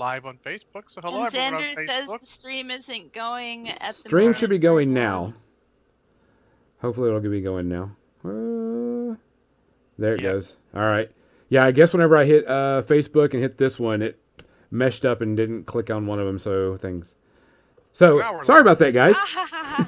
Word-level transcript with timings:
live 0.00 0.24
on 0.24 0.38
Facebook. 0.38 0.84
So 0.88 1.00
hello 1.02 1.24
and 1.26 1.34
everyone 1.34 1.62
Xander 1.62 1.68
on 1.78 1.86
says 1.86 2.08
Facebook. 2.08 2.20
the 2.20 2.26
stream 2.26 2.70
isn't 2.70 3.12
going 3.12 3.68
at 3.68 3.78
the 3.80 3.92
Stream 3.92 4.22
moment. 4.22 4.36
should 4.38 4.50
be 4.50 4.58
going 4.58 4.94
now. 4.94 5.34
Hopefully 6.80 7.08
it'll 7.08 7.20
be 7.20 7.42
going 7.42 7.68
now. 7.68 7.90
Uh, 8.24 9.16
there 9.98 10.14
it 10.14 10.22
Yep. 10.22 10.32
goes. 10.32 10.56
All 10.74 10.80
right. 10.86 11.10
Yeah, 11.50 11.64
I 11.64 11.72
guess 11.72 11.92
whenever 11.92 12.16
I 12.16 12.24
hit 12.24 12.46
uh, 12.48 12.82
Facebook 12.86 13.34
and 13.34 13.42
hit 13.42 13.58
this 13.58 13.78
one, 13.78 14.00
it 14.00 14.18
meshed 14.70 15.04
up 15.04 15.20
and 15.20 15.36
didn't 15.36 15.64
click 15.66 15.90
on 15.90 16.06
one 16.06 16.18
of 16.18 16.26
them. 16.26 16.38
So 16.38 16.78
things. 16.78 17.14
So 17.92 18.20
sorry 18.42 18.62
live. 18.62 18.62
about 18.62 18.78
that, 18.78 18.92
guys. 18.94 19.16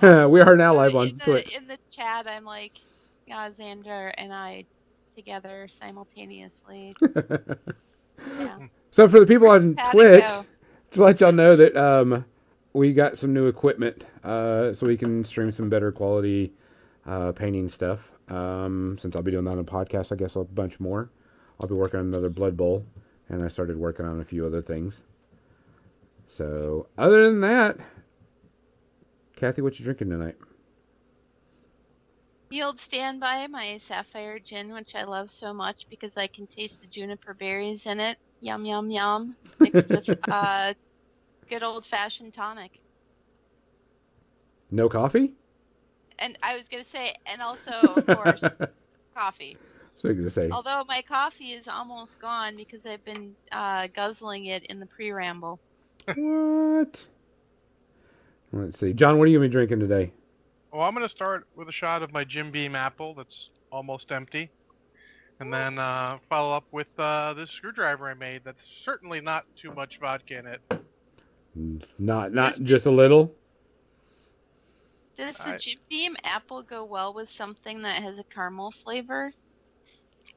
We 0.30 0.40
are 0.42 0.56
now 0.56 0.74
live 0.74 0.90
in 0.90 0.96
on 0.96 1.18
the, 1.18 1.24
Twitch. 1.24 1.52
In 1.52 1.66
the 1.66 1.78
chat, 1.90 2.26
I'm 2.26 2.44
like, 2.44 2.72
yeah, 3.26 3.48
Xander 3.50 4.12
and 4.18 4.32
I 4.32 4.64
together 5.16 5.68
simultaneously. 5.80 6.94
yeah. 8.38 8.58
So 8.92 9.08
for 9.08 9.18
the 9.18 9.26
people 9.26 9.48
on 9.48 9.76
Twitch, 9.90 10.22
go? 10.22 10.44
to 10.90 11.02
let 11.02 11.20
y'all 11.22 11.32
know 11.32 11.56
that 11.56 11.74
um, 11.74 12.26
we 12.74 12.92
got 12.92 13.18
some 13.18 13.32
new 13.32 13.46
equipment, 13.46 14.06
uh, 14.22 14.74
so 14.74 14.86
we 14.86 14.98
can 14.98 15.24
stream 15.24 15.50
some 15.50 15.70
better 15.70 15.90
quality 15.90 16.52
uh, 17.06 17.32
painting 17.32 17.70
stuff. 17.70 18.12
Um, 18.28 18.98
since 18.98 19.16
I'll 19.16 19.22
be 19.22 19.30
doing 19.30 19.46
that 19.46 19.52
on 19.52 19.58
a 19.58 19.64
podcast, 19.64 20.12
I 20.12 20.16
guess 20.16 20.36
a 20.36 20.44
bunch 20.44 20.78
more. 20.78 21.10
I'll 21.58 21.66
be 21.66 21.74
working 21.74 22.00
on 22.00 22.06
another 22.06 22.28
Blood 22.28 22.54
Bowl, 22.54 22.84
and 23.30 23.42
I 23.42 23.48
started 23.48 23.78
working 23.78 24.04
on 24.04 24.20
a 24.20 24.24
few 24.24 24.44
other 24.44 24.60
things. 24.60 25.00
So 26.28 26.88
other 26.98 27.26
than 27.26 27.40
that, 27.40 27.78
Kathy, 29.36 29.62
what 29.62 29.78
you 29.78 29.86
drinking 29.86 30.10
tonight? 30.10 30.36
The 32.50 32.62
old 32.62 32.78
standby, 32.78 33.46
my 33.46 33.80
sapphire 33.86 34.38
gin, 34.38 34.74
which 34.74 34.94
I 34.94 35.04
love 35.04 35.30
so 35.30 35.54
much 35.54 35.86
because 35.88 36.18
I 36.18 36.26
can 36.26 36.46
taste 36.46 36.82
the 36.82 36.86
juniper 36.86 37.32
berries 37.32 37.86
in 37.86 37.98
it. 37.98 38.18
Yum 38.42 38.64
yum 38.64 38.90
yum. 38.90 39.36
Mixed 39.60 39.88
with 39.88 40.18
uh, 40.28 40.74
good 41.48 41.62
old 41.62 41.86
fashioned 41.86 42.34
tonic. 42.34 42.80
No 44.70 44.88
coffee? 44.88 45.32
And 46.18 46.36
I 46.42 46.56
was 46.56 46.64
gonna 46.68 46.84
say, 46.84 47.14
and 47.24 47.40
also 47.40 47.72
of 47.72 48.06
course 48.06 48.44
coffee. 49.14 49.56
So 49.96 50.08
you 50.08 50.14
gonna 50.14 50.30
say 50.30 50.50
Although 50.50 50.84
my 50.88 51.02
coffee 51.02 51.52
is 51.52 51.68
almost 51.68 52.18
gone 52.18 52.56
because 52.56 52.84
I've 52.84 53.04
been 53.04 53.34
uh, 53.52 53.86
guzzling 53.94 54.46
it 54.46 54.64
in 54.64 54.80
the 54.80 54.86
pre-ramble. 54.86 55.60
what? 56.16 57.06
Let's 58.52 58.78
see, 58.78 58.92
John. 58.92 59.18
What 59.18 59.24
are 59.24 59.26
you 59.28 59.38
gonna 59.38 59.48
be 59.48 59.52
drinking 59.52 59.80
today? 59.80 60.12
Well, 60.72 60.82
I'm 60.82 60.94
going 60.94 61.04
to 61.04 61.08
start 61.08 61.46
with 61.54 61.68
a 61.68 61.72
shot 61.72 62.02
of 62.02 62.12
my 62.12 62.24
Jim 62.24 62.50
Beam 62.50 62.74
apple 62.74 63.12
that's 63.12 63.50
almost 63.70 64.10
empty. 64.10 64.50
And 65.42 65.52
then 65.52 65.76
uh, 65.76 66.18
follow 66.28 66.54
up 66.54 66.66
with 66.70 66.86
uh, 67.00 67.34
this 67.34 67.50
screwdriver 67.50 68.08
I 68.08 68.14
made 68.14 68.42
that's 68.44 68.64
certainly 68.64 69.20
not 69.20 69.44
too 69.56 69.74
much 69.74 69.98
vodka 69.98 70.38
in 70.38 70.46
it. 70.46 70.60
Not 71.98 72.32
not 72.32 72.62
just 72.62 72.86
a 72.86 72.92
little. 72.92 73.34
Does 75.16 75.34
the 75.34 75.48
I- 75.48 75.56
Jim 75.56 75.78
Beam 75.90 76.16
apple 76.22 76.62
go 76.62 76.84
well 76.84 77.12
with 77.12 77.28
something 77.28 77.82
that 77.82 78.00
has 78.00 78.20
a 78.20 78.22
caramel 78.22 78.72
flavor? 78.84 79.32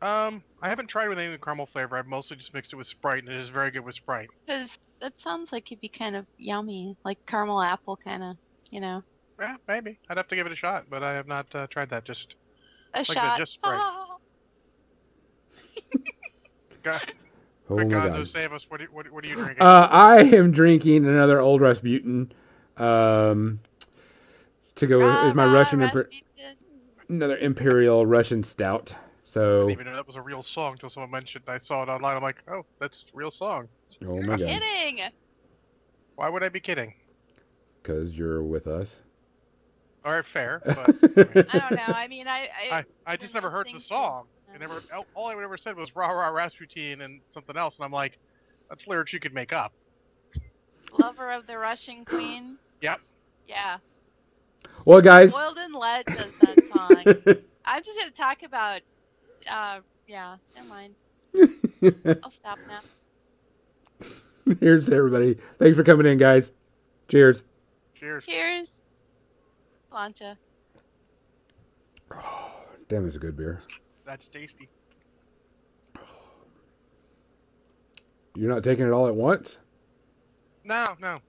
Um, 0.02 0.44
I 0.60 0.70
haven't 0.70 0.88
tried 0.88 1.08
with 1.10 1.20
any 1.20 1.28
of 1.28 1.34
the 1.34 1.38
caramel 1.38 1.68
flavor. 1.68 1.98
I've 1.98 2.08
mostly 2.08 2.38
just 2.38 2.56
mixed 2.56 2.74
it 2.74 2.76
with 2.76 2.88
Sprite, 2.88 3.24
and 3.26 3.32
it 3.32 3.40
is 3.40 3.50
very 3.50 3.70
good 3.70 3.86
with 3.86 3.94
Sprite. 3.94 4.30
Because 4.48 4.80
that 5.02 5.14
sounds 5.22 5.52
like 5.52 5.72
it'd 5.72 5.82
be 5.82 5.88
kind 5.88 6.16
of 6.16 6.26
yummy, 6.40 6.98
like 7.06 7.24
caramel 7.28 7.62
apple 7.62 7.96
kind 7.96 8.24
of, 8.24 8.38
you 8.72 8.82
know, 8.82 9.04
Yeah, 9.40 9.58
maybe. 9.68 10.00
I'd 10.10 10.18
have 10.18 10.28
to 10.30 10.36
give 10.36 10.48
it 10.48 10.52
a 10.52 10.56
shot, 10.56 10.86
but 10.90 11.04
I 11.04 11.14
have 11.14 11.28
not 11.28 11.54
uh, 11.54 11.68
tried 11.68 11.92
that. 11.92 12.06
Just 12.06 12.36
a 12.96 12.98
that, 12.98 13.08
shot. 13.08 13.38
just 13.38 13.54
Sprite. 13.54 13.80
God, 16.84 17.02
Oh 17.70 17.78
my 17.78 17.84
Ricardo, 17.84 18.18
god. 18.20 18.28
save 18.28 18.54
us. 18.54 18.70
What, 18.70 18.82
are- 18.82 18.86
what, 18.92 19.12
what 19.12 19.26
are 19.26 19.28
you 19.28 19.36
drinking? 19.36 19.64
Uh, 19.64 19.88
I 19.92 20.20
am 20.24 20.52
drinking 20.52 21.06
another 21.06 21.40
old 21.40 21.62
Rasputin. 21.62 22.32
Um, 22.78 23.60
to 24.76 24.86
go 24.88 25.08
is 25.28 25.34
my 25.34 25.46
Russian 25.46 25.80
imper- 25.80 26.08
another 27.10 27.38
imperial 27.38 28.06
Russian 28.06 28.44
stout. 28.44 28.94
I 28.94 28.98
So 29.24 29.60
didn't 29.68 29.72
even 29.72 29.86
know 29.88 29.96
that 29.96 30.06
was 30.06 30.16
a 30.18 30.22
real 30.22 30.44
song 30.44 30.74
until 30.74 30.90
someone 30.90 31.10
mentioned. 31.12 31.46
I 31.48 31.58
saw 31.58 31.82
it 31.82 31.90
online. 31.90 32.18
I'm 32.18 32.22
like, 32.24 32.44
oh, 32.52 32.66
that's 32.80 33.06
a 33.14 33.18
real 33.18 33.32
song. 33.32 33.68
oh 34.06 34.22
my 34.22 34.38
god, 34.38 34.40
Kidding. 34.40 35.00
Why 36.16 36.30
would 36.30 36.44
I 36.44 36.50
be 36.50 36.60
kidding? 36.60 36.94
because 37.82 38.18
you're 38.18 38.42
with 38.44 38.68
us. 38.68 39.00
All 40.04 40.12
right, 40.12 40.26
fair. 40.26 40.62
But 40.66 40.78
I 41.54 41.60
don't 41.60 41.72
know. 41.76 41.84
I 41.94 42.08
mean, 42.08 42.28
I, 42.28 42.48
I, 42.72 42.76
I, 42.78 42.86
I 43.06 43.18
just 43.18 43.34
never 43.34 43.50
heard 43.50 43.68
the 43.74 43.80
song. 43.80 44.26
I 44.56 44.58
never. 44.58 44.82
all- 44.94 45.06
All 45.14 45.28
I 45.28 45.34
ever 45.44 45.58
said 45.58 45.76
was 45.76 45.96
rah 45.96 46.08
rah 46.12 46.30
Rasputin 46.30 47.02
and 47.02 47.20
something 47.30 47.58
else, 47.58 47.78
and 47.78 47.86
I'm 47.86 47.92
like, 47.92 48.18
that's 48.70 48.88
lyrics 48.88 49.12
you 49.14 49.20
could 49.20 49.34
make 49.34 49.52
up. 49.54 49.74
lover 50.98 51.30
of 51.32 51.46
the 51.46 51.58
Russian 51.58 52.06
queen. 52.06 52.58
Yep. 52.82 53.02
Yeah. 53.48 53.78
Well, 54.86 55.02
guys, 55.02 55.34
Boiled 55.34 55.58
in 55.58 55.74
Lead 55.74 56.06
does 56.06 56.40
that 56.40 56.64
song. 56.74 57.36
I'm 57.66 57.84
just 57.84 58.00
gonna 58.00 58.12
talk 58.12 58.44
about. 58.44 58.82
Uh, 59.50 59.80
yeah. 60.08 60.38
Never 60.56 60.68
mind. 60.70 60.96
I'll 62.24 62.32
stop 62.32 62.60
now. 62.68 62.80
here's 64.60 64.90
everybody. 64.90 65.38
Thanks 65.60 65.76
for 65.76 65.84
coming 65.84 66.06
in, 66.06 66.18
guys. 66.18 66.52
Cheers. 67.10 67.44
Cheers. 67.96 68.24
Cheers. 68.26 68.82
Plancha. 69.92 70.38
Damn, 72.88 73.08
it's 73.08 73.16
a 73.16 73.20
good 73.20 73.36
beer. 73.36 73.62
That's 74.06 74.28
tasty. 74.30 74.70
You're 78.36 78.50
not 78.50 78.64
taking 78.64 78.86
it 78.86 78.92
all 78.92 79.08
at 79.08 79.16
once. 79.16 79.58
No, 80.64 80.96
no. 81.00 81.20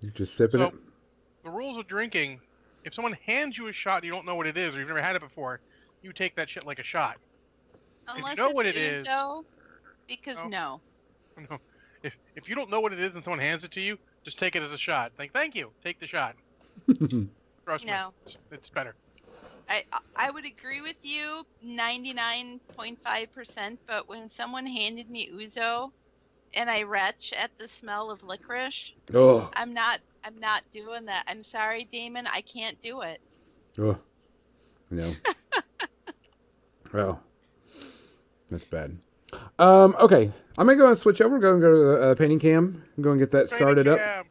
You're 0.00 0.12
just 0.12 0.34
sipping 0.36 0.60
So- 0.60 0.66
it. 0.68 0.74
The 1.44 1.50
rules 1.50 1.76
of 1.76 1.86
drinking: 1.86 2.40
if 2.84 2.94
someone 2.94 3.12
hands 3.26 3.58
you 3.58 3.66
a 3.68 3.72
shot 3.72 3.96
and 3.96 4.04
you 4.06 4.10
don't 4.10 4.24
know 4.24 4.34
what 4.34 4.46
it 4.46 4.56
is, 4.56 4.74
or 4.74 4.78
you've 4.78 4.88
never 4.88 5.02
had 5.02 5.14
it 5.14 5.20
before, 5.22 5.60
you 6.02 6.12
take 6.12 6.34
that 6.36 6.48
shit 6.48 6.64
like 6.64 6.78
a 6.78 6.82
shot. 6.84 7.18
Unless 8.08 8.30
you 8.32 8.36
know 8.36 8.46
it's 8.46 8.54
what 8.54 8.66
it 8.66 8.76
is- 8.76 9.06
Ouzo, 9.06 9.44
because 10.08 10.36
No. 10.48 10.48
no. 10.48 10.80
No. 11.50 11.58
If 12.02 12.14
if 12.36 12.48
you 12.48 12.54
don't 12.54 12.70
know 12.70 12.80
what 12.80 12.92
it 12.92 13.00
is 13.00 13.14
and 13.14 13.24
someone 13.24 13.38
hands 13.40 13.64
it 13.64 13.70
to 13.72 13.80
you, 13.80 13.98
just 14.24 14.38
take 14.38 14.56
it 14.56 14.62
as 14.62 14.72
a 14.72 14.78
shot. 14.78 15.12
Think, 15.16 15.32
thank 15.32 15.54
you. 15.54 15.70
Take 15.82 15.98
the 16.00 16.06
shot. 16.06 16.36
Trust 17.64 17.84
No. 17.84 18.08
me, 18.08 18.12
it's, 18.26 18.36
it's 18.50 18.68
better. 18.70 18.94
I 19.68 19.84
I 20.16 20.30
would 20.30 20.44
agree 20.44 20.80
with 20.80 20.96
you 21.02 21.44
99.5%, 21.64 23.78
but 23.86 24.08
when 24.08 24.30
someone 24.30 24.66
handed 24.66 25.10
me 25.10 25.30
Ouzo 25.34 25.90
and 26.52 26.70
I 26.70 26.82
retch 26.82 27.32
at 27.36 27.50
the 27.58 27.68
smell 27.68 28.10
of 28.10 28.22
licorice, 28.22 28.92
oh, 29.14 29.50
I'm 29.54 29.74
not 29.74 30.00
I'm 30.24 30.38
not 30.38 30.62
doing 30.72 31.06
that. 31.06 31.24
I'm 31.26 31.42
sorry, 31.42 31.88
Damon, 31.90 32.26
I 32.26 32.42
can't 32.42 32.80
do 32.82 33.00
it. 33.02 33.20
oh, 33.78 33.96
no. 34.90 35.14
oh, 36.94 37.18
that's 38.50 38.64
bad. 38.66 38.98
Um, 39.58 39.96
okay, 39.98 40.30
I'm 40.58 40.66
gonna 40.66 40.78
go 40.78 40.88
and 40.88 40.98
switch 40.98 41.20
over. 41.20 41.38
Go 41.38 41.52
and 41.52 41.60
go 41.60 41.70
to 41.70 41.76
the 41.76 42.02
uh, 42.02 42.14
painting 42.14 42.38
cam. 42.38 42.84
Go 43.00 43.10
and 43.10 43.20
get 43.20 43.30
that 43.32 43.50
started 43.50 43.88
up. 43.88 44.26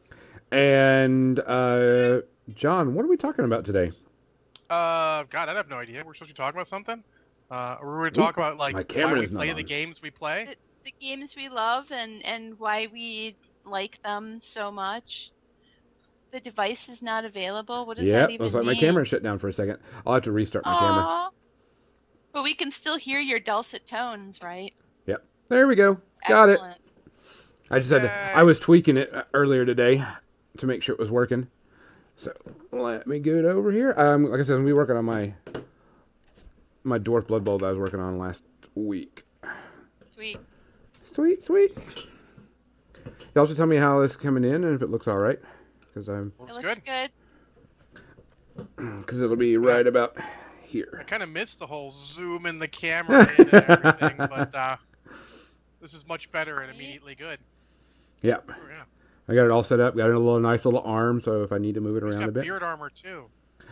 And 0.50 1.40
uh, 1.40 2.20
John, 2.54 2.94
what 2.94 3.04
are 3.04 3.08
we 3.08 3.16
talking 3.16 3.44
about 3.44 3.64
today? 3.64 3.92
Uh, 4.70 5.24
God, 5.24 5.48
I 5.48 5.54
have 5.54 5.68
no 5.68 5.76
idea. 5.76 6.02
We're 6.04 6.14
supposed 6.14 6.30
to 6.30 6.36
talk 6.36 6.54
about 6.54 6.68
something. 6.68 7.02
Uh, 7.50 7.76
we 7.80 7.86
were 7.86 7.98
going 7.98 8.14
to 8.14 8.20
talk 8.20 8.36
about 8.36 8.56
like 8.56 8.74
why 8.74 9.18
we 9.18 9.26
play 9.26 9.52
the 9.52 9.62
games 9.62 10.00
we 10.02 10.10
play. 10.10 10.56
The 10.84 10.94
games 11.00 11.34
we 11.36 11.48
love 11.48 11.86
and 11.90 12.24
and 12.24 12.58
why 12.58 12.88
we 12.92 13.36
like 13.64 14.02
them 14.02 14.40
so 14.42 14.70
much. 14.70 15.30
The 16.32 16.40
device 16.40 16.88
is 16.88 17.00
not 17.00 17.24
available. 17.24 17.86
What 17.86 17.98
does 17.98 18.06
Yeah, 18.06 18.20
that 18.20 18.30
it 18.30 18.34
even 18.34 18.44
was 18.44 18.54
like 18.54 18.64
my 18.64 18.74
camera 18.74 19.04
shut 19.04 19.22
down 19.22 19.38
for 19.38 19.48
a 19.48 19.52
second. 19.52 19.78
I'll 20.06 20.14
have 20.14 20.24
to 20.24 20.32
restart 20.32 20.64
my 20.64 20.78
camera. 20.78 21.30
But 22.32 22.42
we 22.42 22.54
can 22.54 22.72
still 22.72 22.98
hear 22.98 23.20
your 23.20 23.38
dulcet 23.38 23.86
tones, 23.86 24.40
right? 24.42 24.74
Yep. 25.06 25.24
There 25.48 25.68
we 25.68 25.76
go. 25.76 26.00
Got 26.26 26.48
it. 26.48 26.60
I 27.70 27.78
just 27.78 27.90
had 27.90 28.02
to. 28.02 28.10
I 28.10 28.42
was 28.42 28.58
tweaking 28.58 28.96
it 28.96 29.14
uh, 29.14 29.24
earlier 29.32 29.64
today 29.64 30.04
to 30.58 30.66
make 30.66 30.82
sure 30.82 30.94
it 30.94 30.98
was 30.98 31.10
working. 31.10 31.48
So 32.16 32.32
let 32.70 33.06
me 33.06 33.18
get 33.18 33.44
over 33.44 33.70
here. 33.72 33.94
Um, 33.96 34.24
like 34.24 34.40
I 34.40 34.42
said, 34.44 34.62
we 34.62 34.72
working 34.72 34.96
on 34.96 35.04
my 35.04 35.34
my 36.84 36.98
dwarf 36.98 37.26
blood 37.26 37.44
bowl 37.44 37.58
that 37.58 37.66
I 37.66 37.70
was 37.70 37.78
working 37.78 38.00
on 38.00 38.18
last 38.18 38.44
week. 38.74 39.24
Sweet. 40.14 40.38
Sweet, 41.02 41.42
sweet. 41.44 41.76
Y'all 43.34 43.46
should 43.46 43.56
tell 43.56 43.66
me 43.66 43.76
how 43.76 44.00
this 44.00 44.12
is 44.12 44.16
coming 44.16 44.44
in 44.44 44.64
and 44.64 44.74
if 44.74 44.82
it 44.82 44.90
looks 44.90 45.08
all 45.08 45.18
right, 45.18 45.38
because 45.80 46.08
I'm 46.08 46.32
it 46.40 46.46
good. 46.46 46.64
looks 46.64 46.80
good. 46.84 47.10
because 49.00 49.22
it'll 49.22 49.36
be 49.36 49.56
right 49.56 49.86
about 49.86 50.16
here. 50.62 50.98
I 51.00 51.04
kind 51.04 51.22
of 51.22 51.28
missed 51.28 51.58
the 51.58 51.66
whole 51.66 51.90
zoom 51.90 52.46
in 52.46 52.58
the 52.58 52.68
camera 52.82 53.28
and 53.38 53.54
everything, 53.54 54.16
but 54.18 54.54
uh, 54.54 54.76
this 55.80 55.94
is 55.94 56.06
much 56.06 56.30
better 56.32 56.60
and 56.60 56.72
immediately 56.74 57.14
good. 57.14 57.38
Yep. 58.22 58.50
Oh, 58.50 58.54
yeah. 58.70 58.82
I 59.28 59.34
got 59.34 59.44
it 59.44 59.50
all 59.50 59.62
set 59.62 59.80
up. 59.80 59.96
Got 59.96 60.10
a 60.10 60.18
little 60.18 60.38
nice 60.40 60.64
little 60.64 60.82
arm, 60.84 61.20
so 61.20 61.42
if 61.42 61.52
I 61.52 61.58
need 61.58 61.74
to 61.76 61.80
move 61.80 61.96
it 61.96 62.06
It's 62.06 62.14
around 62.16 62.28
a 62.28 62.32
bit. 62.32 62.42
beard 62.44 62.62
armor 62.62 62.90
too. 62.90 63.26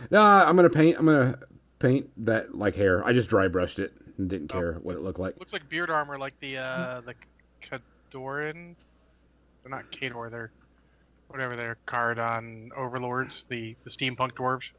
Nah, 0.09 0.43
I'm 0.47 0.55
gonna 0.55 0.69
paint. 0.69 0.97
I'm 0.97 1.05
gonna 1.05 1.37
paint 1.79 2.09
that 2.25 2.57
like 2.57 2.75
hair. 2.75 3.05
I 3.05 3.13
just 3.13 3.29
dry 3.29 3.47
brushed 3.47 3.77
it 3.79 3.93
and 4.17 4.29
didn't 4.29 4.51
Oh. 4.51 4.59
care 4.59 4.73
what 4.75 4.95
it 4.95 5.01
looked 5.01 5.19
like. 5.19 5.37
Looks 5.39 5.53
like 5.53 5.69
beard 5.69 5.89
armor, 5.91 6.17
like 6.17 6.39
the 6.39 6.57
uh, 6.57 7.01
the 7.01 7.13
Kharadron 7.61 8.75
they're 9.63 9.69
not 9.69 9.91
Khador. 9.91 10.29
They're 10.31 10.51
whatever 11.27 11.55
their 11.55 11.77
Kharadron 11.87 12.69
Overlords, 12.75 13.45
the 13.47 13.75
the 13.83 13.89
steampunk 13.89 14.31
dwarves. 14.33 14.69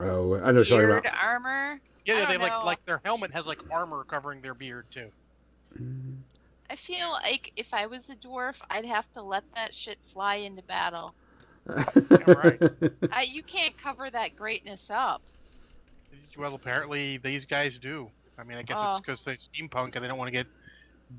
Oh, 0.00 0.34
I 0.40 0.50
know 0.50 0.58
what 0.60 0.68
you're 0.68 0.86
Beard 0.88 0.98
about. 1.06 1.14
armor. 1.22 1.80
Yeah, 2.04 2.18
yeah 2.18 2.26
they 2.26 2.32
don't 2.34 2.42
like 2.42 2.64
like 2.64 2.84
their 2.86 3.00
helmet 3.04 3.30
has 3.32 3.46
like 3.46 3.60
armor 3.70 4.02
covering 4.04 4.40
their 4.42 4.54
beard 4.54 4.86
too. 4.90 5.10
I 6.74 6.76
feel 6.76 7.12
like 7.12 7.52
if 7.54 7.72
I 7.72 7.86
was 7.86 8.10
a 8.10 8.16
dwarf, 8.16 8.56
I'd 8.68 8.84
have 8.84 9.04
to 9.12 9.22
let 9.22 9.44
that 9.54 9.72
shit 9.72 9.96
fly 10.12 10.34
into 10.36 10.60
battle. 10.62 11.14
right. 11.66 12.60
I, 13.12 13.22
you 13.30 13.44
can't 13.44 13.78
cover 13.78 14.10
that 14.10 14.34
greatness 14.34 14.88
up. 14.90 15.22
Well, 16.36 16.56
apparently 16.56 17.18
these 17.18 17.44
guys 17.46 17.78
do. 17.78 18.10
I 18.36 18.42
mean, 18.42 18.58
I 18.58 18.62
guess 18.64 18.78
Oh. 18.80 18.90
it's 18.96 19.00
because 19.06 19.22
they're 19.22 19.36
steampunk 19.36 19.94
and 19.94 20.02
they 20.04 20.08
don't 20.08 20.18
want 20.18 20.26
to 20.26 20.32
get 20.32 20.48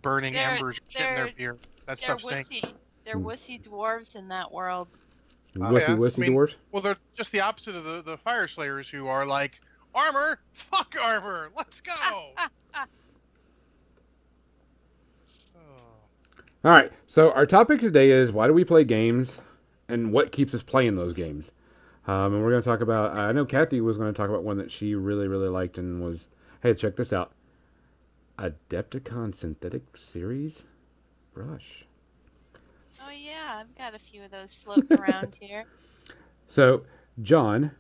burning 0.01 0.33
They're- 0.33 0.49
embers 0.49 0.77
shit 0.89 1.01
in 1.07 1.15
their 1.15 1.23
they're- 1.27 1.33
beard. 1.37 1.59
That 1.85 1.99
They're 1.99 2.19
stuff 2.19 2.21
stinks. 2.21 2.49
wussy. 2.49 2.73
They're 3.05 3.13
Hmm. 3.15 3.25
wussy 3.27 3.63
dwarves 3.63 4.15
in 4.17 4.27
that 4.27 4.51
world. 4.51 4.89
Oh, 5.55 5.59
wussy 5.61 5.79
yeah. 5.87 5.95
wussy 5.95 6.17
I 6.17 6.21
mean- 6.23 6.31
dwarfs. 6.31 6.57
Well, 6.73 6.81
they're 6.83 6.97
just 7.13 7.31
the 7.31 7.39
opposite 7.39 7.75
of 7.75 7.85
the, 7.85 8.01
the 8.01 8.17
fire 8.17 8.49
slayers 8.49 8.89
who 8.89 9.07
are 9.07 9.25
like 9.25 9.61
armor, 9.93 10.39
fuck 10.51 10.95
armor, 11.01 11.49
let's 11.55 11.79
go. 11.79 11.93
oh. 12.75 12.83
All 16.65 16.71
right. 16.71 16.91
So 17.05 17.31
our 17.33 17.45
topic 17.45 17.79
today 17.79 18.09
is 18.09 18.31
why 18.31 18.47
do 18.47 18.53
we 18.53 18.65
play 18.65 18.83
games, 18.83 19.39
and 19.87 20.11
what 20.11 20.31
keeps 20.31 20.53
us 20.55 20.63
playing 20.63 20.95
those 20.95 21.13
games. 21.15 21.51
Um, 22.07 22.33
and 22.33 22.43
we're 22.43 22.49
going 22.49 22.63
to 22.63 22.67
talk 22.67 22.81
about. 22.81 23.15
I 23.15 23.31
know 23.33 23.45
Kathy 23.45 23.81
was 23.81 23.99
going 23.99 24.11
to 24.11 24.17
talk 24.17 24.29
about 24.29 24.43
one 24.43 24.57
that 24.57 24.71
she 24.71 24.95
really 24.95 25.27
really 25.27 25.47
liked 25.47 25.77
and 25.77 26.01
was. 26.03 26.27
Hey, 26.63 26.73
check 26.73 26.95
this 26.95 27.13
out. 27.13 27.33
Adepticon 28.39 29.35
Synthetic 29.35 29.95
Series 29.95 30.65
brush. 31.35 31.85
Oh 33.05 33.11
yeah, 33.11 33.61
I've 33.61 33.77
got 33.77 33.93
a 33.93 33.99
few 33.99 34.23
of 34.23 34.31
those 34.31 34.55
floating 34.55 34.99
around 34.99 35.35
here. 35.39 35.65
So, 36.47 36.81
John, 37.21 37.73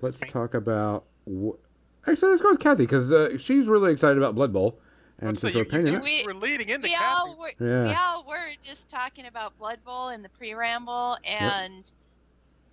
let's 0.00 0.20
talk 0.20 0.54
about. 0.54 1.06
Wh- 1.28 1.58
Actually, 2.06 2.30
let's 2.30 2.42
go 2.42 2.50
with 2.50 2.60
Kathy 2.60 2.84
because 2.84 3.10
uh, 3.12 3.36
she's 3.36 3.66
really 3.66 3.90
excited 3.92 4.16
about 4.16 4.34
Blood 4.36 4.52
Bowl, 4.52 4.78
and 5.20 5.28
Let's 5.30 5.40
since 5.42 5.54
you, 5.54 5.60
we're 5.60 5.64
painting 5.66 5.92
you, 5.94 5.98
it, 5.98 6.02
We- 6.02 6.24
we're 6.26 6.34
leading 6.34 6.68
into 6.68 6.84
we 6.88 6.94
Kathy. 6.94 7.04
all 7.04 7.36
were, 7.38 7.52
we 7.58 7.66
yeah, 7.68 7.96
all 8.00 8.24
were 8.26 8.48
just 8.64 8.88
talking 8.90 9.26
about 9.26 9.56
Blood 9.58 9.78
Bowl 9.84 10.08
in 10.08 10.22
the 10.22 10.28
pre-ramble, 10.30 11.18
and 11.24 11.90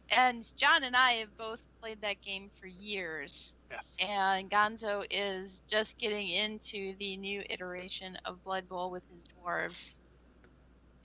and 0.09 0.47
John 0.57 0.83
and 0.83 0.95
I 0.95 1.13
have 1.15 1.37
both 1.37 1.59
played 1.81 1.99
that 2.01 2.21
game 2.23 2.49
for 2.59 2.67
years. 2.67 3.53
Yes. 3.69 3.97
and 3.99 4.49
Gonzo 4.49 5.05
is 5.11 5.59
just 5.69 5.97
getting 5.97 6.29
into 6.29 6.95
the 6.99 7.17
new 7.17 7.43
iteration 7.49 8.17
of 8.23 8.41
Blood 8.45 8.69
Bowl 8.69 8.89
with 8.89 9.03
his 9.13 9.25
dwarves. 9.25 9.95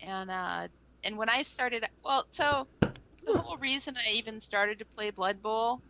And 0.00 0.31
uh, 0.31 0.69
and 1.03 1.17
when 1.19 1.29
I 1.29 1.43
started, 1.43 1.85
well, 2.05 2.27
so 2.31 2.69
the 2.81 3.37
whole 3.37 3.56
reason 3.56 3.97
I 3.97 4.12
even 4.12 4.41
started 4.41 4.79
to 4.79 4.85
play 4.85 5.11
Blood 5.11 5.43
Bowl, 5.43 5.81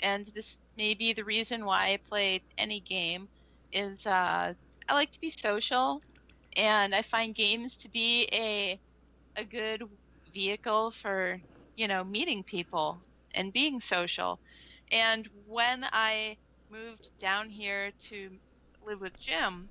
and 0.00 0.30
this 0.34 0.58
may 0.76 0.94
be 0.94 1.12
the 1.12 1.24
reason 1.24 1.64
why 1.64 1.88
I 1.94 1.98
play 2.08 2.42
any 2.58 2.78
game, 2.78 3.28
is 3.72 4.06
uh, 4.06 4.54
I 4.90 4.94
like 4.94 5.10
to 5.12 5.20
be 5.20 5.30
social, 5.30 6.02
and 6.56 6.94
I 6.94 7.02
find 7.02 7.34
games 7.34 7.78
to 7.78 7.88
be 7.90 8.28
a 8.32 8.80
a 9.36 9.44
good 9.44 9.84
vehicle 10.32 10.92
for 10.92 11.40
you 11.76 11.88
know 11.88 12.04
meeting 12.04 12.44
people 12.44 13.02
and 13.34 13.52
being 13.52 13.80
social. 13.80 14.40
And 14.90 15.28
when 15.46 15.84
I 15.92 16.38
moved 16.70 17.10
down 17.20 17.50
here 17.50 17.92
to 18.10 18.40
live 18.82 19.00
with 19.00 19.18
Jim 19.20 19.70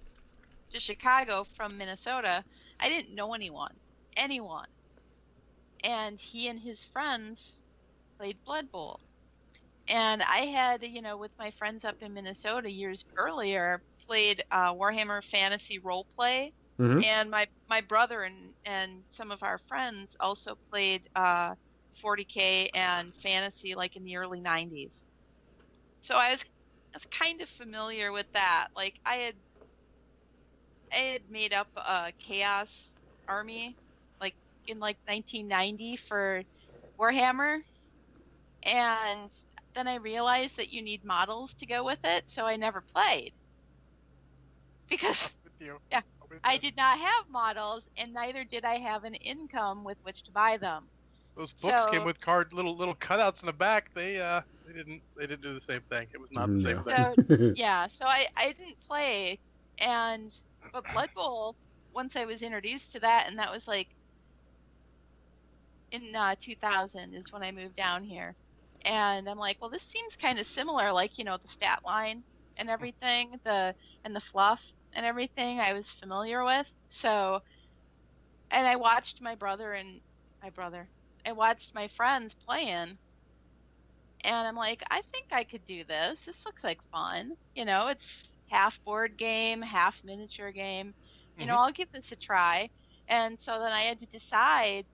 to 0.71 0.79
Chicago 0.79 1.45
from 1.55 1.77
Minnesota, 1.77 2.45
I 2.79 2.89
didn't 2.89 3.15
know 3.15 3.33
anyone, 3.35 3.79
anyone. 4.17 4.69
And 5.83 6.21
he 6.21 6.47
and 6.47 6.57
his 6.59 6.85
friends 6.85 7.57
played 8.17 8.43
Blood 8.45 8.71
Bowl. 8.71 9.01
And 9.87 10.23
I 10.23 10.47
had, 10.47 10.83
you 10.83 11.01
know, 11.01 11.17
with 11.17 11.31
my 11.39 11.51
friends 11.51 11.85
up 11.85 11.97
in 12.01 12.13
Minnesota 12.13 12.71
years 12.71 13.03
earlier, 13.17 13.83
played 14.09 14.43
uh, 14.51 14.73
Warhammer 14.73 15.23
Fantasy 15.23 15.79
Roleplay. 15.79 16.51
Mhm. 16.79 17.03
And 17.03 17.31
my, 17.31 17.47
my 17.69 17.81
brother 17.81 18.23
and, 18.23 18.55
and 18.65 19.05
some 19.11 19.31
of 19.31 19.43
our 19.43 19.59
friends 19.69 20.15
also 20.19 20.57
played 20.71 21.07
uh, 21.15 21.55
40K 22.01 22.69
and 22.73 23.13
fantasy 23.23 23.75
like 23.75 23.95
in 23.95 24.03
the 24.05 24.17
early 24.17 24.41
90s. 24.41 25.03
So 26.01 26.15
I 26.15 26.31
was, 26.33 26.41
I 26.43 26.97
was 26.97 27.05
kind 27.07 27.41
of 27.41 27.49
familiar 27.49 28.11
with 28.11 28.27
that. 28.33 28.69
Like 28.75 28.95
I 29.05 29.17
had 29.17 29.35
I 30.91 30.97
had 30.97 31.29
made 31.31 31.51
up 31.51 31.69
a 31.75 32.13
chaos 32.19 32.95
army 33.27 33.79
like 34.21 34.35
in 34.67 34.77
like 34.79 34.99
1990 35.07 35.97
for 35.97 36.43
Warhammer 36.99 37.61
and 38.63 39.29
then 39.75 39.87
I 39.89 39.95
realized 39.95 40.55
that 40.55 40.69
you 40.69 40.81
need 40.81 41.03
models 41.03 41.53
to 41.55 41.65
go 41.65 41.83
with 41.83 41.99
it, 42.05 42.23
so 42.31 42.45
I 42.47 42.55
never 42.55 42.81
played. 42.81 43.33
Because 44.89 45.23
I'm 45.23 45.31
with 45.43 45.53
you. 45.59 45.79
Yeah. 45.91 46.01
I'm 46.21 46.27
with 46.29 46.41
I 46.43 46.53
you. 46.53 46.59
did 46.59 46.75
not 46.75 46.99
have 46.99 47.25
models 47.29 47.83
and 47.97 48.13
neither 48.13 48.43
did 48.43 48.65
I 48.65 48.75
have 48.79 49.03
an 49.03 49.15
income 49.15 49.83
with 49.83 49.97
which 50.03 50.23
to 50.25 50.31
buy 50.31 50.57
them. 50.57 50.89
Those 51.35 51.53
books 51.53 51.85
so- 51.85 51.91
came 51.91 52.03
with 52.03 52.19
card 52.19 52.53
little 52.53 52.75
little 52.77 52.95
cutouts 52.95 53.41
in 53.41 53.47
the 53.47 53.53
back. 53.53 53.91
They 53.93 54.19
uh 54.19 54.41
they 54.65 54.73
didn't 54.73 55.03
they 55.15 55.27
didn't 55.27 55.41
do 55.41 55.53
the 55.53 55.61
same 55.61 55.81
thing. 55.89 56.07
It 56.13 56.19
was 56.19 56.31
not 56.31 56.51
the 56.53 56.59
same 56.59 56.79
thing. 56.79 57.07
So 57.07 57.15
yeah, 57.55 57.87
so 57.91 58.05
I, 58.05 58.27
I 58.35 58.47
didn't 58.53 58.79
play 58.87 59.39
and 59.79 60.31
but 60.71 60.87
Blood 60.91 61.09
Bowl 61.15 61.57
once 61.93 62.15
I 62.15 62.25
was 62.25 62.43
introduced 62.43 62.91
to 62.93 62.99
that 63.01 63.27
and 63.27 63.39
that 63.39 63.51
was 63.51 63.67
like 63.67 63.89
in 65.91 66.15
uh, 66.15 66.35
2000 66.41 67.13
is 67.13 67.31
when 67.31 67.43
I 67.43 67.51
moved 67.51 67.75
down 67.75 68.03
here. 68.03 68.35
And 68.85 69.27
I'm 69.29 69.37
like, 69.37 69.57
well 69.61 69.69
this 69.69 69.83
seems 69.83 70.15
kind 70.15 70.39
of 70.39 70.47
similar 70.47 70.91
like, 70.91 71.17
you 71.17 71.23
know, 71.25 71.37
the 71.41 71.47
stat 71.47 71.79
line 71.85 72.23
and 72.57 72.69
everything, 72.69 73.39
the 73.45 73.75
and 74.03 74.15
the 74.15 74.21
fluff 74.21 74.61
and 74.93 75.05
everything 75.05 75.59
I 75.59 75.73
was 75.73 75.89
familiar 75.91 76.43
with. 76.43 76.67
So 76.89 77.41
and 78.51 78.67
I 78.67 78.75
watched 78.75 79.21
my 79.21 79.33
brother 79.35 79.73
and 79.73 80.01
my 80.43 80.51
brother. 80.51 80.91
I 81.25 81.31
watched 81.31 81.73
my 81.73 81.87
friends 81.87 82.35
playing 82.35 82.99
and 84.23 84.47
I'm 84.47 84.55
like, 84.55 84.83
I 84.89 85.01
think 85.11 85.27
I 85.31 85.43
could 85.43 85.65
do 85.65 85.83
this. 85.85 86.19
This 86.25 86.45
looks 86.45 86.63
like 86.63 86.79
fun. 86.91 87.31
You 87.55 87.65
know, 87.65 87.87
it's 87.87 88.33
half 88.49 88.79
board 88.85 89.17
game, 89.17 89.61
half 89.61 89.99
miniature 90.03 90.51
game. 90.51 90.93
You 91.37 91.47
know, 91.47 91.55
Mhm. 91.55 91.57
I'll 91.57 91.71
give 91.71 91.89
this 91.93 92.11
a 92.11 92.15
try. 92.17 92.69
And 93.07 93.39
so 93.39 93.59
then 93.59 93.71
I 93.71 93.83
had 93.83 93.99
to 94.01 94.07
decide 94.07 94.85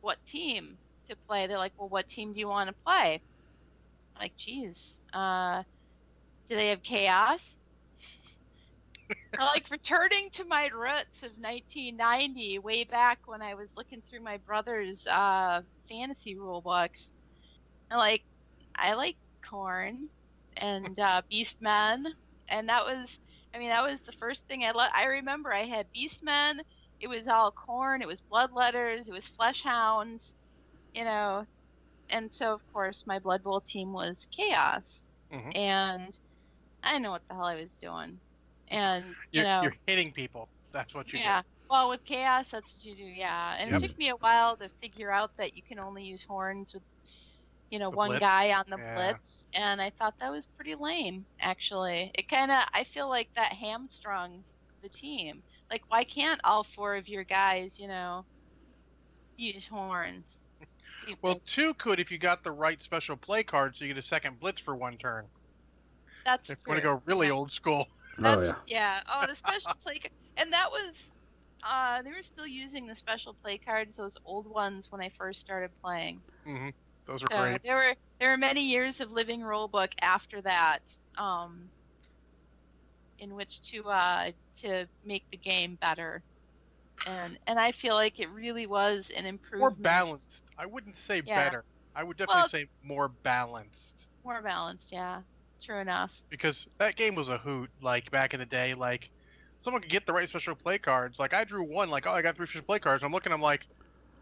what 0.00 0.18
team 0.26 0.78
to 1.08 1.16
play. 1.28 1.46
They're 1.46 1.58
like, 1.58 1.72
well, 1.78 1.88
what 1.88 2.08
team 2.08 2.32
do 2.32 2.40
you 2.40 2.48
want 2.48 2.68
to 2.68 2.76
play? 2.84 3.22
I'm 4.16 4.22
like, 4.22 4.34
geez, 4.36 5.00
uh, 5.12 5.64
do 6.48 6.56
they 6.56 6.68
have 6.70 6.82
chaos? 6.82 7.40
I 9.38 9.44
like 9.46 9.70
returning 9.70 10.30
to 10.34 10.44
my 10.44 10.66
roots 10.68 11.22
of 11.22 11.36
1990, 11.38 12.58
way 12.58 12.84
back 12.84 13.20
when 13.26 13.42
I 13.42 13.54
was 13.54 13.70
looking 13.76 14.02
through 14.02 14.22
my 14.22 14.38
brother's 14.38 15.06
uh, 15.06 15.62
fantasy 15.88 16.36
rule 16.38 16.62
books. 16.62 17.12
I 17.90 17.96
like, 17.96 18.24
I 18.76 18.94
like 18.94 19.18
Khorne 19.44 20.08
and 20.56 20.98
uh, 20.98 21.22
Beastmen, 21.32 22.04
and 22.48 22.68
that 22.68 22.84
was, 22.84 23.18
I 23.54 23.58
mean, 23.58 23.70
that 23.70 23.84
was 23.84 24.00
the 24.06 24.12
first 24.12 24.42
thing 24.48 24.64
I 24.64 24.72
let. 24.72 24.94
I 24.94 25.04
remember 25.04 25.52
I 25.52 25.64
had 25.66 25.88
Beastmen. 25.96 26.60
It 27.00 27.08
was 27.08 27.28
all 27.28 27.52
Khorne. 27.52 28.02
It 28.02 28.08
was 28.08 28.22
bloodletters. 28.32 29.08
It 29.08 29.12
was 29.12 29.26
flesh 29.28 29.62
hounds, 29.62 30.34
you 30.94 31.04
know, 31.04 31.46
and 32.10 32.32
so 32.32 32.52
of 32.54 32.66
course 32.72 33.04
my 33.06 33.18
Blood 33.18 33.42
Bowl 33.42 33.60
team 33.60 33.92
was 33.92 34.26
chaos, 34.36 35.08
Mhm. 35.30 35.54
and 35.54 36.18
I 36.82 36.90
didn't 36.92 37.02
know 37.04 37.12
what 37.12 37.22
the 37.28 37.34
hell 37.34 37.44
I 37.44 37.56
was 37.56 37.72
doing, 37.80 38.20
and 38.70 39.16
you 39.32 39.42
You're, 39.42 39.44
know, 39.44 39.72
you're 39.72 39.74
hitting 39.86 40.12
people. 40.12 40.50
That's 40.72 40.94
what 40.94 41.12
you 41.12 41.20
do. 41.20 41.36
yeah. 41.36 41.42
Well, 41.68 41.88
with 41.90 42.04
chaos, 42.04 42.46
that's 42.50 42.74
what 42.74 42.84
you 42.84 42.96
do. 42.96 43.02
Yeah, 43.04 43.54
and 43.58 43.70
Yep. 43.70 43.76
it 43.76 43.78
took 43.78 43.96
me 43.96 44.08
a 44.10 44.16
while 44.16 44.56
to 44.58 44.68
figure 44.80 45.10
out 45.10 45.30
that 45.38 45.54
you 45.54 45.62
can 45.62 45.78
only 45.78 46.04
use 46.04 46.24
horns 46.24 46.74
with, 46.74 46.82
you 47.70 47.78
know, 47.78 47.90
The 47.90 47.96
one 47.96 47.98
blitz? 47.98 48.18
guy 48.18 48.52
on 48.52 48.64
the 48.70 48.78
Yeah. 48.78 48.94
blitz, 48.94 49.46
and 49.54 49.82
I 49.82 49.90
thought 49.90 50.16
that 50.20 50.30
was 50.32 50.46
pretty 50.48 50.74
lame. 50.76 51.26
Actually, 51.40 52.12
it 52.16 52.28
kind 52.28 52.50
of 52.52 52.64
I 52.74 52.84
feel 52.84 53.08
like 53.08 53.30
that 53.36 53.54
hamstrung 53.54 54.44
the 54.82 54.90
team. 54.90 55.44
Like, 55.70 55.82
why 55.88 56.04
can't 56.04 56.40
all 56.44 56.64
four 56.64 56.96
of 56.96 57.08
your 57.08 57.24
guys, 57.24 57.78
you 57.78 57.88
know, 57.88 58.26
use 59.36 59.66
horns? 59.66 60.38
Well, 61.22 61.40
two 61.46 61.74
could 61.74 62.00
if 62.00 62.10
you 62.10 62.18
got 62.18 62.42
the 62.42 62.52
right 62.52 62.82
special 62.82 63.16
play 63.16 63.42
card, 63.44 63.76
so 63.76 63.84
you 63.84 63.92
get 63.94 63.98
a 63.98 64.02
second 64.02 64.38
blitz 64.40 64.60
for 64.60 64.74
one 64.76 64.98
turn. 64.98 65.30
that's 66.24 66.50
If 66.50 66.58
you 66.58 66.64
true. 66.66 66.74
want 66.74 66.78
to 66.78 66.82
go 66.82 67.02
really 67.06 67.30
Yeah. 67.30 67.30
old 67.30 67.50
school. 67.52 67.86
That's, 68.20 68.38
oh 68.38 68.42
yeah. 68.42 68.54
yeah. 68.66 69.00
Oh, 69.12 69.26
the 69.26 69.36
special 69.36 69.72
play, 69.82 69.98
ca- 69.98 70.08
and 70.36 70.52
that 70.52 70.70
was, 70.70 70.94
uh, 71.62 72.02
they 72.02 72.10
were 72.10 72.22
still 72.22 72.46
using 72.46 72.86
the 72.86 72.94
special 72.94 73.34
play 73.42 73.58
cards, 73.58 73.96
those 73.96 74.16
old 74.24 74.46
ones 74.46 74.86
when 74.90 75.00
I 75.00 75.10
first 75.18 75.40
started 75.40 75.70
playing. 75.82 76.22
hmm 76.44 76.68
Those 77.06 77.22
are 77.24 77.28
So 77.30 77.38
great. 77.38 77.62
there 77.62 77.76
were 77.76 77.94
there 78.18 78.30
were 78.30 78.36
many 78.38 78.62
years 78.62 79.00
of 79.00 79.10
living 79.10 79.40
rulebook 79.40 79.88
after 80.02 80.40
that, 80.42 80.80
um, 81.18 81.70
in 83.18 83.34
which 83.34 83.60
to 83.70 83.84
uh 83.88 84.30
to 84.60 84.86
make 85.04 85.24
the 85.30 85.36
game 85.38 85.76
better. 85.80 86.22
and 87.06 87.38
and 87.46 87.58
I 87.58 87.72
feel 87.72 87.94
like 87.94 88.18
it 88.20 88.28
really 88.30 88.66
was 88.66 89.10
an 89.16 89.24
More 89.24 89.30
improvement. 89.30 89.82
balanced. 89.82 90.44
I 90.58 90.66
wouldn't 90.66 90.98
say 90.98 91.22
Yeah. 91.24 91.44
better. 91.44 91.64
I 91.94 92.04
would 92.04 92.16
definitely 92.18 92.40
Well- 92.42 92.48
say 92.48 92.66
more 92.82 93.08
balanced. 93.08 94.08
More 94.24 94.42
balanced, 94.42 94.92
yeah. 94.92 95.22
True 95.64 95.78
enough. 95.80 96.10
because 96.30 96.66
that 96.78 96.96
game 96.96 97.14
was 97.14 97.28
a 97.28 97.38
hoot. 97.38 97.70
Like 97.82 98.10
back 98.10 98.34
in 98.34 98.40
the 98.40 98.46
day, 98.46 98.74
like 98.74 99.10
someone 99.58 99.82
could 99.82 99.90
get 99.90 100.06
the 100.06 100.12
right 100.12 100.28
special 100.28 100.54
play 100.54 100.78
cards. 100.78 101.18
Like 101.18 101.34
I 101.34 101.44
drew 101.44 101.62
one, 101.62 101.88
like 101.88 102.06
oh 102.06 102.12
I 102.12 102.22
got 102.22 102.36
three 102.36 102.46
special 102.46 102.64
play 102.64 102.78
cards. 102.78 103.02
I'm 103.04 103.12
looking, 103.12 103.32
I'm 103.32 103.42
like, 103.42 103.66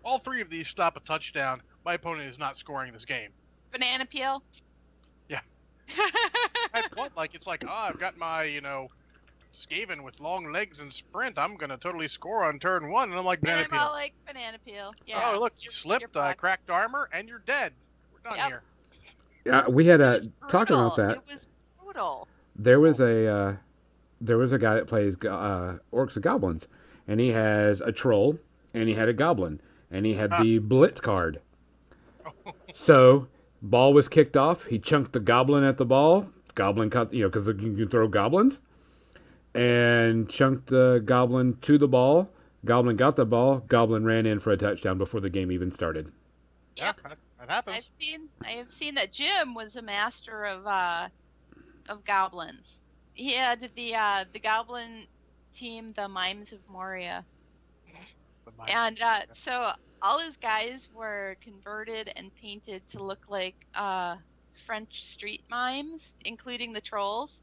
all 0.04 0.18
three 0.18 0.40
of 0.40 0.50
these 0.50 0.68
stop 0.68 0.97
a 0.97 1.00
touchdown. 1.00 1.62
My 1.85 1.95
opponent 1.95 2.28
is 2.30 2.38
not 2.38 2.59
scoring 2.59 2.92
this 2.92 3.04
game. 3.04 3.30
Banana 3.73 4.04
peel. 4.07 4.42
Yeah. 5.28 5.40
I 6.75 6.83
one, 6.95 7.11
like 7.16 7.35
it's 7.35 7.47
like 7.47 7.64
oh 7.66 7.73
I've 7.73 7.99
got 7.99 8.16
my 8.18 8.45
you 8.45 8.61
know 8.61 8.88
Skaven 9.54 10.02
with 10.02 10.21
long 10.21 10.52
legs 10.52 10.80
and 10.80 10.92
sprint. 10.92 11.38
I'm 11.38 11.57
gonna 11.57 11.78
totally 11.78 12.09
score 12.09 12.45
on 12.45 12.59
turn 12.59 12.90
one, 12.90 13.11
and 13.11 13.18
I'm 13.18 13.25
like 13.25 13.40
banana 13.40 13.68
peel. 13.68 13.78
like 13.92 14.12
banana 14.26 14.59
peel. 14.64 14.92
Yeah. 15.07 15.33
oh 15.35 15.40
look, 15.40 15.54
you 15.59 15.64
you're- 15.64 15.73
slipped, 15.75 16.14
you're 16.14 16.23
uh, 16.23 16.35
cracked 16.35 16.68
armor, 16.71 17.09
and 17.12 17.28
you're 17.28 17.42
dead. 17.47 17.73
We're 18.12 18.28
done 18.28 18.38
Yep. 18.38 18.47
here. 18.49 18.62
Uh, 19.50 19.64
we 19.69 19.87
had 19.87 20.00
a 20.00 20.19
was 20.19 20.28
talking 20.49 20.76
about 20.76 20.97
that. 20.97 21.17
It 21.17 21.35
was 21.35 21.47
brutal. 21.83 22.28
There 22.57 22.81
was 22.81 23.00
a 23.00 23.26
uh, 23.26 23.57
there 24.21 24.38
was 24.38 24.52
a 24.52 24.59
guy 24.59 24.75
that 24.75 24.87
plays 24.87 25.17
uh, 25.25 25.78
orcs 25.93 26.14
and 26.14 26.23
goblins, 26.23 26.69
and 27.07 27.21
he 27.21 27.31
has 27.31 27.81
a 27.81 27.93
troll, 27.93 28.38
and 28.75 28.88
he 28.88 28.95
had 28.95 29.09
a 29.09 29.12
goblin, 29.12 29.61
and 29.90 30.07
he 30.07 30.14
had 30.14 30.31
the 30.40 30.59
blitz 30.59 31.00
card. 31.00 31.40
So 32.73 33.28
ball 33.62 33.93
was 33.93 34.09
kicked 34.09 34.37
off. 34.37 34.67
He 34.67 34.78
chunked 34.78 35.12
the 35.12 35.21
goblin 35.21 35.64
at 35.64 35.78
the 35.78 35.87
ball. 35.87 36.31
Goblin 36.55 36.90
cut, 36.90 37.12
you 37.12 37.23
know, 37.23 37.28
because 37.28 37.47
you 37.47 37.55
can 37.55 37.88
throw 37.88 38.09
goblins, 38.09 38.59
and 39.55 40.28
chunked 40.28 40.67
the 40.67 41.00
goblin 41.05 41.59
to 41.62 41.78
the 41.78 41.88
ball. 41.88 42.31
Goblin 42.64 42.97
got 42.97 43.17
the 43.17 43.25
ball. 43.25 43.61
Goblin 43.69 44.05
ran 44.05 44.26
in 44.26 44.40
for 44.40 44.50
a 44.50 44.57
touchdown 44.57 44.99
before 44.99 45.21
the 45.21 45.31
game 45.31 45.52
even 45.52 45.71
started. 45.71 46.11
Yeah, 46.76 46.93
that, 47.49 47.67
that 47.67 47.75
happens. 47.75 47.76
I've 47.76 47.90
seen 48.00 48.31
I 48.45 48.50
have 48.52 48.73
seen 48.73 48.95
that 48.97 49.12
Jim 49.12 49.55
was 49.55 49.76
a 49.76 49.83
master 49.83 50.45
of 50.45 50.67
uh 50.67 51.09
of 51.88 52.05
goblins. 52.05 52.81
He 53.14 53.35
had 53.35 53.71
the 53.76 53.95
uh 53.97 54.25
the 54.33 54.40
goblin 54.40 55.07
team, 55.55 55.93
the 55.97 56.09
Mimes 56.09 56.52
of 56.52 56.61
Moria. 56.69 57.26
But 58.45 58.57
my- 58.57 58.67
And 58.69 59.00
uh 59.02 59.23
so 59.35 59.73
all 60.02 60.19
his 60.21 60.37
guys 60.37 60.88
were 60.93 61.37
converted 61.43 62.11
and 62.17 62.35
painted 62.35 62.87
to 62.90 63.02
look 63.02 63.25
like 63.28 63.57
uh 63.75 64.17
French 64.67 65.05
street 65.05 65.45
mimes, 65.50 66.14
including 66.25 66.73
the 66.73 66.81
trolls. 66.81 67.43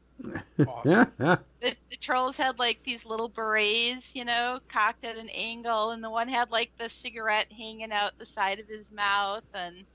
awesome. 0.66 0.90
Yeah, 0.92 1.06
yeah. 1.18 1.36
The, 1.62 1.76
the 1.90 1.96
trolls 1.96 2.36
had 2.36 2.58
like 2.58 2.82
these 2.84 3.04
little 3.04 3.28
berets, 3.28 4.14
you 4.14 4.24
know, 4.24 4.60
cocked 4.68 5.04
at 5.04 5.16
an 5.16 5.28
angle, 5.30 5.90
and 5.90 6.02
the 6.02 6.10
one 6.10 6.28
had 6.28 6.50
like 6.50 6.72
the 6.78 6.88
cigarette 6.88 7.52
hanging 7.52 7.92
out 7.92 8.18
the 8.18 8.26
side 8.26 8.60
of 8.60 8.68
his 8.68 8.90
mouth, 8.90 9.44
and 9.54 9.86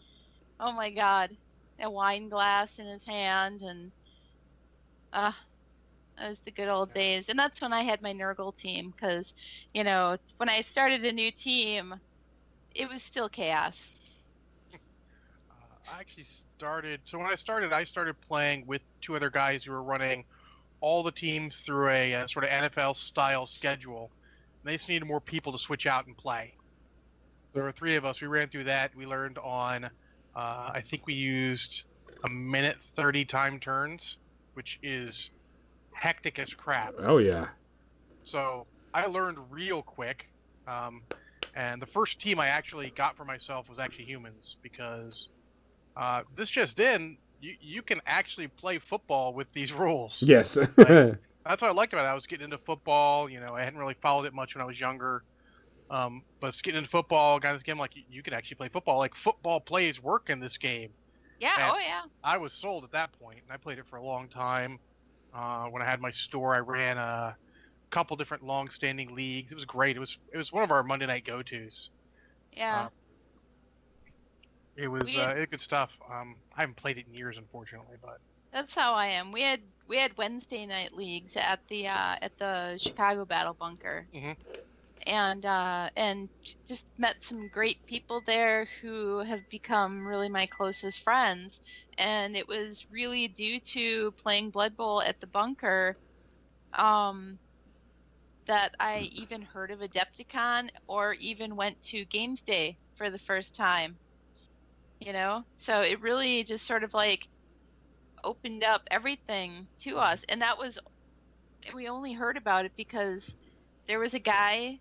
oh 0.62 0.72
my 0.72 0.92
god, 0.92 1.36
a 1.80 1.90
wine 1.90 2.30
glass 2.30 2.80
in 2.80 2.86
his 2.88 3.04
hand, 3.04 3.62
and 3.64 3.92
uh, 5.12 5.32
that 6.18 6.30
was 6.30 6.40
the 6.46 6.52
good 6.52 6.70
old 6.70 6.94
days. 6.94 7.26
And 7.30 7.38
that's 7.40 7.62
when 7.62 7.74
I 7.74 7.84
had 7.84 8.02
my 8.02 8.14
Nurgle 8.14 8.56
team, 8.56 8.92
because 8.92 9.34
you 9.74 9.84
know, 9.84 10.18
when 10.38 10.50
I 10.50 10.62
started 10.62 11.04
a 11.06 11.12
new 11.12 11.32
team, 11.32 11.96
it 12.76 12.88
was 12.88 13.02
still 13.04 13.30
chaos. 13.30 13.76
Uh, 15.50 15.92
I 15.92 16.00
actually 16.00 16.26
started. 16.26 17.02
So 17.06 17.18
when 17.18 17.28
I 17.28 17.36
started, 17.36 17.74
I 17.74 17.84
started 17.84 18.20
playing 18.22 18.66
with 18.68 18.82
two 19.02 19.16
other 19.16 19.30
guys 19.32 19.64
who 19.64 19.72
were 19.72 19.84
running 19.84 20.26
all 20.80 21.04
the 21.04 21.12
teams 21.12 21.58
through 21.58 21.90
a, 21.90 22.16
uh 22.16 22.28
sort 22.28 22.46
of 22.46 22.52
NFL 22.52 22.96
style 22.96 23.48
schedule. 23.48 24.12
And 24.64 24.70
they 24.70 24.76
just 24.76 24.90
needed 24.90 25.06
more 25.06 25.22
people 25.22 25.52
to 25.52 25.58
switch 25.58 25.88
out 25.88 26.06
and 26.08 26.16
play. 26.18 26.54
There 27.54 27.64
were 27.64 27.72
three 27.72 27.96
of 27.96 28.06
us. 28.06 28.22
We 28.22 28.28
ran 28.28 28.50
through 28.50 28.66
that. 28.66 28.96
We 28.96 29.06
learned 29.06 29.38
on. 29.40 29.90
Uh, 30.36 30.72
I 30.74 30.82
think 30.82 31.06
we 31.08 31.14
used 31.14 31.84
a 32.24 32.30
minute 32.30 32.82
thirty 32.82 33.26
time 33.26 33.60
turns, 33.60 34.18
which 34.54 34.80
is 34.84 35.32
hectic 35.92 36.40
as 36.40 36.54
crap. 36.54 36.94
Oh 37.00 37.18
yeah. 37.18 37.48
So 38.24 38.66
I 38.94 39.06
learned 39.06 39.38
real 39.50 39.82
quick. 39.82 40.28
Um, 40.68 41.02
and 41.56 41.82
the 41.82 41.86
first 41.86 42.20
team 42.20 42.40
I 42.40 42.48
actually 42.48 42.92
got 42.96 43.18
for 43.18 43.26
myself 43.26 43.70
was 43.70 43.80
actually 43.80 44.06
humans 44.06 44.58
because 44.62 45.30
uh, 45.98 46.22
this 46.36 46.50
just 46.50 46.80
in, 46.80 47.18
you, 47.42 47.56
you 47.60 47.82
can 47.82 48.00
actually 48.06 48.48
play 48.48 48.78
football 48.78 49.34
with 49.34 49.52
these 49.54 49.74
rules. 49.74 50.24
Yes. 50.26 50.54
That's 50.78 51.62
what 51.62 51.64
I 51.64 51.72
liked 51.72 51.94
about 51.94 52.06
it. 52.06 52.10
I 52.10 52.14
was 52.14 52.28
getting 52.28 52.46
into 52.46 52.58
football. 52.58 53.30
You 53.30 53.40
know, 53.40 53.54
I 53.54 53.64
hadn't 53.64 53.80
really 53.80 53.96
followed 54.02 54.26
it 54.26 54.34
much 54.34 54.56
when 54.56 54.62
I 54.62 54.66
was 54.66 54.80
younger. 54.80 55.24
Um, 55.92 56.24
but 56.40 56.58
getting 56.64 56.78
into 56.80 56.90
football, 56.90 57.38
got 57.40 57.52
this 57.54 57.64
game 57.64 57.78
like 57.78 57.96
you, 57.98 58.04
you 58.10 58.24
can 58.24 58.34
actually 58.34 58.56
play 58.56 58.70
football. 58.70 58.98
Like 58.98 59.14
football 59.14 59.60
plays 59.60 60.02
work 60.02 60.30
in 60.30 60.40
this 60.40 60.58
game. 60.58 60.90
Yeah, 61.40 61.56
And- 61.60 61.76
oh 61.76 61.80
yeah. 61.80 62.02
I 62.24 62.38
was 62.38 62.54
sold 62.54 62.84
at 62.86 62.92
that 62.94 63.12
point, 63.20 63.40
and 63.44 63.52
I 63.52 63.58
played 63.58 63.78
it 63.78 63.86
for 63.90 63.98
a 63.98 64.04
long 64.04 64.28
time. 64.30 64.80
Uh, 65.34 65.66
when 65.66 65.82
I 65.82 65.86
had 65.86 66.00
my 66.00 66.10
store, 66.12 66.56
I 66.56 66.60
ran 66.60 66.98
a 66.98 67.36
couple 67.90 68.16
different 68.16 68.44
long-standing 68.44 69.14
leagues. 69.16 69.52
It 69.52 69.56
was 69.56 69.66
great. 69.66 69.98
It 69.98 70.00
was 70.00 70.18
it 70.34 70.38
was 70.38 70.52
one 70.54 70.64
of 70.64 70.72
our 70.72 70.82
Monday 70.82 71.06
night 71.08 71.26
go-tos. 71.26 71.90
Yeah. 72.54 72.84
Uh, 72.86 72.90
It 74.78 74.88
was 74.88 75.14
We- 75.14 75.20
uh, 75.20 75.30
it 75.32 75.52
good 75.52 75.60
stuff. 75.62 75.98
Um, 76.10 76.36
I 76.56 76.62
haven't 76.62 76.76
played 76.78 76.98
it 76.98 77.06
in 77.10 77.16
years, 77.16 77.38
unfortunately, 77.38 77.98
but 78.02 78.20
That's 78.54 78.74
how 78.76 78.94
I 78.94 79.08
am. 79.08 79.32
We 79.34 79.42
had 79.42 79.62
we 79.88 79.98
had 79.98 80.16
Wednesday 80.18 80.66
night 80.66 80.94
leagues 80.94 81.36
at 81.36 81.60
the 81.68 81.88
uh, 81.88 82.16
at 82.22 82.38
the 82.38 82.78
Chicago 82.82 83.26
Battle 83.26 83.54
Bunker, 83.54 84.08
Mhm. 84.14 84.36
And 85.06 85.46
uh, 85.46 85.90
and 85.96 86.30
just 86.68 86.86
met 86.98 87.18
some 87.24 87.50
great 87.50 87.86
people 87.88 88.22
there 88.26 88.68
who 88.82 89.20
have 89.20 89.48
become 89.50 90.06
really 90.08 90.30
my 90.30 90.48
closest 90.48 91.02
friends. 91.02 91.62
And 91.98 92.36
it 92.36 92.48
was 92.48 92.86
really 92.90 93.28
due 93.28 93.60
to 93.74 94.12
playing 94.14 94.52
Blood 94.52 94.76
Bowl 94.78 95.02
at 95.02 95.20
the 95.22 95.28
bunker, 95.28 95.98
um, 96.74 97.40
that 98.46 98.76
I 98.80 99.00
even 99.14 99.42
heard 99.42 99.72
of 99.72 99.80
Adepticon 99.80 100.70
or 100.88 101.14
even 101.14 101.56
went 101.56 101.82
to 101.86 102.06
Games 102.06 102.44
Day 102.44 102.78
for 102.96 103.10
the 103.10 103.18
first 103.20 103.56
time. 103.56 104.00
You 105.00 105.14
know, 105.14 105.44
so 105.58 105.82
it 105.82 106.00
really 106.02 106.44
just 106.44 106.66
sort 106.66 106.84
of 106.84 106.94
like 106.94 107.28
opened 108.24 108.64
up 108.64 108.84
everything 108.92 109.70
to 109.82 109.98
us 109.98 110.24
and 110.30 110.42
that 110.42 110.58
was 110.58 110.80
we 111.74 111.88
only 111.88 112.14
heard 112.14 112.38
about 112.38 112.66
it 112.66 112.74
because 112.76 113.36
there 113.88 114.00
was 114.00 114.14
a 114.14 114.20
guy 114.20 114.80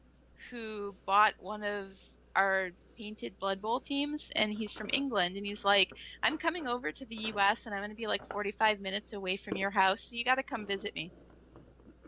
who 0.50 0.94
bought 1.06 1.34
one 1.38 1.62
of 1.62 1.88
our 2.36 2.70
painted 2.96 3.38
blood 3.40 3.60
bowl 3.60 3.80
teams 3.80 4.30
and 4.36 4.52
he's 4.52 4.72
from 4.72 4.88
england 4.92 5.36
and 5.36 5.46
he's 5.46 5.64
like 5.64 5.90
i'm 6.22 6.36
coming 6.36 6.66
over 6.66 6.92
to 6.92 7.04
the 7.06 7.16
us 7.16 7.66
and 7.66 7.74
i'm 7.74 7.80
going 7.80 7.90
to 7.90 7.96
be 7.96 8.06
like 8.06 8.22
45 8.30 8.80
minutes 8.80 9.12
away 9.12 9.36
from 9.36 9.56
your 9.56 9.70
house 9.70 10.02
so 10.02 10.14
you 10.14 10.24
got 10.24 10.36
to 10.36 10.42
come 10.42 10.66
visit 10.66 10.94
me 10.94 11.10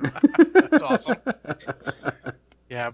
That's 0.01 0.83
awesome. 0.83 1.17
yeah, 2.69 2.91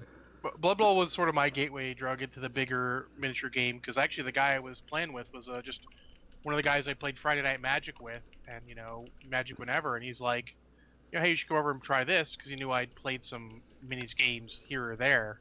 Blood 0.58 0.78
Bowl 0.78 0.96
was 0.96 1.12
sort 1.12 1.28
of 1.28 1.34
my 1.34 1.48
gateway 1.48 1.94
drug 1.94 2.22
into 2.22 2.40
the 2.40 2.48
bigger 2.48 3.08
miniature 3.18 3.50
game 3.50 3.78
because 3.78 3.98
actually 3.98 4.24
the 4.24 4.32
guy 4.32 4.54
I 4.54 4.58
was 4.58 4.80
playing 4.80 5.12
with 5.12 5.32
was 5.32 5.48
uh, 5.48 5.60
just 5.62 5.80
one 6.42 6.54
of 6.54 6.56
the 6.56 6.62
guys 6.62 6.88
I 6.88 6.94
played 6.94 7.18
Friday 7.18 7.42
Night 7.42 7.60
Magic 7.60 8.00
with, 8.00 8.22
and 8.48 8.62
you 8.66 8.74
know 8.74 9.04
Magic 9.28 9.58
whenever, 9.58 9.96
and 9.96 10.04
he's 10.04 10.20
like, 10.20 10.54
you 11.12 11.18
know, 11.18 11.24
hey, 11.24 11.30
you 11.30 11.36
should 11.36 11.48
go 11.48 11.56
over 11.56 11.70
and 11.70 11.82
try 11.82 12.04
this 12.04 12.36
because 12.36 12.50
he 12.50 12.56
knew 12.56 12.70
I'd 12.70 12.94
played 12.94 13.24
some 13.24 13.62
minis 13.86 14.16
games 14.16 14.60
here 14.66 14.90
or 14.90 14.96
there. 14.96 15.40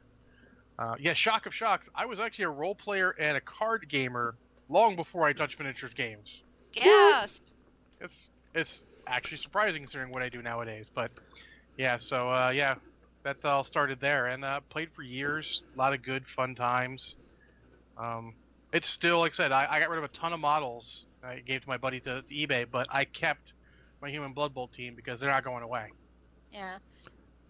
Uh, 0.78 0.94
yeah, 0.98 1.12
shock 1.12 1.46
of 1.46 1.54
shocks. 1.54 1.88
I 1.94 2.06
was 2.06 2.20
actually 2.20 2.44
a 2.44 2.50
role 2.50 2.74
player 2.74 3.10
and 3.18 3.36
a 3.36 3.40
card 3.40 3.88
gamer 3.88 4.36
long 4.68 4.96
before 4.96 5.26
I 5.26 5.32
touched 5.32 5.58
miniatures 5.58 5.94
games. 5.94 6.42
yes 6.74 7.40
It's 8.00 8.28
it's 8.54 8.82
actually 9.06 9.38
surprising 9.38 9.82
considering 9.82 10.10
what 10.10 10.22
I 10.22 10.28
do 10.28 10.42
nowadays. 10.42 10.86
But 10.94 11.10
yeah, 11.76 11.96
so 11.98 12.30
uh, 12.30 12.50
yeah, 12.54 12.76
that 13.24 13.44
all 13.44 13.64
started 13.64 14.00
there 14.00 14.26
and 14.26 14.44
uh, 14.44 14.60
played 14.68 14.90
for 14.92 15.02
years. 15.02 15.62
A 15.74 15.78
lot 15.78 15.94
of 15.94 16.02
good 16.02 16.26
fun 16.28 16.54
times. 16.54 17.16
Um, 17.96 18.34
it's 18.72 18.88
still 18.88 19.18
like 19.18 19.32
I 19.32 19.34
said, 19.34 19.52
I, 19.52 19.66
I 19.68 19.80
got 19.80 19.88
rid 19.88 19.98
of 19.98 20.04
a 20.04 20.08
ton 20.08 20.32
of 20.32 20.40
models. 20.40 21.06
I 21.24 21.40
gave 21.40 21.62
to 21.62 21.68
my 21.68 21.78
buddy 21.78 22.00
to, 22.00 22.22
to 22.22 22.34
eBay, 22.34 22.66
but 22.70 22.86
I 22.90 23.04
kept 23.04 23.52
my 24.00 24.10
Human 24.10 24.32
Blood 24.32 24.54
Bowl 24.54 24.68
team 24.68 24.94
because 24.94 25.18
they're 25.18 25.30
not 25.30 25.42
going 25.42 25.64
away. 25.64 25.88
yeah 26.52 26.78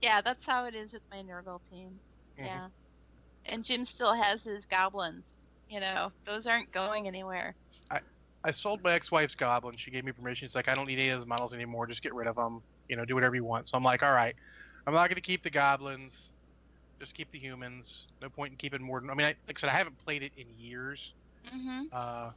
yeah 0.00 0.20
that's 0.20 0.46
how 0.46 0.66
it 0.66 0.74
is 0.74 0.92
with 0.92 1.02
my 1.10 1.22
nurgle 1.22 1.60
team 1.68 2.00
Mhm. 2.38 2.44
yeah 2.46 2.68
and 3.46 3.64
jim 3.64 3.84
still 3.84 4.14
has 4.14 4.42
his 4.44 4.64
goblins 4.66 5.24
you 5.68 5.80
know 5.80 6.12
those 6.26 6.46
aren't 6.46 6.70
going 6.72 7.06
anywhere 7.06 7.56
I 7.90 8.00
I 8.44 8.50
sold 8.52 8.82
my 8.82 8.92
ex-wife's 8.92 9.34
goblin. 9.34 9.76
She 9.76 9.90
gave 9.90 10.04
me 10.04 10.12
permission. 10.12 10.46
She's 10.48 10.54
like 10.54 10.68
I 10.68 10.74
don't 10.74 10.86
need 10.86 10.98
any 10.98 11.08
of 11.10 11.20
those 11.20 11.26
models 11.26 11.52
anymore. 11.54 11.86
Just 11.86 12.02
get 12.02 12.14
rid 12.14 12.26
of 12.28 12.36
them. 12.36 12.62
You 12.88 12.96
know, 12.96 13.04
do 13.04 13.14
whatever 13.14 13.34
you 13.34 13.44
want. 13.44 13.68
So 13.68 13.76
I'm 13.76 13.84
like, 13.84 14.02
all 14.02 14.12
right, 14.12 14.34
I'm 14.86 14.94
not 14.94 15.08
going 15.08 15.16
to 15.16 15.20
keep 15.22 15.42
the 15.42 15.50
goblins. 15.50 16.32
Just 17.00 17.14
keep 17.14 17.30
the 17.32 17.38
humans. 17.38 18.08
No 18.22 18.28
point 18.30 18.52
in 18.52 18.56
keeping 18.58 18.82
more. 18.82 19.00
Than, 19.00 19.10
I 19.10 19.14
mean, 19.14 19.26
I, 19.26 19.36
like 19.46 19.58
I 19.58 19.60
said, 19.60 19.70
I 19.70 19.76
haven't 19.76 19.98
played 19.98 20.22
it 20.22 20.32
in 20.36 20.48
years. 20.56 21.14
mm-hmm 21.46 21.82
Uh, 21.92 22.30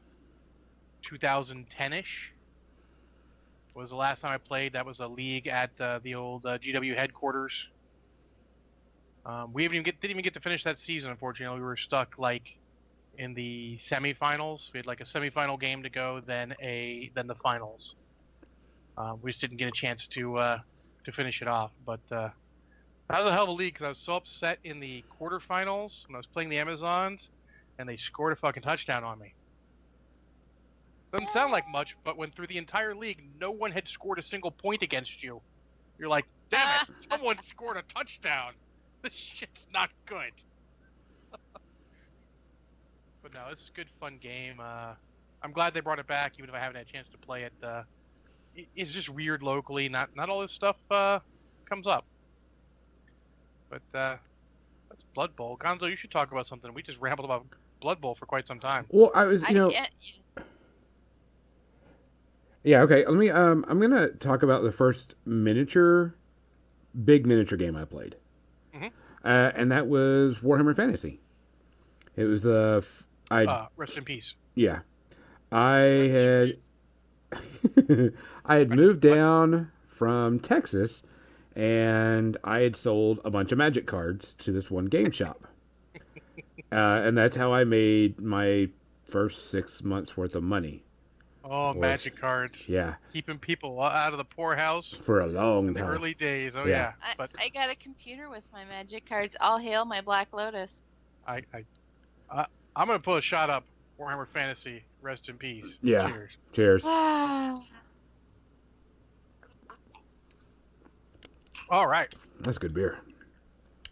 2010ish 1.03 2.31
was 3.75 3.89
the 3.89 3.95
last 3.95 4.21
time 4.21 4.31
I 4.31 4.37
played. 4.37 4.73
That 4.73 4.85
was 4.85 4.99
a 4.99 5.07
league 5.07 5.47
at 5.47 5.71
uh, 5.79 5.99
the 6.03 6.15
old 6.15 6.45
uh, 6.45 6.57
GW 6.57 6.95
headquarters. 6.95 7.67
Um, 9.25 9.53
we 9.53 9.65
even 9.65 9.83
get, 9.83 10.01
didn't 10.01 10.11
even 10.11 10.23
get 10.23 10.33
to 10.33 10.39
finish 10.39 10.63
that 10.63 10.77
season. 10.77 11.11
Unfortunately, 11.11 11.59
we 11.59 11.65
were 11.65 11.77
stuck 11.77 12.17
like 12.17 12.57
in 13.17 13.33
the 13.33 13.77
semifinals. 13.77 14.73
We 14.73 14.79
had 14.79 14.87
like 14.87 15.01
a 15.01 15.05
semifinal 15.05 15.59
game 15.59 15.83
to 15.83 15.89
go, 15.89 16.21
then 16.25 16.55
a 16.61 17.11
then 17.15 17.27
the 17.27 17.35
finals. 17.35 17.95
Um, 18.97 19.19
we 19.21 19.31
just 19.31 19.41
didn't 19.41 19.57
get 19.57 19.67
a 19.67 19.71
chance 19.71 20.07
to 20.07 20.37
uh, 20.37 20.59
to 21.05 21.11
finish 21.11 21.41
it 21.41 21.47
off. 21.47 21.71
But 21.85 22.01
uh, 22.11 22.29
that 23.09 23.17
was 23.19 23.27
a 23.27 23.31
hell 23.31 23.43
of 23.43 23.49
a 23.49 23.53
league 23.53 23.73
because 23.73 23.85
I 23.85 23.89
was 23.89 23.99
so 23.99 24.13
upset 24.13 24.57
in 24.63 24.79
the 24.79 25.03
quarterfinals 25.19 26.07
when 26.07 26.15
I 26.15 26.17
was 26.17 26.27
playing 26.27 26.49
the 26.49 26.57
Amazons, 26.57 27.29
and 27.77 27.87
they 27.87 27.97
scored 27.97 28.33
a 28.33 28.35
fucking 28.35 28.63
touchdown 28.63 29.03
on 29.03 29.19
me. 29.19 29.33
Doesn't 31.11 31.29
sound 31.29 31.51
like 31.51 31.67
much, 31.67 31.97
but 32.03 32.17
when 32.17 32.31
through 32.31 32.47
the 32.47 32.57
entire 32.57 32.95
league 32.95 33.21
no 33.39 33.51
one 33.51 33.71
had 33.71 33.87
scored 33.87 34.17
a 34.17 34.21
single 34.21 34.51
point 34.51 34.81
against 34.81 35.21
you, 35.21 35.41
you're 35.99 36.07
like, 36.07 36.25
damn 36.49 36.85
it, 36.87 36.95
someone 37.09 37.37
scored 37.41 37.77
a 37.77 37.83
touchdown. 37.93 38.53
This 39.01 39.13
shit's 39.13 39.67
not 39.73 39.89
good. 40.05 40.31
but 43.21 43.33
no, 43.33 43.47
it's 43.51 43.69
a 43.69 43.71
good, 43.73 43.87
fun 43.99 44.19
game. 44.21 44.59
Uh, 44.59 44.93
I'm 45.43 45.51
glad 45.51 45.73
they 45.73 45.81
brought 45.81 45.99
it 45.99 46.07
back, 46.07 46.33
even 46.37 46.49
if 46.49 46.55
I 46.55 46.59
haven't 46.59 46.77
had 46.77 46.87
a 46.87 46.91
chance 46.91 47.09
to 47.09 47.17
play 47.17 47.43
it. 47.43 47.53
Uh, 47.63 47.83
it's 48.75 48.91
just 48.91 49.09
weird 49.09 49.41
locally. 49.43 49.89
Not 49.89 50.15
not 50.15 50.29
all 50.29 50.41
this 50.41 50.51
stuff 50.51 50.75
uh, 50.91 51.19
comes 51.67 51.87
up. 51.87 52.05
But 53.69 53.81
uh, 53.97 54.17
that's 54.89 55.03
Blood 55.15 55.35
Bowl. 55.35 55.57
Gonzo, 55.57 55.89
you 55.89 55.95
should 55.95 56.11
talk 56.11 56.31
about 56.31 56.45
something. 56.45 56.73
We 56.73 56.83
just 56.83 56.99
rambled 56.99 57.25
about 57.25 57.45
Blood 57.81 58.01
Bowl 58.01 58.15
for 58.15 58.25
quite 58.25 58.47
some 58.47 58.59
time. 58.59 58.85
Well, 58.89 59.11
I 59.15 59.23
was, 59.23 59.43
I 59.43 59.49
you 59.49 59.55
know, 59.55 59.69
get 59.69 59.89
yeah, 60.01 60.20
okay. 62.65 63.05
Let 63.05 63.15
me. 63.17 63.29
Um, 63.29 63.65
I'm 63.67 63.79
gonna 63.79 64.09
talk 64.09 64.43
about 64.43 64.63
the 64.63 64.71
first 64.71 65.15
miniature, 65.25 66.15
big 67.05 67.25
miniature 67.25 67.57
game 67.57 67.75
I 67.75 67.85
played, 67.85 68.15
Mhm. 68.73 68.91
uh, 69.23 69.51
and 69.55 69.71
that 69.71 69.87
was 69.87 70.39
Warhammer 70.39 70.75
Fantasy. 70.75 71.19
It 72.15 72.25
was 72.25 72.43
the 72.43 72.75
f- 72.83 73.07
I 73.29 73.45
Uh, 73.45 73.67
rest 73.77 73.97
in 73.97 74.03
peace. 74.03 74.35
yeah, 74.55 74.79
I 75.51 75.77
had 75.77 76.57
I 78.45 78.55
had 78.55 78.69
moved 78.71 78.99
down 78.99 79.71
from 79.87 80.39
Texas 80.39 81.01
and 81.55 82.37
I 82.43 82.59
had 82.59 82.75
sold 82.75 83.19
a 83.23 83.31
bunch 83.31 83.51
of 83.51 83.57
magic 83.57 83.85
cards 83.87 84.33
to 84.35 84.51
this 84.51 84.69
one 84.71 84.85
game 84.85 85.11
shop. 85.11 85.47
Uh, 86.71 87.01
and 87.05 87.17
that's 87.17 87.35
how 87.35 87.53
I 87.53 87.63
made 87.65 88.19
my 88.21 88.69
first 89.05 89.49
six 89.49 89.83
months 89.83 90.15
worth 90.15 90.35
of 90.35 90.43
money. 90.43 90.83
Oh, 91.53 91.73
Was- 91.73 91.77
magic 91.77 92.15
cards. 92.15 92.69
Yeah, 92.69 92.95
Keeping 93.11 93.37
people 93.37 93.81
out 93.81 94.13
of 94.13 94.17
the 94.17 94.23
poorhouse 94.23 94.95
for 95.01 95.19
a 95.19 95.27
long 95.27 95.67
in 95.67 95.73
the 95.73 95.81
time. 95.81 95.89
early 95.89 96.13
days. 96.13 96.55
Oh, 96.55 96.63
Yeah. 96.65 96.93
yeah. 97.01 97.03
I, 97.03 97.13
But 97.17 97.31
I 97.37 97.49
got 97.49 97.69
a 97.69 97.75
computer 97.75 98.29
with 98.29 98.43
my 98.53 98.63
magic 98.63 99.07
cards. 99.09 99.35
All 99.41 99.57
hail 99.57 99.83
my 99.83 99.99
Black 99.99 100.29
Lotus. 100.31 100.81
I, 101.27 101.41
I, 101.53 101.65
I, 102.31 102.45
I'm 102.75 102.87
going 102.87 102.97
to 102.97 103.03
put 103.03 103.17
a 103.17 103.21
shot 103.21 103.49
up 103.49 103.65
Warhammer 103.99 104.29
Fantasy. 104.29 104.85
Rest 105.01 105.27
in 105.27 105.37
peace. 105.37 105.77
Yeah. 105.81 106.07
Cheers. 106.09 106.31
Cheers. 106.53 106.83
Wow. 106.85 107.63
All 111.69 111.87
right. 111.87 112.13
That's 112.41 112.57
good 112.57 112.73
beer. 112.73 112.99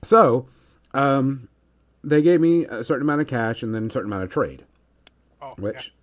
So, 0.04 0.48
um, 0.94 1.48
they 2.04 2.22
gave 2.22 2.40
me 2.42 2.64
a 2.66 2.84
certain 2.86 3.02
amount 3.04 3.22
of 3.22 3.28
cash 3.28 3.64
and 3.64 3.74
then 3.76 3.88
a 3.88 3.92
certain 3.92 4.10
amount 4.12 4.24
of 4.24 4.30
trade, 4.30 4.64
Oh, 5.42 5.54
which 5.58 5.94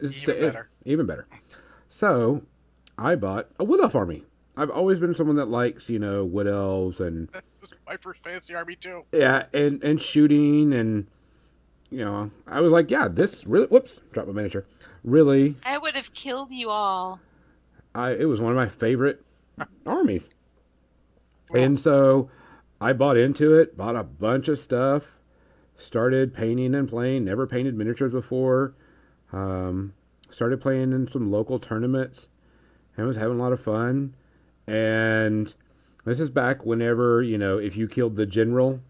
is 0.00 0.22
Even 0.22 0.34
sta- 0.34 0.46
better. 0.46 0.68
even 0.84 1.06
better. 1.06 1.26
So, 1.88 2.42
I 2.98 3.14
bought 3.16 3.48
a 3.58 3.64
wood 3.64 3.80
elf 3.80 3.94
army. 3.94 4.24
I've 4.56 4.70
always 4.70 5.00
been 5.00 5.14
someone 5.14 5.36
that 5.36 5.46
likes, 5.48 5.90
you 5.90 5.98
know, 5.98 6.24
wood 6.24 6.46
elves 6.46 7.00
and 7.00 7.28
yeah. 7.34 7.40
this 7.60 7.72
my 7.86 7.96
first 7.96 8.22
fantasy 8.22 8.54
army 8.54 8.76
too. 8.76 9.02
yeah, 9.12 9.46
and 9.52 9.82
and 9.82 10.00
shooting 10.00 10.72
and 10.72 11.06
you 11.90 12.04
know, 12.04 12.30
I 12.46 12.60
was 12.60 12.72
like, 12.72 12.90
yeah, 12.90 13.08
this 13.08 13.46
really. 13.46 13.66
Whoops, 13.66 14.00
drop 14.12 14.26
my 14.26 14.32
miniature. 14.32 14.64
Really, 15.02 15.56
I 15.64 15.78
would 15.78 15.94
have 15.94 16.12
killed 16.14 16.50
you 16.50 16.70
all. 16.70 17.20
I 17.94 18.12
it 18.12 18.24
was 18.24 18.40
one 18.40 18.52
of 18.52 18.56
my 18.56 18.68
favorite 18.68 19.22
armies. 19.86 20.30
And 21.54 21.78
so 21.78 22.30
I 22.80 22.92
bought 22.92 23.16
into 23.16 23.54
it, 23.54 23.76
bought 23.76 23.94
a 23.96 24.02
bunch 24.02 24.48
of 24.48 24.58
stuff, 24.58 25.18
started 25.76 26.34
painting 26.34 26.74
and 26.74 26.88
playing, 26.88 27.24
never 27.24 27.46
painted 27.46 27.76
miniatures 27.76 28.12
before. 28.12 28.74
Um, 29.36 29.94
started 30.30 30.60
playing 30.60 30.92
in 30.92 31.08
some 31.08 31.30
local 31.30 31.58
tournaments 31.58 32.28
and 32.96 33.06
was 33.06 33.16
having 33.16 33.38
a 33.38 33.42
lot 33.42 33.52
of 33.52 33.60
fun. 33.60 34.14
And 34.66 35.52
this 36.04 36.20
is 36.20 36.30
back 36.30 36.64
whenever, 36.64 37.22
you 37.22 37.36
know, 37.38 37.58
if 37.58 37.76
you 37.76 37.88
killed 37.88 38.16
the 38.16 38.26
general, 38.26 38.80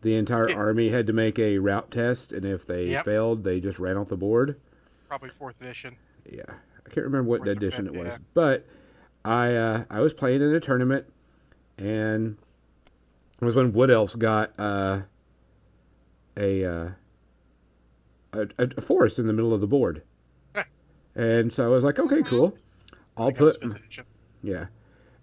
the 0.00 0.14
entire 0.14 0.48
Yeah. 0.48 0.56
army 0.56 0.88
had 0.88 1.06
to 1.08 1.12
make 1.12 1.38
a 1.38 1.58
rout 1.58 1.90
test. 1.90 2.32
And 2.32 2.44
if 2.44 2.66
they 2.66 2.86
Yep. 2.88 3.04
failed, 3.04 3.44
they 3.44 3.60
just 3.60 3.78
ran 3.78 3.96
off 3.96 4.08
the 4.08 4.16
board 4.16 4.56
Probably 5.08 5.30
fourth 5.30 5.60
edition. 5.60 5.96
yeah, 6.24 6.42
I 6.48 6.88
can't 6.90 7.04
remember 7.04 7.28
what 7.28 7.38
Fourth 7.40 7.48
edition 7.50 7.84
fifth, 7.86 7.94
it 7.94 7.98
was, 7.98 8.06
yeah. 8.14 8.18
but 8.34 8.66
I 9.24 9.54
uh, 9.54 9.84
I 9.90 10.00
was 10.00 10.14
playing 10.14 10.40
in 10.42 10.54
a 10.54 10.58
tournament, 10.60 11.04
and 11.78 12.38
it 13.40 13.44
was 13.44 13.54
when 13.54 13.72
Wood 13.72 13.90
Elves 13.90 14.14
got 14.16 14.52
uh, 14.58 15.02
a, 16.36 16.64
uh, 16.64 16.88
a 18.32 18.48
a 18.58 18.80
forest 18.80 19.18
in 19.18 19.26
the 19.26 19.32
middle 19.32 19.52
of 19.52 19.60
the 19.60 19.66
board, 19.66 20.02
and 21.14 21.52
so 21.52 21.64
I 21.64 21.68
was 21.68 21.84
like, 21.84 21.98
okay, 21.98 22.22
cool, 22.22 22.56
I'll 23.16 23.32
put 23.32 23.62
yeah, 24.42 24.66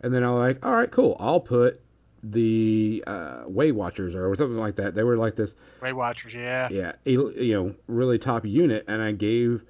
and 0.02 0.14
then 0.14 0.24
I 0.24 0.32
was 0.32 0.40
like, 0.40 0.66
all 0.66 0.74
right, 0.74 0.92
cool, 0.92 1.16
I'll 1.20 1.40
put 1.40 1.82
the 2.22 3.04
uh, 3.08 3.44
Way 3.48 3.72
Watchers 3.72 4.14
or 4.14 4.34
something 4.36 4.58
like 4.58 4.76
that. 4.76 4.94
They 4.96 5.04
were 5.04 5.18
like 5.18 5.36
this 5.36 5.56
Way 5.82 5.94
Watchers, 5.94 6.34
yeah. 6.34 6.68
yeah, 6.70 6.94
you 7.06 7.54
know, 7.54 7.76
really 7.88 8.20
top 8.20 8.46
unit, 8.46 8.86
and 8.88 9.02
I 9.02 9.12
gave 9.14 9.64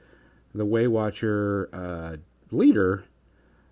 the 0.54 0.66
Way 0.66 0.88
Watcher 0.88 1.70
uh, 1.72 2.18
leader 2.52 3.04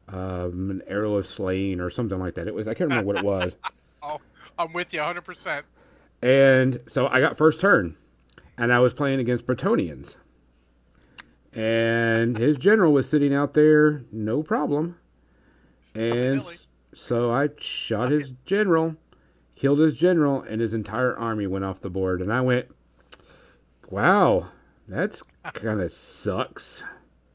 um, 0.07 0.69
an 0.69 0.83
arrow 0.87 1.15
of 1.15 1.25
slaying 1.25 1.81
or 1.81 1.89
something 1.89 2.19
like 2.19 2.35
that. 2.35 2.47
It 2.47 2.53
was 2.53 2.67
I 2.67 2.73
can't 2.73 2.89
remember 2.89 3.07
what 3.07 3.17
it 3.17 3.25
was, 3.25 3.57
Oh, 4.03 4.19
I'm 4.57 4.71
with 4.73 4.93
you 4.93 4.99
100%. 4.99 5.63
and 6.21 6.79
so 6.87 7.07
I 7.07 7.19
got 7.19 7.35
first 7.37 7.59
turn, 7.59 7.95
and 8.57 8.71
I 8.73 8.79
was 8.79 8.93
playing 8.93 9.19
against 9.19 9.45
Bretonnians, 9.45 10.17
and 11.53 12.37
his 12.37 12.57
general 12.57 12.93
was 12.93 13.09
sitting 13.09 13.33
out 13.33 13.53
there, 13.53 14.03
no 14.11 14.43
problem, 14.43 14.97
and 15.95 16.43
so 16.93 17.31
I 17.31 17.49
shot 17.57 18.11
his 18.11 18.33
general, 18.45 18.95
killed 19.55 19.79
his 19.79 19.97
general, 19.97 20.41
and 20.41 20.61
his 20.61 20.73
entire 20.73 21.17
army 21.17 21.47
went 21.47 21.65
off 21.65 21.81
the 21.81 21.89
board, 21.89 22.21
and 22.21 22.31
I 22.31 22.41
went, 22.41 22.67
wow, 23.89 24.49
that's 24.87 25.23
kind 25.53 25.81
of 25.81 25.91
sucks. 25.91 26.83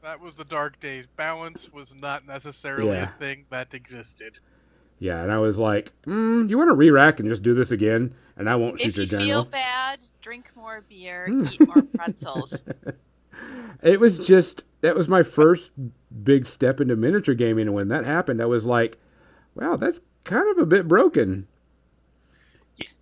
That 0.01 0.19
was 0.19 0.35
the 0.35 0.43
dark 0.45 0.79
days. 0.79 1.05
Balance 1.15 1.71
was 1.71 1.93
not 1.95 2.27
necessarily 2.27 2.87
Yeah. 2.87 3.03
a 3.15 3.19
thing 3.19 3.45
that 3.49 3.73
existed. 3.73 4.39
Yeah, 4.99 5.21
and 5.23 5.31
I 5.31 5.39
was 5.39 5.57
like, 5.57 5.91
mm, 6.03 6.49
"You 6.49 6.57
want 6.57 6.69
to 6.69 6.75
re-rack 6.75 7.19
and 7.19 7.27
just 7.29 7.43
do 7.43 7.53
this 7.53 7.71
again, 7.71 8.13
and 8.37 8.49
I 8.49 8.55
won't 8.55 8.79
shoot 8.79 8.89
If 8.89 8.95
your 8.97 9.05
you 9.05 9.09
general." 9.11 9.43
feel 9.43 9.51
bad, 9.51 9.99
drink 10.21 10.51
more 10.55 10.83
beer, 10.87 11.27
eat 11.51 11.67
more 11.67 11.83
pretzels. 11.83 12.53
It 13.81 13.99
was 13.99 14.25
just 14.25 14.63
that 14.81 14.95
was 14.95 15.09
my 15.09 15.23
first 15.23 15.71
big 16.23 16.45
step 16.45 16.79
into 16.79 16.95
miniature 16.95 17.35
gaming, 17.35 17.67
and 17.67 17.73
when 17.75 17.87
that 17.89 18.05
happened, 18.05 18.41
I 18.41 18.45
was 18.45 18.65
like, 18.65 18.97
"Wow, 19.55 19.75
that's 19.75 19.99
kind 20.23 20.49
of 20.51 20.57
a 20.57 20.65
bit 20.65 20.87
broken." 20.87 21.47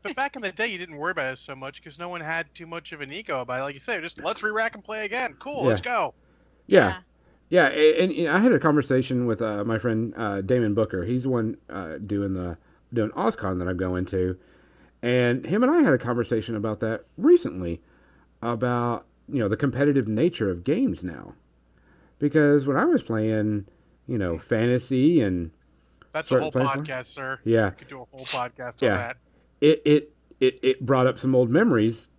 But 0.04 0.16
back 0.16 0.36
in 0.36 0.42
the 0.42 0.52
day, 0.52 0.68
you 0.68 0.78
didn't 0.80 0.96
worry 0.98 1.12
about 1.12 1.34
it 1.34 1.38
so 1.38 1.56
much 1.56 1.76
because 1.84 2.00
no 2.00 2.10
one 2.10 2.22
had 2.22 2.54
too 2.56 2.66
much 2.66 2.92
of 2.92 3.02
an 3.02 3.12
ego 3.12 3.42
about 3.42 3.60
it. 3.60 3.64
Like 3.64 3.74
you 3.76 3.80
said, 3.80 4.02
just 4.02 4.18
let's 4.24 4.42
re-rack 4.42 4.74
and 4.74 4.84
play 4.84 5.06
again. 5.06 5.36
Cool, 5.40 5.64
let's 5.66 5.82
go. 5.82 6.14
Yeah, 6.66 7.00
yeah, 7.50 7.70
a- 7.70 8.02
and, 8.02 8.12
and 8.12 8.28
I 8.30 8.40
had 8.40 8.52
a 8.54 8.60
conversation 8.60 9.28
with 9.28 9.42
uh, 9.42 9.64
my 9.64 9.78
friend 9.78 10.14
uh, 10.18 10.42
Damon 10.42 10.74
Booker. 10.74 11.04
He's 11.04 11.24
the 11.24 11.30
one 11.30 11.58
uh, 11.70 11.98
doing 11.98 12.34
the 12.34 12.58
doing 12.92 13.12
OzCon 13.12 13.60
that 13.60 13.68
I'm 13.68 13.78
going 13.78 14.06
to, 14.08 14.38
and 15.02 15.46
him 15.46 15.64
and 15.64 15.72
I 15.72 15.82
had 15.82 15.94
a 15.94 15.98
conversation 15.98 16.56
about 16.56 16.80
that 16.82 17.06
recently, 17.18 17.82
about 18.42 19.06
you 19.28 19.40
know 19.40 19.48
the 19.48 19.58
competitive 19.58 20.08
nature 20.08 20.50
of 20.50 20.64
games 20.64 21.04
now, 21.04 21.36
because 22.20 22.68
when 22.68 22.78
I 22.78 22.86
was 22.86 23.04
playing, 23.04 23.66
you 24.08 24.18
know, 24.18 24.38
fantasy 24.38 25.22
and 25.22 25.52
That's 26.14 26.32
a 26.32 26.40
whole 26.40 26.52
platform? 26.52 26.86
podcast, 26.86 27.06
sir. 27.06 27.40
yeah, 27.44 27.70
We 27.70 27.76
could 27.78 27.88
do 27.90 28.02
a 28.02 28.06
whole 28.16 28.26
podcast 28.26 28.82
Yeah. 28.82 28.92
on 28.92 28.98
that. 28.98 29.18
it 29.62 29.82
it 29.86 30.14
it 30.40 30.60
it 30.64 30.86
brought 30.86 31.08
up 31.08 31.18
some 31.20 31.36
old 31.36 31.50
memories 31.50 32.10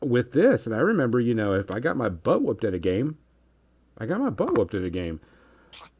with 0.00 0.32
this, 0.32 0.66
and 0.66 0.74
I 0.74 0.78
remember, 0.78 1.20
you 1.20 1.34
know, 1.34 1.52
if 1.54 1.70
I 1.74 1.80
got 1.80 1.96
my 1.96 2.08
butt 2.08 2.42
whooped 2.42 2.64
at 2.64 2.72
a 2.74 2.78
game, 2.78 3.18
I 3.98 4.06
got 4.06 4.20
my 4.20 4.30
butt 4.30 4.56
whooped 4.56 4.74
at 4.74 4.82
a 4.84 4.90
game, 4.90 5.20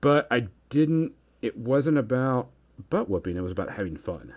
but 0.01 0.27
I 0.31 0.49
didn't. 0.69 1.13
It 1.43 1.57
wasn't 1.57 1.97
about 1.99 2.49
butt 2.91 3.09
whooping; 3.11 3.37
it 3.37 3.41
was 3.43 3.53
about 3.53 3.71
having 3.73 3.97
fun. 3.97 4.35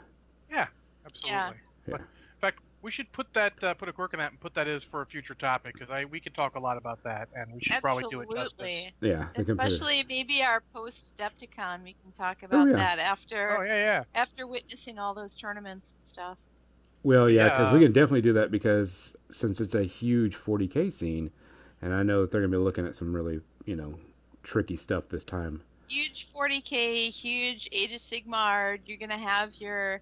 Yeah, 0.50 0.68
absolutely. 1.06 1.32
Yeah. 1.38 1.52
But, 1.88 2.02
in 2.02 2.40
fact, 2.42 2.60
we 2.84 2.92
should 2.92 3.12
put 3.14 3.34
that 3.34 3.54
uh, 3.64 3.74
put 3.74 3.88
a 3.90 3.94
cork 3.94 4.14
in 4.14 4.20
that 4.20 4.32
and 4.32 4.40
put 4.40 4.54
that 4.56 4.68
as 4.68 4.84
for 4.84 5.02
a 5.02 5.06
future 5.06 5.34
topic 5.34 5.74
because 5.74 5.90
I 5.90 6.06
we 6.06 6.20
could 6.20 6.34
talk 6.34 6.56
a 6.56 6.60
lot 6.60 6.78
about 6.78 7.02
that 7.04 7.30
and 7.34 7.52
we 7.54 7.62
should 7.62 7.82
probably 7.82 8.04
do 8.12 8.22
it 8.22 8.30
justice. 8.30 8.92
Yeah, 9.02 9.28
the 9.36 9.46
competitive. 9.46 9.74
Especially 9.74 10.06
maybe 10.08 10.44
our 10.44 10.62
post 10.74 11.06
Depticon, 11.18 11.84
we 11.84 11.96
can 12.04 12.12
talk 12.18 12.44
about 12.44 12.68
yeah. 12.68 12.74
that 12.74 13.00
after 13.00 13.58
Oh 13.58 13.64
yeah, 13.64 13.78
yeah. 13.78 14.04
after 14.14 14.46
witnessing 14.46 15.00
all 15.00 15.14
those 15.14 15.34
tournaments 15.34 15.90
and 15.98 16.10
stuff. 16.10 16.38
Well, 17.04 17.30
yeah, 17.30 17.50
because 17.50 17.74
we 17.74 17.80
can 17.80 17.92
definitely 17.92 18.22
do 18.22 18.34
that 18.34 18.52
because 18.52 19.16
since 19.32 19.60
it's 19.60 19.76
a 19.76 19.84
huge 19.84 20.38
40k 20.38 20.92
scene, 20.92 21.32
and 21.82 21.94
I 21.94 22.04
know 22.04 22.22
that 22.22 22.32
they're 22.32 22.42
gonna 22.42 22.52
be 22.52 22.58
looking 22.58 22.86
at 22.86 22.96
some 22.96 23.14
really, 23.14 23.42
you 23.66 23.76
know, 23.76 24.00
tricky 24.42 24.78
stuff 24.78 25.10
this 25.10 25.26
time. 25.26 25.64
Huge 25.90 26.28
40k, 26.36 27.10
huge 27.10 27.68
Age 27.72 27.94
of 27.94 28.02
Sigmar. 28.02 28.80
You're 28.86 28.98
gonna 28.98 29.18
have 29.18 29.54
your 29.56 30.02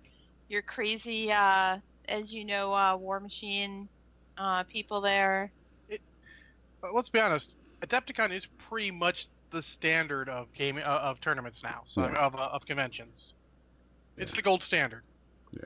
your 0.51 0.61
crazy, 0.61 1.31
uh, 1.31 1.77
as 2.09 2.31
you 2.31 2.45
know, 2.45 2.73
uh, 2.73 2.97
Warmachine 2.97 3.87
uh, 4.37 4.63
people 4.63 5.01
there. 5.01 5.51
But 6.81 6.93
let's 6.93 7.09
be 7.09 7.19
honest, 7.19 7.53
Adepticon 7.81 8.31
is 8.31 8.47
pretty 8.57 8.91
much 8.91 9.27
the 9.51 9.61
standard 9.61 10.29
of 10.29 10.51
game 10.53 10.77
uh, 10.77 10.81
of 10.81 11.21
tournaments 11.21 11.61
now, 11.63 11.83
so 11.85 12.03
Yeah. 12.03 12.17
of, 12.17 12.35
uh, 12.35 12.49
of 12.51 12.65
conventions. 12.65 13.33
It's 14.17 14.35
the 14.35 14.41
gold 14.41 14.63
standard. 14.63 15.03
Yeah. 15.53 15.61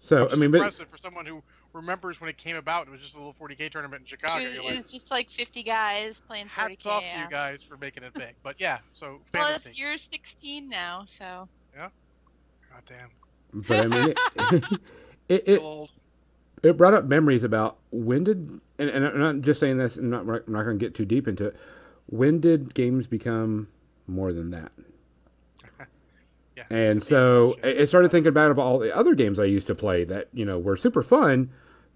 So 0.00 0.24
Which 0.24 0.30
I 0.30 0.34
is 0.34 0.40
mean, 0.40 0.50
but 0.50 0.56
impressive 0.58 0.88
for 0.88 0.98
someone 0.98 1.26
who 1.26 1.42
remembers 1.72 2.20
when 2.20 2.28
it 2.30 2.36
came 2.36 2.56
about. 2.56 2.86
It 2.86 2.90
was 2.90 3.00
just 3.00 3.14
a 3.14 3.18
little 3.18 3.34
40k 3.34 3.70
tournament 3.70 4.02
in 4.02 4.06
Chicago. 4.06 4.44
It 4.44 4.48
was, 4.48 4.58
like, 4.58 4.74
it 4.74 4.76
was 4.76 4.92
just 4.92 5.10
like 5.10 5.30
50 5.30 5.62
guys 5.62 6.20
playing 6.26 6.46
40k. 6.46 6.50
hats 6.50 6.86
off 6.86 7.02
to 7.02 7.18
you 7.18 7.28
guys 7.30 7.62
for 7.62 7.76
making 7.78 8.02
it 8.04 8.12
big. 8.14 8.34
But 8.42 8.56
yeah, 8.60 8.78
so 8.92 9.20
Plus, 9.32 9.66
you're 9.72 9.96
16 9.96 10.68
now, 10.68 11.06
so 11.18 11.48
God 12.70 12.82
damn. 12.86 13.17
But 13.52 13.80
I 13.80 13.86
mean, 13.86 14.08
it, 14.08 14.18
it, 15.28 15.48
it 15.48 15.90
it 16.62 16.76
brought 16.76 16.94
up 16.94 17.04
memories 17.04 17.44
about 17.44 17.78
when 17.90 18.24
did 18.24 18.60
and, 18.78 18.90
and 18.90 19.06
I'm 19.06 19.18
not 19.18 19.40
just 19.40 19.60
saying 19.60 19.78
this 19.78 19.96
and 19.96 20.10
not, 20.10 20.20
I'm 20.20 20.42
not 20.52 20.64
going 20.64 20.78
to 20.78 20.84
get 20.84 20.94
too 20.94 21.04
deep 21.04 21.26
into 21.26 21.46
it. 21.46 21.56
When 22.06 22.40
did 22.40 22.74
games 22.74 23.06
become 23.06 23.68
more 24.06 24.32
than 24.32 24.50
that? 24.50 24.72
Yeah. 26.56 26.64
And 26.70 26.96
it's 26.96 27.06
a 27.06 27.14
big 27.14 27.18
so 27.20 27.52
question. 27.60 27.78
I 27.78 27.82
I 27.82 27.84
started 27.84 28.10
thinking 28.10 28.30
about 28.30 28.50
of 28.50 28.58
all 28.58 28.80
the 28.80 28.92
other 28.92 29.14
games 29.14 29.38
I 29.38 29.44
used 29.44 29.68
to 29.68 29.76
play 29.76 30.02
that 30.02 30.26
you 30.32 30.44
know 30.44 30.58
were 30.58 30.76
super 30.76 31.04
fun, 31.04 31.52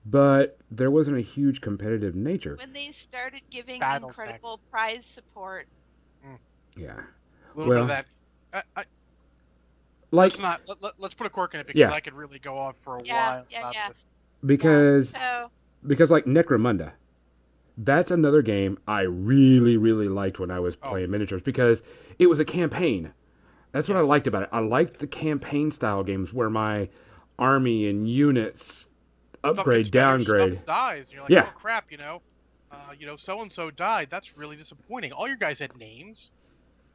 but 0.06 0.56
there 0.70 0.88
wasn't 0.88 1.16
a 1.16 1.20
huge 1.20 1.60
competitive 1.60 2.14
nature. 2.14 2.54
when 2.60 2.72
they 2.72 2.92
started 2.92 3.40
giving 3.50 3.80
Battletech. 3.80 4.04
incredible 4.04 4.60
prize 4.70 5.04
support, 5.04 5.66
mm. 6.24 6.38
Yeah, 6.76 6.92
a 6.92 7.58
little 7.58 7.64
bit 7.64 7.68
well- 7.70 7.82
of 7.82 7.88
that. 7.88 8.06
I, 8.52 8.62
I, 8.76 8.84
like 10.12 10.32
let's 10.32 10.38
not. 10.38 10.60
Let, 10.68 10.82
let, 11.00 11.08
us 11.08 11.14
put 11.14 11.26
a 11.26 11.30
cork 11.30 11.54
in 11.54 11.60
it 11.60 11.66
because 11.66 11.80
Yeah. 11.80 11.90
I 11.90 12.00
could 12.00 12.14
really 12.14 12.38
go 12.38 12.56
on 12.58 12.74
for 12.82 12.98
a 12.98 13.02
Yeah, 13.02 13.14
while 13.36 13.46
yeah, 13.50 13.58
about 13.60 13.74
yeah. 13.74 13.88
this. 13.88 14.04
because 14.46 15.10
so 15.10 15.50
because 15.86 16.10
like 16.10 16.24
Necromunda, 16.26 16.92
that's 17.76 18.10
another 18.10 18.42
game 18.42 18.78
I 18.86 19.00
really 19.02 19.76
really 19.76 20.08
liked 20.08 20.38
when 20.38 20.50
I 20.50 20.60
was 20.60 20.76
Oh. 20.82 20.90
playing 20.90 21.10
miniatures 21.10 21.42
because 21.42 21.82
it 22.18 22.26
was 22.28 22.38
a 22.38 22.44
campaign. 22.44 23.12
That's 23.72 23.88
what 23.88 23.96
I 23.96 24.02
liked 24.02 24.26
about 24.26 24.42
it. 24.44 24.48
I 24.52 24.58
liked 24.60 24.98
the 25.00 25.06
campaign 25.06 25.70
style 25.70 26.04
games 26.04 26.32
where 26.32 26.50
my 26.50 26.90
army 27.38 27.88
and 27.88 28.06
units 28.08 28.88
upgrade, 29.42 29.86
gets 29.86 29.90
downgrade. 29.90 30.52
Stuff 30.52 30.66
dies. 30.66 31.04
And 31.06 31.12
you're 31.14 31.22
like, 31.22 31.30
Yeah. 31.30 31.46
oh 31.48 31.58
crap, 31.58 31.90
you 31.90 31.96
know, 31.96 32.20
uh, 32.70 32.92
you 32.98 33.06
know, 33.06 33.16
so 33.16 33.40
and 33.40 33.50
so 33.50 33.70
died. 33.70 34.08
That's 34.10 34.36
really 34.36 34.56
disappointing. 34.56 35.12
All 35.12 35.26
your 35.26 35.38
guys 35.38 35.58
had 35.58 35.74
names. 35.78 36.30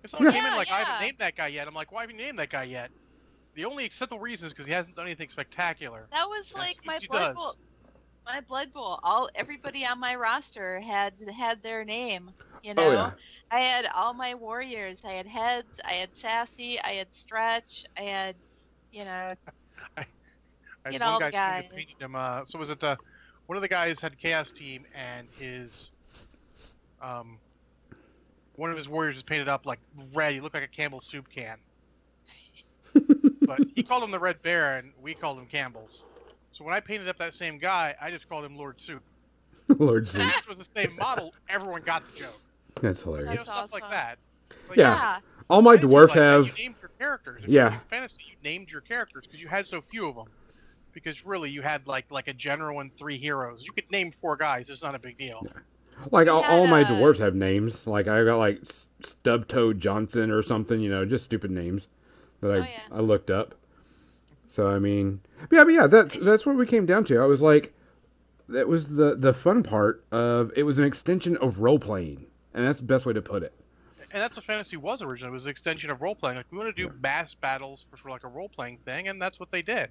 If 0.04 0.12
someone 0.12 0.32
Yeah. 0.32 0.40
came 0.40 0.50
in 0.52 0.56
like, 0.56 0.70
I 0.70 0.84
haven't 0.84 1.02
named 1.06 1.18
that 1.18 1.36
guy 1.36 1.48
yet, 1.48 1.68
I'm 1.68 1.74
like, 1.74 1.92
why 1.92 2.02
haven't 2.02 2.18
you 2.20 2.26
named 2.26 2.38
that 2.40 2.52
guy 2.52 2.64
yet? 2.64 2.92
The 3.58 3.66
only 3.66 3.86
acceptable 3.86 4.20
reason 4.20 4.46
is 4.46 4.54
because 4.54 4.68
he 4.68 4.72
hasn't 4.72 4.96
done 4.96 5.08
anything 5.08 5.30
spectacular. 5.30 6.08
that 6.12 6.26
was 6.28 6.46
Yes, 6.46 6.56
like 6.56 6.78
my 6.86 7.00
blood 7.10 7.20
does. 7.30 7.36
bowl. 7.36 7.56
My 8.24 8.40
blood 8.42 8.72
bowl. 8.72 9.00
All 9.02 9.30
everybody 9.34 9.84
on 9.84 10.00
my 10.00 10.16
roster 10.16 10.80
had 10.80 11.14
had 11.36 11.64
their 11.64 11.84
name. 11.84 12.30
You 12.62 12.76
know, 12.76 12.84
Oh 12.88 12.92
yeah, 12.92 13.12
I 13.50 13.60
had 13.62 13.88
all 13.96 14.14
my 14.14 14.36
warriors. 14.36 15.00
I 15.04 15.14
had 15.14 15.26
heads. 15.26 15.82
I 15.84 15.94
had 15.94 16.10
sassy. 16.14 16.80
I 16.80 16.92
had 16.94 17.12
stretch. 17.12 17.84
I 17.98 18.02
had, 18.02 18.36
you 18.92 19.06
know, 19.06 19.34
I 19.98 20.06
had 20.84 20.92
Get 20.92 21.02
one 21.02 21.10
all 21.10 21.20
guy 21.20 21.32
guys. 21.32 21.66
him. 22.00 22.16
Uh, 22.16 22.46
so 22.46 22.60
was 22.60 22.70
it 22.70 22.80
the 22.80 22.96
one 23.48 23.56
of 23.56 23.64
the 23.64 23.68
guys 23.68 24.00
had 24.00 24.20
chaos 24.20 24.52
team 24.52 24.86
and 24.94 25.28
his 25.40 25.90
um 27.02 27.40
one 28.56 28.70
of 28.70 28.78
his 28.78 28.88
warriors 28.88 29.16
was 29.16 29.24
painted 29.24 29.50
up 29.50 29.66
like 29.66 29.80
red. 30.14 30.34
He 30.34 30.42
looked 30.42 30.54
like 30.54 30.64
a 30.64 30.68
Campbell's 30.68 31.06
soup 31.08 31.28
can. 31.34 31.58
But 33.48 33.60
he 33.76 33.82
called 33.82 34.04
him 34.04 34.12
the 34.12 34.20
Red 34.20 34.42
Bear, 34.44 34.78
and 34.78 34.92
we 35.02 35.14
called 35.16 35.40
him 35.40 35.46
Campbell's. 35.48 36.04
So 36.52 36.64
when 36.64 36.74
I 36.74 36.80
painted 36.80 37.08
up 37.08 37.18
that 37.18 37.34
same 37.34 37.58
guy, 37.58 37.96
I 38.02 38.12
just 38.12 38.28
called 38.30 38.46
him 38.46 38.56
Lord 38.58 38.80
Soup. 38.80 39.02
Lord 39.70 40.08
Z, 40.08 40.20
Since 40.22 40.36
it 40.38 40.48
was 40.48 40.58
the 40.60 40.68
same 40.76 40.96
model, 40.96 41.34
everyone 41.50 41.82
got 41.82 42.08
the 42.08 42.20
joke. 42.20 42.36
that's 42.82 43.02
You 43.06 43.12
know, 43.12 43.18
hilarious. 43.18 43.38
That's 43.46 43.58
stuff 43.58 43.74
like 43.74 43.90
that. 43.90 44.18
Like, 44.70 44.78
Yeah. 44.78 45.20
All 45.50 45.62
my 45.62 45.74
fantasy 45.74 45.86
was 45.86 45.92
dwarfs 45.92 46.10
like 46.16 46.20
that. 46.20 46.32
have 46.32 46.48
You 46.58 46.64
named 46.64 46.76
your 46.82 46.92
characters. 47.00 47.44
If 47.44 47.50
Yeah. 47.50 47.74
You 47.74 47.80
fantasy, 47.90 48.22
you 48.28 48.36
named 48.44 48.70
your 48.72 48.82
characters 48.82 49.26
because 49.26 49.42
you 49.42 49.48
had 49.48 49.66
so 49.68 49.82
few 49.82 50.08
of 50.08 50.16
them. 50.16 50.28
Because 50.94 51.26
really, 51.26 51.50
you 51.50 51.62
had 51.62 51.86
like 51.88 52.10
like 52.12 52.28
a 52.28 52.34
general 52.34 52.80
and 52.80 52.96
three 52.98 53.18
heroes. 53.18 53.64
You 53.66 53.72
could 53.72 53.90
name 53.92 54.12
four 54.20 54.36
guys. 54.36 54.70
It's 54.70 54.82
not 54.82 54.96
a 54.96 55.00
big 55.00 55.18
deal. 55.18 55.46
like 56.12 56.28
all, 56.28 56.42
had, 56.42 56.52
all 56.60 56.66
my 56.68 56.84
dwarfs 56.84 57.20
have 57.20 57.36
names. 57.36 57.86
Like 57.86 58.08
I 58.08 58.24
got 58.24 58.38
like 58.38 58.62
S- 58.64 58.90
Stubtoed 59.04 59.78
Johnson 59.78 60.32
or 60.32 60.42
something. 60.42 60.82
You 60.82 60.90
know, 60.90 61.06
just 61.06 61.26
stupid 61.26 61.52
names 61.52 61.88
that 62.42 62.52
I 62.52 62.56
Oh, 62.58 62.62
yeah. 62.62 62.80
I 62.92 63.00
looked 63.02 63.30
up. 63.30 63.56
So 64.48 64.68
I 64.68 64.80
mean, 64.80 65.22
yeah, 65.52 65.64
but 65.64 65.74
yeah, 65.74 65.88
that's 65.88 66.16
that's 66.18 66.46
what 66.46 66.56
we 66.56 66.66
came 66.66 66.86
down 66.86 67.04
to. 67.06 67.18
I 67.20 67.26
was 67.26 67.42
like, 67.42 67.74
that 68.48 68.68
was 68.68 68.96
the 68.96 69.16
the 69.16 69.34
fun 69.34 69.64
part 69.64 70.04
of 70.12 70.52
it 70.56 70.64
was 70.64 70.80
an 70.80 70.86
extension 70.86 71.36
of 71.38 71.60
role 71.60 71.80
playing, 71.80 72.28
and 72.54 72.66
that's 72.66 72.80
the 72.80 72.86
best 72.86 73.06
way 73.06 73.14
to 73.14 73.22
put 73.22 73.44
it. 73.44 73.54
And 74.14 74.22
that's 74.22 74.38
what 74.38 74.46
fantasy 74.46 74.78
was 74.78 75.02
originally. 75.02 75.32
It 75.32 75.34
was 75.34 75.44
an 75.46 75.50
extension 75.52 75.90
of 75.90 76.02
role 76.02 76.16
playing. 76.16 76.38
Like 76.38 76.46
we 76.50 76.58
want 76.58 76.74
to 76.74 76.88
do 76.88 76.94
mass 77.02 77.34
battles 77.34 77.86
for 77.92 77.98
sort 77.98 78.12
of 78.12 78.12
like 78.14 78.24
a 78.24 78.30
role 78.30 78.48
playing 78.50 78.78
thing, 78.86 79.10
and 79.10 79.22
that's 79.22 79.38
what 79.40 79.52
they 79.52 79.62
did. 79.62 79.90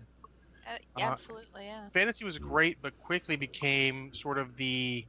Uh, 0.67 0.71
Uh, 0.97 1.01
absolutely, 1.03 1.67
yeah. 1.67 1.89
Fantasy 1.93 2.25
was 2.25 2.39
great, 2.39 2.79
but 2.81 2.99
quickly 3.05 3.37
became 3.37 4.13
sort 4.15 4.39
of 4.39 4.57
the 4.57 5.05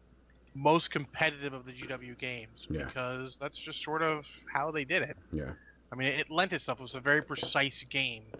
most 0.53 0.91
competitive 0.91 1.53
of 1.53 1.65
the 1.65 1.71
GW 1.71 2.17
games 2.19 2.67
Yeah. 2.69 2.83
because 2.85 3.37
that's 3.39 3.57
just 3.57 3.81
sort 3.81 4.01
of 4.03 4.25
how 4.53 4.71
they 4.71 4.83
did 4.83 5.03
it. 5.03 5.15
Yeah. 5.31 5.51
I 5.91 5.95
mean, 5.95 6.07
it 6.09 6.29
lent 6.29 6.53
itself. 6.53 6.79
It 6.79 6.83
was 6.83 6.95
a 6.95 7.01
very 7.01 7.21
precise 7.23 7.83
game, 7.83 8.35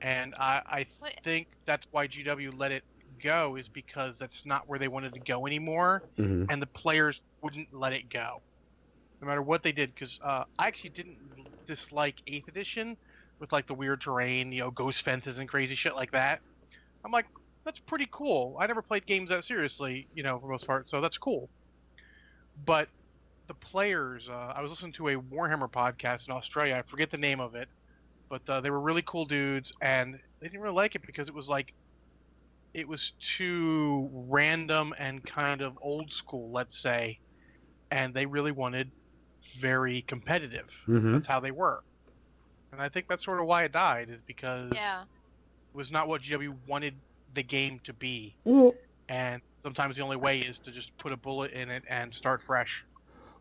and 0.00 0.34
I, 0.38 0.62
I 0.66 0.86
think 1.24 1.48
that's 1.66 1.88
why 1.90 2.06
GW 2.06 2.52
let 2.52 2.72
it 2.72 2.84
go 3.22 3.56
is 3.56 3.68
because 3.68 4.18
that's 4.18 4.44
not 4.44 4.68
where 4.68 4.78
they 4.78 4.88
wanted 4.88 5.14
to 5.14 5.20
go 5.20 5.46
anymore, 5.46 6.04
hmm 6.16 6.44
and 6.48 6.60
the 6.60 6.66
players 6.66 7.22
wouldn't 7.42 7.68
let 7.72 7.92
it 7.92 8.08
go, 8.08 8.42
no 9.20 9.28
matter 9.28 9.42
what 9.42 9.62
they 9.62 9.72
did. 9.72 9.90
Because 9.94 10.18
uh, 10.24 10.44
I 10.58 10.68
actually 10.68 10.90
didn't 10.90 11.18
dislike 11.66 12.22
Eighth 12.26 12.48
Edition 12.48 12.96
with 13.40 13.52
like 13.52 13.66
the 13.66 13.74
weird 13.74 14.00
terrain, 14.02 14.52
you 14.52 14.60
know, 14.60 14.70
ghost 14.70 15.02
fences 15.04 15.38
and 15.38 15.48
crazy 15.48 15.74
shit 15.76 15.96
like 15.96 16.12
that. 16.12 16.42
I'm 17.04 17.12
like, 17.12 17.26
that's 17.64 17.80
pretty 17.80 18.08
cool. 18.12 18.58
I 18.60 18.66
never 18.66 18.82
played 18.82 19.06
games 19.06 19.30
that 19.30 19.44
seriously, 19.44 20.08
you 20.14 20.22
know, 20.24 20.38
for 20.40 20.46
the 20.48 20.52
most 20.52 20.66
part, 20.66 20.90
so 20.90 21.00
that's 21.00 21.18
cool. 21.18 21.50
But 22.56 22.88
the 23.48 23.54
players, 23.54 24.28
uh, 24.28 24.52
I 24.56 24.62
was 24.62 24.70
listening 24.70 24.92
to 24.94 25.08
a 25.08 25.16
Warhammer 25.16 25.70
podcast 25.70 26.28
in 26.28 26.34
Australia. 26.34 26.76
I 26.76 26.82
forget 26.82 27.10
the 27.10 27.18
name 27.18 27.40
of 27.40 27.54
it, 27.54 27.68
but 28.30 28.42
uh, 28.48 28.60
they 28.60 28.70
were 28.70 28.80
really 28.80 29.02
cool 29.02 29.26
dudes, 29.26 29.72
and 29.82 30.14
they 30.40 30.48
didn't 30.48 30.60
really 30.62 30.74
like 30.74 30.96
it 30.96 31.02
because 31.06 31.28
it 31.28 31.34
was 31.34 31.48
like, 31.48 31.74
it 32.74 32.88
was 32.88 33.14
too 33.20 34.10
random 34.12 34.94
and 34.98 35.24
kind 35.24 35.62
of 35.62 35.78
old 35.82 36.12
school, 36.12 36.52
let's 36.52 36.80
say, 36.80 37.20
and 37.90 38.14
they 38.14 38.26
really 38.26 38.52
wanted 38.52 38.92
very 39.60 40.02
competitive. 40.02 40.68
hmm 40.86 41.12
That's 41.12 41.26
how 41.28 41.40
they 41.40 41.52
were, 41.52 41.82
and 42.72 42.82
I 42.82 42.88
think 42.90 43.06
that's 43.08 43.24
sort 43.24 43.40
of 43.40 43.46
why 43.46 43.64
it 43.64 43.72
died, 43.72 44.10
is 44.10 44.22
because 44.22 44.72
Yeah. 44.74 45.02
it 45.02 45.78
was 45.78 45.92
not 45.92 46.08
what 46.08 46.22
GW 46.22 46.52
wanted 46.68 47.02
the 47.32 47.44
game 47.44 47.80
to 47.84 47.94
be, 47.94 48.38
Well, 48.44 48.74
and 49.08 49.42
sometimes 49.64 49.96
the 49.98 50.04
only 50.04 50.16
way 50.18 50.40
is 50.42 50.60
to 50.60 50.72
just 50.72 50.96
put 50.98 51.12
a 51.12 51.18
bullet 51.18 51.52
in 51.52 51.70
it 51.70 51.84
and 51.90 52.14
start 52.14 52.42
fresh. 52.42 52.85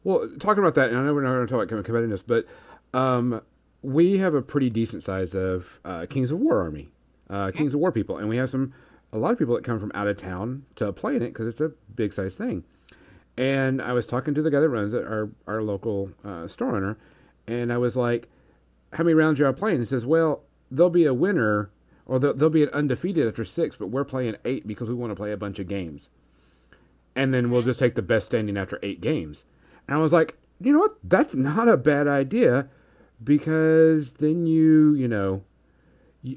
Well, 0.06 0.30
talking 0.40 0.64
about 0.64 0.76
that, 0.76 0.92
and 0.92 1.00
I 1.00 1.04
know 1.04 1.16
we're 1.16 1.24
not 1.24 1.32
going 1.32 1.48
to 1.48 1.52
talk 1.52 1.72
about 1.72 1.84
competitiveness, 1.84 2.24
but 2.26 2.46
um, 2.94 3.42
we 3.82 4.20
have 4.20 4.36
a 4.36 4.42
pretty 4.44 4.70
decent 4.70 5.02
size 5.02 5.34
of 5.34 5.80
uh, 5.84 6.06
Kings 6.08 6.30
of 6.30 6.40
War 6.40 6.62
army, 6.62 6.90
uh, 7.28 7.50
Kings 7.50 7.74
of 7.74 7.80
War 7.80 7.92
people, 7.92 8.16
and 8.20 8.30
we 8.30 8.38
have 8.38 8.52
some 8.52 8.72
a 9.12 9.18
lot 9.18 9.32
of 9.32 9.40
people 9.40 9.56
that 9.56 9.64
come 9.64 9.80
from 9.80 9.92
out 9.96 10.08
of 10.08 10.16
town 10.16 10.64
to 10.76 10.94
play 10.94 11.16
in 11.16 11.24
it 11.24 11.30
because 11.30 11.48
it's 11.48 11.60
a 11.60 11.72
big 11.96 12.14
size 12.14 12.36
thing. 12.36 12.64
And 13.36 13.82
I 13.82 13.94
was 13.94 14.06
talking 14.06 14.36
to 14.36 14.44
the 14.44 14.52
guy 14.52 14.60
that 14.60 14.70
runs 14.70 14.94
it, 14.94 15.04
our 15.04 15.32
our 15.48 15.64
local 15.64 16.12
uh, 16.24 16.48
store 16.48 16.76
owner, 16.76 16.98
and 17.48 17.74
I 17.74 17.80
was 17.80 17.98
like, 17.98 18.30
"How 18.94 19.04
many 19.04 19.16
rounds 19.16 19.42
are 19.42 19.48
you 19.48 19.54
playing?" 19.54 19.80
He 19.80 19.88
says, 19.88 20.06
"Well, 20.06 20.44
there'll 20.70 20.92
be 20.92 21.06
a 21.06 21.16
winner, 21.16 21.72
or 22.06 22.20
there'll, 22.20 22.36
there'll 22.36 22.52
be 22.52 22.62
an 22.62 22.70
undefeated 22.70 23.28
after 23.28 23.44
six, 23.44 23.76
but 23.76 23.88
we're 23.88 24.06
playing 24.06 24.36
eight 24.46 24.68
because 24.68 24.88
we 24.88 24.94
want 24.94 25.10
to 25.10 25.16
play 25.16 25.32
a 25.32 25.38
bunch 25.38 25.58
of 25.58 25.68
games." 25.68 26.12
and 27.16 27.34
then 27.34 27.50
we'll 27.50 27.62
just 27.62 27.80
take 27.80 27.96
the 27.96 28.02
best 28.02 28.26
standing 28.26 28.58
after 28.58 28.78
eight 28.84 29.00
games. 29.00 29.46
And 29.88 29.98
I 29.98 30.02
was 30.02 30.14
like, 30.14 30.38
you 30.60 30.74
know 30.74 30.80
what? 30.80 30.98
That's 31.04 31.36
not 31.36 31.68
a 31.68 31.78
bad 31.78 32.08
idea 32.08 32.68
because 33.24 34.14
then 34.14 34.46
you, 34.46 34.94
you 34.94 35.08
know, 35.08 35.44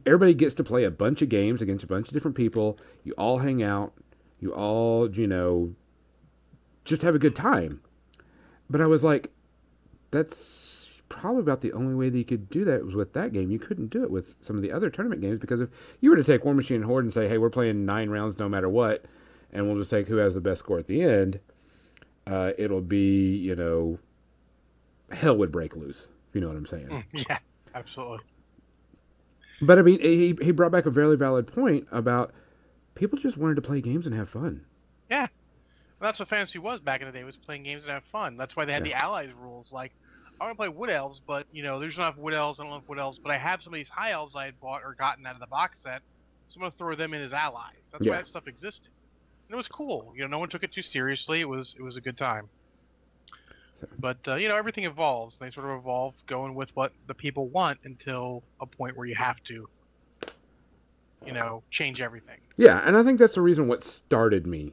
everybody 0.04 0.34
gets 0.34 0.54
to 0.56 0.64
play 0.64 0.84
a 0.84 0.90
bunch 0.90 1.22
of 1.22 1.28
games 1.28 1.62
against 1.62 1.84
a 1.84 1.88
bunch 1.88 2.08
of 2.08 2.14
different 2.14 2.36
people. 2.36 2.78
You 3.04 3.14
all 3.16 3.38
hang 3.38 3.62
out. 3.62 3.94
You 4.40 4.52
all, 4.54 5.10
you 5.10 5.26
know, 5.26 5.74
just 6.84 7.02
have 7.02 7.14
a 7.14 7.18
good 7.18 7.34
time. 7.34 7.80
But 8.70 8.80
I 8.80 8.86
was 8.86 9.02
like, 9.02 9.30
that's 10.10 11.00
probably 11.08 11.40
about 11.40 11.62
the 11.62 11.72
only 11.72 11.94
way 11.94 12.10
that 12.10 12.18
you 12.18 12.24
could 12.24 12.50
do 12.50 12.64
that 12.64 12.84
was 12.84 12.94
with 12.94 13.14
that 13.14 13.32
game. 13.32 13.50
You 13.50 13.58
couldn't 13.58 13.88
do 13.88 14.02
it 14.02 14.10
with 14.10 14.34
some 14.42 14.56
of 14.56 14.62
the 14.62 14.72
other 14.72 14.90
tournament 14.90 15.22
games 15.22 15.38
because 15.38 15.60
if 15.60 15.96
you 16.00 16.10
were 16.10 16.16
to 16.16 16.24
take 16.24 16.42
Warmachine 16.42 16.76
and 16.76 16.84
Horde 16.84 17.04
and 17.04 17.14
say, 17.14 17.28
"Hey, 17.28 17.38
we're 17.38 17.50
playing 17.50 17.84
nine 17.84 18.10
rounds 18.10 18.38
no 18.38 18.48
matter 18.48 18.68
what," 18.68 19.04
and 19.52 19.66
we'll 19.66 19.78
just 19.78 19.90
take 19.90 20.08
who 20.08 20.16
has 20.16 20.34
the 20.34 20.40
best 20.40 20.60
score 20.60 20.78
at 20.78 20.86
the 20.86 21.02
end, 21.02 21.40
uh, 22.28 22.52
it'll 22.58 22.80
be 22.80 23.36
you 23.36 23.54
know, 23.56 23.98
hell 25.10 25.36
would 25.36 25.50
break 25.52 25.74
loose. 25.76 26.08
If 26.28 26.34
you 26.34 26.40
know 26.40 26.48
what 26.48 26.56
I'm 26.56 26.66
saying. 26.66 26.88
Mm, 26.88 27.04
yeah, 27.28 27.38
absolutely. 27.74 28.18
But 29.60 29.78
I 29.78 29.82
mean, 29.82 30.00
he 30.00 30.36
he 30.40 30.50
brought 30.52 30.70
back 30.72 30.86
a 30.86 30.90
very 30.90 31.16
valid 31.16 31.46
point 31.46 31.86
about 31.90 32.32
people 32.94 33.18
just 33.18 33.36
wanted 33.36 33.56
to 33.56 33.62
play 33.62 33.80
games 33.80 34.06
and 34.06 34.14
have 34.14 34.28
fun. 34.28 34.64
Yeah, 35.10 35.26
that's 36.00 36.18
what 36.18 36.28
fantasy 36.28 36.58
was 36.58 36.80
back 36.80 37.00
in 37.00 37.06
the 37.06 37.12
day. 37.12 37.24
Was 37.24 37.36
playing 37.36 37.64
games 37.64 37.82
and 37.82 37.92
have 37.92 38.04
fun. 38.04 38.36
That's 38.36 38.54
why 38.56 38.64
they 38.64 38.72
had 38.72 38.86
Yeah. 38.86 38.98
the 38.98 39.04
allies 39.04 39.30
rules. 39.32 39.72
Like, 39.72 39.92
I 40.40 40.44
want 40.44 40.54
to 40.54 40.58
play 40.58 40.68
wood 40.68 40.90
elves, 40.90 41.20
but 41.26 41.46
you 41.50 41.62
know, 41.62 41.80
there's 41.80 41.98
not 41.98 42.08
enough 42.12 42.18
wood 42.18 42.34
elves. 42.34 42.60
I 42.60 42.64
don't 42.64 42.72
have 42.72 42.88
wood 42.88 42.98
elves, 42.98 43.18
but 43.18 43.32
I 43.32 43.36
have 43.38 43.62
some 43.62 43.72
of 43.72 43.78
these 43.78 43.88
high 43.88 44.12
elves 44.12 44.36
I 44.36 44.44
had 44.44 44.60
bought 44.60 44.82
or 44.84 44.94
gotten 44.94 45.26
out 45.26 45.34
of 45.34 45.40
the 45.40 45.46
box 45.48 45.80
set. 45.80 46.02
So 46.48 46.58
I'm 46.58 46.60
gonna 46.62 46.70
throw 46.72 46.94
them 46.94 47.12
in 47.14 47.20
as 47.22 47.32
allies. 47.32 47.74
That's 47.90 48.04
Yeah. 48.04 48.12
why 48.12 48.16
that 48.18 48.26
stuff 48.26 48.46
existed. 48.46 48.90
And 49.48 49.54
it 49.54 49.56
was 49.56 49.68
cool. 49.68 50.12
You 50.14 50.22
know, 50.22 50.28
no 50.28 50.38
one 50.38 50.50
took 50.50 50.62
it 50.62 50.72
too 50.72 50.82
seriously. 50.82 51.40
It 51.40 51.48
was 51.48 51.74
it 51.78 51.82
was 51.82 51.96
a 51.96 52.00
good 52.00 52.18
time. 52.18 52.48
But 53.98 54.18
uh, 54.26 54.34
you 54.34 54.48
know, 54.48 54.56
everything 54.56 54.84
evolves. 54.84 55.38
They 55.38 55.50
sort 55.50 55.66
of 55.66 55.78
evolve, 55.78 56.14
going 56.26 56.54
with 56.54 56.74
what 56.76 56.92
the 57.06 57.14
people 57.14 57.48
want 57.48 57.78
until 57.84 58.42
a 58.60 58.66
point 58.66 58.96
where 58.96 59.06
you 59.06 59.14
have 59.14 59.42
to, 59.44 59.68
you 61.24 61.32
know, 61.32 61.62
change 61.70 62.00
everything. 62.00 62.38
Yeah, 62.56 62.82
and 62.84 62.96
I 62.96 63.02
think 63.04 63.18
that's 63.18 63.36
the 63.36 63.40
reason 63.40 63.68
what 63.68 63.84
started 63.84 64.46
me 64.46 64.72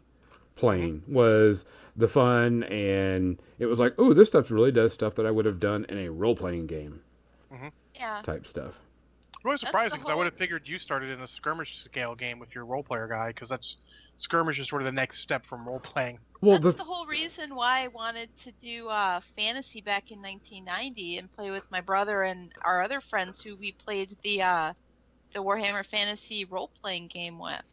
playing 0.55 1.03
was 1.07 1.65
the 1.95 2.07
fun, 2.07 2.63
and 2.63 3.39
it 3.59 3.67
was 3.67 3.79
like, 3.79 3.93
oh, 3.97 4.13
this 4.13 4.27
stuff 4.27 4.49
really 4.51 4.71
does 4.71 4.93
stuff 4.93 5.15
that 5.15 5.25
I 5.25 5.31
would 5.31 5.45
have 5.45 5.59
done 5.59 5.85
in 5.87 5.97
a 5.97 6.09
role 6.09 6.35
playing 6.35 6.67
game 6.67 7.01
Yeah. 7.95 8.21
type 8.23 8.45
stuff. 8.45 8.79
Really 9.43 9.53
That's 9.53 9.61
surprising 9.61 9.99
because 9.99 10.11
I 10.11 10.15
would 10.15 10.25
have 10.25 10.35
figured 10.35 10.67
you 10.67 10.79
started 10.79 11.11
in 11.11 11.21
a 11.21 11.27
skirmish 11.27 11.77
scale 11.77 12.15
game 12.15 12.39
with 12.39 12.55
your 12.55 12.65
role 12.65 12.83
player 12.83 13.07
guy 13.07 13.27
because 13.27 13.47
that's 13.47 13.77
skirmish 14.17 14.59
is 14.59 14.67
sort 14.69 14.81
of 14.81 14.85
the 14.85 14.91
next 14.91 15.19
step 15.21 15.45
from 15.45 15.67
role 15.67 15.79
playing. 15.79 16.19
Well, 16.41 16.59
That's 16.59 16.73
the 16.75 16.75
the 16.75 16.83
whole 16.85 17.07
reason 17.07 17.55
why 17.55 17.81
I 17.83 17.87
wanted 17.87 18.35
to 18.43 18.51
do 18.51 18.87
uh, 18.89 19.21
fantasy 19.35 19.81
back 19.81 20.11
in 20.11 20.21
1990 20.21 21.17
and 21.17 21.31
play 21.31 21.51
with 21.51 21.63
my 21.71 21.81
brother 21.81 22.23
and 22.23 22.51
our 22.63 22.81
other 22.83 23.01
friends 23.01 23.41
who 23.41 23.55
we 23.57 23.73
played 23.73 24.17
the 24.23 24.41
uh, 24.43 24.73
the 25.33 25.41
Warhammer 25.43 25.85
Fantasy 25.85 26.45
role 26.45 26.71
playing 26.81 27.09
game 27.09 27.39
with, 27.39 27.65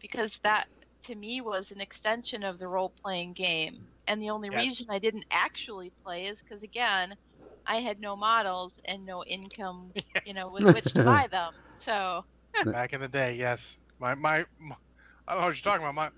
because 0.00 0.38
that 0.44 0.68
to 1.04 1.14
me 1.16 1.40
was 1.42 1.70
an 1.72 1.80
extension 1.80 2.42
of 2.44 2.58
the 2.58 2.68
role 2.68 2.94
playing 3.02 3.34
game. 3.34 3.88
And 4.06 4.22
the 4.22 4.30
only 4.30 4.50
Yes. 4.50 4.50
reason 4.50 4.86
I 4.90 4.98
didn't 5.00 5.26
actually 5.30 5.92
play 6.04 6.26
is 6.26 6.42
because 6.42 6.62
again, 6.64 7.16
I 7.66 7.76
had 7.82 8.00
no 8.00 8.16
models 8.16 8.74
and 8.86 9.04
no 9.06 9.24
income, 9.24 9.94
you 10.24 10.34
know, 10.34 10.50
with 10.50 10.66
which 10.70 10.94
to 10.94 11.02
buy 11.02 11.28
them. 11.28 11.54
So 11.80 12.24
Back 12.70 12.92
in 12.92 13.00
the 13.00 13.08
day, 13.08 13.34
yes. 13.36 13.78
My, 13.98 14.14
my 14.14 14.46
my 14.58 14.76
I 15.28 15.32
don't 15.32 15.40
know 15.42 15.46
what 15.48 15.56
you're 15.56 15.62
talking 15.72 15.84
about. 15.86 15.94
My 15.94 16.10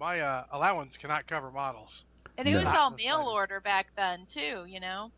my 0.00 0.20
uh, 0.20 0.44
allowance 0.52 0.96
cannot 0.96 1.26
cover 1.26 1.50
models. 1.50 2.04
and 2.38 2.48
it 2.48 2.52
No. 2.52 2.58
was 2.58 2.66
all 2.66 2.90
mail 2.90 3.16
slightest. 3.16 3.28
order 3.30 3.60
back 3.60 3.86
then 3.96 4.26
too, 4.32 4.64
you 4.66 4.80
know. 4.80 5.10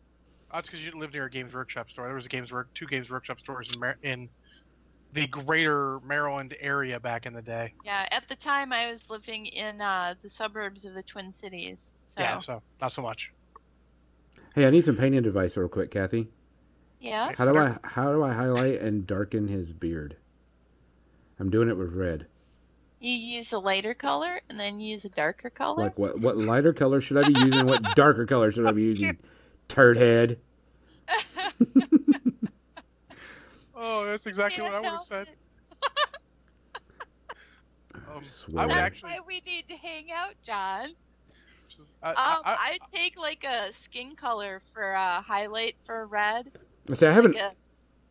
That's 0.53 0.69
because 0.69 0.85
you 0.85 0.91
lived 0.91 1.13
near 1.13 1.25
a 1.25 1.29
Games 1.29 1.53
Workshop 1.53 1.89
store. 1.89 2.05
There 2.05 2.15
was 2.15 2.25
a 2.27 2.29
Games 2.29 2.51
Work 2.51 2.69
two 2.75 2.85
Games 2.85 3.09
Workshop 3.09 3.39
stores 3.39 3.69
in 3.73 3.79
Mar- 3.79 3.97
in 4.03 4.29
the 5.13 5.27
greater 5.27 5.99
Maryland 6.01 6.55
area 6.59 6.99
back 6.99 7.25
in 7.25 7.33
the 7.33 7.41
day. 7.41 7.73
Yeah, 7.83 8.05
at 8.11 8.27
the 8.29 8.35
time 8.35 8.71
I 8.73 8.89
was 8.91 9.01
living 9.09 9.45
in 9.47 9.79
uh, 9.81 10.15
the 10.21 10.29
suburbs 10.29 10.83
of 10.85 10.93
the 10.93 11.03
Twin 11.03 11.33
Cities. 11.35 11.91
So 12.07 12.21
Yeah, 12.21 12.39
so 12.39 12.61
not 12.81 12.91
so 12.91 13.01
much. 13.01 13.31
hey, 14.53 14.67
I 14.67 14.69
need 14.69 14.85
some 14.85 14.95
painting 14.97 15.25
advice 15.25 15.57
real 15.57 15.67
quick, 15.69 15.89
Kathy. 15.91 16.27
yeah. 16.99 17.31
How 17.37 17.45
do 17.51 17.57
I 17.57 17.77
how 17.83 18.11
do 18.11 18.23
I 18.23 18.33
highlight 18.33 18.81
and 18.81 19.07
darken 19.07 19.47
his 19.47 19.73
beard? 19.73 20.17
I'm 21.39 21.49
doing 21.49 21.69
it 21.69 21.77
with 21.77 21.93
red. 21.93 22.27
You 23.05 23.13
use 23.37 23.53
a 23.53 23.59
lighter 23.59 23.93
color 23.93 24.41
and 24.49 24.59
then 24.59 24.79
you 24.79 24.93
use 24.95 25.05
a 25.05 25.09
darker 25.09 25.51
color. 25.51 25.83
Like 25.83 25.99
what 25.99 26.19
what 26.19 26.37
lighter 26.37 26.73
color 26.73 26.99
should 27.01 27.17
I 27.17 27.27
be 27.27 27.39
using? 27.39 27.67
What 27.67 27.83
darker 27.95 28.25
color 28.25 28.51
should 28.51 28.65
I 28.65 28.71
be 28.71 28.81
using? 28.81 29.17
Turd 29.67 29.97
head. 29.97 30.39
Oh, 33.77 34.05
that's 34.05 34.25
exactly 34.25 34.61
Can't 34.63 34.73
what 34.73 34.77
I 34.77 34.79
would 34.79 34.97
have 34.97 35.05
said. 35.05 35.27
Um, 37.93 38.21
I 38.21 38.23
swear. 38.23 38.65
would 38.67 38.71
That's 38.75 38.81
actually. 38.81 39.11
why 39.11 39.19
we 39.27 39.41
need 39.45 39.67
to 39.69 39.75
hang 39.75 40.11
out, 40.11 40.33
John. 40.43 40.89
I, 42.01 42.09
Um, 42.09 42.15
I, 42.17 42.41
I, 42.45 42.55
I 42.55 42.77
take 42.97 43.17
like 43.17 43.43
a 43.43 43.71
skin 43.81 44.15
color 44.15 44.61
for 44.73 44.91
a 44.93 45.21
highlight 45.21 45.75
for 45.85 46.05
red, 46.07 46.51
See, 46.93 47.05
I 47.07 47.11
haven't. 47.11 47.33
like 47.35 47.41
a 47.43 47.55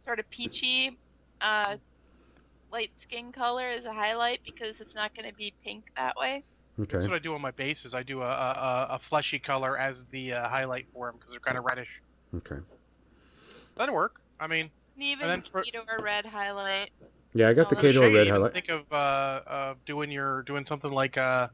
sort 0.04 0.18
of 0.20 0.28
peachy, 0.30 0.96
uh, 1.40 1.76
light 2.74 2.90
skin 3.00 3.30
color 3.30 3.68
as 3.68 3.84
a 3.84 3.92
highlight 3.92 4.40
because 4.44 4.80
it's 4.80 4.96
not 4.96 5.14
going 5.14 5.30
to 5.30 5.34
be 5.36 5.54
pink 5.64 5.84
that 5.96 6.16
way. 6.16 6.42
Okay. 6.80 6.98
That's 6.98 7.06
what 7.08 7.14
I 7.14 7.20
do 7.20 7.32
on 7.34 7.40
my 7.40 7.52
bases. 7.52 7.94
I 7.94 8.02
do 8.02 8.20
a, 8.22 8.26
a, 8.26 8.28
a- 8.28 8.86
a 8.96 8.98
fleshy 8.98 9.38
color 9.38 9.78
as 9.78 10.02
the 10.06 10.32
uh, 10.32 10.48
highlight 10.48 10.86
for 10.92 11.06
them 11.06 11.14
because 11.16 11.30
they're 11.30 11.38
kind 11.38 11.56
of 11.56 11.64
reddish. 11.64 11.88
Okay. 12.36 12.56
That'd 13.76 13.94
work. 13.94 14.20
I 14.40 14.48
mean, 14.48 14.70
And 14.96 15.04
even 15.04 15.28
then 15.28 15.42
for- 15.42 15.62
Khador 15.62 16.02
red 16.02 16.26
highlight. 16.26 16.90
Yeah, 17.32 17.48
I 17.48 17.52
got 17.54 17.70
the 17.70 17.76
Khador 17.76 18.12
red 18.12 18.26
highlight. 18.26 18.52
Think 18.52 18.68
of 18.70 18.82
uh, 18.90 18.94
uh, 18.96 19.74
doing 19.86 20.10
your 20.10 20.42
doing 20.42 20.66
something 20.66 20.90
like 20.90 21.16
uh, 21.16 21.46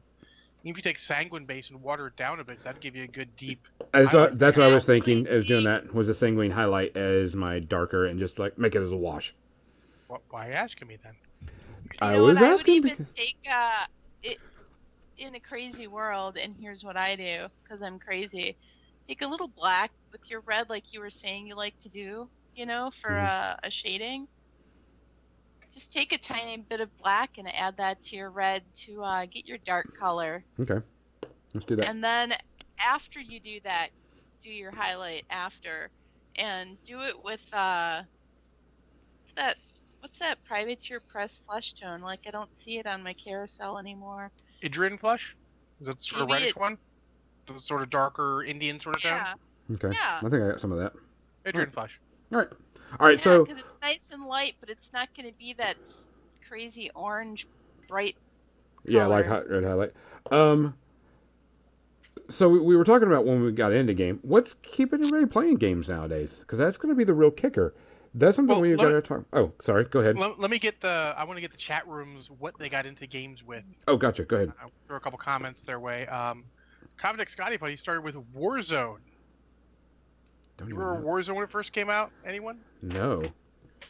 if 0.63 0.75
you 0.75 0.81
take 0.81 0.97
sanguine 0.97 1.45
base 1.45 1.69
and 1.69 1.79
water 1.83 2.07
it 2.07 2.15
down 2.15 2.39
a 2.39 2.43
bit, 2.43 2.63
that'd 2.63 2.81
give 2.81 2.95
you 2.95 3.03
a 3.03 3.07
good 3.07 3.35
deep. 3.35 3.67
That's 3.91 4.13
I 4.15 4.17
what, 4.17 4.29
like 4.31 4.39
that's 4.39 4.57
what 4.57 4.65
I 4.71 4.73
was 4.73 4.85
thinking. 4.87 5.27
Is 5.27 5.45
doing 5.45 5.65
that 5.65 5.93
was 5.93 6.09
a 6.09 6.15
sanguine 6.15 6.51
highlight 6.51 6.97
as 6.97 7.35
my 7.35 7.59
darker 7.59 8.05
and 8.07 8.19
just 8.19 8.39
like 8.39 8.57
make 8.57 8.73
it 8.73 8.81
as 8.81 8.91
a 8.91 8.97
wash. 8.97 9.35
Wh- 10.11 10.33
Why 10.33 10.47
are 10.47 10.49
you 10.49 10.55
asking 10.55 10.87
me 10.87 10.97
then? 11.01 11.15
I 12.01 12.11
You 12.13 12.17
know 12.17 12.23
was 12.25 12.39
what? 12.39 12.49
asking 12.51 12.73
I 12.73 12.79
would 12.79 12.85
even 12.91 12.97
because- 13.05 13.15
take 13.15 13.37
uh, 13.51 13.85
it 14.23 14.37
in 15.17 15.35
a 15.35 15.39
crazy 15.39 15.87
world, 15.87 16.37
and 16.37 16.55
here's 16.59 16.83
what 16.83 16.97
I 16.97 17.15
do 17.15 17.47
because 17.63 17.81
I'm 17.81 17.99
crazy. 17.99 18.57
Take 19.07 19.21
a 19.21 19.27
little 19.27 19.47
black 19.47 19.91
with 20.11 20.21
your 20.29 20.41
red, 20.41 20.69
like 20.69 20.93
you 20.93 20.99
were 20.99 21.09
saying 21.09 21.47
you 21.47 21.55
like 21.55 21.79
to 21.81 21.89
do, 21.89 22.27
you 22.55 22.65
know, 22.65 22.91
for 23.01 23.11
Mhm. 23.11 23.27
uh, 23.27 23.55
a 23.63 23.71
shading. 23.71 24.27
Just 25.73 25.93
take 25.93 26.11
a 26.11 26.17
tiny 26.17 26.57
bit 26.57 26.81
of 26.81 26.95
black 26.97 27.37
and 27.37 27.47
add 27.53 27.77
that 27.77 28.01
to 28.03 28.15
your 28.17 28.29
red 28.29 28.63
to 28.87 29.03
uh, 29.03 29.25
get 29.25 29.45
your 29.47 29.57
dark 29.59 29.95
color. 29.97 30.43
Okay. 30.59 30.85
Let's 31.53 31.65
do 31.65 31.75
that. 31.77 31.87
And 31.87 32.03
then 32.03 32.33
after 32.79 33.21
you 33.21 33.39
do 33.39 33.59
that, 33.61 33.89
do 34.43 34.49
your 34.49 34.71
highlight 34.71 35.23
after, 35.29 35.89
and 36.35 36.77
do 36.83 37.01
it 37.01 37.23
with 37.23 37.41
uh, 37.53 38.03
that 39.35 39.57
what's 40.01 40.19
that 40.19 40.43
privateer 40.43 40.99
press 40.99 41.39
flesh 41.47 41.73
tone? 41.73 42.01
Like 42.01 42.19
I 42.27 42.31
don't 42.31 42.49
see 42.59 42.77
it 42.77 42.85
on 42.85 43.01
my 43.03 43.13
carousel 43.13 43.77
anymore. 43.79 44.31
Idrian 44.61 44.99
Flesh? 44.99 45.35
Is 45.79 45.87
that 45.87 45.97
the 45.97 46.03
sort 46.03 46.21
of 46.23 46.27
Maybe 46.27 46.41
reddish 46.41 46.49
it- 46.51 46.57
one? 46.59 46.77
The 47.47 47.59
sort 47.59 47.81
of 47.81 47.89
darker 47.89 48.43
Indian 48.43 48.79
sort 48.79 48.95
of 48.97 49.01
tone? 49.01 49.11
Yeah, 49.13 49.33
Okay. 49.75 49.91
yeah. 49.93 50.17
I 50.17 50.29
think 50.29 50.43
I 50.43 50.49
got 50.51 50.61
some 50.61 50.71
of 50.71 50.77
that. 50.77 50.93
Idrian 51.45 51.73
Flesh. 51.73 51.99
All 52.31 52.39
right. 52.39 52.47
All 52.99 53.07
right. 53.07 53.17
yeah, 53.17 53.23
so 53.23 53.45
because 53.45 53.59
it's 53.61 53.69
nice 53.81 54.09
and 54.11 54.25
light, 54.25 54.55
but 54.59 54.69
it's 54.69 54.89
not 54.93 55.09
going 55.17 55.27
to 55.31 55.37
be 55.37 55.53
that 55.53 55.75
crazy 56.47 56.91
orange, 56.93 57.47
bright. 57.89 58.15
yeah, 58.85 59.05
like 59.07 59.25
hot 59.25 59.49
red 59.49 59.63
highlight. 59.63 59.91
Um. 60.31 60.75
So 62.29 62.47
we, 62.47 62.59
we 62.59 62.75
were 62.77 62.83
talking 62.85 63.07
about 63.07 63.25
when 63.25 63.41
we 63.43 63.51
got 63.51 63.73
into 63.73 63.93
game. 63.93 64.19
What's 64.21 64.53
keeping 64.53 65.03
everybody 65.03 65.25
playing 65.25 65.55
games 65.55 65.89
nowadays? 65.89 66.37
Because 66.39 66.59
that's 66.59 66.77
going 66.77 66.93
to 66.93 66.97
be 66.97 67.03
the 67.03 67.13
real 67.13 67.31
kicker. 67.31 67.73
That's 68.13 68.35
something 68.35 68.53
Well, 68.53 68.61
we 68.61 68.75
let 68.75 68.83
got 68.83 68.87
me- 68.89 68.93
to 68.93 69.01
talk. 69.01 69.25
Oh, 69.31 69.53
sorry. 69.61 69.85
Go 69.85 70.01
ahead. 70.01 70.17
Let, 70.17 70.39
let 70.39 70.51
me 70.51 70.59
get 70.59 70.81
the. 70.81 71.13
I 71.17 71.23
want 71.23 71.37
to 71.37 71.41
get 71.41 71.51
the 71.51 71.57
chat 71.57 71.87
rooms 71.87 72.29
what 72.29 72.57
they 72.59 72.67
got 72.67 72.85
into 72.85 73.07
games 73.07 73.43
with. 73.43 73.63
Oh, 73.87 73.95
gotcha. 73.97 74.23
Go 74.25 74.35
ahead. 74.35 74.53
I'll 74.61 74.71
throw 74.87 74.97
a 74.97 74.99
couple 74.99 75.17
comments 75.17 75.61
their 75.61 75.79
way. 75.79 76.05
Um, 76.07 76.43
Comtech 77.01 77.29
Scotty 77.29 77.57
Buddy 77.57 77.77
started 77.77 78.01
with 78.01 78.15
Warzone. 78.35 78.97
Don't 80.57 80.67
You 80.69 80.75
remember 80.75 81.01
know. 81.01 81.07
Warzone 81.07 81.35
when 81.35 81.43
it 81.43 81.51
first 81.51 81.71
came 81.73 81.89
out? 81.89 82.11
Anyone? 82.25 82.59
No. 82.81 83.23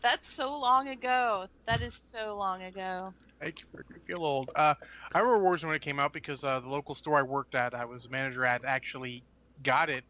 That's 0.02 0.32
so 0.34 0.58
long 0.58 0.88
ago. 0.90 1.48
That 1.68 1.82
is 1.82 1.94
so 2.12 2.36
long 2.38 2.64
ago. 2.64 3.14
I 3.42 3.46
can 3.46 3.66
make 3.76 3.90
me 3.90 3.96
feel 4.08 4.24
old. 4.24 4.50
Uh, 4.56 4.74
I 5.14 5.20
remember 5.20 5.44
Warzone 5.44 5.66
when 5.66 5.76
it 5.76 5.82
came 5.82 6.00
out 6.00 6.14
because 6.14 6.44
uh, 6.44 6.60
the 6.60 6.70
local 6.70 6.96
store 6.96 7.18
I 7.18 7.24
worked 7.24 7.56
at, 7.56 7.74
I 7.74 7.86
was 7.86 8.06
a 8.06 8.10
manager 8.10 8.46
at, 8.46 8.64
actually 8.66 9.24
got 9.64 9.90
it, 9.90 10.04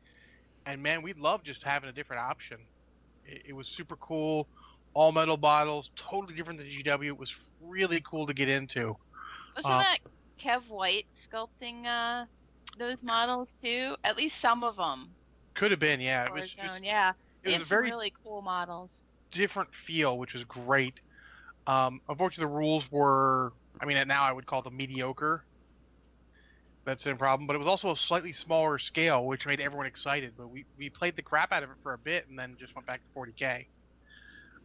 and 0.65 0.81
man, 0.83 1.01
we 1.01 1.13
loved 1.13 1.45
just 1.45 1.63
having 1.63 1.89
a 1.89 1.93
different 1.93 2.21
option. 2.21 2.57
It, 3.25 3.43
it 3.47 3.53
was 3.53 3.67
super 3.67 3.95
cool, 3.97 4.47
all 4.93 5.11
metal 5.11 5.37
bottles, 5.37 5.91
totally 5.95 6.33
different 6.33 6.59
than 6.59 6.67
GW. 6.67 7.07
It 7.07 7.17
was 7.17 7.35
really 7.61 8.01
cool 8.01 8.27
to 8.27 8.33
get 8.33 8.49
into. 8.49 8.95
Wasn't 9.55 9.73
Uh, 9.73 9.79
that 9.79 9.99
Kev 10.39 10.67
White 10.69 11.05
sculpting 11.17 11.85
uh, 11.85 12.25
those 12.77 12.97
models 13.01 13.47
too? 13.63 13.95
At 14.03 14.17
least 14.17 14.39
some 14.39 14.63
of 14.63 14.77
them. 14.77 15.09
Could 15.53 15.71
have 15.71 15.79
been, 15.79 15.99
yeah. 15.99 16.25
It 16.25 16.33
was, 16.33 16.49
just, 16.49 16.83
yeah. 16.83 17.13
it 17.43 17.47
was 17.47 17.53
had 17.53 17.61
a 17.61 17.65
some 17.65 17.69
very 17.69 17.89
really 17.89 18.13
cool 18.23 18.41
models. 18.41 19.01
different 19.31 19.73
feel, 19.73 20.17
which 20.17 20.33
was 20.33 20.43
great. 20.45 21.01
Um, 21.67 22.01
unfortunately, 22.09 22.49
the 22.49 22.57
rules 22.57 22.91
were, 22.91 23.53
I 23.79 23.85
mean, 23.85 24.07
now 24.07 24.23
I 24.23 24.31
would 24.31 24.45
call 24.45 24.61
them 24.61 24.77
mediocre. 24.77 25.43
That 26.85 26.99
same 26.99 27.17
problem, 27.17 27.45
but 27.47 27.55
it 27.55 27.59
was 27.59 27.67
also 27.67 27.91
a 27.91 27.95
slightly 27.95 28.31
smaller 28.33 28.79
scale, 28.79 29.25
which 29.25 29.45
made 29.45 29.59
everyone 29.59 29.85
excited. 29.85 30.33
But 30.37 30.49
we, 30.49 30.65
we 30.77 30.89
played 30.89 31.15
the 31.15 31.21
crap 31.21 31.51
out 31.51 31.63
of 31.63 31.69
it 31.69 31.75
for 31.83 31.93
a 31.93 31.97
bit 31.97 32.27
and 32.29 32.37
then 32.37 32.55
just 32.59 32.75
went 32.75 32.87
back 32.87 33.01
to 33.01 33.19
40k. 33.19 33.65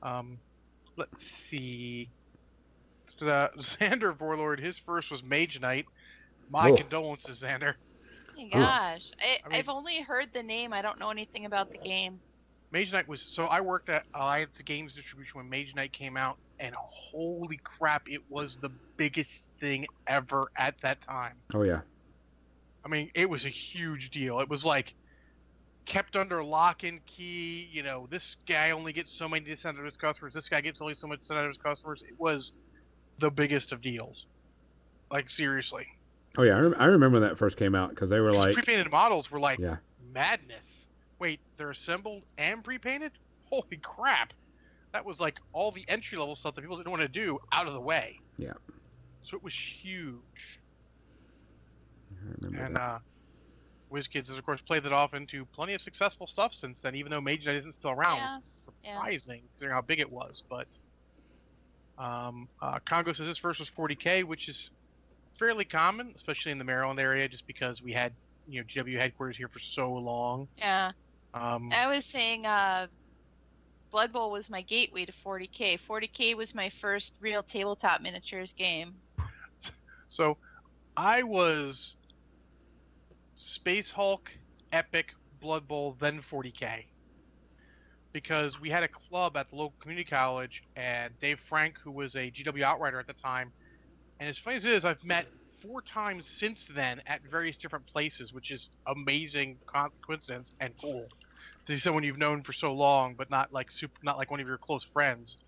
Um, 0.03 0.39
let's 0.97 1.27
see. 1.27 2.09
The 3.19 3.51
Xander 3.59 4.19
Warlord, 4.19 4.61
his 4.61 4.79
first 4.79 5.11
was 5.11 5.23
Mage 5.23 5.61
Knight. 5.61 5.87
My 6.51 6.71
Oh. 6.71 6.77
condolences, 6.77 7.43
Xander. 7.43 7.75
Oh 8.39 8.43
my 8.43 8.49
gosh, 8.51 9.11
I, 9.21 9.39
I 9.45 9.49
mean- 9.49 9.59
I've 9.59 9.69
only 9.69 10.01
heard 10.03 10.29
the 10.33 10.43
name. 10.43 10.73
I 10.73 10.83
don't 10.83 10.99
know 10.99 11.11
anything 11.11 11.47
about 11.47 11.71
the 11.73 11.79
game. 11.79 12.21
Mage 12.73 12.93
Knight 12.93 13.09
was 13.09 13.23
so 13.23 13.47
I 13.47 13.61
worked 13.61 13.89
at 13.89 14.05
Alliance 14.15 14.59
Games 14.65 14.93
Distribution 14.95 15.39
when 15.39 15.49
Mage 15.49 15.75
Knight 15.75 15.93
came 15.93 16.17
out, 16.17 16.37
and 16.59 16.75
holy 16.77 17.59
crap, 17.63 18.03
it 18.09 18.21
was 18.29 18.57
the 18.59 18.71
biggest 18.97 19.53
thing 19.61 19.87
ever 20.07 20.51
at 20.57 20.79
that 20.83 21.01
time. 21.01 21.35
Oh 21.55 21.63
yeah. 21.63 21.81
I 22.87 22.89
mean, 22.89 23.11
it 23.17 23.29
was 23.29 23.45
a 23.45 23.49
huge 23.49 24.11
deal. 24.11 24.39
It 24.39 24.49
was 24.49 24.65
like 24.65 24.95
kept 25.87 26.15
under 26.15 26.43
lock 26.45 26.85
and 26.85 27.05
key. 27.05 27.69
You 27.73 27.83
know, 27.83 28.07
this 28.09 28.37
guy 28.47 28.71
only 28.71 28.93
gets 28.93 29.11
so 29.11 29.29
many 29.29 29.51
out 29.51 29.75
to 29.75 29.83
his 29.83 29.97
customers. 29.97 30.33
This 30.33 30.49
guy 30.49 30.61
gets 30.61 30.81
only 30.81 30.95
so 30.95 31.09
much 31.09 31.21
out 31.33 31.43
to 31.43 31.49
his 31.49 31.57
customers. 31.57 32.05
It 32.09 32.15
was 32.17 32.53
the 33.19 33.29
biggest 33.29 33.73
of 33.73 33.81
deals. 33.81 34.27
Like 35.11 35.29
seriously, 35.29 35.87
Oh 36.39 36.43
yeah. 36.43 36.57
I, 36.57 36.61
rem- 36.61 36.75
I 36.79 36.85
remember 36.85 37.19
when 37.19 37.29
that 37.29 37.37
first 37.39 37.57
came 37.57 37.75
out 37.75 37.91
because 37.91 38.09
they 38.09 38.21
were 38.21 38.33
like, 38.33 38.55
pre-painted 38.55 38.91
models 38.91 39.31
were 39.33 39.41
like 39.41 39.59
Yeah. 39.59 39.77
madness. 40.13 40.87
Wait, 41.19 41.41
they're 41.57 41.71
assembled 41.71 42.23
and 42.39 42.63
pre-painted? 42.63 43.13
Holy 43.47 43.79
crap! 43.83 44.33
That 44.93 45.05
was 45.05 45.19
like 45.21 45.39
all 45.53 45.73
the 45.73 45.85
entry 45.89 46.19
level 46.19 46.37
stuff 46.37 46.55
that 46.55 46.61
people 46.61 46.77
didn't 46.77 46.91
want 46.91 47.03
to 47.03 47.09
do 47.09 47.39
out 47.53 47.67
of 47.67 47.73
the 47.73 47.81
way. 47.81 48.21
Yeah. 48.37 48.53
So 49.23 49.37
it 49.37 49.43
was 49.43 49.55
huge. 49.55 50.61
I 52.27 52.35
remember 52.41 52.65
And 52.65 52.77
that. 52.77 52.83
uh, 52.83 52.99
WizKids 53.93 54.29
has, 54.29 54.39
of 54.39 54.45
course, 54.45 54.61
played 54.63 54.83
that 54.83 54.93
off 54.93 55.15
into 55.15 55.47
plenty 55.47 55.75
of 55.75 55.81
successful 55.83 56.27
stuff 56.27 56.55
since 56.55 56.81
then, 56.81 56.95
even 56.97 57.11
though 57.11 57.21
Mage 57.21 57.47
Knight 57.47 57.57
isn't 57.57 57.75
still 57.75 57.93
around. 57.93 58.19
Yeah, 58.19 58.39
It's 58.39 58.69
yeah. 58.83 58.99
surprising, 58.99 59.43
considering 59.53 59.75
how 59.75 59.83
big 59.83 60.01
it 60.01 60.11
was. 60.11 60.43
But 60.49 60.67
um, 61.99 62.49
uh, 62.61 62.79
Congo 62.89 63.13
says 63.13 63.27
his 63.27 63.39
first 63.39 63.61
was 63.61 63.71
40k, 63.71 64.25
which 64.25 64.49
is 64.49 64.71
fairly 65.39 65.65
common, 65.65 66.13
especially 66.17 66.53
in 66.53 66.59
the 66.59 66.65
Maryland 66.65 66.99
area, 67.01 67.29
just 67.29 67.47
because 67.47 67.83
we 67.83 67.93
had 67.93 68.13
you 68.47 68.61
know 68.61 68.67
GW 68.67 68.99
headquarters 68.99 69.37
here 69.37 69.49
for 69.49 69.59
so 69.61 69.93
long. 69.93 70.49
Yeah, 70.57 70.93
Um, 71.35 71.71
I 71.73 71.87
was 71.87 72.05
saying 72.07 72.47
uh, 72.47 72.89
Blood 73.91 74.13
Bowl 74.13 74.31
was 74.31 74.51
my 74.51 74.63
gateway 74.63 75.05
to 75.07 75.13
40k. 75.25 75.79
40k 75.89 76.37
was 76.37 76.55
my 76.55 76.71
first 76.81 77.13
real 77.21 77.43
tabletop 77.43 78.01
miniatures 78.01 78.53
game. 78.53 78.95
So 80.09 80.39
I 80.97 81.25
was 81.25 81.96
Space 83.37 83.91
Hulk, 83.91 84.33
Epic, 84.73 85.11
Blood 85.41 85.69
Bowl, 85.69 85.95
then 86.01 86.21
40k. 86.23 86.89
Because 88.13 88.61
we 88.61 88.71
had 88.71 88.83
a 88.83 88.89
club 88.89 89.37
at 89.37 89.49
the 89.51 89.57
local 89.57 89.77
community 89.81 90.07
college, 90.09 90.63
and 90.77 91.19
Dave 91.21 91.41
Frank, 91.41 91.77
who 91.85 91.93
was 91.93 92.17
a 92.17 92.31
GW 92.33 92.63
Outrider 92.65 92.99
at 92.99 93.07
the 93.07 93.15
time, 93.15 93.53
and 94.21 94.29
as 94.29 94.39
funny 94.39 94.57
as 94.57 94.65
it 94.65 94.73
is, 94.73 94.85
I've 94.85 95.05
met 95.05 95.27
four 95.61 95.83
times 95.83 96.29
since 96.29 96.67
then 96.67 97.03
at 97.07 97.23
various 97.31 97.59
different 97.59 97.87
places, 97.87 98.33
which 98.33 98.51
is 98.51 98.71
amazing 98.89 99.61
coincidence 100.07 100.53
and 100.61 100.75
cool 100.81 101.09
to 101.67 101.75
see 101.75 101.81
someone 101.81 102.05
you've 102.05 102.19
known 102.19 102.43
for 102.43 102.53
so 102.53 102.73
long, 102.75 103.15
but 103.17 103.31
not 103.31 103.53
like 103.53 103.71
super, 103.71 103.95
not 104.03 104.19
like 104.19 104.31
one 104.31 104.41
of 104.41 104.47
your 104.49 104.59
close 104.59 104.85
friends, 104.85 105.39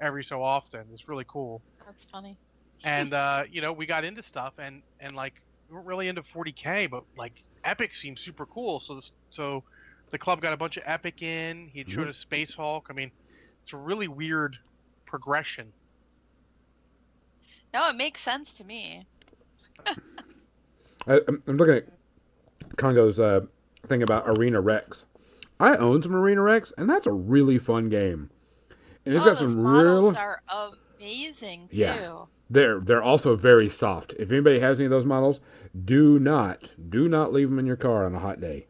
every 0.00 0.24
so 0.24 0.42
often. 0.42 0.86
It's 0.92 1.08
really 1.08 1.26
cool 1.28 1.64
That's 1.86 2.04
funny. 2.06 2.36
and 2.84 3.12
uh, 3.14 3.44
you 3.50 3.60
know 3.60 3.72
we 3.72 3.86
got 3.86 4.04
into 4.04 4.22
stuff 4.22 4.54
and 4.58 4.82
and 5.00 5.14
like 5.14 5.34
weren't 5.70 5.86
really 5.86 6.08
into 6.08 6.22
40k 6.22 6.90
but 6.90 7.04
like 7.16 7.42
epic 7.64 7.94
seemed 7.94 8.18
super 8.18 8.46
cool 8.46 8.80
so 8.80 8.94
this, 8.94 9.12
so 9.30 9.62
the 10.10 10.18
club 10.18 10.40
got 10.40 10.52
a 10.52 10.56
bunch 10.56 10.76
of 10.76 10.82
epic 10.86 11.22
in 11.22 11.68
he 11.72 11.84
showed 11.86 12.06
Mhm. 12.06 12.10
us 12.10 12.16
space 12.18 12.54
hulk 12.54 12.86
i 12.90 12.92
mean 12.92 13.10
it's 13.62 13.72
a 13.72 13.76
really 13.76 14.08
weird 14.08 14.56
progression 15.06 15.72
No, 17.74 17.88
it 17.90 17.96
makes 17.96 18.22
sense 18.22 18.52
to 18.54 18.64
me. 18.64 19.06
I, 21.06 21.20
I'm 21.28 21.42
I'm 21.46 21.56
looking 21.58 21.74
at 21.74 21.86
Congo's 22.76 23.20
uh, 23.20 23.40
thing 23.86 24.02
about 24.02 24.24
Arena 24.26 24.60
Rex. 24.60 25.04
I 25.60 25.76
own 25.76 26.02
some 26.02 26.14
Arena 26.14 26.42
Rex, 26.42 26.72
and 26.78 26.88
that's 26.88 27.06
a 27.06 27.12
really 27.12 27.58
fun 27.58 27.88
game. 27.90 28.30
And 29.04 29.14
it's 29.14 29.22
oh, 29.22 29.26
got 29.26 29.38
those 29.38 29.52
some 29.52 29.62
models 29.62 30.14
real. 30.14 30.16
are 30.16 30.42
amazing 30.98 31.68
too. 31.68 31.76
Yeah. 31.76 32.22
They're 32.50 32.80
they're 32.80 33.02
also 33.02 33.36
very 33.36 33.68
soft. 33.68 34.14
If 34.18 34.30
anybody 34.32 34.60
has 34.60 34.78
any 34.80 34.86
of 34.86 34.90
those 34.90 35.04
models, 35.06 35.40
do 35.84 36.18
not 36.18 36.70
do 36.90 37.08
not 37.08 37.32
leave 37.32 37.50
them 37.50 37.58
in 37.58 37.66
your 37.66 37.76
car 37.76 38.06
on 38.06 38.14
a 38.14 38.18
hot 38.20 38.40
day. 38.40 38.66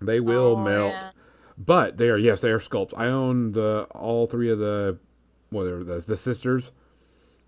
They 0.00 0.20
will 0.20 0.56
Oh, 0.56 0.56
melt. 0.56 0.92
yeah. 0.92 1.10
But 1.56 1.96
they 1.96 2.08
are 2.08 2.16
yes, 2.18 2.40
they 2.40 2.50
are 2.50 2.60
sculpts. 2.60 2.94
I 2.96 3.06
own 3.08 3.52
the 3.52 3.86
all 3.90 4.26
three 4.28 4.48
of 4.50 4.58
the 4.60 4.98
well, 5.50 5.64
they're 5.64 5.82
the 5.82 5.98
the 6.00 6.16
sisters, 6.16 6.70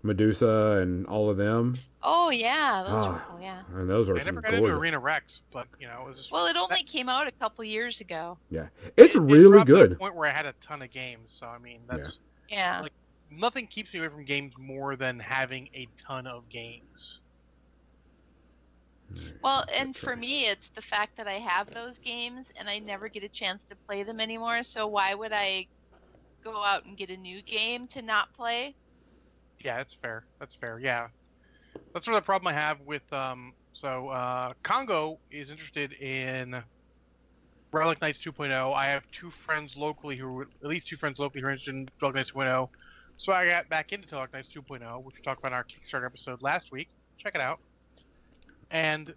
Medusa, 0.03 0.79
and 0.81 1.05
all 1.07 1.29
of 1.29 1.37
them. 1.37 1.77
Oh 2.03 2.29
yeah, 2.31 2.83
those 2.83 2.91
Ah. 2.93 3.13
are 3.15 3.25
cool. 3.29 3.39
Yeah. 3.41 3.61
And 3.75 3.89
those 3.89 4.09
are 4.09 4.15
i 4.17 4.19
some 4.19 4.35
never 4.35 4.41
got 4.41 4.53
into 4.55 4.67
arena 4.67 4.97
rex 4.99 5.43
but 5.53 5.67
you 5.79 5.87
know 5.87 6.01
it 6.01 6.07
was 6.09 6.17
just 6.17 6.31
Well, 6.31 6.47
it 6.47 6.57
only 6.57 6.83
came 6.83 7.07
out 7.07 7.27
a 7.27 7.31
couple 7.31 7.63
years 7.63 8.01
ago. 8.01 8.37
Yeah, 8.49 8.67
it's 8.97 9.13
it- 9.15 9.19
it 9.19 9.21
really 9.21 9.51
dropped 9.51 9.67
to 9.67 9.75
a 9.75 9.87
good. 9.89 9.99
point 9.99 10.15
where 10.15 10.27
i 10.27 10.31
had 10.33 10.47
a 10.47 10.53
ton 10.61 10.81
of 10.81 10.89
games 10.89 11.31
so 11.39 11.45
i 11.45 11.59
mean 11.59 11.81
that's 11.87 12.19
Yeah. 12.49 12.81
Like- 12.81 12.91
nothing 13.31 13.67
keeps 13.67 13.93
me 13.93 13.99
away 13.99 14.09
from 14.09 14.25
games 14.25 14.53
more 14.57 14.95
than 14.95 15.19
having 15.19 15.69
a 15.73 15.87
ton 15.97 16.27
of 16.27 16.47
games 16.49 17.19
Well, 19.43 19.65
and 19.73 19.95
for 19.95 20.15
me, 20.15 20.47
it's 20.47 20.69
the 20.75 20.81
fact 20.81 21.17
that 21.17 21.27
I 21.27 21.33
have 21.39 21.69
those 21.71 21.97
games 21.99 22.51
and 22.55 22.69
I 22.69 22.79
never 22.79 23.09
get 23.09 23.23
a 23.23 23.29
chance 23.29 23.63
to 23.65 23.75
play 23.75 24.03
them 24.03 24.19
anymore. 24.19 24.63
So 24.63 24.87
why 24.87 25.13
would 25.13 25.33
I 25.33 25.67
go 26.43 26.63
out 26.63 26.85
and 26.85 26.97
get 26.97 27.09
a 27.09 27.17
new 27.17 27.41
game 27.41 27.87
to 27.87 28.01
not 28.01 28.33
play? 28.33 28.75
Yeah, 29.59 29.77
that's 29.77 29.93
fair. 29.93 30.25
That's 30.39 30.55
fair. 30.55 30.79
Yeah, 30.79 31.07
that's 31.93 32.05
sort 32.05 32.17
of 32.17 32.23
the 32.23 32.25
problem 32.25 32.47
I 32.47 32.53
have 32.53 32.81
with. 32.81 33.11
Um, 33.13 33.53
so 33.73 34.09
uh, 34.09 34.53
Congo 34.63 35.19
is 35.31 35.51
interested 35.51 35.93
in 35.93 36.61
Relic 37.71 38.01
Knights 38.01 38.19
2.0. 38.19 38.73
I 38.73 38.87
have 38.87 39.09
two 39.11 39.29
friends 39.29 39.77
locally 39.77 40.17
who, 40.17 40.41
at 40.41 40.67
least 40.67 40.87
two 40.87 40.95
friends 40.95 41.19
locally 41.19 41.41
who 41.41 41.47
are 41.47 41.51
interested 41.51 41.75
in 41.75 41.87
Relic 42.01 42.15
Knights 42.15 42.31
2.0. 42.31 42.69
So 43.21 43.31
I 43.31 43.45
got 43.45 43.69
back 43.69 43.93
into 43.93 44.15
Relic 44.15 44.33
Knights 44.33 44.49
2.0, 44.49 45.03
which 45.03 45.15
we 45.15 45.21
talked 45.21 45.39
about 45.39 45.49
in 45.49 45.53
our 45.53 45.63
Kickstarter 45.63 46.07
episode 46.07 46.41
last 46.41 46.71
week. 46.71 46.89
Check 47.19 47.35
it 47.35 47.41
out. 47.41 47.59
And 48.71 49.13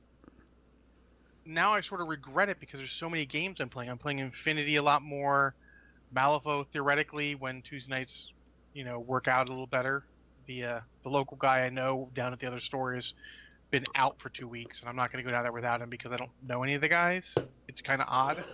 now 1.47 1.73
I 1.73 1.81
sort 1.81 2.03
of 2.03 2.09
regret 2.09 2.51
it 2.51 2.61
because 2.61 2.81
there's 2.81 2.93
so 2.93 3.09
many 3.09 3.25
games 3.25 3.61
I'm 3.61 3.71
playing. 3.71 3.88
I'm 3.88 3.97
playing 3.97 4.19
Infinity 4.19 4.77
a 4.77 4.83
lot 4.83 5.01
more. 5.01 5.55
Malifaux 6.14 6.67
theoretically 6.67 7.35
when 7.35 7.62
Tuesday 7.62 7.95
nights, 7.95 8.31
you 8.75 8.85
know, 8.85 8.99
work 8.99 9.27
out 9.27 9.49
a 9.49 9.51
little 9.51 9.67
better 9.67 10.05
the 10.47 10.64
uh, 10.64 10.81
the 11.03 11.09
local 11.09 11.38
guy 11.38 11.64
I 11.64 11.71
know 11.71 12.11
down 12.14 12.35
at 12.35 12.40
the 12.40 12.47
other 12.47 12.61
store 12.61 12.95
has 12.95 13.14
been 13.71 13.87
out 13.95 14.21
for 14.21 14.29
two 14.29 14.47
weeks, 14.47 14.81
and 14.81 14.88
I'm 14.90 14.97
not 14.97 15.12
going 15.12 15.25
to 15.25 15.27
go 15.27 15.35
down 15.35 15.45
there 15.45 15.53
without 15.53 15.81
him 15.81 15.88
because 15.88 16.12
I 16.12 16.17
don't 16.17 16.31
know 16.47 16.62
any 16.62 16.75
of 16.75 16.83
the 16.83 16.88
guys. 16.88 17.35
It's 17.69 17.81
kind 17.81 18.03
of 18.03 18.09
odd 18.11 18.45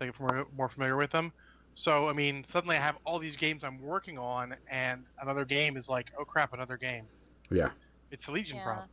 to 0.00 0.06
get 0.06 0.18
more, 0.18 0.48
more 0.56 0.68
familiar 0.68 0.96
with 0.96 1.10
them. 1.10 1.32
So 1.74 2.08
I 2.08 2.12
mean, 2.12 2.44
suddenly 2.44 2.76
I 2.76 2.80
have 2.80 2.96
all 3.04 3.18
these 3.18 3.36
games 3.36 3.64
I'm 3.64 3.78
working 3.78 4.18
on, 4.18 4.54
and 4.70 5.06
another 5.20 5.44
game 5.44 5.76
is 5.76 5.88
like, 5.88 6.08
oh 6.18 6.24
crap, 6.24 6.52
another 6.52 6.76
game. 6.76 7.08
Yeah. 7.50 7.72
It's 8.10 8.26
the 8.26 8.32
Legion 8.32 8.60
Yeah. 8.60 8.62
problem. 8.62 8.90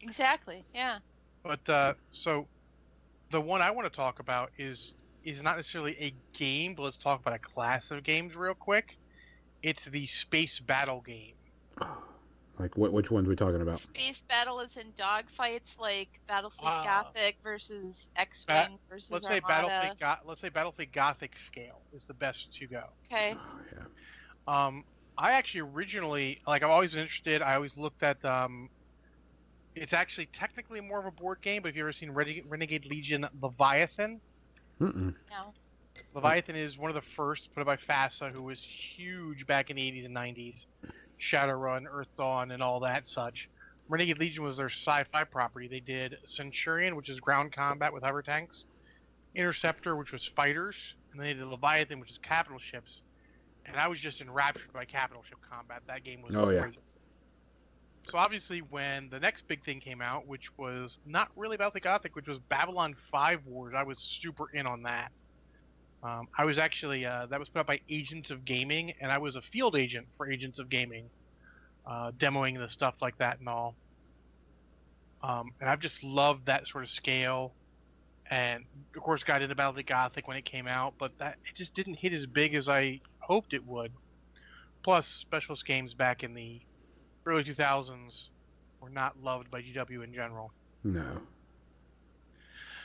Exactly. 0.00 0.66
Yeah. 0.72 1.00
But 1.44 1.68
uh, 1.68 1.94
so 2.12 2.48
the 3.30 3.40
one 3.40 3.62
I 3.62 3.70
want 3.70 3.86
to 3.86 3.96
talk 3.96 4.18
about 4.20 4.50
is 4.58 4.94
is 5.24 5.42
not 5.42 5.56
necessarily 5.56 5.96
a 5.98 6.16
game, 6.34 6.74
but 6.74 6.82
let's 6.82 6.98
talk 6.98 7.20
about 7.20 7.34
a 7.34 7.38
class 7.40 7.90
of 7.90 8.02
games 8.04 8.36
real 8.36 8.54
quick. 8.54 8.98
It's 9.62 9.84
the 9.84 10.06
space 10.06 10.60
battle 10.60 11.00
game. 11.02 11.36
Like 12.58 12.76
what? 12.76 12.92
Which 12.92 13.10
ones 13.10 13.28
we 13.28 13.36
talking 13.36 13.60
about? 13.60 13.80
Space 13.80 14.22
battle 14.28 14.60
is 14.60 14.76
in 14.76 14.92
dogfights 14.92 15.78
like 15.78 16.08
Battlefleet 16.28 16.50
Uh, 16.62 16.84
Gothic 16.84 17.36
versus 17.42 18.08
X-wing 18.16 18.78
versus 18.88 19.10
Let's 19.10 19.26
say 19.26 19.40
Armada. 19.40 19.68
Battlefleet. 19.68 20.00
Go- 20.00 20.28
let's 20.28 20.40
say 20.40 20.50
Battlefleet 20.50 20.92
Gothic 20.92 21.36
scale 21.46 21.80
is 21.94 22.04
the 22.04 22.14
best 22.14 22.52
to 22.54 22.66
go. 22.66 22.84
Okay. 23.06 23.36
Oh, 23.38 23.60
yeah. 23.76 24.66
Um, 24.66 24.84
I 25.16 25.32
actually 25.32 25.60
originally 25.60 26.40
like 26.46 26.62
I've 26.62 26.70
always 26.70 26.92
been 26.92 27.00
interested. 27.00 27.42
I 27.42 27.54
always 27.54 27.76
looked 27.76 28.02
at 28.02 28.24
um, 28.24 28.68
it's 29.74 29.92
actually 29.92 30.26
technically 30.26 30.80
more 30.80 30.98
of 30.98 31.06
a 31.06 31.10
board 31.10 31.40
game. 31.42 31.62
But 31.62 31.68
have 31.68 31.76
you 31.76 31.82
ever 31.84 31.92
seen 31.92 32.10
Renegade, 32.10 32.46
Renegade 32.48 32.86
Legion 32.86 33.26
Leviathan? 33.40 34.20
Mm-mm. 34.80 35.14
No. 35.30 35.52
Leviathan 36.14 36.54
is 36.56 36.78
one 36.78 36.90
of 36.90 36.94
the 36.94 37.00
first 37.02 37.52
put 37.54 37.60
it 37.60 37.66
by 37.66 37.76
FASA, 37.76 38.32
who 38.32 38.42
was 38.42 38.60
huge 38.60 39.46
back 39.46 39.70
in 39.70 39.76
the 39.76 39.82
80s 39.82 40.06
and 40.06 40.16
90s. 40.16 40.66
Shadowrun, 41.20 41.84
Earth 41.90 42.08
Dawn, 42.16 42.50
and 42.50 42.62
all 42.62 42.80
that 42.80 43.06
such. 43.06 43.48
Renegade 43.88 44.18
Legion 44.18 44.44
was 44.44 44.56
their 44.56 44.68
sci-fi 44.68 45.24
property. 45.24 45.66
They 45.68 45.80
did 45.80 46.16
Centurion, 46.24 46.94
which 46.96 47.08
is 47.08 47.20
ground 47.20 47.52
combat 47.52 47.92
with 47.92 48.02
hover 48.02 48.22
tanks, 48.22 48.66
Interceptor, 49.34 49.96
which 49.96 50.12
was 50.12 50.24
fighters, 50.26 50.94
and 51.12 51.20
they 51.22 51.32
did 51.34 51.46
Leviathan, 51.46 52.00
which 52.00 52.10
is 52.10 52.18
capital 52.18 52.58
ships. 52.58 53.02
And 53.66 53.76
I 53.76 53.88
was 53.88 54.00
just 54.00 54.20
enraptured 54.20 54.72
by 54.72 54.84
capital 54.84 55.22
ship 55.28 55.38
combat. 55.48 55.82
That 55.86 56.04
game 56.04 56.22
was 56.22 56.34
Oh, 56.34 56.50
yeah. 56.50 56.60
great. 56.62 56.78
so 58.08 58.16
obviously, 58.18 58.60
when 58.60 59.08
the 59.10 59.20
next 59.20 59.46
big 59.48 59.62
thing 59.64 59.80
came 59.80 60.00
out, 60.00 60.26
which 60.26 60.56
was 60.56 60.98
not 61.04 61.28
really 61.36 61.54
about 61.54 61.74
the 61.74 61.80
Gothic, 61.80 62.16
which 62.16 62.26
was 62.28 62.38
Babylon 62.38 62.94
5 63.10 63.44
Wars, 63.46 63.74
I 63.76 63.82
was 63.82 63.98
super 63.98 64.48
in 64.50 64.66
on 64.66 64.82
that. 64.84 65.12
Um, 66.02 66.28
I 66.36 66.44
was 66.44 66.58
actually, 66.58 67.04
uh, 67.04 67.26
that 67.26 67.40
was 67.40 67.48
put 67.48 67.60
up 67.60 67.66
by 67.66 67.80
Agents 67.88 68.30
of 68.30 68.44
Gaming, 68.44 68.94
and 69.00 69.10
I 69.10 69.18
was 69.18 69.36
a 69.36 69.42
field 69.42 69.76
agent 69.76 70.06
for 70.16 70.30
Agents 70.30 70.58
of 70.58 70.68
Gaming, 70.68 71.10
uh, 71.86 72.12
demoing 72.12 72.58
the 72.58 72.68
stuff 72.68 72.94
like 73.00 73.18
that 73.18 73.40
and 73.40 73.48
all. 73.48 73.74
Um, 75.22 75.50
and 75.60 75.68
I've 75.68 75.80
just 75.80 76.04
loved 76.04 76.46
that 76.46 76.66
sort 76.68 76.84
of 76.84 76.90
scale. 76.90 77.52
And 78.30 78.64
of 78.94 79.02
course, 79.02 79.24
got 79.24 79.42
into 79.42 79.54
Battle 79.54 79.70
of 79.70 79.76
the 79.76 79.82
Gothic 79.82 80.28
when 80.28 80.36
it 80.36 80.44
came 80.44 80.68
out, 80.68 80.94
but 80.98 81.16
that 81.18 81.38
it 81.48 81.54
just 81.54 81.74
didn't 81.74 81.94
hit 81.94 82.12
as 82.12 82.26
big 82.26 82.54
as 82.54 82.68
I 82.68 83.00
hoped 83.18 83.54
it 83.54 83.66
would. 83.66 83.90
Plus, 84.82 85.06
specialist 85.06 85.66
games 85.66 85.94
back 85.94 86.22
in 86.22 86.34
the 86.34 86.60
early 87.26 87.42
2000s 87.42 88.28
were 88.80 88.90
not 88.90 89.20
loved 89.22 89.50
by 89.50 89.62
GW 89.62 90.04
in 90.04 90.14
general. 90.14 90.52
No. 90.84 91.20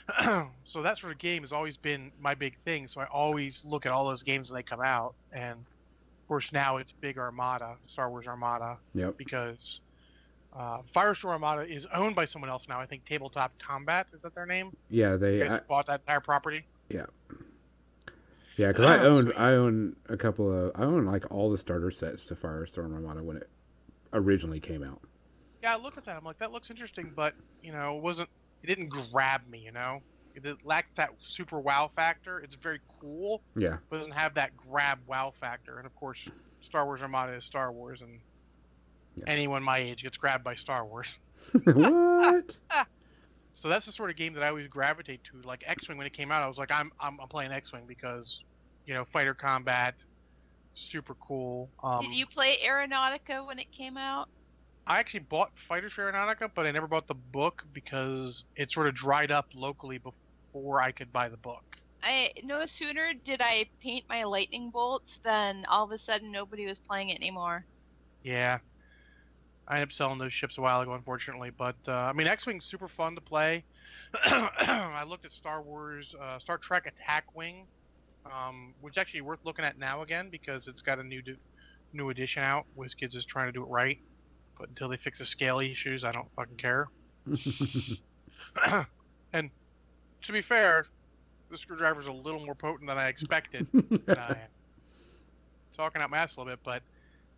so 0.63 0.81
that 0.81 0.97
sort 0.97 1.11
of 1.13 1.17
game 1.19 1.43
has 1.43 1.51
always 1.51 1.77
been 1.77 2.11
my 2.19 2.35
big 2.35 2.57
thing. 2.65 2.87
So 2.87 3.01
I 3.01 3.05
always 3.05 3.63
look 3.65 3.85
at 3.85 3.91
all 3.91 4.05
those 4.05 4.23
games 4.23 4.49
when 4.51 4.57
they 4.59 4.63
come 4.63 4.81
out, 4.81 5.13
and 5.31 5.53
of 5.59 6.27
course 6.27 6.51
now 6.51 6.77
it's 6.77 6.91
big 6.91 7.17
Armada, 7.17 7.75
Star 7.83 8.09
Wars 8.09 8.27
Armada, 8.27 8.77
Yep. 8.95 9.17
because 9.17 9.81
uh, 10.55 10.79
Firestorm 10.95 11.29
Armada 11.31 11.61
is 11.63 11.87
owned 11.93 12.15
by 12.15 12.25
someone 12.25 12.49
else 12.49 12.67
now. 12.67 12.79
I 12.79 12.85
think 12.85 13.05
Tabletop 13.05 13.53
Combat 13.59 14.07
is 14.13 14.21
that 14.21 14.35
their 14.35 14.45
name? 14.45 14.75
Yeah, 14.89 15.15
they. 15.15 15.47
I, 15.47 15.59
bought 15.59 15.87
that 15.87 16.01
entire 16.01 16.19
property. 16.19 16.65
yeah, 16.89 17.05
Yeah, 18.57 18.67
because 18.67 18.85
I 18.85 18.99
owned. 18.99 19.27
Sweet. 19.29 19.37
I 19.39 19.53
own 19.53 19.95
a 20.09 20.17
couple 20.17 20.51
of. 20.67 20.71
I 20.75 20.83
own 20.83 21.05
like 21.05 21.31
all 21.31 21.49
the 21.49 21.57
starter 21.57 21.91
sets 21.91 22.25
to 22.27 22.35
Firestorm 22.35 22.93
Armada 22.93 23.23
when 23.23 23.37
it 23.37 23.49
originally 24.11 24.59
came 24.59 24.83
out. 24.83 25.01
Yeah, 25.63 25.75
I 25.75 25.79
look 25.79 25.97
at 25.97 26.05
that. 26.05 26.17
I'm 26.17 26.23
like, 26.25 26.37
that 26.39 26.51
looks 26.51 26.69
interesting, 26.69 27.11
but 27.15 27.33
you 27.63 27.71
know, 27.71 27.97
it 27.97 28.03
wasn't. 28.03 28.29
It 28.63 28.67
didn't 28.67 28.89
grab 28.89 29.41
me. 29.47 29.59
You 29.59 29.71
know, 29.71 29.99
it 30.35 30.45
lacked 30.65 30.95
that 30.97 31.11
super 31.19 31.59
wow 31.59 31.91
factor. 31.95 32.39
It's 32.39 32.55
very 32.55 32.79
cool, 32.99 33.43
Yeah. 33.55 33.77
but 33.89 33.97
doesn't 33.97 34.13
have 34.13 34.33
that 34.35 34.55
grab 34.55 34.99
wow 35.05 35.33
factor. 35.39 35.77
And 35.77 35.85
of 35.85 35.93
course, 35.95 36.31
Star 36.61 36.85
Wars 36.85 37.01
Armada 37.01 37.33
is 37.33 37.45
Star 37.45 37.71
Wars, 37.71 38.01
and 38.01 38.21
Yeah. 39.15 39.25
anyone 39.27 39.61
my 39.63 39.77
age 39.79 40.03
gets 40.03 40.17
grabbed 40.17 40.43
by 40.43 40.55
Star 40.55 40.85
Wars. 40.85 41.19
what? 41.65 42.57
So 43.55 43.69
that's 43.69 43.85
the 43.85 43.91
sort 43.91 44.09
of 44.09 44.15
game 44.15 44.33
that 44.33 44.43
I 44.43 44.47
always 44.47 44.67
gravitate 44.67 45.23
to. 45.25 45.41
Like 45.47 45.63
X-wing 45.67 45.97
when 45.97 46.07
it 46.07 46.13
came 46.13 46.31
out, 46.31 46.41
I 46.41 46.47
was 46.47 46.57
like, 46.57 46.71
I'm 46.71 46.91
I'm, 46.99 47.19
I'm 47.21 47.27
playing 47.27 47.51
X-wing 47.51 47.85
because, 47.87 48.43
you 48.85 48.93
know, 48.95 49.05
fighter 49.05 49.35
combat, 49.35 49.95
super 50.73 51.15
cool. 51.15 51.69
Um, 51.83 52.01
Did 52.01 52.13
you 52.15 52.25
play 52.25 52.57
Aeronautica 52.65 53.45
when 53.45 53.59
it 53.59 53.71
came 53.71 53.95
out? 53.97 54.27
I 54.85 54.99
actually 54.99 55.21
bought 55.21 55.51
Fighters 55.55 55.93
for 55.93 56.11
Aeronautica, 56.11 56.51
but 56.53 56.65
I 56.65 56.71
never 56.71 56.87
bought 56.87 57.07
the 57.07 57.13
book 57.13 57.63
because 57.73 58.43
it 58.55 58.71
sort 58.71 58.87
of 58.87 58.95
dried 58.95 59.31
up 59.31 59.47
locally 59.53 59.97
before 59.97 60.81
I 60.81 60.91
could 60.91 61.11
buy 61.13 61.29
the 61.29 61.37
book. 61.37 61.63
I 62.03 62.33
no 62.43 62.65
sooner 62.65 63.13
did 63.13 63.41
I 63.41 63.67
paint 63.81 64.05
my 64.09 64.25
lightning 64.25 64.69
bolts 64.69 65.19
than 65.23 65.65
all 65.69 65.85
of 65.85 65.91
a 65.91 65.97
sudden 65.97 66.31
nobody 66.31 66.65
was 66.65 66.79
playing 66.79 67.09
it 67.09 67.15
anymore. 67.15 67.65
Yeah. 68.23 68.59
I 69.67 69.75
ended 69.75 69.87
up 69.87 69.91
selling 69.93 70.19
those 70.19 70.33
ships 70.33 70.57
a 70.57 70.61
while 70.61 70.81
ago, 70.81 70.93
unfortunately. 70.93 71.51
But 71.57 71.77
uh, 71.87 71.93
I 71.93 72.13
mean, 72.13 72.27
X-wing's 72.27 72.65
super 72.65 72.89
fun 72.89 73.15
to 73.15 73.21
play. 73.21 73.63
I 74.25 75.05
looked 75.07 75.23
at 75.23 75.31
Star 75.31 75.61
Wars, 75.61 76.13
uh, 76.21 76.37
Star 76.39 76.57
Trek 76.57 76.85
Attack 76.85 77.33
Wing, 77.33 77.65
um, 78.25 78.73
which 78.81 78.95
is 78.95 78.97
actually 78.97 79.21
worth 79.21 79.39
looking 79.45 79.63
at 79.63 79.77
now 79.77 80.01
again 80.01 80.29
because 80.29 80.67
it's 80.67 80.81
got 80.81 80.99
a 80.99 81.03
new 81.03 81.21
new 81.93 82.09
edition 82.09 82.43
out. 82.43 82.65
WizKids 82.77 83.15
is 83.15 83.25
trying 83.25 83.47
to 83.47 83.51
do 83.53 83.63
it 83.63 83.69
right, 83.69 83.99
but 84.63 84.69
until 84.69 84.87
they 84.87 84.95
fix 84.95 85.19
the 85.19 85.25
scale 85.25 85.59
issues, 85.59 86.05
I 86.05 86.13
don't 86.13 86.31
fucking 86.37 86.55
care. 86.55 86.87
and 89.33 89.49
to 90.21 90.31
be 90.31 90.39
fair, 90.39 90.85
the 91.51 91.57
screwdriver's 91.57 92.07
a 92.07 92.13
little 92.13 92.45
more 92.45 92.55
potent 92.55 92.87
than 92.87 92.97
I 92.97 93.09
expected. 93.09 93.67
than 93.73 94.17
I 94.17 94.29
am. 94.29 94.37
Talking 95.75 96.01
out 96.01 96.09
my 96.09 96.19
ass 96.19 96.37
a 96.37 96.39
little 96.39 96.53
bit, 96.53 96.61
but 96.63 96.81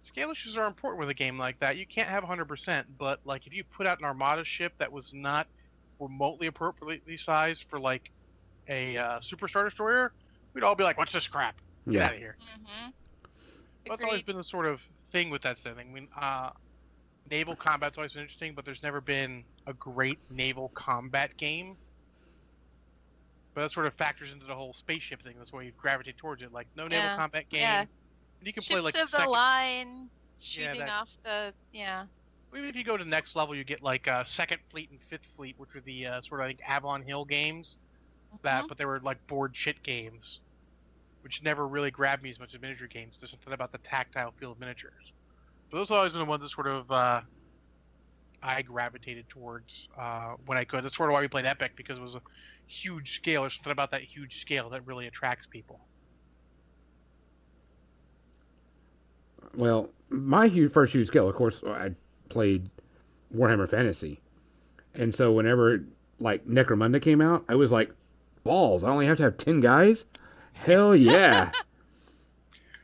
scale 0.01 0.30
issues 0.30 0.55
are 0.55 0.67
important 0.67 0.99
with 0.99 1.09
a 1.09 1.15
game 1.15 1.39
like 1.39 1.59
that. 1.61 1.78
You 1.78 1.88
can't 1.88 2.07
have 2.07 2.23
100%, 2.23 2.84
but 2.99 3.21
like 3.26 3.47
if 3.47 3.55
you 3.55 3.63
put 3.63 3.88
out 3.88 3.97
an 3.97 4.05
Armada 4.05 4.45
ship 4.45 4.73
that 4.78 4.91
was 4.91 5.11
not 5.11 5.47
remotely 5.99 6.45
appropriately 6.45 7.17
sized 7.17 7.63
for 7.63 7.80
like 7.80 8.11
a 8.69 8.97
uh, 8.97 9.19
Superstar 9.19 9.65
Destroyer, 9.65 10.11
we'd 10.53 10.63
all 10.63 10.76
be 10.76 10.84
like, 10.84 10.99
"What's 10.99 11.13
this 11.13 11.28
crap? 11.28 11.55
Get 11.86 11.93
yeah. 11.95 12.03
out 12.03 12.13
of 12.13 12.19
here." 12.19 12.38
Mm-hmm. 12.53 12.89
That's 13.89 14.03
always 14.03 14.21
been 14.21 14.38
the 14.38 14.43
sort 14.43 14.67
of 14.67 14.80
thing 15.07 15.32
with 15.32 15.41
that 15.41 15.57
setting. 15.57 15.89
I 15.89 15.91
mean, 15.91 16.07
uh, 16.15 16.49
naval 17.30 17.55
combat's 17.55 17.97
always 17.97 18.13
been 18.13 18.21
interesting, 18.23 18.53
but 18.53 18.65
there's 18.65 18.84
never 18.84 19.01
been 19.01 19.43
a 19.67 19.73
great 19.73 20.19
naval 20.32 20.69
combat 20.69 21.36
game. 21.38 21.76
But 23.53 23.61
that 23.61 23.71
sort 23.71 23.86
of 23.86 23.93
factors 23.93 24.34
into 24.34 24.45
the 24.45 24.55
whole 24.55 24.73
spaceship 24.73 25.21
thing. 25.23 25.36
That's 25.38 25.53
why 25.53 25.61
you 25.63 25.71
gravitate 25.78 26.17
towards 26.17 26.43
it. 26.43 26.51
Like 26.51 26.67
no 26.76 26.88
naval 26.88 27.05
Yeah, 27.05 27.15
combat 27.17 27.49
game. 27.49 27.61
yeah. 27.61 27.86
You 28.41 28.51
can 28.53 28.61
Ships 28.63 28.73
play 28.73 28.82
like 28.82 28.97
of 28.97 29.09
the 29.11 29.26
line 29.26 30.09
shooting 30.39 30.80
that- 30.80 30.89
off 30.89 31.09
the 31.23 31.53
yeah. 31.71 32.05
even 32.53 32.69
if 32.69 32.76
you 32.76 32.84
go 32.84 32.97
to 32.97 33.03
the 33.03 33.09
next 33.09 33.36
level, 33.36 33.55
you 33.55 33.63
get 33.63 33.82
like 33.82 34.07
uh, 34.07 34.23
Second 34.26 34.59
Fleet 34.69 34.91
and 34.91 35.01
Fifth 35.01 35.26
Fleet, 35.26 35.55
which 35.57 35.73
were 35.73 35.82
the 35.82 36.05
uh, 36.07 36.21
sort 36.21 36.41
of 36.41 36.45
I 36.45 36.47
think 36.49 36.61
Avalon 36.67 37.01
Hill 37.01 37.26
games. 37.26 37.78
That, 38.43 38.65
Mhm. 38.65 38.67
but 38.67 38.78
they 38.78 38.86
were 38.86 38.99
like 38.99 39.26
board 39.28 39.55
shit 39.55 39.82
games, 39.82 40.41
which 41.21 41.41
never 41.41 41.65
really 41.65 41.89
grabbed 41.91 42.21
me 42.21 42.30
as 42.30 42.38
much 42.39 42.53
as 42.53 42.59
miniature 42.59 42.88
games. 42.88 43.17
There's 43.19 43.32
something 43.32 43.53
about 43.53 43.71
the 43.71 43.78
tactile 43.78 44.32
feel 44.32 44.51
of 44.51 44.59
miniatures. 44.59 45.13
But 45.76 45.80
those 45.80 45.89
have 45.89 45.97
always 45.97 46.13
been 46.13 46.19
the 46.19 46.26
ones 46.26 46.41
that 46.41 46.47
sort 46.47 46.67
of 46.67 46.89
uh, 46.89 47.19
I 48.41 48.61
gravitated 48.61 49.28
towards 49.28 49.89
uh, 49.99 50.36
when 50.45 50.57
I 50.57 50.63
could. 50.63 50.86
That's 50.86 50.95
sort 50.95 51.09
of 51.09 51.13
why 51.15 51.19
we 51.19 51.28
played 51.28 51.45
Epic 51.45 51.73
because 51.76 51.97
it 51.97 52.01
was 52.01 52.15
a 52.15 52.21
huge 52.65 53.15
scale. 53.15 53.41
There's 53.41 53.55
something 53.55 53.73
about 53.73 53.91
that 53.91 54.01
huge 54.01 54.39
scale 54.39 54.69
that 54.69 54.88
really 54.88 55.05
attracts 55.05 55.45
people. 55.45 55.82
Well, 59.53 59.89
my 60.07 60.47
huge, 60.47 60.71
first 60.71 60.95
huge 60.95 61.07
scale, 61.07 61.28
of 61.28 61.36
course, 61.36 61.61
I 61.67 61.95
played 62.30 62.69
Warhammer 63.36 63.67
Fantasy, 63.67 64.21
and 64.93 65.13
so 65.13 65.34
whenever 65.34 65.84
like 66.21 66.45
Necromunda 66.45 67.01
came 67.01 67.19
out, 67.19 67.43
I 67.49 67.55
was 67.55 67.73
like, 67.73 67.91
balls! 68.45 68.86
I 68.86 68.91
only 68.91 69.07
have 69.07 69.17
to 69.17 69.23
have 69.23 69.36
ten 69.36 69.59
guys. 69.59 70.05
Hell 70.53 70.95
yeah! 70.95 71.51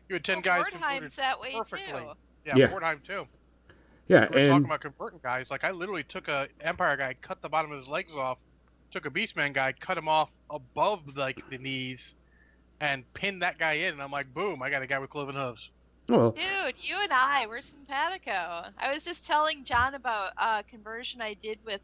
You 0.10 0.16
had 0.16 0.26
ten 0.26 0.36
Well, 0.40 0.42
guys 0.42 0.64
Mordheim's 0.64 0.82
converted 0.82 1.12
that 1.16 1.40
way 1.40 1.54
perfectly. 1.56 2.02
too. 2.02 2.12
Yeah, 2.46 2.56
Yeah. 2.58 2.68
Mordheim 2.68 3.04
too. 3.04 3.28
yeah, 4.08 4.28
We 4.30 4.36
We're 4.36 4.50
talking 4.50 4.66
about 4.66 4.82
converting 4.82 5.20
guys. 5.24 5.52
Like 5.52 5.64
I 5.64 5.72
literally 5.72 6.04
took 6.04 6.28
a 6.28 6.48
Empire 6.62 6.98
guy, 6.98 7.16
cut 7.22 7.42
the 7.42 7.50
bottom 7.50 7.72
of 7.72 7.78
his 7.78 7.88
legs 7.88 8.16
off, 8.16 8.38
took 8.92 9.06
a 9.06 9.10
Beastman 9.10 9.54
guy, 9.54 9.74
cut 9.74 9.98
him 9.98 10.08
off 10.08 10.30
above 10.50 11.16
like 11.16 11.48
the 11.50 11.58
knees, 11.58 12.16
and 12.80 13.04
pinned 13.14 13.42
that 13.42 13.58
guy 13.58 13.74
in. 13.74 13.94
And 13.94 14.02
I'm 14.02 14.12
like, 14.12 14.34
boom! 14.34 14.62
I 14.62 14.70
got 14.70 14.82
a 14.82 14.88
guy 14.88 15.00
with 15.00 15.10
cloven 15.10 15.36
hooves. 15.36 15.70
well, 16.10 16.32
Dude, 16.32 16.76
you 16.82 16.96
and 17.02 17.14
I, 17.14 17.46
we're 17.48 17.62
simpatico. 17.62 18.66
I 18.78 18.94
was 18.94 19.04
just 19.04 19.26
telling 19.26 19.64
John 19.64 19.94
about 19.96 20.32
a 20.38 20.64
conversion 20.64 21.22
I 21.22 21.36
did 21.36 21.60
with 21.66 21.82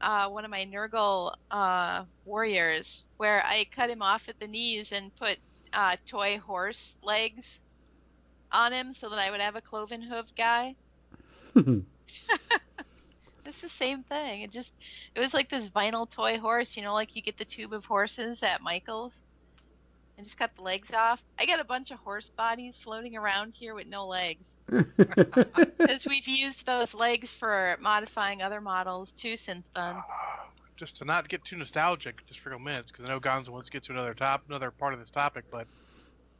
uh, 0.00 0.28
one 0.28 0.44
of 0.44 0.50
my 0.50 0.64
Nurgle 0.64 1.34
uh, 1.50 2.04
warriors, 2.24 3.04
where 3.18 3.44
I 3.44 3.66
cut 3.74 3.90
him 3.90 4.02
off 4.02 4.22
at 4.28 4.40
the 4.40 4.46
knees 4.46 4.92
and 4.92 5.14
put 5.16 5.38
uh, 5.72 5.96
toy 6.06 6.38
horse 6.38 6.96
legs 7.02 7.60
on 8.52 8.72
him 8.72 8.94
so 8.94 9.08
that 9.10 9.18
I 9.18 9.30
would 9.30 9.40
have 9.40 9.56
a 9.56 9.60
cloven 9.60 10.02
hoof 10.02 10.26
guy. 10.36 10.74
It's 13.46 13.60
the 13.62 13.68
same 13.68 14.04
thing. 14.04 14.42
It 14.42 14.50
just, 14.52 14.70
it 15.14 15.20
was 15.20 15.34
like 15.34 15.50
this 15.50 15.68
vinyl 15.68 16.08
toy 16.08 16.38
horse, 16.38 16.76
you 16.76 16.82
know, 16.82 16.94
like 16.94 17.16
you 17.16 17.22
get 17.22 17.36
the 17.36 17.44
tube 17.44 17.72
of 17.72 17.84
horses 17.84 18.42
at 18.42 18.62
Michael's. 18.62 19.12
And 20.16 20.26
just 20.26 20.38
cut 20.38 20.50
the 20.54 20.62
legs 20.62 20.90
off. 20.92 21.20
I 21.38 21.46
got 21.46 21.60
a 21.60 21.64
bunch 21.64 21.90
of 21.90 21.98
horse 21.98 22.28
bodies 22.28 22.78
floating 22.82 23.16
around 23.16 23.54
here 23.54 23.74
with 23.74 23.86
no 23.86 24.06
legs. 24.06 24.54
Because 25.78 26.06
we've 26.06 26.28
used 26.28 26.66
those 26.66 26.92
legs 26.92 27.32
for 27.32 27.76
modifying 27.80 28.42
other 28.42 28.60
models 28.60 29.12
too 29.12 29.36
since 29.36 29.64
then. 29.74 29.96
Just 30.76 30.98
to 30.98 31.04
not 31.04 31.28
get 31.28 31.44
too 31.44 31.56
nostalgic, 31.56 32.24
just 32.26 32.40
for 32.40 32.52
a 32.52 32.58
minute, 32.58 32.86
because 32.88 33.04
I 33.04 33.08
know 33.08 33.18
Gonzo 33.18 33.48
wants 33.48 33.68
to 33.68 33.72
get 33.72 33.82
to 33.84 33.92
another 33.92 34.14
top, 34.14 34.42
another 34.48 34.70
part 34.70 34.92
of 34.92 35.00
this 35.00 35.10
topic, 35.10 35.46
but 35.50 35.66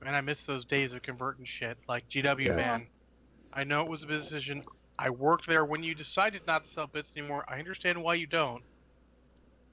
man, 0.03 0.14
I 0.14 0.20
miss 0.20 0.44
those 0.46 0.64
days 0.64 0.94
of 0.94 1.03
converting 1.03 1.44
shit. 1.44 1.78
Like 1.88 2.09
GW, 2.09 2.44
Yes. 2.46 2.57
man. 2.57 2.86
I 3.53 3.64
know 3.64 3.80
it 3.82 3.88
was 3.88 4.03
a 4.03 4.07
business 4.07 4.28
decision. 4.30 4.62
I 4.98 5.11
worked 5.11 5.46
there 5.46 5.64
when 5.64 5.82
you 5.82 5.94
decided 5.94 6.42
not 6.46 6.64
to 6.66 6.70
sell 6.70 6.86
bits 6.86 7.12
anymore. 7.16 7.44
I 7.48 7.59
understand 7.59 8.03
why 8.03 8.14
you 8.14 8.26
don't. 8.26 8.62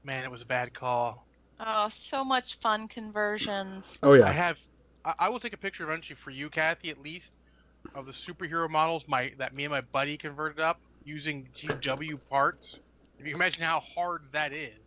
Man, 0.03 0.23
it 0.23 0.31
was 0.31 0.41
a 0.41 0.45
bad 0.45 0.73
call. 0.73 1.25
Oh, 1.59 1.89
so 1.89 2.23
much 2.23 2.59
fun 2.61 2.87
conversions. 2.87 3.85
oh 4.03 4.13
yeah. 4.13 4.27
I 4.27 4.31
have. 4.31 4.57
I, 5.03 5.13
I 5.19 5.29
will 5.29 5.39
take 5.39 5.53
a 5.53 5.57
picture 5.57 5.83
eventually 5.83 6.15
for 6.15 6.31
you, 6.31 6.49
Kathy, 6.49 6.89
at 6.89 7.01
least, 7.01 7.33
of 7.95 8.05
the 8.05 8.11
superhero 8.11 8.69
models 8.69 9.05
my 9.07 9.33
that 9.37 9.53
me 9.55 9.63
and 9.65 9.71
my 9.71 9.81
buddy 9.81 10.17
converted 10.17 10.59
up 10.59 10.79
using 11.03 11.47
GW 11.55 12.19
parts. 12.29 12.79
If 13.19 13.25
you 13.25 13.31
can 13.31 13.41
imagine 13.41 13.63
how 13.63 13.79
hard 13.79 14.23
that 14.31 14.53
is. 14.53 14.86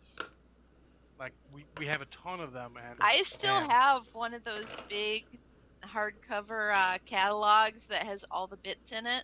Like 1.21 1.33
we, 1.53 1.63
we 1.77 1.85
have 1.85 2.01
a 2.01 2.05
ton 2.05 2.39
of 2.39 2.51
them, 2.51 2.71
and 2.83 2.97
I 2.99 3.21
still 3.21 3.61
man, 3.61 3.69
have 3.69 4.01
one 4.11 4.33
of 4.33 4.43
those 4.43 4.65
big 4.89 5.23
hardcover 5.85 6.75
uh, 6.75 6.97
catalogs 7.05 7.83
that 7.89 8.01
has 8.07 8.25
all 8.31 8.47
the 8.47 8.57
bits 8.57 8.91
in 8.91 9.05
it. 9.05 9.23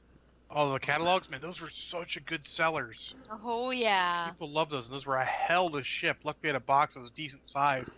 Oh, 0.51 0.71
the 0.71 0.79
catalogs, 0.79 1.27
man, 1.27 1.41
those 1.41 1.59
were 1.59 1.71
such 1.71 2.15
a 2.15 2.19
good 2.19 2.45
sellers. 2.45 3.15
Oh 3.43 3.71
yeah. 3.71 4.29
People 4.29 4.51
love 4.51 4.69
those, 4.69 4.85
and 4.85 4.93
those 4.93 5.07
were 5.07 5.15
a 5.15 5.25
hell 5.25 5.71
to 5.71 5.83
ship. 5.83 6.17
Luckily, 6.23 6.41
we 6.43 6.49
had 6.49 6.55
a 6.55 6.59
box 6.59 6.93
that 6.93 6.99
was 6.99 7.09
decent 7.09 7.49
size. 7.49 7.89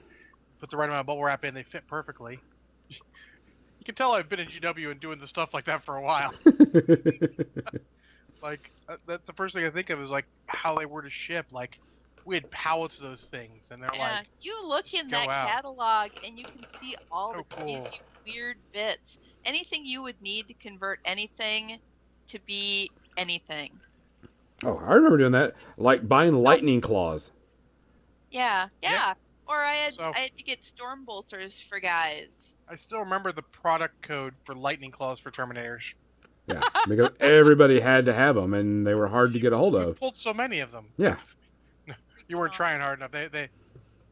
Put 0.61 0.69
the 0.69 0.77
right 0.77 0.85
amount 0.85 1.01
of 1.01 1.05
bubble 1.05 1.21
wrap 1.21 1.43
in, 1.43 1.53
they 1.53 1.63
fit 1.63 1.85
perfectly. 1.87 2.39
You 3.79 3.85
can 3.85 3.95
tell 3.95 4.11
I've 4.11 4.27
been 4.27 4.41
in 4.41 4.47
GW 4.49 4.91
and 4.91 4.99
doing 4.99 5.19
the 5.19 5.25
stuff 5.25 5.53
like 5.53 5.63
that 5.65 5.85
for 5.85 5.95
a 5.95 6.01
while. 6.01 6.33
Like 8.41 8.71
uh, 8.87 8.95
that, 9.07 9.25
the 9.25 9.33
first 9.33 9.53
thing 9.55 9.65
I 9.65 9.69
think 9.69 9.89
of 9.89 10.01
is 10.01 10.09
like 10.09 10.25
how 10.47 10.77
they 10.77 10.85
were 10.85 11.01
to 11.01 11.09
ship. 11.09 11.47
Like 11.51 11.79
we 12.29 12.35
had 12.35 12.49
pallets 12.51 12.97
of 12.97 13.03
those 13.03 13.21
things, 13.25 13.69
and 13.71 13.81
they're 13.81 13.89
Yeah. 13.93 14.17
like, 14.19 14.27
you 14.41 14.65
look 14.65 14.93
in 14.93 15.09
that 15.09 15.27
out. 15.27 15.49
catalog 15.49 16.11
and 16.23 16.37
you 16.37 16.45
can 16.45 16.63
see 16.79 16.95
all 17.11 17.31
So 17.33 17.37
the 17.37 17.43
cool. 17.55 17.81
crazy 17.81 18.01
weird 18.25 18.57
bits. 18.71 19.17
Anything 19.45 19.85
you 19.85 20.03
would 20.03 20.21
need 20.21 20.47
to 20.47 20.53
convert 20.53 20.99
anything 21.05 21.79
to 22.27 22.39
be 22.45 22.91
anything. 23.17 23.71
oh, 24.63 24.77
I 24.77 24.93
remember 24.93 25.17
doing 25.17 25.31
that. 25.31 25.55
Like 25.77 26.07
buying 26.07 26.35
lightning 26.35 26.81
claws. 26.81 27.31
Yeah, 28.29 28.67
yeah. 28.83 28.91
Yeah. 28.91 29.13
Or 29.47 29.63
I 29.63 29.73
had 29.75 29.95
So- 29.95 30.11
I 30.15 30.19
had 30.19 30.37
to 30.37 30.43
get 30.43 30.63
storm 30.63 31.05
bolters 31.05 31.63
for 31.67 31.79
guys. 31.79 32.27
I 32.69 32.75
still 32.75 32.99
remember 32.99 33.31
the 33.31 33.41
product 33.41 34.01
code 34.03 34.35
for 34.45 34.53
lightning 34.53 34.91
claws 34.91 35.19
for 35.19 35.31
Terminators. 35.31 35.93
Yeah, 36.45 36.61
because 36.87 37.11
everybody 37.19 37.79
had 37.79 38.05
to 38.05 38.13
have 38.13 38.35
them, 38.35 38.53
and 38.53 38.85
they 38.85 38.93
were 38.95 39.07
hard 39.07 39.33
to 39.33 39.39
get 39.39 39.53
a 39.53 39.57
hold 39.57 39.73
We 39.75 39.79
of. 39.81 39.99
pulled 39.99 40.17
so 40.17 40.33
many 40.33 40.59
of 40.59 40.71
them. 40.71 40.89
Yeah. 40.97 41.17
You 42.29 42.37
weren't 42.37 42.53
Aw. 42.53 42.57
trying 42.57 42.79
hard 42.79 42.99
enough. 42.99 43.11
They, 43.11 43.27
they, 43.27 43.49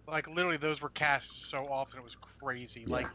like 0.08 0.28
literally, 0.28 0.58
those 0.58 0.82
were 0.82 0.90
cast 0.90 1.50
so 1.50 1.68
often 1.68 2.00
it 2.00 2.04
was 2.04 2.18
crazy. 2.42 2.82
Yeah. 2.82 2.94
Like, 2.94 3.08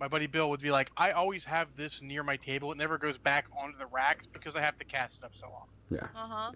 my 0.00 0.08
buddy 0.08 0.26
Bill 0.26 0.50
would 0.50 0.60
be 0.60 0.70
like, 0.70 0.90
"I 0.96 1.12
always 1.12 1.44
have 1.44 1.68
this 1.76 2.02
near 2.02 2.22
my 2.22 2.36
table. 2.36 2.70
It 2.70 2.78
never 2.78 2.98
goes 2.98 3.16
back 3.16 3.46
onto 3.56 3.78
the 3.78 3.86
racks 3.86 4.26
because 4.26 4.54
I 4.54 4.60
have 4.60 4.78
to 4.78 4.84
cast 4.84 5.18
it 5.18 5.24
up 5.24 5.32
so 5.34 5.46
often." 5.46 5.68
Yeah. 5.90 6.20
Uh 6.20 6.28
huh. 6.28 6.52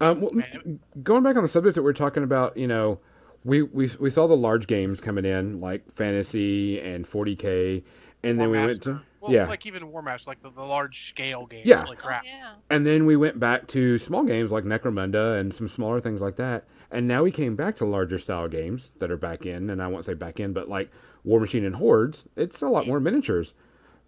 Um, 0.00 0.20
well, 0.20 0.32
Man, 0.32 0.80
going 1.02 1.22
back 1.22 1.36
on 1.36 1.42
the 1.42 1.48
subject 1.48 1.74
that 1.74 1.82
we're 1.82 1.92
talking 1.92 2.22
about, 2.22 2.56
you 2.56 2.66
know, 2.66 3.00
we, 3.44 3.62
we 3.62 3.88
we 3.98 4.10
saw 4.10 4.26
the 4.26 4.36
large 4.36 4.66
games 4.66 5.00
coming 5.00 5.24
in 5.24 5.60
like 5.60 5.90
fantasy 5.90 6.80
and 6.80 7.06
40k, 7.06 7.82
and 8.22 8.40
then 8.40 8.50
we 8.50 8.58
went 8.58 8.82
to 8.82 8.90
Warmaster. 8.90 9.02
Well, 9.20 9.32
yeah, 9.32 9.46
like 9.48 9.64
even 9.66 9.82
Warmaster, 9.90 10.26
like 10.26 10.40
the, 10.42 10.50
the 10.50 10.62
large 10.62 11.08
scale 11.08 11.46
games. 11.46 11.66
Yeah. 11.66 11.84
Holy 11.84 11.96
Oh, 12.04 12.18
yeah. 12.24 12.54
and 12.70 12.86
then 12.86 13.06
we 13.06 13.16
went 13.16 13.40
back 13.40 13.66
to 13.68 13.98
small 13.98 14.24
games 14.24 14.52
like 14.52 14.64
Necromunda 14.64 15.38
and 15.40 15.54
some 15.54 15.68
smaller 15.68 16.00
things 16.00 16.20
like 16.20 16.36
that, 16.36 16.64
and 16.90 17.08
now 17.08 17.22
we 17.22 17.30
came 17.30 17.56
back 17.56 17.76
to 17.76 17.84
larger 17.86 18.18
style 18.18 18.48
games 18.48 18.92
that 18.98 19.10
are 19.10 19.16
back 19.16 19.46
in, 19.46 19.70
and 19.70 19.82
I 19.82 19.86
won't 19.86 20.04
say 20.04 20.14
back 20.14 20.38
in, 20.38 20.52
but 20.52 20.68
like 20.68 20.90
Warmachine 21.26 21.66
and 21.66 21.76
Hordes, 21.76 22.24
it's 22.36 22.60
a 22.62 22.68
lot 22.68 22.86
more 22.86 23.00
miniatures, 23.00 23.54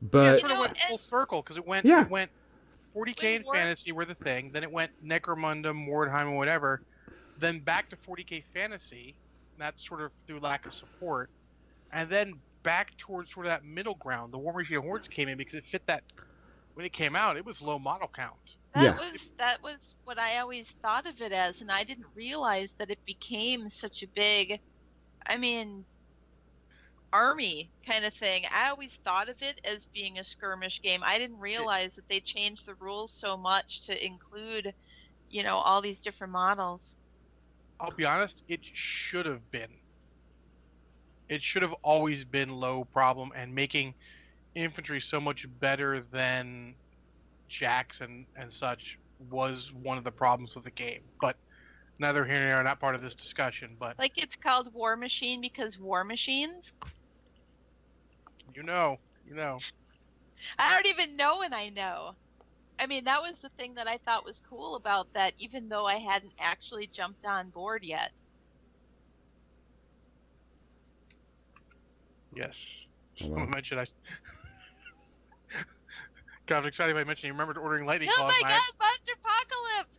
Yeah, 0.02 0.08
but 0.10 0.34
it 0.36 0.40
sort 0.40 0.52
of 0.52 0.58
went 0.58 0.78
full 0.88 0.98
circle 0.98 1.42
because 1.42 1.56
it 1.56 1.66
went 1.66 1.86
Yeah. 1.86 2.02
it 2.02 2.10
went 2.10 2.30
40k 2.94 3.22
When 3.22 3.34
and 3.36 3.44
War- 3.44 3.54
fantasy 3.54 3.92
were 3.92 4.04
the 4.04 4.14
thing. 4.14 4.50
Then 4.52 4.62
it 4.62 4.70
went 4.72 4.90
Necromunda, 5.06 5.72
Mordheim, 5.72 6.28
and 6.28 6.36
whatever. 6.36 6.82
Then 7.38 7.60
back 7.60 7.88
to 7.90 7.96
40k 7.96 8.42
fantasy. 8.52 9.14
and 9.54 9.60
That's 9.62 9.86
sort 9.86 10.00
of 10.00 10.10
through 10.26 10.40
lack 10.40 10.66
of 10.66 10.72
support, 10.72 11.30
and 11.92 12.08
then 12.10 12.34
back 12.62 12.96
towards 12.96 13.32
sort 13.32 13.46
of 13.46 13.50
that 13.50 13.64
middle 13.64 13.94
ground. 13.94 14.32
The 14.32 14.38
Warmachine 14.38 14.76
and 14.76 14.84
Hordes 14.84 15.08
came 15.08 15.28
in 15.28 15.38
because 15.38 15.54
it 15.54 15.66
fit 15.66 15.86
that. 15.86 16.04
When 16.74 16.86
it 16.86 16.92
came 16.92 17.16
out, 17.16 17.36
it 17.36 17.44
was 17.44 17.60
low 17.60 17.78
model 17.78 18.08
count. 18.08 18.38
That 18.74 18.94
Yeah. 18.94 18.98
was 18.98 19.32
that 19.38 19.62
was 19.62 19.94
what 20.04 20.18
I 20.18 20.38
always 20.38 20.68
thought 20.82 21.06
of 21.06 21.20
it 21.20 21.32
as, 21.32 21.60
and 21.60 21.70
I 21.70 21.84
didn't 21.84 22.06
realize 22.14 22.70
that 22.78 22.90
it 22.90 23.04
became 23.04 23.70
such 23.70 24.02
a 24.02 24.08
big, 24.08 24.60
I 25.26 25.36
mean, 25.36 25.86
army 27.12 27.72
kind 27.86 28.04
of 28.04 28.14
thing. 28.14 28.44
I 28.50 28.68
always 28.70 28.98
thought 29.04 29.28
of 29.28 29.36
it 29.42 29.60
as 29.64 29.86
being 29.86 30.18
a 30.18 30.24
skirmish 30.24 30.80
game. 30.82 31.02
I 31.04 31.18
didn't 31.18 31.38
realize 31.38 31.94
that 31.96 32.08
they 32.08 32.20
changed 32.20 32.66
the 32.66 32.74
rules 32.76 33.12
so 33.14 33.36
much 33.36 33.86
to 33.86 34.04
include, 34.06 34.74
you 35.28 35.42
know, 35.42 35.56
all 35.56 35.80
these 35.82 36.00
different 36.00 36.32
models. 36.32 36.96
I'll 37.80 37.90
be 37.90 38.04
honest, 38.04 38.42
it 38.48 38.60
should 38.64 39.26
have 39.26 39.50
been. 39.50 39.80
It 41.28 41.42
should 41.42 41.62
have 41.62 41.74
always 41.82 42.24
been 42.24 42.50
low 42.50 42.84
problem 42.84 43.32
and 43.34 43.54
making 43.54 43.94
infantry 44.54 45.00
so 45.00 45.20
much 45.20 45.46
better 45.60 46.00
than 46.12 46.74
jacks 47.48 48.00
and, 48.00 48.26
and 48.36 48.52
such 48.52 48.98
was 49.30 49.72
one 49.72 49.98
of 49.98 50.04
the 50.04 50.12
problems 50.12 50.54
with 50.54 50.64
the 50.64 50.70
game. 50.70 51.02
But 51.20 51.36
neither 51.98 52.24
here 52.24 52.40
nor 52.40 52.48
there, 52.48 52.62
not 52.62 52.80
part 52.80 52.94
of 52.94 53.02
this 53.02 53.14
discussion. 53.14 53.76
But 53.78 53.98
Like 53.98 54.16
it's 54.16 54.36
called 54.36 54.72
Warmachine 54.74 55.40
because 55.40 55.78
War 55.78 56.04
Machines. 56.04 56.72
you 58.54 58.62
know, 58.62 58.98
you 59.26 59.34
know. 59.34 59.58
I 60.58 60.70
don't 60.74 60.86
even 60.86 61.14
know 61.14 61.38
when 61.38 61.52
I 61.52 61.68
know. 61.68 62.14
I 62.78 62.86
mean, 62.86 63.04
that 63.04 63.20
was 63.20 63.34
the 63.42 63.48
thing 63.50 63.74
that 63.74 63.88
I 63.88 63.98
thought 63.98 64.24
was 64.24 64.40
cool 64.48 64.76
about 64.76 65.12
that, 65.14 65.34
even 65.38 65.68
though 65.68 65.86
I 65.86 65.98
hadn't 65.98 66.32
actually 66.38 66.86
jumped 66.86 67.24
on 67.24 67.50
board 67.50 67.82
yet. 67.82 68.12
Yes. 72.38 72.86
Oh, 73.22 73.26
wow. 73.26 73.34
Someone 73.34 73.50
mentioned 73.50 73.80
I. 73.80 73.86
God, 76.46 76.56
I 76.56 76.58
was 76.60 76.66
excited 76.68 76.94
by 76.94 77.04
mentioning 77.04 77.28
you 77.28 77.32
remembered 77.34 77.58
ordering 77.58 77.84
lightning 77.84 78.08
Oh 78.12 78.16
claws. 78.16 78.32
my 78.40 78.48
and 78.48 78.56
god, 78.56 78.60
Monster 78.80 79.12
Apocalypse! 79.22 79.90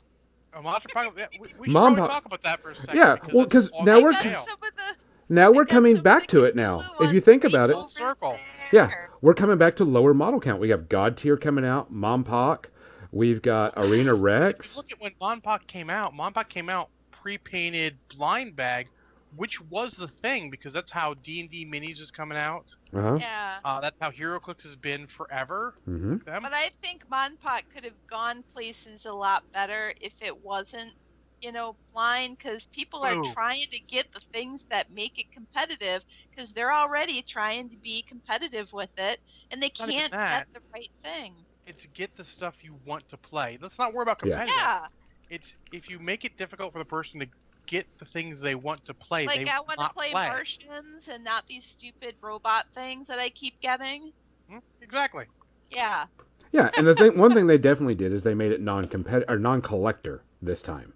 Oh, 0.56 0.62
Monster 0.64 0.90
Apocalypse. 0.92 1.20
Yeah, 1.20 1.40
we, 1.40 1.48
we 1.60 1.68
should 1.68 1.74
Mom 1.74 1.94
probably 1.96 2.02
Po- 2.10 2.14
talk 2.14 2.26
about 2.26 2.44
that 2.44 2.62
for 2.62 2.72
a 2.72 2.76
second. 2.76 2.96
Yeah, 2.98 3.16
well, 3.34 3.44
because 3.46 3.70
now 3.84 4.00
we're- 4.02 4.08
I 4.10 4.12
got 4.14 4.20
scale. 4.22 4.46
some 4.48 4.58
of 4.64 4.76
the- 4.76 5.34
now 5.36 5.46
I 5.46 5.50
we're 5.50 5.66
coming 5.66 6.02
back 6.02 6.26
to 6.28 6.46
it 6.46 6.56
now. 6.56 6.96
If 7.02 7.14
you 7.14 7.20
think 7.22 7.44
about 7.44 7.70
it, 7.70 7.78
Circle. 7.88 8.40
Yeah. 8.72 8.90
We're 9.22 9.34
coming 9.36 9.58
back 9.58 9.76
to 9.76 9.84
lower 9.84 10.14
model 10.14 10.40
count. 10.40 10.60
We 10.62 10.70
have 10.70 10.88
God 10.90 11.18
tier 11.18 11.36
coming 11.38 11.66
out, 11.66 11.92
MonPoc. 11.94 12.66
We've 13.12 13.42
got 13.42 13.74
Arena 13.78 14.16
If 14.16 14.22
Rex. 14.22 14.74
you 14.76 14.78
look 14.78 14.92
at 14.92 15.00
when 15.02 15.12
MonPoc 15.22 15.68
came 15.68 15.90
out, 15.92 16.14
MonPoc 16.16 16.48
came 16.50 16.70
out 16.70 16.90
pre-painted 17.12 17.98
blind 18.16 18.56
bag, 18.56 18.88
which 19.32 19.60
was 19.62 19.96
the 19.96 20.08
thing 20.08 20.50
because 20.50 20.74
that's 20.74 20.92
how 20.92 21.14
D 21.16 21.40
and 21.42 21.50
D 21.50 21.66
minis 21.66 22.00
is 22.00 22.12
coming 22.12 22.38
out. 22.38 22.68
Uh 22.94 23.02
huh. 23.02 23.22
Yeah. 23.22 23.62
Uh, 23.64 23.82
that's 23.82 23.98
how 24.00 24.12
HeroClix 24.12 24.64
has 24.64 24.76
been 24.76 25.08
forever. 25.08 25.76
hmm 25.86 26.18
But 26.42 26.54
I 26.54 26.70
think 26.82 27.06
MonPoc 27.08 27.70
could 27.70 27.84
have 27.84 28.06
gone 28.08 28.44
places 28.44 29.06
a 29.06 29.14
lot 29.14 29.52
better 29.52 29.94
if 30.02 30.14
it 30.22 30.38
wasn't, 30.38 30.98
you 31.40 31.52
know, 31.52 31.78
blind, 31.92 32.38
because 32.38 32.66
people 32.68 33.04
are 33.04 33.16
Ooh. 33.16 33.36
trying 33.36 33.68
to 33.72 33.80
get 33.80 34.12
the 34.12 34.22
things 34.32 34.66
that 34.70 34.90
make 34.90 35.18
it 35.18 35.32
competitive, 35.32 36.04
because 36.30 36.54
they're 36.54 36.74
already 36.74 37.22
trying 37.24 37.70
to 37.70 37.78
be 37.78 38.04
competitive 38.04 38.72
with 38.74 38.92
it, 38.98 39.22
and 39.52 39.62
they 39.62 39.70
Not 39.80 39.90
even 39.90 40.12
can't 40.12 40.20
get 40.28 40.44
the 40.54 40.62
right 40.74 40.92
thing. 41.02 41.48
It's 41.66 41.86
get 41.88 42.16
the 42.16 42.26
stuff 42.26 42.64
you 42.64 42.76
want 42.76 43.08
to 43.10 43.18
play. 43.18 43.58
Let's 43.62 43.78
not 43.78 43.94
worry 43.94 44.04
about 44.04 44.20
Yeah. 44.22 44.40
competitive. 44.40 44.70
Yeah. 44.70 44.88
It's 45.30 45.56
if 45.72 45.90
you 45.90 46.00
make 46.00 46.26
it 46.26 46.38
difficult 46.38 46.74
for 46.74 46.80
the 46.80 46.86
person 46.86 47.20
to 47.20 47.28
get 47.70 47.88
the 48.00 48.06
things 48.06 48.40
they 48.42 48.56
want 48.56 48.84
to 48.86 48.94
play, 48.94 49.26
Like 49.26 49.46
they 49.46 49.50
I 49.52 49.60
want 49.60 49.80
to 49.80 49.90
play 49.90 50.12
play. 50.12 50.28
Martians 50.28 51.08
and 51.08 51.24
not 51.24 51.46
these 51.48 51.64
stupid 51.66 52.16
robot 52.22 52.66
things 52.74 53.08
that 53.08 53.20
I 53.20 53.30
keep 53.30 53.60
getting. 53.62 54.12
Hmm? 54.50 54.58
Exactly. 54.82 55.26
Yeah. 55.70 56.06
Yeah, 56.52 56.72
and 56.76 56.88
the 56.88 56.96
thing, 56.96 57.18
one 57.18 57.34
thing 57.34 57.46
they 57.48 57.60
definitely 57.60 57.94
did 57.96 58.12
is 58.12 58.24
they 58.24 58.34
made 58.34 58.52
it 58.52 58.60
non-competitive 58.62 59.30
or 59.30 59.38
non-collector 59.38 60.24
this 60.42 60.62
time. 60.64 60.94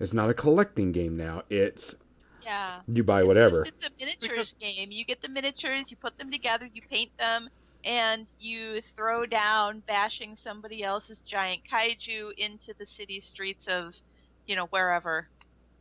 It's 0.00 0.14
not 0.14 0.30
a 0.30 0.34
collecting 0.34 0.90
game 0.92 1.16
now. 1.16 1.42
It's 1.50 1.94
Yeah. 2.42 2.80
you 2.88 3.04
buy 3.04 3.20
It's 3.20 3.26
whatever. 3.26 3.64
just- 3.64 3.76
It's 3.76 3.86
a 3.86 3.90
miniatures 3.98 4.54
game. 4.58 4.90
You 4.90 5.04
get 5.04 5.20
the 5.20 5.28
miniatures, 5.28 5.90
you 5.90 5.96
put 5.98 6.16
them 6.16 6.30
together, 6.30 6.66
you 6.72 6.80
paint 6.82 7.14
them, 7.18 7.50
and 7.84 8.26
you 8.40 8.80
throw 8.96 9.26
down 9.26 9.80
bashing 9.80 10.34
somebody 10.34 10.82
else's 10.82 11.20
giant 11.20 11.60
kaiju 11.70 12.32
into 12.38 12.72
the 12.78 12.86
city 12.86 13.20
streets 13.20 13.68
of, 13.68 13.94
you 14.46 14.56
know, 14.56 14.66
wherever. 14.66 15.28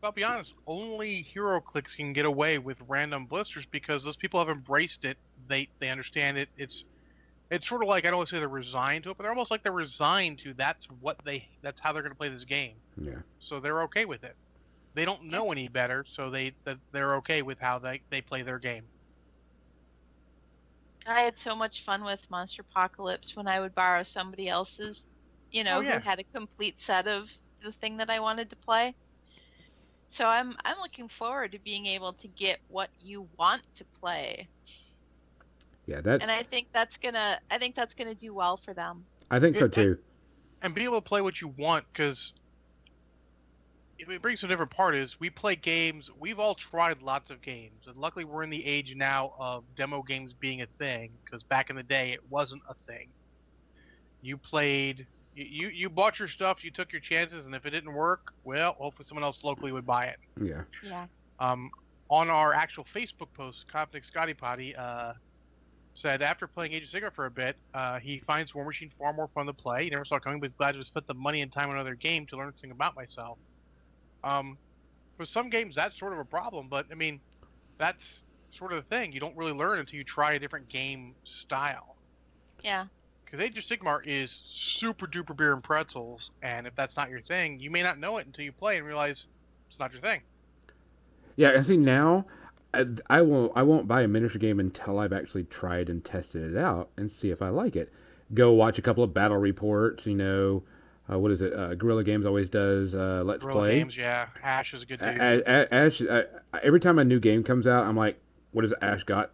I'll 0.03 0.11
be 0.11 0.23
honest, 0.23 0.53
only 0.67 1.23
HeroClix 1.23 1.95
can 1.95 2.13
get 2.13 2.25
away 2.25 2.57
with 2.59 2.77
random 2.87 3.25
blisters 3.25 3.65
because 3.65 4.03
those 4.03 4.15
people 4.17 4.39
have 4.39 4.49
embraced 4.49 5.05
it. 5.05 5.17
They 5.47 5.69
they 5.79 5.89
understand 5.89 6.37
it. 6.37 6.49
It's 6.57 6.85
it's 7.49 7.67
sort 7.67 7.81
of 7.83 7.89
like 7.89 8.05
I 8.05 8.09
don't 8.09 8.17
want 8.17 8.29
to 8.29 8.35
say 8.35 8.39
they're 8.39 8.49
resigned 8.49 9.03
to 9.05 9.11
it, 9.11 9.17
but 9.17 9.23
they're 9.23 9.31
almost 9.31 9.51
like 9.51 9.63
they're 9.63 9.71
resigned 9.71 10.39
to 10.39 10.53
that's 10.53 10.85
what 10.99 11.17
they 11.25 11.47
that's 11.61 11.79
how 11.81 11.91
they're 11.93 12.03
going 12.03 12.11
to 12.13 12.17
play 12.17 12.29
this 12.29 12.45
game. 12.45 12.81
Yeah. 12.97 13.21
So 13.39 13.59
they're 13.59 13.83
okay 13.83 14.05
with 14.05 14.23
it. 14.23 14.35
They 14.93 15.05
don't 15.05 15.23
know 15.25 15.51
any 15.51 15.67
better, 15.67 16.05
so 16.07 16.29
they 16.29 16.55
that 16.65 16.79
they're 16.91 17.15
okay 17.17 17.41
with 17.41 17.59
how 17.59 17.79
they 17.79 18.01
they 18.09 18.21
play 18.21 18.43
their 18.43 18.59
game. 18.59 18.89
I 21.07 21.21
had 21.21 21.39
so 21.39 21.55
much 21.55 21.83
fun 21.85 22.03
with 22.03 22.19
Monster 22.29 22.61
Apocalypse 22.63 23.35
when 23.35 23.47
I 23.47 23.59
would 23.59 23.75
borrow 23.75 24.03
somebody 24.03 24.47
else's, 24.49 25.03
you 25.51 25.63
know, 25.63 25.79
Oh, 25.79 25.81
yeah. 25.81 25.99
who 25.99 25.99
had 25.99 26.19
a 26.19 26.23
complete 26.23 26.81
set 26.81 27.07
of 27.07 27.29
the 27.63 27.71
thing 27.73 27.97
that 27.97 28.09
I 28.09 28.19
wanted 28.19 28.49
to 28.51 28.55
play. 28.57 28.95
So 30.15 30.23
I'm 30.27 30.55
I'm 30.63 30.77
looking 30.81 31.09
forward 31.09 31.51
to 31.51 31.59
being 31.59 31.87
able 31.87 32.13
to 32.13 32.29
get 32.29 32.59
what 32.69 32.89
you 33.01 33.27
want 33.37 33.63
to 33.75 33.83
play. 33.99 34.47
Yeah, 35.87 35.99
that's. 35.99 36.23
and 36.23 36.31
I 36.31 36.41
think 36.41 36.67
that's 36.71 36.95
gonna 36.95 37.37
I 37.51 37.57
think 37.57 37.75
that's 37.75 37.93
gonna 37.93 38.15
do 38.15 38.33
well 38.33 38.55
for 38.55 38.73
them. 38.73 39.03
I 39.29 39.39
think 39.41 39.57
so 39.57 39.67
too. 39.67 39.97
and 40.61 40.73
be 40.73 40.85
able 40.85 41.01
to 41.01 41.05
play 41.05 41.19
what 41.19 41.41
you 41.41 41.49
want 41.57 41.83
because 41.91 42.31
it 43.99 44.09
it 44.09 44.21
brings 44.21 44.39
to 44.39 44.45
a 44.45 44.49
different 44.49 44.71
part 44.71 44.95
is 44.95 45.19
we 45.19 45.29
play 45.29 45.53
games 45.57 46.09
we've 46.17 46.39
all 46.39 46.55
tried 46.55 47.01
lots 47.01 47.29
of 47.29 47.41
games 47.41 47.83
and 47.85 47.97
luckily 47.97 48.23
we're 48.23 48.43
in 48.43 48.49
the 48.49 48.65
age 48.65 48.95
now 48.95 49.33
of 49.37 49.65
demo 49.75 50.01
games 50.01 50.33
being 50.33 50.61
a 50.61 50.65
thing 50.65 51.11
because 51.25 51.43
back 51.43 51.69
in 51.69 51.75
the 51.75 51.83
day 51.83 52.13
it 52.13 52.21
wasn't 52.29 52.61
a 52.69 52.73
thing 52.73 53.09
you 54.21 54.37
played 54.37 55.05
You, 55.35 55.45
you 55.45 55.67
you 55.67 55.89
bought 55.89 56.17
your 56.17 56.27
stuff, 56.27 56.63
you 56.63 56.71
took 56.71 56.91
your 56.91 57.01
chances, 57.01 57.45
and 57.45 57.53
if 57.55 57.65
it 57.65 57.71
didn't 57.71 57.93
work, 57.93 58.33
well, 58.43 58.73
hopefully 58.79 59.05
someone 59.05 59.23
else 59.23 59.43
locally 59.43 59.71
would 59.71 59.85
buy 59.85 60.05
it. 60.05 60.17
Yeah. 60.41 60.61
Yeah. 60.83 61.07
Um, 61.39 61.69
on 62.09 62.29
our 62.29 62.53
actual 62.53 62.85
Facebook 62.85 63.27
post, 63.33 63.67
Coptic 63.67 64.03
Scotty 64.03 64.33
Potty 64.33 64.75
uh, 64.75 65.13
said 65.93 66.21
after 66.21 66.47
playing 66.47 66.73
Age 66.73 66.83
of 66.83 66.89
Sigmar 66.89 67.11
for 67.11 67.25
a 67.25 67.31
bit, 67.31 67.57
uh, 67.73 67.99
he 67.99 68.19
finds 68.19 68.53
Warmachine 68.53 68.91
far 68.97 69.13
more 69.13 69.27
fun 69.33 69.45
to 69.47 69.53
play. 69.53 69.85
He 69.85 69.89
never 69.89 70.05
saw 70.05 70.15
it 70.15 70.23
coming, 70.23 70.39
but 70.39 70.49
he's 70.49 70.57
glad 70.57 70.73
to 70.73 70.77
have 70.77 70.85
spent 70.85 71.07
the 71.07 71.13
money 71.13 71.41
and 71.41 71.51
time 71.51 71.69
on 71.69 71.75
another 71.75 71.95
game 71.95 72.25
to 72.27 72.37
learn 72.37 72.51
something 72.53 72.71
about 72.71 72.95
myself. 72.95 73.37
Um, 74.23 74.57
for 75.17 75.25
some 75.25 75.49
games, 75.49 75.75
that's 75.75 75.97
sort 75.97 76.13
of 76.13 76.19
a 76.19 76.25
problem, 76.25 76.67
but 76.69 76.85
I 76.91 76.95
mean, 76.95 77.19
that's 77.77 78.21
sort 78.51 78.71
of 78.71 78.77
the 78.77 78.95
thing. 78.95 79.11
You 79.11 79.19
don't 79.19 79.35
really 79.35 79.53
learn 79.53 79.79
until 79.79 79.97
you 79.97 80.03
try 80.03 80.33
a 80.33 80.39
different 80.39 80.69
game 80.69 81.15
style. 81.23 81.95
Yeah. 82.63 82.85
Because 83.25 83.39
Age 83.39 83.57
of 83.57 83.63
Sigmar 83.63 84.05
is 84.05 84.43
super 84.45 85.07
duper 85.07 85.35
beer 85.35 85.53
and 85.53 85.63
pretzels, 85.63 86.31
and 86.41 86.67
if 86.67 86.75
that's 86.75 86.95
not 86.95 87.09
your 87.09 87.21
thing, 87.21 87.59
you 87.59 87.71
may 87.71 87.83
not 87.83 87.99
know 87.99 88.17
it 88.17 88.27
until 88.27 88.45
you 88.45 88.51
play 88.51 88.77
and 88.77 88.85
realize 88.85 89.25
it's 89.67 89.79
not 89.79 89.91
your 89.91 90.01
thing. 90.01 90.21
Yeah, 91.35 91.49
and 91.49 91.65
see 91.65 91.75
now, 91.75 92.25
I, 92.73 92.85
I 93.09 93.21
won't 93.21 93.51
I 93.55 93.63
won't 93.63 93.87
buy 93.87 94.03
a 94.03 94.07
miniature 94.07 94.39
game 94.39 94.59
until 94.59 94.99
I've 94.99 95.11
actually 95.11 95.43
tried 95.43 95.89
and 95.89 96.03
tested 96.03 96.53
it 96.53 96.57
out 96.57 96.89
and 96.95 97.11
see 97.11 97.31
if 97.31 97.41
I 97.41 97.49
like 97.49 97.75
it. 97.75 97.91
Go 98.33 98.53
watch 98.53 98.77
a 98.77 98.81
couple 98.81 99.03
of 99.03 99.13
battle 99.13 99.37
reports. 99.37 100.05
You 100.05 100.15
know, 100.15 100.63
uh, 101.11 101.19
what 101.19 101.31
is 101.31 101.41
it? 101.41 101.53
Uh, 101.53 101.75
Guerrilla 101.75 102.03
Games 102.03 102.25
always 102.25 102.49
does 102.49 102.95
uh, 102.95 103.23
Let's 103.25 103.43
Guerrilla 103.43 103.59
Play. 103.59 103.79
games, 103.79 103.97
yeah. 103.97 104.27
Ash 104.43 104.73
is 104.73 104.83
a 104.83 104.85
good 104.85 104.99
dude. 104.99 105.07
Ash, 105.47 106.01
I, 106.01 106.23
every 106.63 106.79
time 106.79 106.99
a 106.99 107.03
new 107.03 107.19
game 107.19 107.43
comes 107.43 107.67
out, 107.67 107.85
I'm 107.85 107.97
like, 107.97 108.19
what 108.51 108.63
has 108.63 108.73
Ash 108.81 109.03
got? 109.03 109.31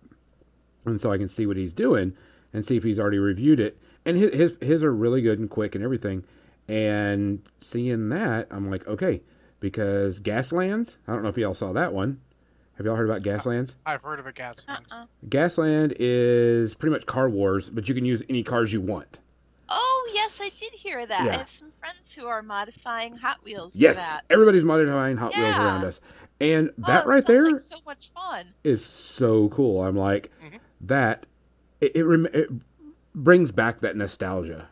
And 0.85 0.99
so 0.99 1.11
I 1.11 1.17
can 1.17 1.29
see 1.29 1.45
what 1.45 1.57
he's 1.57 1.73
doing 1.73 2.15
and 2.53 2.65
see 2.65 2.77
if 2.77 2.83
he's 2.83 2.99
already 2.99 3.17
reviewed 3.19 3.59
it. 3.59 3.77
And 4.05 4.17
his 4.17 4.33
his, 4.33 4.57
his 4.61 4.83
are 4.83 4.93
really 4.93 5.21
good 5.21 5.39
and 5.39 5.49
quick 5.49 5.75
and 5.75 5.83
everything. 5.83 6.23
And 6.67 7.41
seeing 7.59 8.09
that, 8.09 8.47
I'm 8.49 8.69
like, 8.71 8.87
okay, 8.87 9.21
because 9.59 10.19
Gaslands, 10.19 10.97
I 11.07 11.13
don't 11.13 11.23
know 11.23 11.29
if 11.29 11.37
y'all 11.37 11.53
saw 11.53 11.73
that 11.73 11.93
one. 11.93 12.21
Have 12.77 12.85
y'all 12.85 12.95
heard 12.95 13.09
about 13.09 13.21
Gaslands? 13.21 13.75
I've 13.85 14.01
heard 14.01 14.19
of 14.19 14.25
it, 14.25 14.33
Gas. 14.35 14.65
Uh-uh. 14.67 15.05
Gasland 15.27 15.95
is 15.99 16.73
pretty 16.73 16.93
much 16.93 17.05
Car 17.05 17.29
Wars, 17.29 17.69
but 17.69 17.87
you 17.87 17.93
can 17.93 18.05
use 18.05 18.23
any 18.29 18.41
cars 18.41 18.73
you 18.73 18.81
want. 18.81 19.19
Oh 19.69 20.09
yes, 20.13 20.39
I 20.41 20.49
did 20.49 20.73
hear 20.73 21.05
that. 21.05 21.25
Yeah. 21.25 21.33
I 21.33 21.37
have 21.37 21.49
some 21.49 21.71
friends 21.79 22.13
who 22.15 22.25
are 22.25 22.41
modifying 22.41 23.17
Hot 23.17 23.37
Wheels 23.43 23.75
Yes, 23.75 23.95
for 23.95 24.15
that. 24.17 24.23
everybody's 24.29 24.63
modifying 24.63 25.17
Hot 25.17 25.35
Wheels 25.35 25.55
around 25.57 25.83
us, 25.85 26.01
and 26.39 26.71
Oh, 26.79 26.83
that 26.87 27.05
right 27.05 27.19
sounds 27.19 27.27
there 27.27 27.51
like 27.51 27.61
so 27.61 27.75
much 27.85 28.09
fun. 28.15 28.47
is 28.63 28.83
so 28.83 29.49
cool. 29.49 29.83
I'm 29.83 29.95
like, 29.95 30.31
Mhm. 30.43 30.59
that 30.81 31.25
it, 31.81 31.95
it, 31.95 32.03
rem- 32.03 32.27
it 32.33 32.49
brings 33.13 33.51
back 33.51 33.79
that 33.79 33.95
nostalgia. 33.97 34.69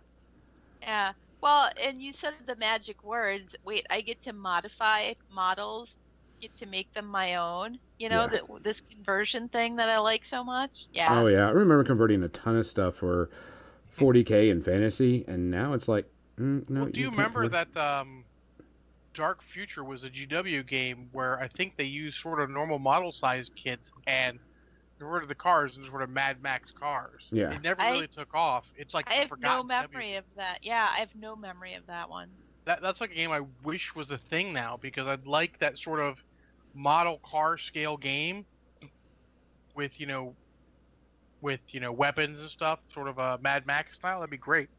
Yeah. 0.82 1.14
Well, 1.42 1.70
and 1.82 2.02
you 2.02 2.14
said 2.14 2.34
the 2.46 2.56
magic 2.56 3.04
words. 3.04 3.56
Wait, 3.66 3.86
I 3.90 4.02
get 4.02 4.22
to 4.24 4.34
modify 4.34 5.14
models, 5.34 5.98
get 6.42 6.56
to 6.58 6.66
make 6.66 6.94
them 6.94 7.06
my 7.06 7.36
own. 7.36 7.80
You 7.98 8.10
know, 8.10 8.22
Yeah. 8.32 8.40
that 8.48 8.64
this 8.64 8.82
conversion 8.82 9.50
thing 9.50 9.76
that 9.78 9.90
I 9.90 10.00
like 10.00 10.26
so 10.26 10.44
much. 10.44 10.86
Yeah. 10.94 11.20
Oh 11.20 11.28
yeah, 11.28 11.48
I 11.48 11.52
remember 11.52 11.84
converting 11.84 12.24
a 12.24 12.30
ton 12.30 12.56
of 12.56 12.66
stuff 12.66 12.96
for 12.96 13.30
40k 13.92 14.50
in 14.50 14.62
fantasy, 14.62 15.26
and 15.28 15.50
now 15.50 15.74
it's 15.74 15.88
like, 15.88 16.06
mm, 16.40 16.70
no. 16.70 16.82
well, 16.82 16.90
do 16.90 17.00
you, 17.00 17.08
can't 17.08 17.18
remember 17.18 17.42
convert- 17.50 17.74
that 17.74 18.00
um, 18.02 18.24
Dark 19.14 19.42
Future 19.42 19.84
was 19.84 20.04
a 20.04 20.10
GW 20.10 20.66
game 20.68 21.10
where 21.12 21.40
I 21.40 21.48
think 21.48 21.76
they 21.78 21.84
used 21.86 22.20
sort 22.22 22.40
of 22.42 22.50
normal 22.50 22.80
model 22.80 23.12
size 23.12 23.50
kits 23.56 23.92
and 24.08 24.40
converted 25.00 25.30
the 25.30 25.36
cars 25.36 25.78
into 25.78 25.90
sort 25.90 26.02
of 26.02 26.10
Mad 26.10 26.42
Max 26.44 26.72
cars. 26.72 27.28
Yeah. 27.32 27.52
It 27.52 27.64
never 27.64 27.82
I- 27.82 27.92
really 27.92 28.08
took 28.08 28.34
off. 28.34 28.72
It's 28.78 28.94
like 28.94 29.10
I 29.10 29.14
have 29.16 29.30
no 29.30 29.36
forgotten 29.36 29.66
GW 29.66 29.70
memory 29.70 30.16
of 30.16 30.26
that. 30.36 30.60
Yeah, 30.62 30.88
I 30.94 31.00
have 31.00 31.16
no 31.16 31.36
memory 31.36 31.74
of 31.74 31.86
that 31.88 32.10
one. 32.10 32.30
that 32.66 32.82
that's 32.82 33.02
like 33.02 33.12
a 33.12 33.16
game 33.16 33.32
I 33.32 33.42
wish 33.64 33.96
was 33.96 34.12
a 34.12 34.18
thing 34.18 34.54
now 34.54 34.78
because 34.80 35.08
I'd 35.08 35.26
like 35.26 35.58
that 35.60 35.78
sort 35.78 36.00
of 36.00 36.22
model 36.76 37.20
car 37.24 37.58
scale 37.58 37.98
game 37.98 38.46
with 39.76 40.00
you 40.00 40.06
know 40.06 40.36
with 41.42 41.62
you 41.70 41.80
know 41.80 41.92
weapons 41.92 42.42
and 42.42 42.50
stuff, 42.50 42.80
sort 42.94 43.08
of 43.08 43.18
a 43.18 43.40
Mad 43.42 43.66
Max 43.66 43.96
style. 43.96 44.20
That'd 44.20 44.32
be 44.32 44.38
great. 44.38 44.70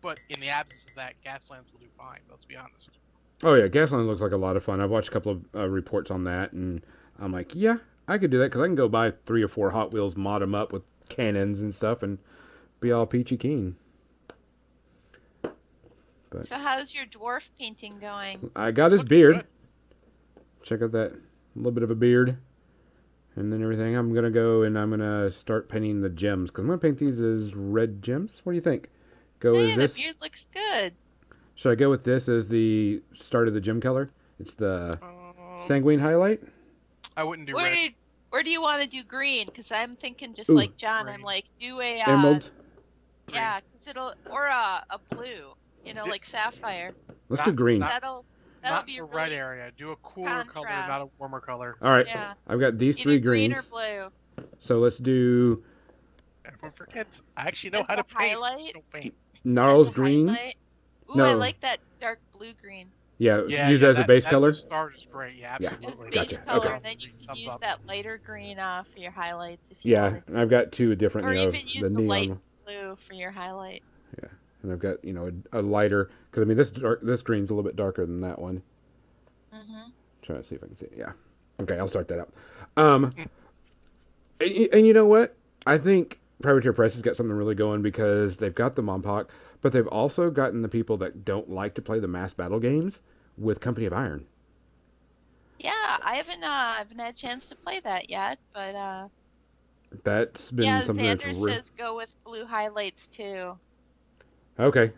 But 0.00 0.18
in 0.30 0.40
the 0.40 0.48
absence 0.48 0.86
of 0.90 0.96
that, 0.96 1.14
Gaslands 1.24 1.72
will 1.72 1.80
do 1.80 1.86
fine. 1.96 2.20
Let's 2.30 2.44
be 2.44 2.56
honest. 2.56 2.90
Oh 3.44 3.54
yeah, 3.54 3.68
Gasland 3.68 4.06
looks 4.06 4.20
like 4.22 4.32
a 4.32 4.36
lot 4.36 4.56
of 4.56 4.64
fun. 4.64 4.80
I've 4.80 4.90
watched 4.90 5.08
a 5.08 5.12
couple 5.12 5.32
of 5.32 5.44
uh, 5.54 5.68
reports 5.68 6.10
on 6.10 6.24
that, 6.24 6.52
and 6.52 6.82
I'm 7.18 7.32
like, 7.32 7.52
yeah, 7.54 7.76
I 8.08 8.18
could 8.18 8.30
do 8.30 8.38
that 8.38 8.46
because 8.46 8.62
I 8.62 8.66
can 8.66 8.74
go 8.74 8.88
buy 8.88 9.10
three 9.26 9.42
or 9.42 9.48
four 9.48 9.70
Hot 9.70 9.92
Wheels, 9.92 10.16
mod 10.16 10.42
them 10.42 10.54
up 10.54 10.72
with 10.72 10.82
cannons 11.08 11.60
and 11.60 11.74
stuff, 11.74 12.02
and 12.02 12.18
be 12.80 12.90
all 12.90 13.06
peachy 13.06 13.36
keen. 13.36 13.76
But- 16.30 16.46
So 16.46 16.56
how's 16.56 16.94
your 16.94 17.06
dwarf 17.06 17.42
painting 17.58 17.98
going? 18.00 18.50
I 18.54 18.70
got 18.70 18.92
his 18.92 19.04
beard. 19.04 19.44
Check 20.62 20.82
out 20.82 20.92
that 20.92 21.14
little 21.54 21.72
bit 21.72 21.82
of 21.82 21.90
a 21.90 21.94
beard, 21.94 22.36
and 23.34 23.52
then 23.52 23.62
everything. 23.62 23.96
I'm 23.96 24.12
gonna 24.14 24.30
go 24.30 24.62
and 24.62 24.78
I'm 24.78 24.90
gonna 24.90 25.30
start 25.30 25.68
painting 25.68 26.02
the 26.02 26.10
gems 26.10 26.50
because 26.50 26.62
I'm 26.62 26.66
gonna 26.68 26.78
paint 26.78 26.98
these 26.98 27.20
as 27.20 27.54
red 27.54 28.02
gems. 28.02 28.40
What 28.44 28.52
do 28.52 28.56
you 28.56 28.60
think? 28.62 28.90
Go 29.40 29.54
Hey, 29.54 29.68
as 29.70 29.74
the 29.76 29.80
this? 29.80 29.96
beard 29.96 30.16
looks 30.20 30.48
good. 30.52 30.94
Should 31.54 31.72
I 31.72 31.74
go 31.76 31.88
with 31.90 32.04
this 32.04 32.28
as 32.28 32.48
the 32.48 33.02
start 33.14 33.48
of 33.48 33.54
the 33.54 33.60
gem 33.60 33.80
color? 33.80 34.10
It's 34.38 34.54
the 34.54 34.98
Um, 35.02 35.60
sanguine 35.62 36.00
highlight. 36.00 36.42
I 37.16 37.24
wouldn't 37.24 37.48
do 37.48 37.54
Where 37.54 37.64
red. 37.72 37.88
do 37.90 37.94
where 38.30 38.42
do 38.42 38.50
you 38.50 38.60
want 38.60 38.82
to 38.82 38.88
do 38.88 39.02
green? 39.02 39.46
Because 39.46 39.70
I'm 39.72 39.96
thinking 39.96 40.34
just 40.34 40.50
Ooh. 40.50 40.54
like 40.54 40.76
John. 40.76 41.08
I'm 41.08 41.22
like 41.22 41.44
do 41.60 41.80
a 41.80 42.00
uh, 42.00 42.10
Emerald. 42.12 42.50
Yeah, 43.32 43.60
'cause 43.60 43.88
it'll 43.88 44.14
or 44.30 44.46
a, 44.46 44.84
a 44.90 44.98
blue. 45.10 45.54
You 45.84 45.94
know, 45.94 46.04
like 46.04 46.26
sapphire. 46.26 46.92
Let's 47.28 47.40
Not- 47.40 47.46
do 47.46 47.52
green. 47.52 47.78
not- 47.80 47.90
that'll 47.90 48.24
that'll 48.62 48.76
Not 48.78 48.86
be 48.86 48.94
the 48.96 49.02
a 49.02 49.04
red 49.04 49.32
area. 49.32 49.70
Do 49.76 49.90
a 49.92 49.96
cooler 49.96 50.28
color, 50.28 50.44
contrast. 50.66 50.88
not 50.88 51.02
a 51.02 51.08
warmer 51.18 51.40
color. 51.40 51.76
All 51.80 51.90
right. 51.90 52.06
Yeah. 52.06 52.34
I've 52.46 52.60
got 52.60 52.78
these 52.78 52.98
Either 52.98 53.02
three 53.10 53.18
green 53.20 53.50
greens. 53.52 53.64
or 53.66 53.68
blue. 54.36 54.46
So 54.58 54.78
let's 54.78 54.98
do 54.98 55.62
Everyone 56.44 56.72
forgets. 56.72 57.22
I 57.36 57.42
actually 57.46 57.70
know 57.70 57.78
And 57.80 57.88
how 57.88 57.96
to 57.96 58.04
the 58.08 58.14
paint. 58.14 58.32
highlight? 58.32 58.72
Don't 58.74 58.90
paint. 58.90 59.14
Gnarls 59.44 59.88
And 59.88 59.94
the 59.96 60.00
green. 60.00 60.28
highlight. 60.28 60.56
Ooh, 61.10 61.12
I 61.14 61.16
No. 61.32 61.36
like 61.36 61.60
that 61.60 61.78
dark 62.00 62.20
blue 62.36 62.52
green. 62.60 62.88
Yeah, 63.18 63.42
Yeah, 63.48 63.68
use 63.68 63.80
yeah, 63.82 63.88
that 63.88 63.90
as 63.90 63.98
a 63.98 64.04
base 64.04 64.24
that 64.24 64.30
color. 64.30 64.52
Start 64.52 64.94
is 64.94 65.06
great. 65.10 65.36
Yeah, 65.36 65.56
Yeah. 65.60 65.70
Absolutely. 65.70 66.10
base 66.10 66.14
Gotcha. 66.14 66.36
color, 66.38 66.58
Okay. 66.58 66.74
and 66.74 66.82
then 66.84 66.96
you 67.00 67.08
can 67.26 67.36
use 67.36 67.48
up. 67.48 67.60
that 67.60 67.78
lighter 67.86 68.20
green 68.24 68.58
uh, 68.60 68.84
for 68.92 69.00
your 69.00 69.10
highlights 69.10 69.70
if 69.70 69.84
you 69.84 69.92
Yeah, 69.92 70.02
wanted. 70.04 70.22
and 70.28 70.38
I've 70.38 70.50
got 70.50 70.70
two 70.70 70.94
different, 70.94 71.26
Or 71.26 71.32
you 71.34 71.36
know, 71.36 71.48
even 71.48 71.60
use 71.66 71.82
the 71.82 71.88
the 71.88 72.00
light 72.02 72.26
neon, 72.28 72.40
blue 72.64 72.96
for 73.06 73.14
your 73.14 73.32
highlight. 73.32 73.82
Yeah, 74.22 74.28
and 74.62 74.72
I've 74.72 74.78
got 74.78 75.04
you 75.04 75.12
know 75.12 75.32
a, 75.52 75.58
a 75.58 75.62
lighter 75.62 76.10
because 76.30 76.42
I 76.42 76.46
mean 76.46 76.56
this 76.56 76.70
dark, 76.70 77.02
this 77.02 77.22
green's 77.22 77.50
a 77.50 77.54
little 77.54 77.68
bit 77.68 77.76
darker 77.76 78.06
than 78.06 78.20
that 78.20 78.38
one. 78.40 78.62
hmm 79.52 79.88
Trying 80.22 80.42
to 80.42 80.44
see 80.44 80.54
if 80.54 80.62
I 80.62 80.68
can 80.68 80.76
see 80.76 80.86
it. 80.86 80.94
Yeah. 80.96 81.12
Okay, 81.60 81.76
I'll 81.76 81.88
start 81.88 82.06
that 82.08 82.20
out. 82.20 82.32
Um, 82.76 83.10
and, 84.40 84.68
and 84.72 84.86
you 84.86 84.92
know 84.92 85.06
what? 85.06 85.34
I 85.66 85.76
think 85.78 86.20
Privateer 86.40 86.72
Press 86.72 86.92
has 86.94 87.02
got 87.02 87.16
something 87.16 87.34
really 87.34 87.56
going 87.56 87.82
because 87.82 88.38
they've 88.38 88.54
got 88.54 88.76
the 88.76 88.82
MonPoc, 88.82 89.28
but 89.60 89.72
they've 89.72 89.86
also 89.88 90.30
gotten 90.30 90.62
the 90.62 90.68
people 90.68 90.96
that 90.98 91.24
don't 91.24 91.50
like 91.50 91.74
to 91.74 91.82
play 91.82 91.98
the 92.00 92.08
mass 92.08 92.34
battle 92.34 92.60
games 92.60 93.00
with 93.36 93.60
Company 93.60 93.86
of 93.86 93.92
Iron. 93.92 94.26
Yeah, 95.58 95.98
I 96.02 96.14
haven't 96.16 96.44
uh, 96.44 96.46
I 96.46 96.76
haven't 96.78 96.98
had 96.98 97.14
a 97.14 97.16
chance 97.16 97.48
to 97.48 97.56
play 97.56 97.80
that 97.80 98.08
yet, 98.10 98.38
but 98.54 98.74
uh, 98.76 99.08
That's 100.04 100.50
been 100.52 100.66
yeah, 100.66 100.82
something 100.82 101.04
Xander 101.04 101.22
that's 101.24 101.38
real. 101.38 101.48
says 101.54 101.70
go 101.76 101.96
with 101.96 102.10
blue 102.24 102.44
highlights 102.46 103.06
too. 103.08 103.58
Okay. 104.60 104.92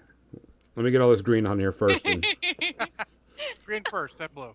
Let 0.76 0.84
me 0.84 0.90
get 0.90 1.00
all 1.00 1.10
this 1.10 1.22
green 1.22 1.46
on 1.46 1.58
here 1.58 1.72
first. 1.72 2.06
And 2.06 2.24
Green 3.64 3.82
first, 3.90 4.18
then 4.18 4.28
blue. 4.34 4.54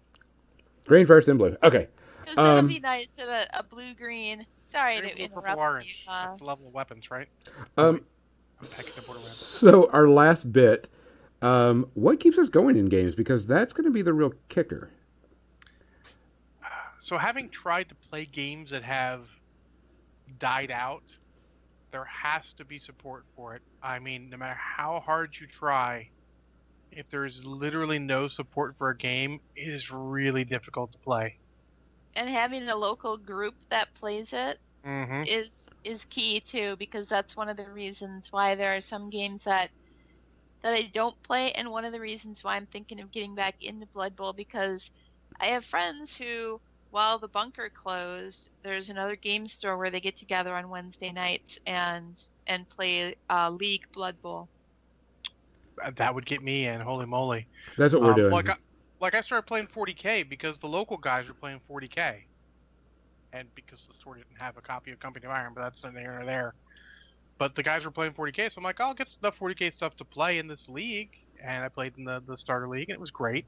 green 0.85 1.05
first, 1.05 1.27
then 1.27 1.37
blue. 1.37 1.55
Okay. 1.63 1.87
'Cause 2.25 2.35
that'll 2.35 2.57
Um, 2.59 2.67
be 2.67 2.79
nice 2.79 3.07
at 3.17 3.27
a, 3.27 3.59
a 3.59 3.63
blue 3.63 3.93
green. 3.93 4.45
Sorry 4.71 4.99
Green, 4.99 5.09
to 5.11 5.15
blue, 5.15 5.25
purple, 5.27 5.41
interrupt 5.41 5.57
orange. 5.59 6.03
you. 6.05 6.11
Uh, 6.11 6.25
That's 6.27 6.39
the 6.39 6.45
level 6.45 6.67
of 6.67 6.73
weapons, 6.73 7.09
right? 7.11 7.27
Um, 7.77 8.03
so 8.65 9.89
our 9.91 10.07
last 10.07 10.51
bit, 10.51 10.89
um, 11.41 11.89
what 11.93 12.19
keeps 12.19 12.37
us 12.37 12.49
going 12.49 12.75
in 12.77 12.87
games? 12.89 13.15
Because 13.15 13.47
that's 13.47 13.73
going 13.73 13.85
to 13.85 13.91
be 13.91 14.01
the 14.01 14.13
real 14.13 14.33
kicker. 14.49 14.89
So, 16.99 17.17
having 17.17 17.49
tried 17.49 17.89
to 17.89 17.95
play 17.95 18.25
games 18.25 18.71
that 18.71 18.81
have 18.83 19.27
died 20.39 20.71
out, 20.71 21.03
there 21.91 22.05
has 22.05 22.53
to 22.53 22.65
be 22.65 22.79
support 22.79 23.25
for 23.35 23.55
it. 23.55 23.61
I 23.83 23.99
mean, 23.99 24.29
no 24.29 24.37
matter 24.37 24.59
how 24.59 24.99
hard 24.99 25.37
you 25.39 25.45
try, 25.45 26.09
if 26.91 27.09
there's 27.09 27.45
literally 27.45 27.99
no 27.99 28.27
support 28.27 28.75
for 28.77 28.89
a 28.89 28.97
game, 28.97 29.39
it 29.55 29.67
is 29.67 29.91
really 29.91 30.43
difficult 30.43 30.91
to 30.93 30.97
play. 30.97 31.37
and 32.15 32.29
having 32.29 32.67
a 32.69 32.75
local 32.75 33.17
group 33.17 33.55
that 33.69 33.93
plays 33.95 34.31
it 34.33 34.59
Mm-hmm. 34.85 35.23
is 35.23 35.49
is 35.83 36.05
key 36.05 36.41
too 36.41 36.75
because 36.77 37.07
that's 37.09 37.35
one 37.35 37.49
of 37.49 37.57
the 37.57 37.69
reasons 37.69 38.27
why 38.31 38.55
there 38.55 38.75
are 38.75 38.81
some 38.81 39.09
games 39.09 39.41
that 39.45 39.71
that 40.63 40.73
I 40.73 40.89
don't 40.93 41.21
play 41.23 41.51
and 41.51 41.69
one 41.71 41.85
of 41.85 41.91
the 41.93 41.99
reasons 41.99 42.43
why 42.43 42.55
I'm 42.55 42.67
thinking 42.67 42.99
of 43.01 43.11
getting 43.11 43.35
back 43.35 43.55
into 43.61 43.85
Blood 43.87 44.15
Bowl 44.15 44.33
because 44.33 44.91
I 45.39 45.47
have 45.47 45.65
friends 45.65 46.15
who 46.15 46.61
while 46.89 47.19
the 47.19 47.27
bunker 47.29 47.69
closed 47.69 48.49
there's 48.63 48.89
another 48.89 49.15
game 49.15 49.47
store 49.47 49.77
where 49.77 49.91
they 49.91 49.99
get 50.01 50.17
together 50.17 50.55
on 50.55 50.69
Wednesday 50.69 51.11
nights 51.11 51.59
and 51.65 52.17
and 52.47 52.69
play 52.69 53.15
uh, 53.29 53.49
League 53.51 53.83
Blood 53.93 54.21
Bowl. 54.21 54.49
uh, 55.83 55.91
that 55.97 56.13
would 56.15 56.25
get 56.25 56.41
me 56.41 56.65
in. 56.65 56.81
Holy 56.81 57.05
moly! 57.05 57.47
That's 57.77 57.93
what 57.93 58.03
we're 58.03 58.13
Um, 58.13 58.15
doing. 58.15 58.31
Like 58.31 58.49
I, 58.49 58.55
like 58.99 59.15
I 59.15 59.21
started 59.21 59.43
playing 59.47 59.67
40k 59.67 60.23
because 60.23 60.59
the 60.59 60.67
local 60.67 60.97
guys 60.97 61.27
were 61.27 61.33
playing 61.35 61.59
40k, 61.59 62.27
and 63.35 63.53
because 63.55 63.85
the 63.87 63.93
store 63.93 64.15
didn't 64.15 64.39
have 64.39 64.57
a 64.57 64.61
copy 64.61 64.91
of 64.91 64.99
Company 64.99 65.25
of 65.25 65.31
Iron, 65.31 65.53
but 65.53 65.61
that's 65.61 65.83
neither 65.83 65.99
here 65.99 66.13
nor 66.13 66.25
there. 66.25 66.53
But 67.37 67.55
the 67.55 67.63
guys 67.63 67.83
were 67.83 67.91
playing 67.91 68.13
40k, 68.13 68.51
so 68.51 68.59
I'm 68.59 68.63
like, 68.63 68.79
I'll 68.79 68.93
get 68.93 69.15
enough 69.21 69.37
40k 69.37 69.73
stuff 69.73 69.95
to 69.97 70.05
play 70.05 70.39
in 70.39 70.47
this 70.47 70.69
league, 70.69 71.09
and 71.43 71.63
I 71.63 71.69
played 71.69 71.93
in 71.97 72.05
the 72.05 72.21
the 72.25 72.37
starter 72.37 72.67
league, 72.67 72.89
and 72.89 72.95
it 72.95 73.01
was 73.01 73.11
great. 73.11 73.45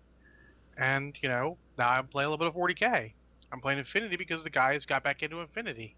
And 0.78 1.18
you 1.22 1.30
know, 1.30 1.58
now 1.78 1.90
I'm 1.90 2.08
playing 2.08 2.28
a 2.28 2.30
little 2.30 2.52
bit 2.52 2.56
of 2.56 2.62
40k. 2.62 3.14
I'm 3.52 3.62
playing 3.62 3.80
Infinity 3.80 4.18
because 4.18 4.44
the 4.44 4.50
guys 4.50 4.86
got 4.86 5.04
back 5.04 5.24
into 5.24 5.40
Infinity. 5.40 5.96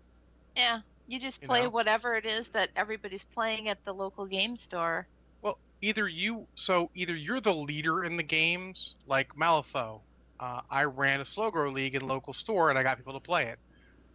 Yeah, 0.56 0.82
you 1.08 1.20
just 1.20 1.42
You 1.42 1.48
play 1.48 1.64
know? 1.64 1.70
whatever 1.70 2.16
it 2.16 2.26
is 2.26 2.48
that 2.50 2.70
everybody's 2.76 3.24
playing 3.24 3.70
at 3.70 3.84
the 3.86 3.94
local 3.94 4.28
game 4.28 4.56
store. 4.56 5.08
Well, 5.42 5.58
either 5.82 6.08
you, 6.08 6.46
so 6.54 6.92
either 6.94 7.16
you're 7.16 7.42
the 7.42 7.54
leader 7.54 8.04
in 8.04 8.18
the 8.18 8.24
games, 8.24 8.96
like 9.08 9.36
Malifaux. 9.36 10.02
Uh, 10.40 10.62
I 10.70 10.84
ran 10.84 11.20
a 11.22 11.26
slow 11.26 11.50
grow 11.50 11.72
league 11.72 11.96
in 11.96 12.08
local 12.08 12.34
store, 12.34 12.70
and 12.70 12.78
I 12.78 12.84
got 12.84 12.98
people 12.98 13.14
to 13.14 13.20
play 13.20 13.48
it. 13.48 13.60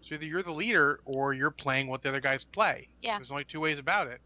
So 0.04 0.14
either 0.16 0.26
you're 0.26 0.42
the 0.42 0.52
leader, 0.52 1.00
or 1.06 1.32
you're 1.32 1.50
playing 1.50 1.88
what 1.88 2.02
the 2.02 2.10
other 2.10 2.20
guys 2.20 2.44
play. 2.44 2.88
Yeah. 3.02 3.16
There's 3.16 3.30
only 3.30 3.44
two 3.44 3.60
ways 3.60 3.78
about 3.78 4.06
it. 4.06 4.20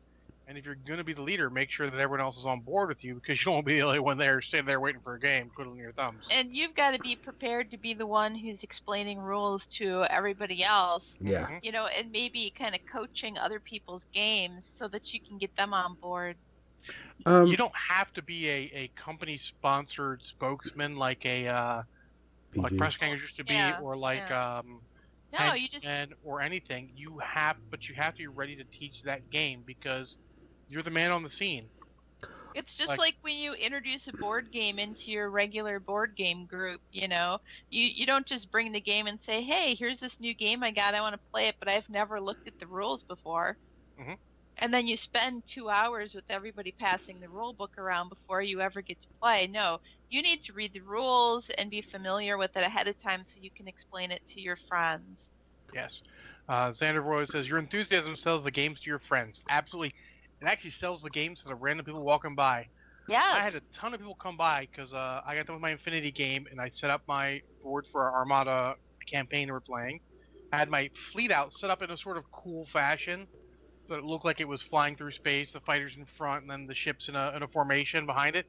And 0.49 0.57
if 0.57 0.65
you're 0.65 0.77
going 0.87 0.97
to 0.99 1.05
be 1.05 1.13
the 1.13 1.23
leader, 1.23 1.51
make 1.51 1.71
sure 1.71 1.89
that 1.91 2.01
everyone 2.01 2.23
else 2.25 2.39
is 2.39 2.47
on 2.47 2.61
board 2.61 2.89
with 2.89 3.05
you, 3.05 3.15
because 3.15 3.39
you 3.45 3.53
won't 3.53 3.67
be 3.67 3.75
the 3.75 3.83
only 3.87 3.99
one 4.01 4.17
there 4.19 4.41
standing 4.41 4.67
there 4.67 4.81
waiting 4.81 5.01
for 5.03 5.15
a 5.15 5.21
game, 5.21 5.51
twiddling 5.55 5.79
your 5.79 5.93
thumbs. 5.93 6.27
And 6.33 6.53
you've 6.53 6.75
got 6.75 6.93
to 6.93 6.99
be 6.99 7.15
prepared 7.17 7.71
to 7.71 7.77
be 7.77 7.95
the 7.95 8.07
one 8.07 8.35
who's 8.35 8.63
explaining 8.65 9.19
rules 9.19 9.67
to 9.77 10.05
everybody 10.11 10.65
else. 10.65 11.05
yeah. 11.21 11.47
Mhm. 11.47 11.59
You 11.63 11.73
know, 11.73 11.87
and 11.87 12.11
maybe 12.11 12.51
kind 12.59 12.75
of 12.75 12.81
coaching 12.91 13.37
other 13.39 13.61
people's 13.61 14.07
games 14.13 14.69
so 14.75 14.89
that 14.89 15.13
you 15.13 15.21
can 15.21 15.39
get 15.39 15.55
them 15.57 15.75
on 15.75 15.95
board. 15.95 16.37
Um, 17.27 17.47
you 17.47 17.57
don't 17.57 17.77
have 17.77 18.13
to 18.15 18.23
be 18.23 18.49
a, 18.49 18.71
a 18.75 18.91
company 18.97 19.37
sponsored 19.37 20.23
spokesman 20.25 20.97
like 20.97 21.25
a 21.27 21.47
uh, 21.49 21.83
like 22.55 22.77
Press 22.77 22.97
Gangers 22.97 23.21
used 23.21 23.37
to 23.37 23.45
be, 23.45 23.55
Yeah, 23.55 23.79
or 23.81 23.97
like 23.97 24.31
um, 24.31 24.81
No, 25.33 25.53
you 25.55 25.69
just 25.69 25.95
or 26.23 26.41
anything. 26.41 26.91
You 26.95 27.19
have, 27.19 27.57
but 27.71 27.89
you 27.89 27.95
have 27.97 28.15
to 28.15 28.23
be 28.23 28.27
ready 28.29 28.57
to 28.57 28.65
teach 28.65 29.03
that 29.03 29.31
game 29.31 29.63
because 29.65 30.19
you're 30.69 30.83
the 30.83 30.91
man 30.91 31.11
on 31.13 31.23
the 31.23 31.31
scene. 31.31 31.71
It's 32.55 32.75
just 32.75 32.89
Like- 32.89 32.99
like, 32.99 33.17
when 33.23 33.39
you 33.39 33.53
introduce 33.55 34.07
a 34.09 34.13
board 34.13 34.51
game 34.51 34.79
into 34.79 35.11
your 35.11 35.31
regular 35.31 35.79
board 35.81 36.17
game 36.17 36.47
group, 36.47 36.81
you 36.91 37.07
know, 37.09 37.39
you 37.71 37.85
you 37.85 38.07
don't 38.07 38.27
just 38.27 38.51
bring 38.51 38.73
the 38.73 38.81
game 38.81 39.07
and 39.07 39.21
say, 39.23 39.43
"Hey, 39.43 39.75
here's 39.75 39.99
this 40.01 40.19
new 40.21 40.35
game 40.35 40.63
I 40.63 40.71
got. 40.73 40.95
I 40.95 41.01
want 41.01 41.15
to 41.15 41.31
play 41.31 41.49
it, 41.49 41.57
but 41.59 41.69
I've 41.69 41.89
never 41.89 42.21
looked 42.21 42.47
at 42.47 42.59
the 42.59 42.67
rules 42.67 43.03
before." 43.05 43.59
Mhm. 43.99 44.19
And 44.57 44.75
then 44.75 44.87
you 44.87 44.97
spend 44.97 45.47
two 45.47 45.69
hours 45.71 46.15
with 46.15 46.25
everybody 46.31 46.73
passing 46.73 47.21
the 47.21 47.31
rule 47.31 47.55
book 47.55 47.79
around 47.79 48.09
before 48.11 48.43
you 48.43 48.61
ever 48.61 48.83
get 48.83 49.01
to 49.01 49.09
play. 49.21 49.47
No, 49.47 49.81
you 50.11 50.23
need 50.23 50.43
to 50.43 50.53
read 50.53 50.73
the 50.73 50.81
rules 50.81 51.51
and 51.59 51.71
be 51.71 51.83
familiar 51.83 52.39
with 52.39 52.57
it 52.57 52.63
ahead 52.63 52.89
of 52.89 52.99
time 52.99 53.23
so 53.25 53.41
you 53.41 53.51
can 53.51 53.69
explain 53.69 54.11
it 54.11 54.23
to 54.29 54.41
your 54.41 54.57
friends. 54.69 55.31
Yes. 55.75 56.01
Uh, 56.49 56.71
Xander 56.71 57.05
Roy 57.05 57.27
says 57.27 57.49
your 57.49 57.59
enthusiasm 57.59 58.17
sells 58.17 58.43
the 58.43 58.51
games 58.51 58.81
to 58.81 58.91
your 58.91 58.99
friends. 58.99 59.43
Absolutely, 59.51 59.95
it 60.41 60.47
actually 60.47 60.71
sells 60.71 61.03
the 61.03 61.11
games 61.11 61.43
to 61.43 61.49
the 61.49 61.55
random 61.55 61.85
people 61.85 62.03
walking 62.03 62.35
by. 62.35 62.67
Yeah. 63.09 63.33
I 63.35 63.41
had 63.41 63.55
a 63.55 63.61
ton 63.73 63.95
of 63.95 64.01
people 64.01 64.15
come 64.15 64.37
by 64.37 64.69
because 64.71 64.93
uh, 64.93 65.23
I 65.27 65.35
got 65.35 65.47
done 65.47 65.57
with 65.57 65.63
my 65.63 65.71
Infinity 65.71 66.11
game 66.11 66.47
and 66.51 66.61
I 66.61 66.69
set 66.69 66.91
up 66.91 67.03
my 67.09 67.41
board 67.63 67.87
for 67.91 68.05
our 68.05 68.19
Armada 68.19 68.77
campaign 69.07 69.51
we're 69.51 69.61
playing. 69.61 70.01
I 70.53 70.59
had 70.59 70.71
my 70.71 70.91
fleet 70.95 71.31
out 71.31 71.53
set 71.53 71.71
up 71.71 71.83
in 71.83 71.91
a 71.91 71.97
sort 71.97 72.17
of 72.17 72.31
cool 72.33 72.67
fashion, 72.67 73.27
so 73.89 73.95
it 73.95 74.05
looked 74.05 74.25
like 74.25 74.41
it 74.41 74.49
was 74.49 74.63
flying 74.63 74.97
through 74.97 75.13
space. 75.13 75.53
The 75.53 75.61
fighters 75.61 75.97
in 75.97 76.05
front 76.05 76.43
and 76.43 76.51
then 76.51 76.67
the 76.67 76.75
ships 76.75 77.09
in 77.09 77.17
a, 77.17 77.33
in 77.35 77.43
a 77.43 77.49
formation 77.49 78.07
behind 78.07 78.37
it. 78.37 78.47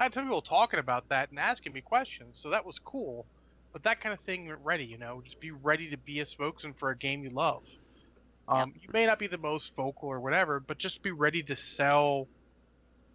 I 0.00 0.04
had 0.04 0.14
some 0.14 0.24
people 0.24 0.40
talking 0.40 0.80
about 0.80 1.10
that 1.10 1.28
and 1.28 1.38
asking 1.38 1.74
me 1.74 1.82
questions, 1.82 2.38
so 2.40 2.48
that 2.48 2.64
was 2.64 2.78
cool. 2.78 3.26
But 3.74 3.82
that 3.82 4.00
kind 4.00 4.14
of 4.14 4.20
thing 4.20 4.50
ready, 4.64 4.86
you 4.86 4.96
know, 4.96 5.20
just 5.22 5.38
be 5.40 5.50
ready 5.50 5.90
to 5.90 5.98
be 5.98 6.20
a 6.20 6.26
spokesman 6.26 6.72
for 6.72 6.88
a 6.88 6.96
game 6.96 7.22
you 7.22 7.28
love. 7.28 7.62
Um, 8.48 8.72
You 8.80 8.88
may 8.94 9.04
not 9.04 9.18
be 9.18 9.26
the 9.26 9.36
most 9.36 9.76
vocal 9.76 10.08
or 10.08 10.18
whatever, 10.18 10.58
but 10.58 10.78
just 10.78 11.02
be 11.02 11.10
ready 11.10 11.42
to 11.42 11.54
sell 11.54 12.28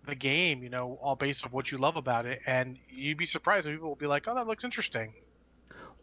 the 0.06 0.14
game, 0.14 0.62
you 0.62 0.70
know, 0.70 1.00
all 1.02 1.16
based 1.16 1.44
on 1.44 1.52
what 1.52 1.72
you 1.72 1.80
love 1.80 1.98
about 1.98 2.28
it. 2.28 2.40
And 2.46 2.78
you'd 2.88 3.18
be 3.18 3.26
surprised 3.26 3.66
if 3.66 3.74
people 3.74 3.90
will 3.90 3.96
be 3.96 4.06
like, 4.06 4.28
oh, 4.28 4.36
that 4.36 4.46
looks 4.46 4.64
interesting. 4.64 5.12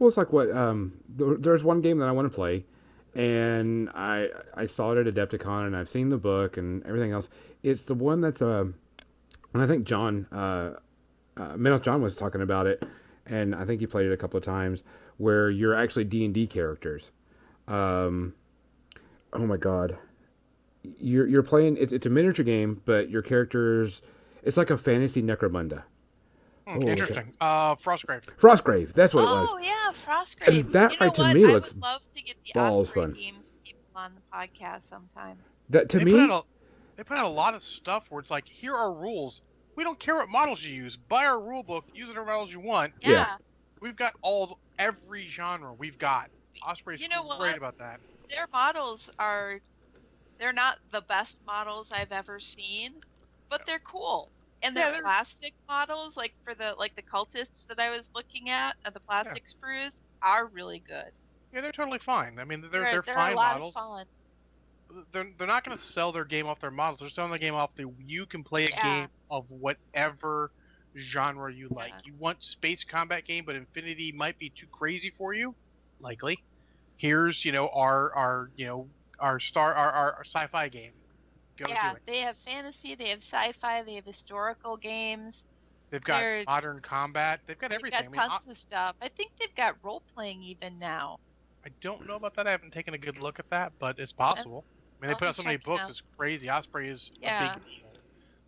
Well, 0.00 0.08
it's 0.08 0.16
like 0.16 0.32
what 0.32 0.50
um, 0.50 0.94
th- 1.16 1.38
there's 1.38 1.62
one 1.62 1.80
game 1.80 1.98
that 1.98 2.08
I 2.08 2.12
want 2.12 2.28
to 2.28 2.34
play, 2.34 2.64
and 3.14 3.88
I 3.94 4.30
I 4.56 4.66
saw 4.66 4.90
it 4.90 5.06
at 5.06 5.14
Adepticon, 5.14 5.64
and 5.64 5.76
I've 5.76 5.88
seen 5.88 6.08
the 6.08 6.18
book 6.18 6.56
and 6.56 6.84
everything 6.84 7.12
else. 7.12 7.28
It's 7.62 7.84
the 7.84 7.94
one 7.94 8.20
that's 8.20 8.42
uh, 8.42 8.72
and 9.52 9.62
I 9.62 9.66
think 9.66 9.84
John, 9.84 10.26
uh, 10.32 10.74
uh, 11.36 11.54
Menoth 11.54 11.82
John 11.82 12.02
was 12.02 12.16
talking 12.16 12.40
about 12.40 12.66
it, 12.66 12.84
and 13.26 13.54
I 13.54 13.64
think 13.64 13.80
he 13.80 13.86
played 13.86 14.06
it 14.06 14.12
a 14.12 14.16
couple 14.16 14.38
of 14.38 14.44
times, 14.44 14.82
where 15.18 15.50
you're 15.50 15.74
actually 15.74 16.04
D 16.04 16.24
and 16.24 16.34
D 16.34 16.46
characters. 16.46 17.10
Um, 17.68 18.34
oh 19.32 19.46
my 19.46 19.56
God, 19.56 19.98
you're 20.98 21.26
you're 21.26 21.42
playing. 21.42 21.76
It's 21.78 21.92
it's 21.92 22.06
a 22.06 22.10
miniature 22.10 22.44
game, 22.44 22.82
but 22.84 23.10
your 23.10 23.22
characters. 23.22 24.02
It's 24.42 24.56
like 24.56 24.70
a 24.70 24.76
fantasy 24.76 25.22
Necromunda. 25.22 25.84
Hmm, 26.66 26.74
Oh, 26.74 26.76
okay. 26.76 26.90
interesting. 26.90 27.32
Uh, 27.40 27.74
Frostgrave. 27.76 28.24
Frostgrave. 28.40 28.92
That's 28.92 29.14
what 29.14 29.22
it 29.22 29.26
was. 29.26 29.48
oh 29.52 29.58
yeah, 29.58 29.92
Frostgrave. 30.06 30.48
And 30.62 30.72
that 30.72 30.92
you 30.92 30.98
know 30.98 31.06
right 31.06 31.14
to 31.14 31.22
what? 31.22 31.34
me 31.34 31.44
I 31.44 31.48
looks 31.48 31.72
would 31.74 31.82
love 31.82 32.00
to 32.16 32.22
get 32.22 32.36
the 32.44 32.52
balls 32.54 32.88
Osprey 32.88 33.02
fun. 33.02 33.12
games 33.12 33.52
people 33.64 33.80
on 33.96 34.12
the 34.14 34.20
podcast 34.36 34.88
sometime. 34.88 35.38
That 35.70 35.88
to 35.90 35.98
they 35.98 36.04
me. 36.04 36.12
put 36.12 36.20
out 36.30 36.30
a, 36.30 36.51
they 36.96 37.04
put 37.04 37.16
out 37.16 37.24
a 37.24 37.28
lot 37.28 37.54
of 37.54 37.62
stuff 37.62 38.06
where 38.10 38.20
it's 38.20 38.30
like, 38.30 38.46
here 38.48 38.74
are 38.74 38.92
rules. 38.92 39.40
We 39.76 39.84
don't 39.84 39.98
care 39.98 40.16
what 40.16 40.28
models 40.28 40.62
you 40.62 40.74
use. 40.74 40.96
Buy 40.96 41.24
our 41.26 41.40
rule 41.40 41.62
book. 41.62 41.84
Use 41.94 42.08
whatever 42.08 42.26
models 42.26 42.52
you 42.52 42.60
want. 42.60 42.92
Yeah. 43.00 43.10
Yeah. 43.10 43.36
We've 43.80 43.96
got 43.96 44.14
all 44.22 44.58
every 44.78 45.26
genre. 45.26 45.72
We've 45.72 45.98
got. 45.98 46.30
Osprey's 46.66 47.00
You 47.00 47.08
know 47.08 47.22
great 47.38 47.52
what? 47.52 47.56
about 47.56 47.78
that. 47.78 47.98
Their 48.28 48.46
models 48.52 49.10
are 49.18 49.60
they're 50.38 50.52
not 50.52 50.78
the 50.92 51.00
best 51.02 51.36
models 51.46 51.90
I've 51.92 52.12
ever 52.12 52.38
seen, 52.40 52.92
but 53.48 53.62
they're 53.66 53.80
cool. 53.80 54.30
And 54.62 54.76
Yeah, 54.76 54.84
their 54.84 54.92
they're- 54.92 55.02
plastic 55.02 55.54
models, 55.68 56.16
like 56.16 56.32
for 56.44 56.54
the 56.54 56.74
like 56.78 56.94
the 56.94 57.02
cultists 57.02 57.66
that 57.68 57.80
I 57.80 57.90
was 57.90 58.08
looking 58.14 58.50
at, 58.50 58.76
uh, 58.84 58.90
the 58.90 59.00
plastic 59.00 59.44
sprues, 59.46 60.00
are 60.22 60.46
really 60.46 60.78
good. 60.86 61.10
Yeah, 61.52 61.60
they're 61.62 61.72
totally 61.72 61.98
fine. 61.98 62.38
I 62.38 62.44
mean, 62.44 62.60
they're 62.60 62.70
they're, 62.70 63.02
they're, 63.04 63.14
fine 63.14 63.32
a 63.32 63.36
lot 63.36 63.54
models. 63.58 63.74
They're, 65.12 65.26
they're 65.38 65.46
not 65.46 65.64
going 65.64 65.76
to 65.76 65.82
sell 65.82 66.12
their 66.12 66.24
game 66.24 66.46
off 66.46 66.60
their 66.60 66.70
models. 66.70 67.00
They're 67.00 67.08
selling 67.08 67.32
the 67.32 67.38
game 67.38 67.54
off 67.54 67.74
the 67.74 67.90
you 68.06 68.26
can 68.26 68.42
play 68.44 68.64
a 68.64 68.68
Yeah. 68.68 68.82
game 68.82 69.08
of 69.30 69.50
whatever 69.50 70.50
genre 70.96 71.52
you 71.52 71.68
like. 71.70 71.90
Yeah. 71.90 72.00
You 72.04 72.14
want 72.18 72.42
space 72.42 72.84
combat 72.84 73.24
game, 73.24 73.44
but 73.44 73.54
Infinity 73.56 74.12
might 74.12 74.38
be 74.38 74.50
too 74.50 74.66
crazy 74.66 75.10
for 75.10 75.32
you. 75.32 75.54
Likely. 76.00 76.42
Here's 76.96 77.44
you 77.44 77.52
know 77.52 77.68
our 77.68 78.12
our 78.14 78.50
you 78.56 78.66
know 78.66 78.88
our 79.18 79.40
star 79.40 79.74
our, 79.74 79.90
our, 79.90 80.12
our 80.14 80.24
sci-fi 80.24 80.68
game. 80.68 80.92
Go 81.56 81.66
yeah, 81.68 81.94
they 82.06 82.18
have 82.20 82.36
fantasy, 82.44 82.94
they 82.94 83.08
have 83.08 83.20
sci-fi, 83.22 83.82
they 83.82 83.94
have 83.94 84.04
historical 84.04 84.76
games. 84.76 85.46
They've 85.90 86.02
got 86.02 86.20
they're- 86.20 86.44
modern 86.46 86.80
combat. 86.80 87.40
They've 87.46 87.58
got 87.58 87.72
everything. 87.72 87.98
They've 87.98 88.06
everything. 88.06 88.18
got 88.18 88.30
I, 88.30 88.32
mean, 88.34 88.40
tons 88.40 88.48
of 88.50 88.58
stuff. 88.58 88.96
I 89.02 89.08
think 89.08 89.32
they've 89.38 89.54
got 89.54 89.76
role 89.82 90.02
playing 90.14 90.42
even 90.42 90.78
now. 90.78 91.18
I, 91.64 91.68
I 91.68 91.70
don't 91.80 92.06
know 92.08 92.16
about 92.16 92.34
that. 92.36 92.46
I 92.46 92.50
haven't 92.50 92.72
taken 92.72 92.94
a 92.94 92.98
good 92.98 93.18
look 93.18 93.38
at 93.38 93.48
that, 93.50 93.72
but 93.78 93.98
it's 93.98 94.12
possible. 94.12 94.64
I 95.02 95.04
mean, 95.04 95.08
they 95.08 95.14
I'll 95.14 95.18
put 95.18 95.28
out 95.28 95.34
so 95.34 95.42
many 95.42 95.56
books. 95.56 95.84
out. 95.84 95.90
It's 95.90 96.02
crazy. 96.16 96.48
Osprey 96.48 96.88
is 96.88 97.10
Yeah. 97.20 97.54
a 97.54 97.58
big 97.58 97.64
deal. 97.66 97.90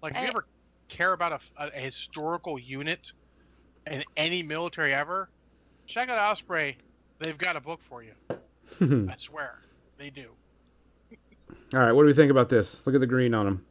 Like, 0.03 0.13
if 0.13 0.19
I- 0.19 0.23
you 0.23 0.29
ever 0.29 0.47
care 0.89 1.13
about 1.13 1.33
a, 1.33 1.65
a, 1.65 1.67
a 1.75 1.81
historical 1.81 2.59
unit 2.61 3.11
in 3.91 4.05
any 4.17 4.43
military 4.45 4.95
ever, 4.95 5.29
check 5.87 6.09
out 6.09 6.17
Osprey. 6.19 6.77
They've 7.19 7.37
got 7.37 7.57
a 7.57 7.61
book 7.61 7.81
for 7.89 8.05
you. 8.05 8.13
I 9.11 9.17
swear, 9.17 9.59
they 9.99 10.11
do. 10.11 10.31
All 11.75 11.81
right, 11.81 11.91
what 11.93 12.03
do 12.03 12.07
we 12.07 12.15
think 12.15 12.31
about 12.31 12.49
this? 12.51 12.87
Look 12.87 12.95
at 12.95 13.01
the 13.01 13.07
green 13.07 13.35
on 13.35 13.47
them. 13.47 13.67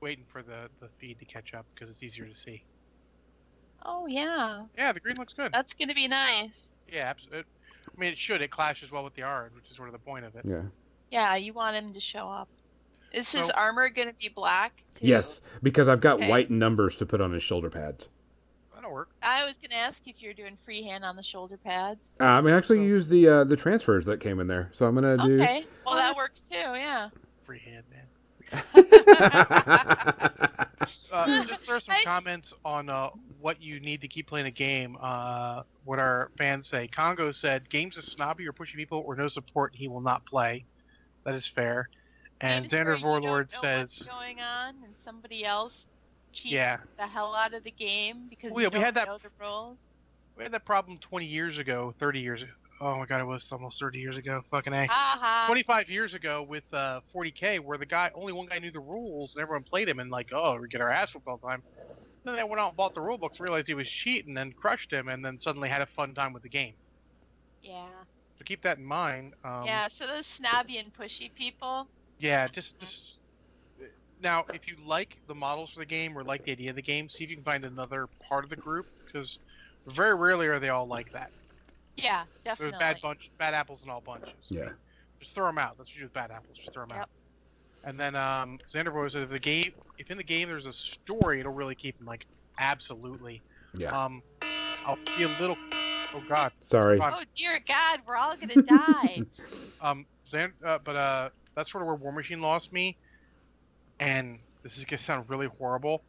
Waiting 0.00 0.24
for 0.28 0.42
the, 0.42 0.68
the 0.80 0.88
feed 0.98 1.18
to 1.20 1.24
catch 1.24 1.54
up 1.54 1.64
because 1.74 1.88
it's 1.88 2.02
easier 2.02 2.26
to 2.26 2.34
see. 2.34 2.62
Oh 3.86 4.06
yeah, 4.06 4.64
Yeah, 4.76 4.92
the 4.92 5.00
green 5.00 5.16
looks 5.18 5.32
good. 5.32 5.52
that's 5.52 5.72
gonna 5.72 5.94
be 5.94 6.06
nice. 6.08 6.52
Yeah, 6.92 7.04
absolutely. 7.08 7.44
I 7.96 8.00
mean, 8.00 8.12
it 8.12 8.18
should. 8.18 8.42
It 8.42 8.50
clashes 8.50 8.90
well 8.90 9.04
with 9.04 9.14
the 9.14 9.22
orange, 9.24 9.54
which 9.54 9.70
is 9.70 9.76
sort 9.76 9.88
of 9.88 9.92
the 9.92 9.98
point 9.98 10.24
of 10.24 10.34
it. 10.36 10.44
Yeah. 10.44 10.62
Yeah, 11.10 11.36
you 11.36 11.52
want 11.52 11.76
him 11.76 11.92
to 11.92 12.00
show 12.00 12.28
up. 12.28 12.48
Is 13.12 13.30
his 13.30 13.46
So- 13.46 13.52
armor 13.54 13.88
gonna 13.90 14.12
be 14.20 14.28
black 14.28 14.82
too? 14.96 15.06
Yes, 15.06 15.40
because 15.62 15.88
I've 15.88 16.00
got 16.00 16.16
Okay. 16.16 16.28
white 16.28 16.50
numbers 16.50 16.96
to 16.96 17.06
put 17.06 17.20
on 17.20 17.32
his 17.32 17.44
shoulder 17.44 17.70
pads. 17.70 18.08
That'll 18.74 18.90
work. 18.92 19.10
I 19.22 19.44
was 19.44 19.54
gonna 19.62 19.80
ask 19.80 20.02
if 20.06 20.20
you're 20.20 20.34
doing 20.34 20.58
freehand 20.64 21.04
on 21.04 21.14
the 21.14 21.22
shoulder 21.22 21.56
pads. 21.56 22.14
Uh, 22.20 22.24
I'm 22.24 22.48
actually 22.48 22.78
So- 22.78 22.82
use 22.82 23.08
the 23.08 23.28
uh, 23.28 23.44
the 23.44 23.56
transfers 23.56 24.04
that 24.06 24.18
came 24.18 24.40
in 24.40 24.48
there, 24.48 24.70
so 24.72 24.86
I'm 24.86 24.94
gonna 24.96 25.16
do. 25.18 25.40
Okay, 25.40 25.64
well 25.86 25.94
that 25.94 26.16
works 26.16 26.40
too. 26.50 26.56
Yeah. 26.56 27.10
Freehand, 27.44 27.84
man. 27.90 28.06
Uh, 31.14 31.44
just 31.46 31.64
throw 31.64 31.78
some 31.78 31.94
comments 32.04 32.52
on 32.64 32.88
uh, 32.88 33.08
what 33.40 33.62
you 33.62 33.78
need 33.78 34.00
to 34.00 34.08
keep 34.08 34.26
playing 34.26 34.46
a 34.46 34.50
game. 34.50 34.96
Uh, 35.00 35.62
what 35.84 35.98
our 36.00 36.30
fans 36.36 36.68
say. 36.68 36.88
Congo 36.88 37.30
said, 37.30 37.68
"Games 37.70 37.96
is 37.96 38.04
snobby 38.04 38.46
or 38.48 38.52
pushing 38.52 38.78
people 38.78 39.02
or 39.06 39.14
no 39.14 39.28
support, 39.28 39.72
he 39.74 39.86
will 39.86 40.00
not 40.00 40.26
play." 40.26 40.64
That 41.24 41.34
is 41.34 41.46
fair. 41.46 41.88
And 42.40 42.68
Xander 42.68 43.00
Warlord 43.00 43.50
says, 43.52 43.96
what's 43.98 44.02
going 44.02 44.40
on, 44.40 44.74
and 44.84 44.92
somebody 45.04 45.44
else 45.44 45.86
cheats 46.32 46.52
"Yeah, 46.52 46.78
the 46.98 47.06
hell 47.06 47.34
out 47.34 47.54
of 47.54 47.62
the 47.62 47.70
game 47.70 48.26
because 48.28 48.50
Well, 48.52 48.62
yeah, 48.62 48.68
we 48.68 48.80
had 48.80 48.96
that- 48.96 49.08
we 50.36 50.42
had 50.42 50.52
that 50.52 50.64
problem 50.64 50.98
20 50.98 51.26
years 51.26 51.58
ago, 51.58 51.94
30 51.98 52.20
years. 52.20 52.44
Oh 52.80 52.98
my 52.98 53.06
god, 53.06 53.20
it 53.20 53.24
was 53.24 53.46
almost 53.52 53.80
30 53.80 53.98
years 53.98 54.18
ago. 54.18 54.42
Fucking 54.50 54.72
a." 54.72 54.86
Ha. 54.86 55.44
25 55.46 55.90
years 55.90 56.14
ago 56.14 56.42
with 56.42 56.64
uh, 56.72 57.00
40k, 57.14 57.60
where 57.60 57.78
the 57.78 57.86
guy 57.86 58.10
only 58.14 58.32
one 58.32 58.46
guy 58.46 58.58
knew 58.58 58.70
the 58.70 58.80
rules 58.80 59.34
and 59.34 59.42
everyone 59.42 59.62
played 59.62 59.88
him 59.88 60.00
and 60.00 60.10
like, 60.10 60.30
oh, 60.32 60.58
we 60.60 60.68
get 60.68 60.80
our 60.80 60.90
ass 60.90 61.14
whooped 61.14 61.28
all 61.28 61.36
the 61.36 61.46
time. 61.46 61.62
Then 62.24 62.36
they 62.36 62.44
went 62.44 62.60
out 62.60 62.68
and 62.68 62.76
bought 62.76 62.94
the 62.94 63.00
rule 63.00 63.18
books, 63.18 63.38
realized 63.38 63.66
he 63.66 63.74
was 63.74 63.88
cheating, 63.88 64.38
and 64.38 64.56
crushed 64.56 64.90
him, 64.90 65.08
and 65.08 65.24
then 65.24 65.40
suddenly 65.40 65.68
had 65.68 65.82
a 65.82 65.86
fun 65.86 66.14
time 66.14 66.32
with 66.32 66.42
the 66.42 66.48
game. 66.48 66.74
Yeah. 67.62 67.86
So 68.38 68.44
keep 68.44 68.62
that 68.62 68.78
in 68.78 68.84
mind. 68.84 69.34
Um, 69.44 69.64
yeah. 69.64 69.88
So 69.88 70.06
those 70.06 70.26
snobby 70.26 70.78
and 70.78 70.92
pushy 70.92 71.32
people. 71.34 71.86
Yeah, 72.18 72.48
just 72.48 72.78
just 72.80 73.18
now, 74.24 74.44
if 74.52 74.66
you 74.66 74.76
like 74.84 75.18
the 75.28 75.34
models 75.34 75.70
for 75.70 75.80
the 75.80 75.86
game 75.86 76.16
or 76.16 76.24
like 76.24 76.44
the 76.44 76.52
idea 76.52 76.70
of 76.70 76.76
the 76.76 76.82
game, 76.82 77.08
see 77.08 77.24
if 77.24 77.30
you 77.30 77.36
can 77.36 77.44
find 77.44 77.64
another 77.64 78.08
part 78.28 78.44
of 78.44 78.50
the 78.50 78.56
group 78.56 78.86
because 79.04 79.38
very 79.86 80.14
rarely 80.14 80.46
are 80.46 80.58
they 80.58 80.70
all 80.70 80.86
like 80.86 81.12
that. 81.12 81.30
Yeah, 81.96 82.24
There's 82.44 82.58
definitely. 82.58 82.78
bad 82.78 83.00
bunch, 83.02 83.30
bad 83.38 83.54
apples 83.54 83.82
in 83.84 83.90
all 83.90 84.00
bunches. 84.00 84.34
Yeah. 84.48 84.70
Just 85.20 85.34
throw 85.34 85.46
them 85.46 85.58
out. 85.58 85.76
That's 85.78 85.90
what 85.90 85.94
you 85.94 86.00
do 86.00 86.04
with 86.06 86.12
bad 86.14 86.30
apples. 86.30 86.58
Just 86.58 86.72
throw 86.72 86.82
them 86.82 86.90
Yep. 86.96 87.00
out. 87.00 87.08
And 87.84 88.00
then 88.00 88.14
um, 88.16 88.58
Xander 88.70 88.92
Boy 88.92 89.08
said 89.08 89.22
if 89.22 89.30
the 89.30 89.38
game, 89.38 89.72
if 89.98 90.10
in 90.10 90.16
the 90.16 90.24
game 90.24 90.48
there's 90.48 90.66
a 90.66 90.72
story, 90.72 91.40
it'll 91.40 91.52
really 91.52 91.74
keep 91.74 91.96
them 91.98 92.06
like 92.06 92.26
absolutely. 92.58 93.42
Yeah. 93.76 93.90
Um, 94.04 94.22
I'll 94.86 94.98
be 95.16 95.24
a 95.24 95.28
little. 95.40 95.56
Oh 96.14 96.22
God. 96.28 96.52
Sorry. 96.68 96.98
fine. 96.98 97.12
Oh 97.16 97.24
dear 97.36 97.60
God, 97.66 98.00
we're 98.06 98.16
all 98.16 98.36
gonna 98.36 98.54
die. 98.62 99.22
Um, 99.82 100.06
Xan, 100.26 100.52
uh, 100.64 100.78
but 100.82 100.96
uh, 100.96 101.28
that's 101.54 101.70
sort 101.70 101.82
of 101.82 101.88
where 101.88 102.12
Warmachine 102.12 102.40
lost 102.40 102.72
me. 102.72 102.96
And 104.00 104.38
this 104.62 104.78
is 104.78 104.84
gonna 104.86 104.98
sound 104.98 105.28
really 105.28 105.48
horrible. 105.58 106.02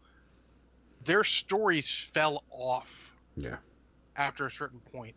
Their 1.03 1.23
stories 1.25 2.09
fell 2.13 2.43
off 2.51 3.11
Yeah. 3.35 3.57
after 4.15 4.45
a 4.45 4.51
certain 4.51 4.79
point. 4.93 5.15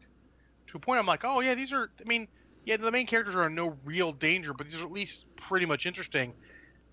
To 0.68 0.76
a 0.76 0.80
point, 0.80 0.98
I'm 1.00 1.06
like, 1.06 1.24
oh 1.24 1.40
yeah, 1.40 1.54
these 1.54 1.72
are. 1.72 1.90
I 2.00 2.08
mean, 2.08 2.28
yeah, 2.64 2.76
the 2.76 2.90
main 2.92 3.06
characters 3.06 3.34
are 3.34 3.46
in 3.46 3.54
no 3.54 3.76
real 3.84 4.12
danger, 4.12 4.52
but 4.52 4.66
these 4.66 4.80
are 4.80 4.84
at 4.86 4.92
least 4.92 5.24
pretty 5.36 5.66
much 5.66 5.86
interesting. 5.86 6.34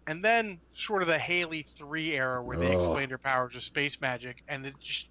And 0.08 0.24
then 0.24 0.60
sort 0.74 1.02
of 1.02 1.08
the 1.08 1.18
Haley 1.18 1.64
three 1.78 2.14
era 2.14 2.42
where 2.44 2.58
they 2.58 2.68
Ugh. 2.68 2.76
explained 2.76 3.12
their 3.12 3.18
powers 3.18 3.56
of 3.56 3.64
space 3.64 4.00
magic, 4.00 4.38
and 4.48 4.66
it 4.66 4.76
just 4.80 5.08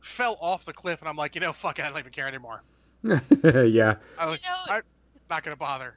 fell 0.00 0.36
off 0.40 0.64
the 0.64 0.72
cliff. 0.72 1.00
And 1.00 1.08
I'm 1.08 1.16
like, 1.16 1.34
you 1.34 1.40
know, 1.40 1.52
fuck 1.52 1.78
it, 1.78 1.84
I 1.84 1.88
don't 1.88 1.98
even 1.98 2.12
care 2.12 2.28
anymore. 2.28 2.62
yeah. 3.02 3.96
I 4.18 4.26
was 4.26 4.38
you 4.42 4.48
know, 4.48 4.74
I- 4.74 4.80
not 5.30 5.42
gonna 5.42 5.56
bother. 5.56 5.94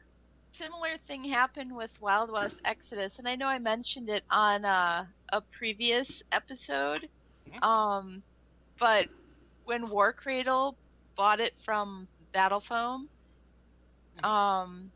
similar 0.54 0.98
thing 1.08 1.24
happened 1.26 1.76
with 1.76 1.92
Wild 2.02 2.32
West 2.32 2.62
Exodus, 2.66 3.20
and 3.20 3.28
I 3.28 3.36
know 3.36 3.48
I 3.48 3.60
mentioned 3.60 4.10
it 4.10 4.24
on 4.32 4.66
uh, 4.66 5.06
a 5.30 5.42
previous 5.42 6.24
episode. 6.32 7.08
Mhm. 7.52 7.64
Um, 7.64 8.24
but 8.80 9.08
when 9.66 9.90
War 9.90 10.14
Cradle 10.14 10.76
bought 11.18 11.42
it 11.42 11.56
from 11.66 12.10
Battle 12.34 12.62
Foam, 12.62 13.10
um, 14.24 14.94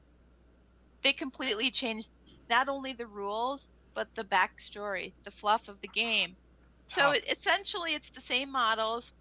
they 1.04 1.14
completely 1.14 1.70
changed 1.70 2.10
not 2.50 2.68
only 2.68 2.94
the 2.94 3.06
rules 3.08 3.70
but 3.94 4.16
the 4.16 4.24
backstory, 4.24 5.16
the 5.26 5.32
fluff 5.32 5.68
of 5.68 5.80
the 5.82 5.88
game. 5.88 6.38
So 6.88 7.12
Huh. 7.12 7.14
it, 7.14 7.24
essentially, 7.30 7.94
it's 7.94 8.12
the 8.12 8.22
same 8.22 8.52
models. 8.52 9.14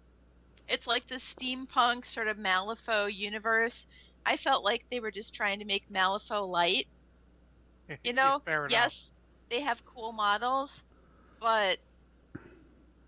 It's 0.67 0.87
like 0.87 1.07
the 1.07 1.15
steampunk 1.15 2.05
sort 2.05 2.27
of 2.27 2.37
Malifaux 2.37 3.13
universe. 3.13 3.87
I 4.25 4.37
felt 4.37 4.63
like 4.63 4.85
they 4.89 4.99
were 4.99 5.11
just 5.11 5.33
trying 5.35 5.59
to 5.59 5.65
make 5.65 5.87
Malifaux 5.89 6.47
light. 6.47 6.87
You 8.03 8.13
know, 8.13 8.41
yes, 8.65 9.13
they 9.49 9.61
have 9.61 9.83
cool 9.85 10.11
models, 10.13 10.83
but 11.39 11.79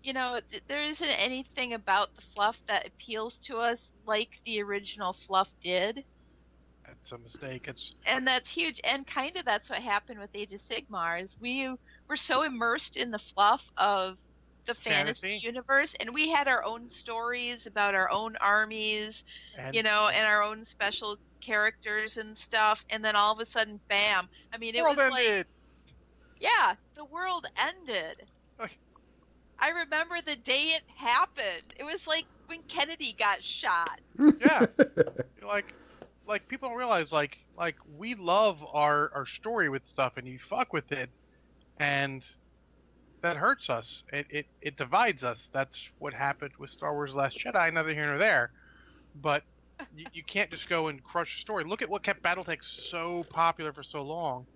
you 0.04 0.12
know, 0.14 0.40
th- 0.50 0.64
there 0.68 0.82
isn't 0.82 1.08
anything 1.08 1.74
about 1.74 2.14
the 2.16 2.22
fluff 2.34 2.58
that 2.68 2.86
appeals 2.86 3.38
to 3.46 3.58
us 3.58 3.90
like 4.06 4.30
the 4.46 4.62
original 4.62 5.14
fluff 5.26 5.48
did, 5.62 6.04
That's 6.86 7.12
a 7.12 7.18
mistake. 7.18 7.68
It's 7.68 7.96
and 8.06 8.26
that's 8.26 8.50
huge. 8.50 8.80
And 8.84 9.06
kind 9.06 9.36
of 9.36 9.44
that's 9.44 9.70
what 9.70 9.80
happened 9.82 10.20
with 10.20 10.30
Age 10.34 10.52
of 10.52 10.60
Sigmar. 10.60 11.22
Is 11.22 11.38
we 11.40 11.68
were 12.08 12.16
so 12.16 12.42
immersed 12.42 12.96
in 12.96 13.10
the 13.10 13.18
fluff 13.18 13.62
of 13.76 14.18
the 14.66 14.74
fantasy, 14.74 15.40
Fantasy. 15.40 15.46
universe, 15.46 15.94
and 16.00 16.14
we 16.14 16.30
had 16.30 16.48
our 16.48 16.64
own 16.64 16.88
stories 16.88 17.66
about 17.66 17.94
our 17.94 18.10
own 18.10 18.36
armies, 18.40 19.24
and 19.56 19.74
you 19.74 19.82
know, 19.82 20.08
and 20.08 20.26
our 20.26 20.42
own 20.42 20.64
special 20.64 21.18
characters 21.40 22.18
and 22.18 22.38
stuff. 22.38 22.84
And 22.90 23.04
then 23.04 23.16
all 23.16 23.32
of 23.32 23.40
a 23.40 23.46
sudden, 23.46 23.80
bam! 23.88 24.28
I 24.52 24.58
mean, 24.58 24.74
it 24.76 24.82
world 24.82 24.96
was 24.98 25.10
like 25.10 25.32
ended. 25.32 25.46
yeah, 26.40 26.76
the 26.94 27.04
world 27.04 27.46
ended. 27.56 28.28
I 29.64 29.68
remember 29.68 30.16
the 30.20 30.36
day 30.36 30.74
it 30.74 30.82
happened. 30.94 31.72
It 31.78 31.84
was 31.84 32.06
like 32.06 32.26
when 32.48 32.60
Kennedy 32.68 33.16
got 33.18 33.42
shot. 33.42 33.98
Yeah, 34.38 34.66
like, 35.42 35.72
like 36.26 36.46
people 36.48 36.68
don't 36.68 36.76
realize 36.76 37.12
like 37.12 37.38
like 37.56 37.76
we 37.96 38.14
love 38.14 38.62
our 38.74 39.10
our 39.14 39.24
story 39.24 39.70
with 39.70 39.86
stuff, 39.86 40.18
and 40.18 40.28
you 40.28 40.38
fuck 40.38 40.74
with 40.74 40.92
it, 40.92 41.08
and 41.78 42.26
that 43.22 43.38
hurts 43.38 43.70
us. 43.70 44.04
It 44.12 44.26
it, 44.28 44.46
it 44.60 44.76
divides 44.76 45.24
us. 45.24 45.48
That's 45.50 45.90
what 45.98 46.12
happened 46.12 46.52
with 46.58 46.68
Star 46.68 46.92
Wars: 46.92 47.14
Last 47.14 47.38
Jedi. 47.38 47.72
Neither 47.72 47.94
here 47.94 48.06
nor 48.06 48.18
there, 48.18 48.52
but. 49.16 49.42
You, 49.96 50.06
you 50.12 50.22
can't 50.22 50.50
just 50.52 50.68
go 50.68 50.86
and 50.86 51.02
crush 51.02 51.36
a 51.36 51.40
story. 51.40 51.64
Look 51.64 51.82
at 51.82 51.90
what 51.90 52.04
kept 52.04 52.22
BattleTech 52.22 52.62
so 52.62 53.24
popular 53.28 53.72
for 53.72 53.82
so 53.82 54.02
long. 54.02 54.46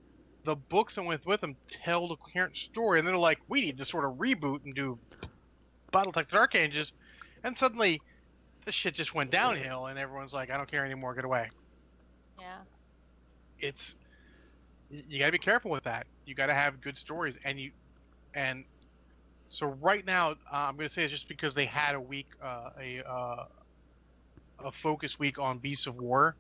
The 0.49 0.57
books 0.57 0.95
that 0.95 1.03
went 1.03 1.27
with 1.27 1.43
them 1.43 1.57
tell 1.85 2.09
the 2.09 2.17
current 2.17 2.57
story, 2.57 2.99
and 2.99 3.07
they're 3.07 3.19
like, 3.19 3.39
we 3.49 3.61
need 3.61 3.77
to 3.77 3.85
sort 3.85 4.07
of 4.07 4.13
reboot 4.13 4.65
and 4.65 4.75
do 4.75 4.99
BattleTech 5.93 6.31
Dark 6.31 6.55
Ages, 6.55 6.95
and 7.45 7.59
suddenly 7.59 8.01
this 8.65 8.75
shit 8.75 8.95
just 8.95 9.15
went 9.15 9.31
downhill, 9.31 9.89
and 9.89 9.99
everyone's 9.99 10.33
like, 10.33 10.51
I 10.51 10.57
don't 10.57 10.71
care 10.71 10.87
anymore, 10.87 11.13
get 11.15 11.27
away. 11.27 11.51
Yeah. 12.41 12.61
It's 13.59 13.97
you 14.91 15.19
gotta 15.19 15.33
be 15.33 15.39
careful 15.39 15.71
with 15.71 15.85
that. 15.85 16.07
You 16.25 16.35
gotta 16.35 16.55
have 16.55 16.81
good 16.81 16.97
stories, 16.97 17.37
and 17.45 17.61
you 17.61 17.73
and 18.33 18.65
so 19.51 19.67
right 19.83 20.07
now, 20.07 20.31
uh, 20.31 20.35
I'm 20.51 20.77
gonna 20.77 20.89
say 20.89 21.03
it's 21.03 21.13
just 21.13 21.29
because 21.29 21.55
they 21.55 21.67
had 21.67 21.95
a 21.95 22.01
week, 22.01 22.29
uh, 22.43 22.71
a 22.81 23.03
uh, 23.07 23.45
a 24.65 24.73
focus 24.73 25.19
week 25.19 25.39
on 25.39 25.59
Beasts 25.59 25.87
of 25.87 25.97
War. 25.97 26.37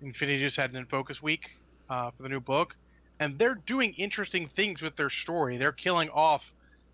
Infinity 0.00 0.38
just 0.38 0.56
had 0.56 0.70
an 0.70 0.76
in 0.76 0.86
focus 0.86 1.20
week 1.20 1.50
uh, 1.90 2.12
for 2.12 2.22
the 2.22 2.28
new 2.28 2.38
book, 2.38 2.76
and 3.22 3.38
they're 3.38 3.54
doing 3.54 3.92
interesting 3.92 4.48
things 4.48 4.82
with 4.82 4.96
their 4.96 5.08
story. 5.08 5.56
They're 5.56 5.70
killing 5.70 6.10
off 6.10 6.52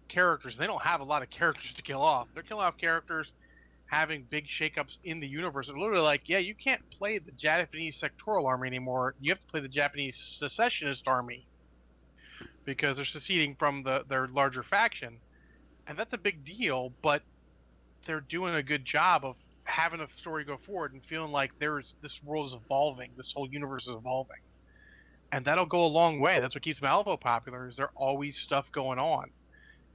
characters. 0.09 0.59
They 0.59 0.67
don't 0.67 0.83
have 0.83 1.01
a 1.01 1.05
lot 1.05 1.23
of 1.23 1.31
characters 1.31 1.73
to 1.73 1.81
kill 1.81 2.03
off. 2.03 2.29
They're 2.35 2.43
killing 2.43 2.65
off 2.65 2.77
characters, 2.77 3.33
having 3.87 4.27
big 4.29 4.47
shakeups 4.47 4.99
in 5.05 5.21
the 5.21 5.27
universe. 5.27 5.69
They're 5.69 5.79
literally 5.79 6.03
like, 6.03 6.29
yeah, 6.29 6.37
you 6.37 6.55
can't 6.55 6.83
play 6.91 7.17
the 7.17 7.33
Japanese 7.33 7.99
sectoral 7.99 8.45
army 8.45 8.69
anymore. 8.69 9.15
You 9.23 9.33
have 9.33 9.41
to 9.41 9.47
play 9.47 9.61
the 9.61 9.69
Japanese 9.69 10.17
secessionist 10.39 11.09
army 11.09 11.47
because 12.67 12.97
they're 12.97 13.07
seceding 13.07 13.55
from 13.55 13.83
the 13.83 14.05
their 14.07 14.29
larger 14.29 14.63
faction, 14.63 15.17
and 15.87 15.99
that's 15.99 16.13
a 16.13 16.19
big 16.19 16.45
deal. 16.45 16.93
But 17.01 17.23
they're 18.05 18.21
doing 18.21 18.55
a 18.55 18.63
good 18.63 18.85
job 18.85 19.25
of 19.25 19.37
having 19.65 20.01
a 20.01 20.09
story 20.17 20.45
go 20.45 20.59
forward 20.59 20.93
and 20.93 21.03
feeling 21.03 21.33
like 21.33 21.53
there's 21.59 21.95
this 22.03 22.23
world 22.23 22.49
is 22.49 22.55
evolving, 22.55 23.13
this 23.17 23.33
whole 23.33 23.49
universe 23.49 23.87
is 23.87 23.95
evolving, 23.95 24.37
and 25.33 25.45
that'll 25.45 25.67
go 25.67 25.85
a 25.85 25.87
long 25.87 26.21
way. 26.21 26.41
That's 26.41 26.55
what 26.55 26.63
keeps 26.63 26.81
Malifaux 26.81 27.21
popular. 27.21 27.69
Is 27.69 27.77
there 27.77 27.91
always 27.95 28.37
stuff 28.37 28.71
going 28.73 28.99
on? 28.99 29.31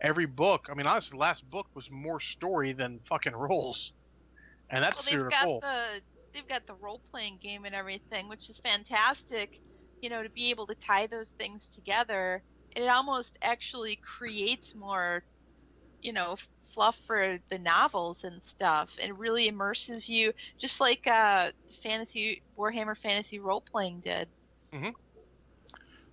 Every 0.02 0.26
book, 0.26 0.68
I 0.70 0.74
mean, 0.74 0.86
honestly, 0.86 1.16
the 1.16 1.22
last 1.22 1.50
book 1.50 1.68
was 1.76 1.90
more 1.90 2.20
story 2.20 2.74
than 2.74 3.00
fucking 3.06 3.34
rules, 3.34 3.94
and 4.70 4.84
that's 4.84 4.98
well, 4.98 5.04
they've 5.04 5.12
super 5.12 5.30
got 5.30 5.46
cool. 5.46 5.60
the 5.62 6.02
they've 6.34 6.48
got 6.48 6.68
the 6.68 6.74
role 6.74 7.02
playing 7.12 7.40
game 7.42 7.66
and 7.66 7.74
everything, 7.76 8.28
which 8.28 8.50
is 8.50 8.58
fantastic. 8.58 9.60
You 10.02 10.10
know, 10.10 10.22
to 10.22 10.30
be 10.30 10.50
able 10.50 10.68
to 10.68 10.76
tie 10.76 11.08
those 11.08 11.30
things 11.38 11.68
together, 11.74 12.44
it 12.76 12.88
almost 12.88 13.38
actually 13.42 13.98
creates 14.18 14.76
more, 14.76 15.24
you 16.02 16.12
know, 16.12 16.36
fluff 16.74 16.98
for 17.08 17.38
the 17.50 17.60
novels 17.60 18.24
and 18.26 18.42
stuff, 18.44 18.90
and 19.02 19.18
really 19.18 19.48
immerses 19.48 20.10
you, 20.10 20.34
just 20.60 20.82
like 20.82 21.08
uh, 21.08 21.52
fantasy 21.82 22.42
Warhammer 22.58 22.98
Fantasy 22.98 23.40
role 23.40 23.64
playing 23.72 24.02
did. 24.04 24.28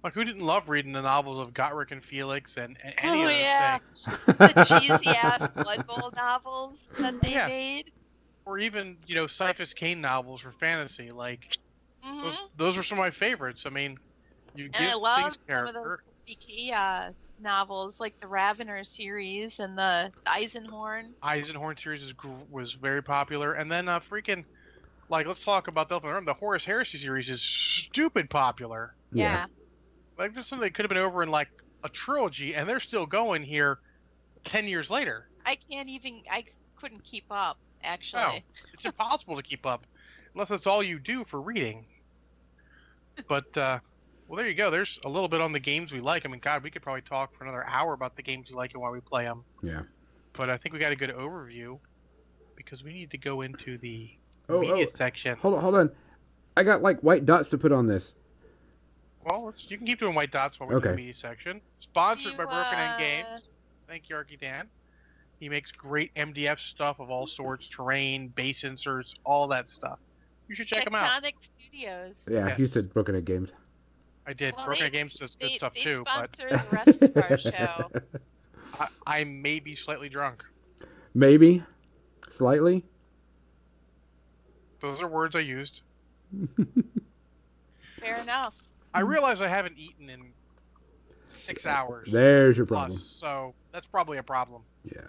Like, 0.03 0.15
who 0.15 0.25
didn't 0.25 0.41
love 0.47 0.69
reading 0.69 0.93
the 0.93 1.03
novels 1.03 1.39
of 1.39 1.53
Gotrek 1.53 1.91
and 1.91 2.05
Felix 2.05 2.57
and, 2.57 2.79
and 2.83 2.95
any 2.99 3.23
Oh, 3.23 3.25
of 3.25 3.33
those 3.33 3.53
yeah. 3.53 3.55
things? 3.55 4.11
The 4.43 4.55
cheesy 4.55 5.15
ass 5.15 5.43
Blood 5.63 5.85
Bowl 5.87 6.13
novels 6.17 6.89
that 7.01 7.17
they 7.21 7.35
Yeah. 7.35 7.45
made. 7.45 7.93
Or 8.47 8.59
even, 8.59 8.99
you 9.07 9.15
know, 9.15 9.27
Cyphus 9.27 9.75
Kane 9.75 10.01
novels 10.01 10.41
for 10.43 10.53
fantasy. 10.53 11.11
Like, 11.11 11.47
hmm 12.03 12.21
those, 12.23 12.41
those 12.57 12.79
are 12.79 12.83
some 12.83 12.99
of 12.99 13.03
my 13.03 13.11
favorites. 13.11 13.65
I 13.67 13.71
mean, 13.71 13.97
you 14.55 14.69
And 14.75 14.85
give 14.85 14.91
I 14.91 14.95
love 14.95 15.33
things 15.33 15.39
some 15.53 15.67
of 15.67 15.75
character. 15.75 15.99
those 16.29 16.73
uh, 16.75 17.13
novels, 17.39 17.97
like 18.01 18.15
the 18.21 18.29
Ravenor 18.29 18.85
series 18.85 19.59
and 19.59 19.77
the 19.77 20.13
Eisenhorn. 20.27 21.15
Eisenhorn 21.23 21.79
series 21.79 22.03
is, 22.03 22.15
was 22.49 22.75
very 22.75 23.03
popular. 23.03 23.53
And 23.55 23.71
then, 23.71 23.89
uh, 23.89 24.01
freaking, 24.01 24.45
like, 25.11 25.27
let's 25.27 25.45
talk 25.45 25.69
about 25.69 25.89
Delphin 25.89 26.11
Realm. 26.11 26.25
The 26.25 26.35
Horus 26.35 26.65
Heresy 26.65 26.99
series 26.99 27.31
is 27.31 27.43
stupid 27.43 28.31
popular. 28.31 28.95
Yeah. 29.13 29.47
Like 30.21 30.35
this 30.35 30.47
something 30.47 30.67
that 30.67 30.75
could 30.75 30.85
have 30.85 30.91
been 30.91 30.99
over 30.99 31.23
in 31.23 31.31
like 31.31 31.49
a 31.83 31.89
trilogy, 31.89 32.55
and 32.55 32.69
they're 32.69 32.79
still 32.79 33.07
going 33.07 33.43
here, 33.43 33.79
ten 34.45 34.69
years 34.69 34.91
later. 34.91 35.29
I 35.47 35.57
can't 35.71 35.89
even. 35.89 36.21
I 36.31 36.45
couldn't 36.77 37.03
keep 37.03 37.25
up. 37.31 37.57
Actually, 37.83 38.45
It's 38.75 38.85
impossible 38.85 39.37
to 39.37 39.43
keep 39.43 39.65
up, 39.65 39.87
unless 40.35 40.51
that's 40.51 40.67
all 40.67 40.83
you 40.83 40.99
do 40.99 41.25
for 41.25 41.41
reading. 41.41 41.87
But 43.27 43.57
uh, 43.57 43.79
well, 44.29 44.37
there 44.37 44.47
you 44.47 44.53
go. 44.55 44.71
There's 44.71 45.01
a 45.07 45.09
little 45.09 45.29
bit 45.29 45.41
on 45.41 45.53
the 45.53 45.59
games 45.59 45.91
we 45.91 46.01
like. 46.01 46.27
I 46.27 46.29
mean, 46.29 46.41
God, 46.41 46.63
we 46.63 46.71
could 46.71 46.83
probably 46.83 47.01
talk 47.01 47.35
for 47.35 47.45
another 47.45 47.65
hour 47.67 47.95
about 47.95 48.15
the 48.17 48.23
games 48.23 48.51
we 48.51 48.57
like 48.57 48.75
and 48.75 48.83
why 48.83 48.91
we 48.91 49.01
play 49.01 49.25
them. 49.25 49.43
Yeah. 49.63 49.81
But 50.35 50.51
I 50.51 50.59
think 50.59 50.75
we 50.75 50.79
got 50.79 50.93
a 50.93 50.97
good 50.97 51.11
overview 51.11 51.79
because 52.57 52.85
we 52.85 52.93
need 52.93 53.11
to 53.13 53.19
go 53.19 53.41
into 53.41 53.79
the 53.79 54.11
Oh, 54.51 54.61
media 54.61 54.87
oh, 54.87 54.91
section. 54.95 55.37
hold 55.39 55.55
on, 55.55 55.61
hold 55.63 55.75
on. 55.77 55.91
I 56.57 56.63
got 56.65 56.83
like 56.83 57.01
white 57.01 57.25
dots 57.25 57.49
to 57.51 57.59
put 57.59 57.73
on 57.73 57.87
this. 57.87 58.13
Well, 59.25 59.45
let's, 59.45 59.71
you 59.71 59.77
can 59.77 59.87
keep 59.87 59.99
doing 60.01 60.15
white 60.15 60.31
dots 60.33 60.59
while 60.59 60.69
we're 60.69 60.77
in 60.77 60.83
the 60.83 60.97
media 60.97 61.15
section. 61.15 61.61
Sponsored 61.79 62.33
You, 62.33 62.39
by 62.39 62.45
Broken 62.45 62.79
End 62.79 62.93
uh, 62.95 62.99
Games. 62.99 63.43
Thank 63.89 64.09
you, 64.09 64.17
Arky 64.17 64.41
Dan. 64.41 64.69
He 65.39 65.49
makes 65.49 65.71
great 65.73 66.15
MDF 66.15 66.59
stuff 66.59 67.01
of 67.01 67.11
all 67.11 67.27
sorts, 67.27 67.69
terrain, 67.69 68.29
base 68.29 68.65
inserts, 68.65 69.15
all 69.25 69.47
that 69.49 69.69
stuff. 69.69 69.99
You 70.49 70.55
should 70.55 70.67
check 70.67 70.87
him 70.87 70.95
out. 70.95 71.07
Tectonic 71.23 71.35
Studios. 71.43 72.15
Yeah, 72.29 72.49
Yes. 72.49 72.59
you 72.59 72.67
said 72.67 72.93
Broken 72.93 73.15
Egg 73.15 73.25
Games. 73.25 73.53
I 74.27 74.33
did. 74.33 74.55
Well, 74.57 74.67
Broken 74.67 74.81
they- 74.81 74.87
End 74.87 74.93
Games 74.93 75.15
does 75.15 75.37
good 75.37 75.51
They, 75.51 75.57
stuff 75.57 75.75
they 75.75 75.81
too, 75.83 76.03
but 76.05 76.35
sponsor 76.35 76.49
the 76.57 76.77
rest 76.77 77.03
of 77.03 77.17
our 77.17 77.39
show. 77.39 77.91
I, 78.81 78.87
I 79.21 79.25
may 79.25 79.61
be 79.61 79.75
slightly 79.75 80.09
drunk. 80.09 80.45
Maybe, 81.15 81.63
slightly. 82.31 82.85
Those 84.81 85.03
are 85.03 85.09
words 85.09 85.37
I 85.37 85.41
used. 85.41 85.83
Fair 87.99 88.21
enough. 88.23 88.55
I 88.93 89.01
realize 89.01 89.41
I 89.41 89.49
haven't 89.49 89.79
eaten 89.79 90.11
in 90.11 90.33
six 91.29 91.65
hours. 91.67 92.09
There's 92.11 92.57
your 92.57 92.67
plus, 92.67 92.81
problem. 92.89 92.99
so 93.01 93.55
that's 93.73 93.87
probably 93.87 94.19
a 94.19 94.23
problem. 94.23 94.63
Yeah. 94.85 95.01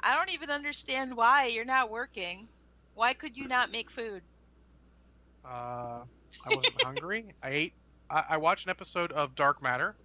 I 0.00 0.14
don't 0.14 0.30
even 0.30 0.50
understand 0.50 1.16
why 1.16 1.46
you're 1.46 1.64
not 1.64 1.90
working. 1.90 2.48
Why 2.94 3.14
could 3.14 3.36
you 3.36 3.48
not 3.48 3.70
make 3.72 3.90
food? 3.90 4.22
Uh, 5.44 6.04
I 6.46 6.54
wasn't 6.54 6.80
hungry. 6.82 7.34
I 7.42 7.48
ate. 7.50 7.72
I, 8.10 8.24
I 8.30 8.36
watched 8.36 8.66
an 8.66 8.70
episode 8.70 9.12
of 9.12 9.34
Dark 9.34 9.62
Matter. 9.62 9.96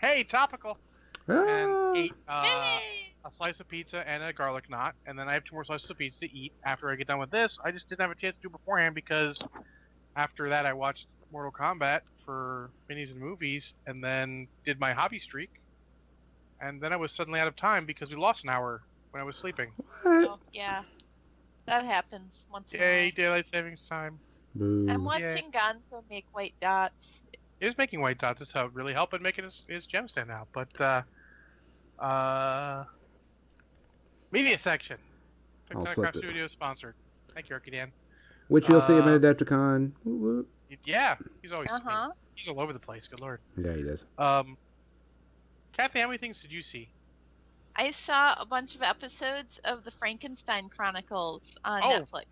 Hey, 0.00 0.22
topical. 0.22 0.78
Ah, 1.28 1.44
And 1.44 1.96
ate 1.96 2.12
uh, 2.28 2.42
Yay! 2.80 3.14
a 3.24 3.30
slice 3.32 3.60
of 3.60 3.68
pizza 3.68 4.08
and 4.08 4.22
a 4.22 4.32
garlic 4.32 4.70
knot, 4.70 4.94
and 5.06 5.18
then 5.18 5.28
I 5.28 5.34
have 5.34 5.44
two 5.44 5.54
more 5.54 5.64
slices 5.64 5.90
of 5.90 5.98
pizza 5.98 6.20
to 6.20 6.32
eat 6.32 6.52
after 6.64 6.90
I 6.90 6.94
get 6.94 7.08
done 7.08 7.18
with 7.18 7.30
this. 7.30 7.58
I 7.64 7.70
just 7.72 7.88
didn't 7.88 8.00
have 8.02 8.10
a 8.10 8.14
chance 8.14 8.36
to 8.36 8.42
do 8.42 8.48
beforehand 8.48 8.94
because 8.94 9.38
after 10.16 10.48
that 10.48 10.64
I 10.66 10.72
watched 10.72 11.06
Mortal 11.32 11.52
Kombat 11.52 12.00
for 12.24 12.70
minis 12.88 13.10
and 13.10 13.20
movies, 13.20 13.74
and 13.86 14.02
then 14.02 14.48
did 14.64 14.80
my 14.80 14.92
hobby 14.92 15.18
streak, 15.18 15.50
and 16.60 16.80
then 16.80 16.92
I 16.92 16.96
was 16.96 17.12
suddenly 17.12 17.40
out 17.40 17.48
of 17.48 17.56
time 17.56 17.86
because 17.86 18.10
we 18.10 18.16
lost 18.16 18.44
an 18.44 18.50
hour 18.50 18.82
when 19.10 19.20
I 19.20 19.24
was 19.24 19.36
sleeping. 19.36 19.70
Oh, 20.04 20.38
yeah. 20.52 20.82
That 21.66 21.84
happens 21.84 22.44
once 22.52 22.72
in 22.72 22.80
a 22.80 22.82
Yay, 22.82 23.10
daylight 23.12 23.46
savings 23.46 23.86
time. 23.86 24.18
Boo. 24.54 24.86
I'm 24.90 25.04
watching 25.04 25.52
Gonzo 25.52 26.02
make 26.10 26.26
white 26.32 26.54
dots. 26.60 27.24
It 27.60 27.66
was 27.66 27.78
making 27.78 28.00
white 28.00 28.18
dots. 28.18 28.40
This 28.40 28.50
helped 28.50 28.74
really 28.74 28.92
help 28.92 29.14
in 29.14 29.22
making 29.22 29.44
his, 29.44 29.64
his 29.68 29.86
gem 29.86 30.08
stand 30.08 30.30
out. 30.30 30.48
But 30.52 30.80
uh, 30.80 31.02
uh, 32.02 32.84
media 34.32 34.58
section. 34.58 34.96
I'll 35.70 35.82
Tectonic 35.82 35.84
flip 35.84 35.96
Craft 35.96 36.16
it. 36.16 36.18
Studios 36.20 36.52
sponsored. 36.52 36.94
Thank 37.34 37.48
you, 37.48 37.56
Arky 37.56 37.70
Dan. 37.70 37.92
Which 38.48 38.68
you'll 38.68 38.80
see 38.80 38.94
him 38.94 39.04
uh, 39.04 39.14
at 39.14 39.20
Adepticon. 39.20 39.92
Woo, 40.04 40.16
woo. 40.16 40.46
Yeah, 40.84 41.16
he's 41.42 41.52
always 41.52 41.70
Uh 41.70 41.80
huh. 41.84 42.10
he's 42.34 42.48
all 42.48 42.60
over 42.60 42.72
the 42.72 42.78
place. 42.78 43.08
Good 43.08 43.20
lord. 43.20 43.40
Yeah, 43.56 43.72
he 43.74 43.82
does. 43.82 44.04
Um, 44.18 44.56
Kathy, 45.72 46.00
how 46.00 46.06
many 46.06 46.18
things 46.18 46.40
did 46.40 46.52
you 46.52 46.62
see? 46.62 46.88
I 47.76 47.92
saw 47.92 48.34
a 48.38 48.44
bunch 48.44 48.74
of 48.74 48.82
episodes 48.82 49.60
of 49.64 49.84
the 49.84 49.90
Frankenstein 49.92 50.68
Chronicles 50.68 51.52
on 51.64 51.82
Oh. 51.84 51.88
Netflix. 52.00 52.26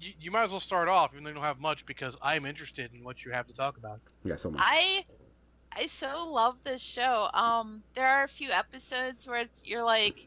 You, 0.00 0.12
you 0.20 0.30
might 0.30 0.44
as 0.44 0.50
well 0.50 0.60
start 0.60 0.88
off, 0.88 1.10
even 1.12 1.24
though 1.24 1.30
you 1.30 1.34
don't 1.34 1.44
have 1.44 1.60
much, 1.60 1.84
because 1.86 2.16
I'm 2.22 2.46
interested 2.46 2.90
in 2.94 3.04
what 3.04 3.24
you 3.24 3.32
have 3.32 3.46
to 3.48 3.54
talk 3.54 3.76
about. 3.76 4.00
Yeah, 4.24 4.36
so 4.36 4.50
much. 4.50 4.60
I 4.64 5.04
I 5.72 5.86
so 5.88 6.26
love 6.26 6.56
this 6.64 6.80
show. 6.82 7.28
Um, 7.34 7.82
there 7.94 8.06
are 8.06 8.24
a 8.24 8.28
few 8.28 8.50
episodes 8.50 9.26
where 9.28 9.40
it's, 9.40 9.62
you're 9.64 9.84
like, 9.84 10.26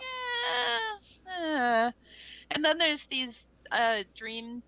yeah, 0.00 1.86
eh." 1.86 1.90
and 2.50 2.64
then 2.64 2.78
there's 2.78 3.04
these 3.10 3.44
uh, 3.70 4.02
dream 4.16 4.62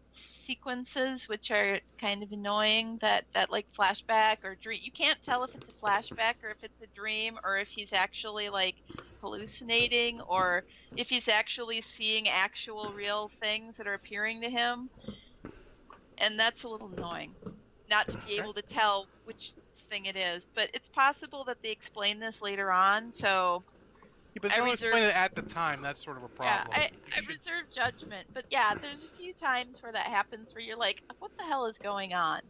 sequences 0.53 1.29
which 1.29 1.51
are 1.51 1.81
kind 1.99 2.23
of 2.23 2.31
annoying. 2.33 2.99
That 3.01 3.25
that 3.35 3.51
like 3.51 3.67
flashback 3.79 4.39
or 4.45 4.57
dream. 4.57 4.81
You 4.83 4.93
can't 4.93 5.19
tell 5.23 5.45
if 5.45 5.55
it's 5.55 5.75
a 5.75 5.87
flashback 5.87 6.35
or 6.43 6.51
if 6.51 6.63
it's 6.63 6.83
a 6.83 6.95
dream 6.95 7.39
or 7.45 7.59
if 7.59 7.69
he's 7.69 7.93
actually 7.93 8.49
like 8.51 8.75
hallucinating 9.21 10.21
or 10.23 10.65
if 10.97 11.09
he's 11.09 11.29
actually 11.29 11.81
seeing 11.81 12.29
actual 12.29 12.93
real 12.93 13.31
things 13.41 13.77
that 13.77 13.87
are 13.87 13.95
appearing 13.95 14.43
to 14.43 14.51
him. 14.51 14.91
And 16.19 16.39
that's 16.39 16.65
a 16.65 16.69
little 16.69 16.93
annoying 16.97 17.35
not 17.89 18.09
to 18.09 18.19
be 18.19 18.39
able 18.39 18.55
to 18.55 18.63
tell 18.63 19.07
which 19.25 19.53
thing 19.91 20.07
it 20.07 20.17
is. 20.17 20.47
But 20.55 20.71
it's 20.75 20.89
possible 20.89 21.45
that 21.45 21.59
they 21.63 21.71
explain 21.71 22.21
this 22.21 22.41
later 22.43 22.71
on. 22.71 23.13
So 23.13 23.63
Yeah, 24.35 24.39
but 24.41 24.51
I 24.51 24.55
they 24.55 24.57
don't 24.61 24.71
reserve- 24.71 24.85
explain 24.93 25.05
it 25.11 25.17
at 25.17 25.35
the 25.35 25.43
time. 25.43 25.83
That's 25.83 26.03
sort 26.03 26.17
of 26.17 26.23
a 26.23 26.29
problem. 26.29 26.69
yeah, 26.73 26.79
I, 26.79 26.91
I 27.17 27.21
reserve 27.29 27.65
judgment. 27.75 28.27
But 28.33 28.45
yeah, 28.51 28.75
there's 28.75 29.05
a 29.05 29.09
few 29.09 29.33
times 29.35 29.83
where 29.83 29.93
that 29.93 30.07
happens 30.07 30.55
where 30.55 30.63
you're 30.63 30.77
like, 30.79 31.03
what 31.19 31.31
the 31.37 31.45
hell 31.45 31.67
is 31.67 31.77
going 31.79 32.15
on? 32.15 32.41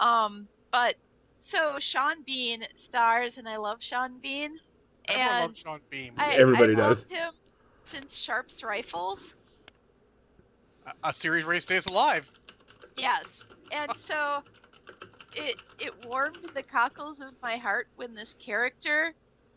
Um, 0.00 0.46
but 0.72 0.96
so 1.42 1.76
Sean 1.78 2.22
Bean 2.26 2.64
stars, 2.78 3.38
and 3.38 3.48
I 3.48 3.56
love 3.56 3.78
Sean 3.80 4.18
Bean. 4.18 4.58
Everyone 5.08 5.32
and 5.32 5.42
loves 5.48 5.58
Sean 5.58 5.80
Bean. 5.90 6.12
I, 6.16 6.34
Everybody 6.34 6.72
I 6.72 6.76
does. 6.76 7.00
loved 7.02 7.12
him 7.12 7.32
since 7.84 8.16
Sharpe's 8.16 8.62
Rifles. 8.62 9.34
A- 10.86 11.08
a 11.08 11.12
series 11.14 11.44
where 11.46 11.54
he 11.54 11.60
stays 11.60 11.86
alive. 11.86 12.30
Yes. 12.96 13.24
And 13.72 13.90
so 14.04 14.42
it 15.34 15.56
it 15.78 15.92
warmed 16.06 16.38
the 16.54 16.62
cockles 16.62 17.20
of 17.20 17.30
my 17.42 17.56
heart 17.56 17.88
when 17.96 18.14
this 18.14 18.34
character 18.38 19.14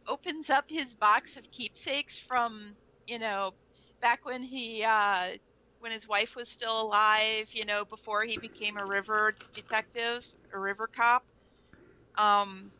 opens 0.08 0.50
up 0.50 0.66
his 0.70 0.94
box 0.96 1.38
of 1.38 1.50
keepsakes 1.52 2.18
from, 2.20 2.78
you 3.08 3.20
know, 3.20 3.54
back 4.02 4.26
when 4.26 4.44
he 4.44 4.84
uh 4.84 5.38
when 5.80 5.92
his 5.92 6.08
wife 6.08 6.36
was 6.36 6.50
still 6.50 6.82
alive, 6.82 7.48
you 7.54 7.66
know, 7.66 7.86
before 7.86 8.24
he 8.26 8.38
became 8.38 8.78
a 8.78 8.86
river 8.86 9.40
detective, 9.54 10.24
a 10.54 10.60
river 10.60 10.88
cop. 10.94 11.24
Um 12.18 12.74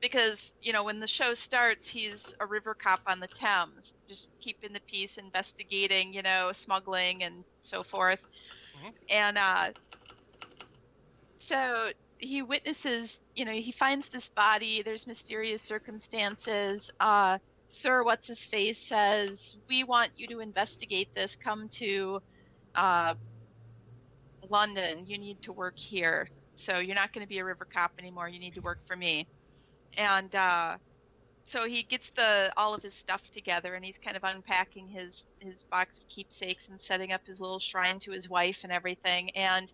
because, 0.00 0.52
you 0.60 0.72
know, 0.72 0.84
when 0.84 1.00
the 1.00 1.06
show 1.06 1.34
starts, 1.34 1.88
he's 1.88 2.34
a 2.40 2.46
river 2.46 2.74
cop 2.74 3.00
on 3.06 3.20
the 3.20 3.28
Thames, 3.28 3.94
just 4.08 4.28
keeping 4.40 4.72
the 4.72 4.80
peace, 4.88 5.16
investigating, 5.18 6.12
you 6.12 6.22
know, 6.22 6.52
smuggling 6.52 7.22
and 7.24 7.44
so 7.62 7.82
forth. 7.84 8.20
Mhm. 8.74 8.92
And 9.08 9.38
uh 9.38 9.72
so 11.40 11.92
he 12.22 12.40
witnesses, 12.40 13.18
you 13.34 13.44
know, 13.44 13.52
he 13.52 13.72
finds 13.72 14.08
this 14.08 14.28
body. 14.28 14.82
There's 14.82 15.06
mysterious 15.06 15.60
circumstances. 15.62 16.90
Uh, 17.00 17.38
Sir, 17.66 18.04
what's 18.04 18.28
his 18.28 18.44
face 18.44 18.78
says, 18.78 19.56
"We 19.68 19.82
want 19.82 20.12
you 20.16 20.26
to 20.28 20.40
investigate 20.40 21.08
this. 21.14 21.36
Come 21.36 21.68
to 21.70 22.22
uh, 22.74 23.14
London. 24.48 25.06
You 25.06 25.18
need 25.18 25.42
to 25.42 25.52
work 25.52 25.76
here. 25.76 26.28
So 26.56 26.78
you're 26.78 26.94
not 26.94 27.12
going 27.12 27.24
to 27.24 27.28
be 27.28 27.38
a 27.38 27.44
river 27.44 27.64
cop 27.64 27.92
anymore. 27.98 28.28
You 28.28 28.38
need 28.38 28.54
to 28.54 28.60
work 28.60 28.86
for 28.86 28.94
me." 28.94 29.26
And 29.96 30.34
uh, 30.34 30.76
so 31.46 31.66
he 31.66 31.82
gets 31.82 32.10
the 32.14 32.52
all 32.56 32.74
of 32.74 32.82
his 32.82 32.94
stuff 32.94 33.22
together, 33.34 33.74
and 33.74 33.84
he's 33.84 33.98
kind 33.98 34.16
of 34.16 34.22
unpacking 34.22 34.88
his 34.88 35.24
his 35.40 35.64
box 35.64 35.98
of 35.98 36.06
keepsakes 36.08 36.68
and 36.68 36.80
setting 36.80 37.10
up 37.10 37.26
his 37.26 37.40
little 37.40 37.58
shrine 37.58 37.98
to 38.00 38.12
his 38.12 38.28
wife 38.28 38.58
and 38.62 38.70
everything. 38.70 39.30
And 39.30 39.72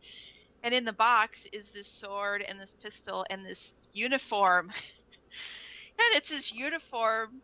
and 0.62 0.74
in 0.74 0.84
the 0.84 0.92
box 0.92 1.46
is 1.52 1.66
this 1.74 1.86
sword 1.86 2.44
and 2.46 2.58
this 2.58 2.74
pistol 2.82 3.24
and 3.30 3.44
this 3.44 3.74
uniform 3.92 4.66
and 5.98 6.16
it's 6.16 6.30
his 6.30 6.52
uniform 6.52 7.40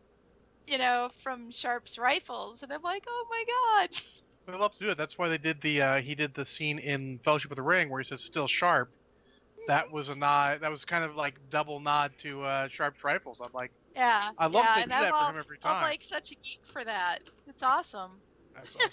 you 0.66 0.78
know 0.78 1.10
from 1.22 1.50
Sharpe's 1.50 1.98
rifles 1.98 2.62
and 2.62 2.72
i'm 2.72 2.82
like 2.82 3.04
oh 3.08 3.26
my 3.30 3.44
god 3.80 3.90
They 4.46 4.52
love 4.52 4.72
to 4.74 4.78
do 4.78 4.90
it. 4.90 4.98
That's 4.98 5.16
why 5.16 5.30
they 5.30 5.38
did 5.38 5.62
the 5.62 5.80
uh, 5.80 6.00
he 6.02 6.14
did 6.14 6.34
the 6.34 6.44
scene 6.44 6.78
in 6.78 7.18
Fellowship 7.24 7.50
of 7.50 7.56
the 7.56 7.62
Ring 7.62 7.88
where 7.88 8.02
he 8.02 8.04
says 8.04 8.22
"still 8.22 8.46
sharp." 8.46 8.90
That 9.68 9.90
was 9.90 10.10
a 10.10 10.14
nod. 10.14 10.60
That 10.60 10.70
was 10.70 10.84
kind 10.84 11.02
of 11.02 11.16
like 11.16 11.36
double 11.48 11.80
nod 11.80 12.12
to 12.18 12.42
uh, 12.42 12.68
Sharpe's 12.68 13.02
rifles. 13.02 13.40
I'm 13.42 13.54
like, 13.54 13.72
yeah 13.94 14.30
I 14.38 14.46
love 14.46 14.64
yeah, 14.64 14.82
do 14.82 14.88
that 14.88 15.18
for 15.18 15.30
him 15.30 15.38
every 15.38 15.58
time 15.58 15.76
i'm 15.76 15.82
like 15.82 16.02
such 16.02 16.32
a 16.32 16.34
geek 16.34 16.60
for 16.66 16.84
that 16.84 17.20
it's 17.46 17.62
awesome 17.62 18.12
That's 18.54 18.68
awesome. 18.76 18.90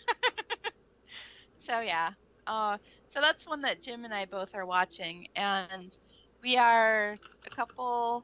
so 1.61 1.79
yeah 1.79 2.11
uh, 2.47 2.77
so 3.11 3.21
that's 3.21 3.45
one 3.45 3.61
that 3.61 3.81
jim 3.81 4.05
and 4.05 4.13
i 4.13 4.25
both 4.25 4.49
are 4.55 4.65
watching 4.65 5.27
and 5.35 5.97
we 6.41 6.57
are 6.57 7.15
a 7.45 7.49
couple 7.55 8.23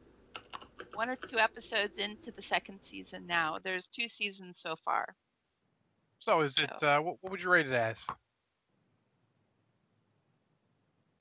one 0.95 1.09
or 1.09 1.15
two 1.15 1.37
episodes 1.37 1.97
into 1.97 2.31
the 2.31 2.41
second 2.41 2.79
season 2.81 3.25
now 3.27 3.57
there's 3.63 3.87
two 3.87 4.07
seasons 4.07 4.55
so 4.57 4.75
far 4.83 5.15
so 6.19 6.41
is 6.41 6.59
it? 6.59 6.71
Uh, 6.83 6.99
what, 6.99 7.17
what 7.21 7.31
would 7.31 7.41
you 7.41 7.49
rate 7.49 7.67
it 7.67 7.73
as? 7.73 8.05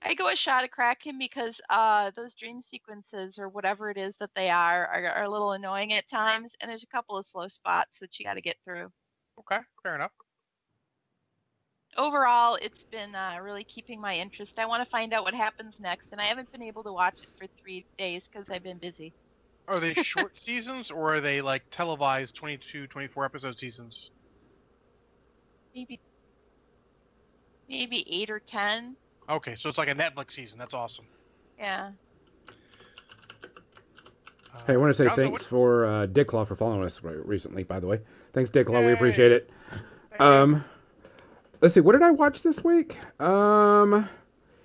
I 0.03 0.15
go 0.15 0.29
a 0.29 0.37
shot 0.37 0.65
at 0.65 0.71
Kraken 0.71 1.19
because 1.19 1.61
uh, 1.71 2.11
those 2.17 2.35
dream 2.35 2.61
sequences 2.61 3.39
or 3.39 3.49
whatever 3.49 3.91
it 3.91 3.97
is 3.97 4.17
that 4.19 4.31
they 4.37 4.51
are, 4.51 4.87
are 4.87 5.07
are 5.07 5.25
a 5.25 5.31
little 5.31 5.53
annoying 5.53 5.93
at 5.93 6.09
times, 6.09 6.53
and 6.61 6.69
there's 6.69 6.85
a 6.85 6.89
couple 6.89 7.17
of 7.17 7.27
slow 7.27 7.49
spots 7.49 7.99
that 8.01 8.19
you 8.19 8.25
got 8.25 8.35
to 8.35 8.41
get 8.41 8.57
through. 8.65 8.89
Okay, 9.39 9.61
fair 9.83 9.97
enough. 9.97 10.13
Overall, 11.99 12.59
it's 12.61 12.85
been 12.85 13.15
uh, 13.15 13.39
really 13.43 13.65
keeping 13.65 14.01
my 14.01 14.15
interest. 14.15 14.59
I 14.59 14.67
want 14.67 14.85
to 14.85 14.91
find 14.91 15.13
out 15.13 15.25
what 15.25 15.35
happens 15.35 15.81
next, 15.81 16.13
and 16.13 16.21
I 16.21 16.25
haven't 16.25 16.53
been 16.53 16.63
able 16.63 16.83
to 16.83 16.93
watch 16.93 17.23
it 17.23 17.29
for 17.39 17.47
three 17.61 17.87
days 17.99 18.29
because 18.29 18.51
I've 18.51 18.63
been 18.63 18.79
busy. 18.79 19.13
Are 19.69 19.81
they 19.81 19.95
short 19.95 20.39
seasons 20.39 20.91
or 20.91 21.17
are 21.17 21.21
they 21.21 21.41
like 21.41 21.63
televised 21.71 22.35
22, 22.35 22.87
24 22.87 23.25
episode 23.25 23.59
seasons? 23.59 24.11
Maybe, 25.75 26.01
maybe 27.69 28.07
eight 28.09 28.31
or 28.31 28.41
ten. 28.41 28.97
Okay, 29.29 29.55
so 29.55 29.69
it's 29.69 29.79
like 29.79 29.89
a 29.89 29.95
Netflix 29.95 30.33
season. 30.33 30.59
That's 30.59 30.75
awesome. 30.75 31.07
Yeah. 31.59 31.91
Hey, 34.67 34.75
I 34.75 34.77
want 34.77 34.91
to 34.91 34.95
say 34.95 35.09
Gonzo, 35.11 35.17
thanks 35.17 35.45
for 35.45 35.87
uh, 35.87 36.07
Dick 36.07 36.29
Claw 36.29 36.45
for 36.45 36.57
following 36.57 36.85
us 36.85 37.03
recently. 37.03 37.63
By 37.63 37.81
the 37.81 37.87
way, 37.87 38.01
thanks 38.33 38.51
Dick 38.51 38.67
Claw. 38.67 38.81
We 38.81 38.93
appreciate 38.93 39.33
it. 39.33 39.51
Thank 40.11 40.21
you. 40.21 40.27
Um, 40.27 40.65
let's 41.61 41.75
see. 41.75 41.81
What 41.81 41.93
did 41.93 42.03
I 42.03 42.11
watch 42.11 42.43
this 42.43 42.63
week? 42.63 42.97
Um, 43.21 44.09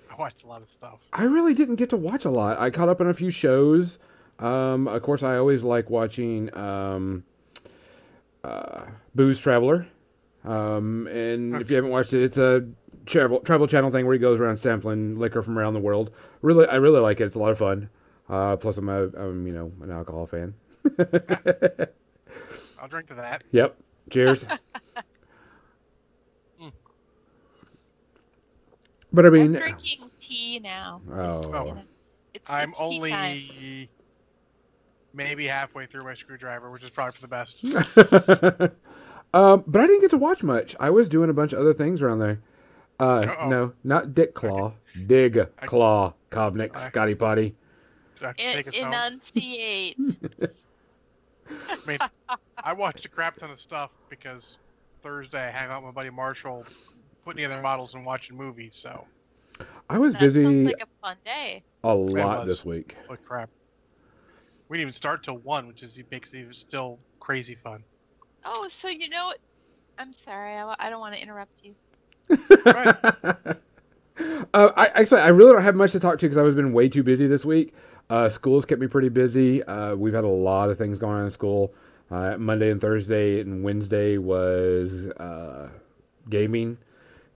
I 0.09 0.15
watched 0.17 0.43
a 0.43 0.47
lot 0.47 0.61
of 0.61 0.69
stuff. 0.69 0.99
I 1.13 1.23
really 1.23 1.53
didn't 1.53 1.75
get 1.75 1.89
to 1.91 1.97
watch 1.97 2.25
a 2.25 2.29
lot. 2.29 2.59
I 2.59 2.69
caught 2.69 2.89
up 2.89 3.01
on 3.01 3.07
a 3.07 3.13
few 3.13 3.29
shows. 3.29 3.99
Um, 4.39 4.87
of 4.87 5.01
course, 5.01 5.23
I 5.23 5.37
always 5.37 5.63
like 5.63 5.89
watching 5.89 6.55
um, 6.57 7.23
uh, 8.43 8.85
Booze 9.13 9.39
Traveler. 9.39 9.87
Um, 10.43 11.07
and 11.07 11.55
if 11.55 11.69
you 11.69 11.75
haven't 11.75 11.91
watched 11.91 12.13
it, 12.13 12.23
it's 12.23 12.37
a 12.37 12.67
travel 13.05 13.39
travel 13.39 13.67
channel 13.67 13.91
thing 13.91 14.05
where 14.05 14.13
he 14.13 14.19
goes 14.19 14.39
around 14.39 14.57
sampling 14.57 15.17
liquor 15.17 15.41
from 15.41 15.57
around 15.57 15.73
the 15.73 15.79
world. 15.79 16.11
Really, 16.41 16.67
I 16.67 16.75
really 16.75 16.99
like 16.99 17.21
it. 17.21 17.25
It's 17.25 17.35
a 17.35 17.39
lot 17.39 17.51
of 17.51 17.57
fun. 17.59 17.89
Uh, 18.27 18.55
plus, 18.55 18.77
I'm 18.77 18.89
a 18.89 19.07
I'm 19.09 19.45
you 19.45 19.53
know 19.53 19.71
an 19.81 19.91
alcohol 19.91 20.25
fan. 20.25 20.55
I'll 22.81 22.87
drink 22.87 23.07
to 23.09 23.15
that. 23.15 23.43
Yep. 23.51 23.77
Cheers. 24.09 24.47
but 29.13 29.25
I 29.25 29.27
I'm 29.27 29.33
mean, 29.33 29.51
drinking 29.53 30.09
tea 30.19 30.59
now. 30.59 31.01
Oh. 31.11 31.77
It's, 32.33 32.43
I'm 32.49 32.69
it's 32.71 32.79
only 32.79 33.09
time. 33.11 33.39
maybe 35.13 35.45
halfway 35.47 35.85
through 35.85 36.01
my 36.05 36.13
screwdriver, 36.13 36.71
which 36.71 36.83
is 36.83 36.89
probably 36.89 37.13
for 37.13 37.21
the 37.21 37.27
best. 37.27 37.63
um, 39.33 39.63
but 39.67 39.81
I 39.81 39.87
didn't 39.87 40.01
get 40.01 40.11
to 40.11 40.17
watch 40.17 40.43
much. 40.43 40.75
I 40.79 40.89
was 40.89 41.09
doing 41.09 41.29
a 41.29 41.33
bunch 41.33 41.53
of 41.53 41.59
other 41.59 41.73
things 41.73 42.01
around 42.01 42.19
there. 42.19 42.39
Uh, 42.99 43.25
Uh-oh. 43.27 43.49
no, 43.49 43.73
not 43.83 44.13
Dick 44.13 44.33
Claw, 44.33 44.73
Dig 45.07 45.39
Claw, 45.65 46.13
Cobnick, 46.29 46.75
I- 46.75 46.79
Scotty 46.79 47.15
Potty. 47.15 47.55
Do 48.19 48.25
I 48.25 48.27
have 48.27 48.35
to 48.37 48.43
En- 48.43 48.55
take 48.55 48.67
us 48.67 48.75
home? 48.77 48.93
enunciate. 48.93 49.97
I 51.69 51.77
mean, 51.87 51.97
I 52.63 52.73
watched 52.73 53.05
a 53.05 53.09
crap 53.09 53.37
ton 53.39 53.49
of 53.51 53.59
stuff 53.59 53.89
because 54.09 54.57
Thursday 55.01 55.47
I 55.47 55.51
hang 55.51 55.69
out 55.69 55.81
with 55.83 55.93
my 55.95 56.01
buddy 56.01 56.11
Marshall, 56.11 56.63
putting 57.23 57.43
together 57.43 57.61
models 57.61 57.93
and 57.93 58.05
watching 58.05 58.35
movies. 58.35 58.75
So, 58.75 59.05
I 59.89 59.97
was 59.97 60.13
that 60.13 60.19
busy 60.19 60.65
like 60.65 60.81
a 60.81 60.87
fun 61.01 61.17
day. 61.25 61.63
a 61.83 61.93
lot 61.93 62.45
this 62.45 62.65
week. 62.65 62.95
holy 63.07 63.19
crap! 63.25 63.49
We 64.69 64.77
didn't 64.77 64.89
even 64.89 64.93
start 64.93 65.23
till 65.23 65.37
one, 65.39 65.67
which 65.67 65.83
is 65.83 65.99
makes 66.11 66.33
it 66.33 66.47
still 66.55 66.99
crazy 67.19 67.55
fun. 67.55 67.83
Oh, 68.45 68.67
so 68.67 68.87
you 68.87 69.09
know? 69.09 69.33
I'm 69.97 70.13
sorry. 70.13 70.55
I, 70.55 70.75
I 70.79 70.89
don't 70.89 70.99
want 70.99 71.15
to 71.15 71.21
interrupt 71.21 71.61
you. 71.63 71.75
Right. 72.65 72.95
uh, 74.53 74.71
I 74.75 74.87
actually 74.87 75.21
I 75.21 75.27
really 75.27 75.53
don't 75.53 75.63
have 75.63 75.75
much 75.75 75.91
to 75.91 75.99
talk 75.99 76.17
to 76.19 76.25
because 76.25 76.37
I 76.37 76.41
was 76.41 76.55
been 76.55 76.73
way 76.73 76.89
too 76.89 77.03
busy 77.03 77.27
this 77.27 77.45
week. 77.45 77.73
Uh, 78.09 78.29
school's 78.29 78.65
kept 78.65 78.81
me 78.81 78.87
pretty 78.87 79.09
busy. 79.09 79.63
Uh, 79.63 79.95
we've 79.95 80.13
had 80.13 80.23
a 80.23 80.29
lot 80.29 80.69
of 80.69 80.77
things 80.77 80.99
going 80.99 81.17
on 81.17 81.25
in 81.25 81.31
school. 81.31 81.73
Uh, 82.09 82.37
Monday 82.37 82.69
and 82.69 82.81
Thursday 82.81 83.39
and 83.39 83.63
Wednesday 83.63 84.17
was 84.17 85.07
uh, 85.11 85.69
gaming. 86.29 86.77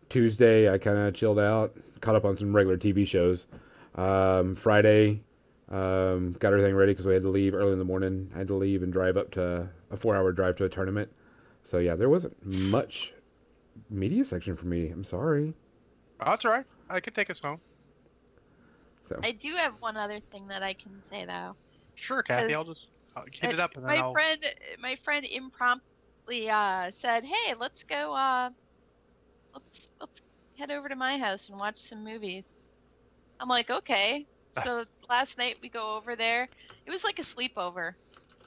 Tuesday 0.10 0.72
I 0.72 0.78
kind 0.78 0.98
of 0.98 1.14
chilled 1.14 1.40
out, 1.40 1.76
caught 2.02 2.16
up 2.16 2.26
on 2.26 2.38
some 2.38 2.56
regular 2.56 2.78
TV 2.78 3.06
shows. 3.08 3.48
Um, 3.96 4.56
Friday 4.56 5.24
um, 5.70 6.34
got 6.34 6.54
everything 6.54 6.76
ready 6.76 6.92
because 6.92 7.06
we 7.06 7.14
had 7.14 7.24
to 7.24 7.30
leave 7.30 7.54
early 7.54 7.72
in 7.74 7.80
the 7.80 7.86
morning. 7.86 8.30
I 8.36 8.40
had 8.40 8.48
to 8.50 8.56
leave 8.56 8.84
and 8.84 8.92
drive 8.94 9.18
up 9.18 9.32
to 9.32 9.70
a 9.90 9.98
four-hour 9.98 10.32
drive 10.32 10.56
to 10.58 10.66
a 10.66 10.70
tournament. 10.70 11.12
So 11.64 11.80
yeah, 11.80 11.96
there 11.96 12.10
wasn't 12.10 12.46
much 12.46 13.14
media 13.90 14.24
section 14.26 14.56
for 14.56 14.68
me. 14.68 14.90
I'm 14.90 15.04
sorry. 15.04 15.54
Oh, 16.22 16.32
that's 16.32 16.46
all 16.46 16.52
right. 16.52 16.66
I 16.90 17.00
could 17.00 17.16
take 17.16 17.30
us 17.30 17.40
home. 17.40 17.60
So 19.04 19.20
I 19.24 19.32
do 19.32 19.54
have 19.56 19.74
one 19.82 19.98
other 19.98 20.20
thing 20.32 20.48
that 20.48 20.64
I 20.64 20.74
can 20.74 21.02
say 21.10 21.26
though. 21.26 21.56
Sure, 21.96 22.22
Kathy. 22.24 22.54
I'll 22.56 22.64
just 22.64 22.88
I'll 23.16 23.24
hit 23.32 23.54
it 23.54 23.60
Uh, 23.60 23.64
up 23.64 23.76
and 23.76 23.86
my 23.86 23.98
I'll. 23.98 24.14
friend, 24.14 24.44
my 24.82 24.96
friend 25.04 25.26
impromptly 25.26 26.50
uh, 26.50 26.92
said, 27.00 27.24
"Hey, 27.24 27.54
let's 27.60 27.84
go. 27.84 28.14
Uh, 28.14 28.50
let's 29.54 29.66
let's 29.76 29.88
head 30.58 30.72
over 30.72 30.90
to 30.90 30.96
my 30.96 31.18
house 31.18 31.50
and 31.50 31.58
watch 31.60 31.80
some 31.80 32.04
movies." 32.04 32.44
I'm 33.40 33.50
like, 33.50 33.70
"Okay." 33.70 34.28
So 34.64 34.86
last 35.10 35.38
night 35.38 35.58
we 35.62 35.70
go 35.70 35.96
over 35.96 36.16
there. 36.16 36.50
It 36.86 36.92
was 36.92 37.04
like 37.04 37.20
a 37.20 37.24
sleepover, 37.24 37.94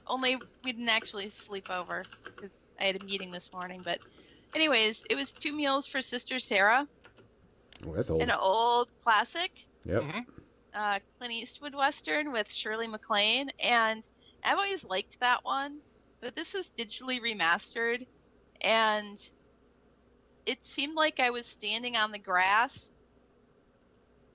only 0.07 0.37
we 0.63 0.71
didn't 0.73 0.89
actually 0.89 1.29
sleep 1.29 1.69
over 1.69 2.07
because 2.35 2.51
I 2.79 2.85
had 2.85 2.95
a 2.95 3.05
meeting 3.05 3.31
this 3.31 3.51
morning. 3.53 3.83
But, 3.83 3.99
anyways, 4.55 5.05
it 5.09 5.15
was 5.15 5.31
two 5.33 5.53
mules 5.55 5.87
for 5.87 6.01
Sister 6.01 6.39
Sara, 6.39 6.87
oh, 7.85 7.93
that's 7.93 8.09
old. 8.09 8.21
an 8.21 8.31
old 8.31 8.89
classic 9.03 9.51
Yep. 9.85 10.03
Mhm. 10.03 10.25
uh, 10.73 10.99
Clint 11.17 11.33
Eastwood 11.33 11.75
Western 11.75 12.31
with 12.31 12.51
Shirley 12.51 12.87
MacLaine, 12.87 13.49
and 13.59 14.03
I've 14.43 14.57
always 14.57 14.83
liked 14.83 15.19
that 15.19 15.43
one, 15.43 15.81
but 16.21 16.35
this 16.35 16.53
was 16.53 16.69
digitally 16.77 17.19
remastered, 17.21 18.05
and 18.61 19.19
it 20.45 20.59
seemed 20.65 20.95
like 20.95 21.19
I 21.19 21.29
was 21.31 21.47
standing 21.47 21.95
on 21.97 22.11
the 22.11 22.19
grass 22.19 22.91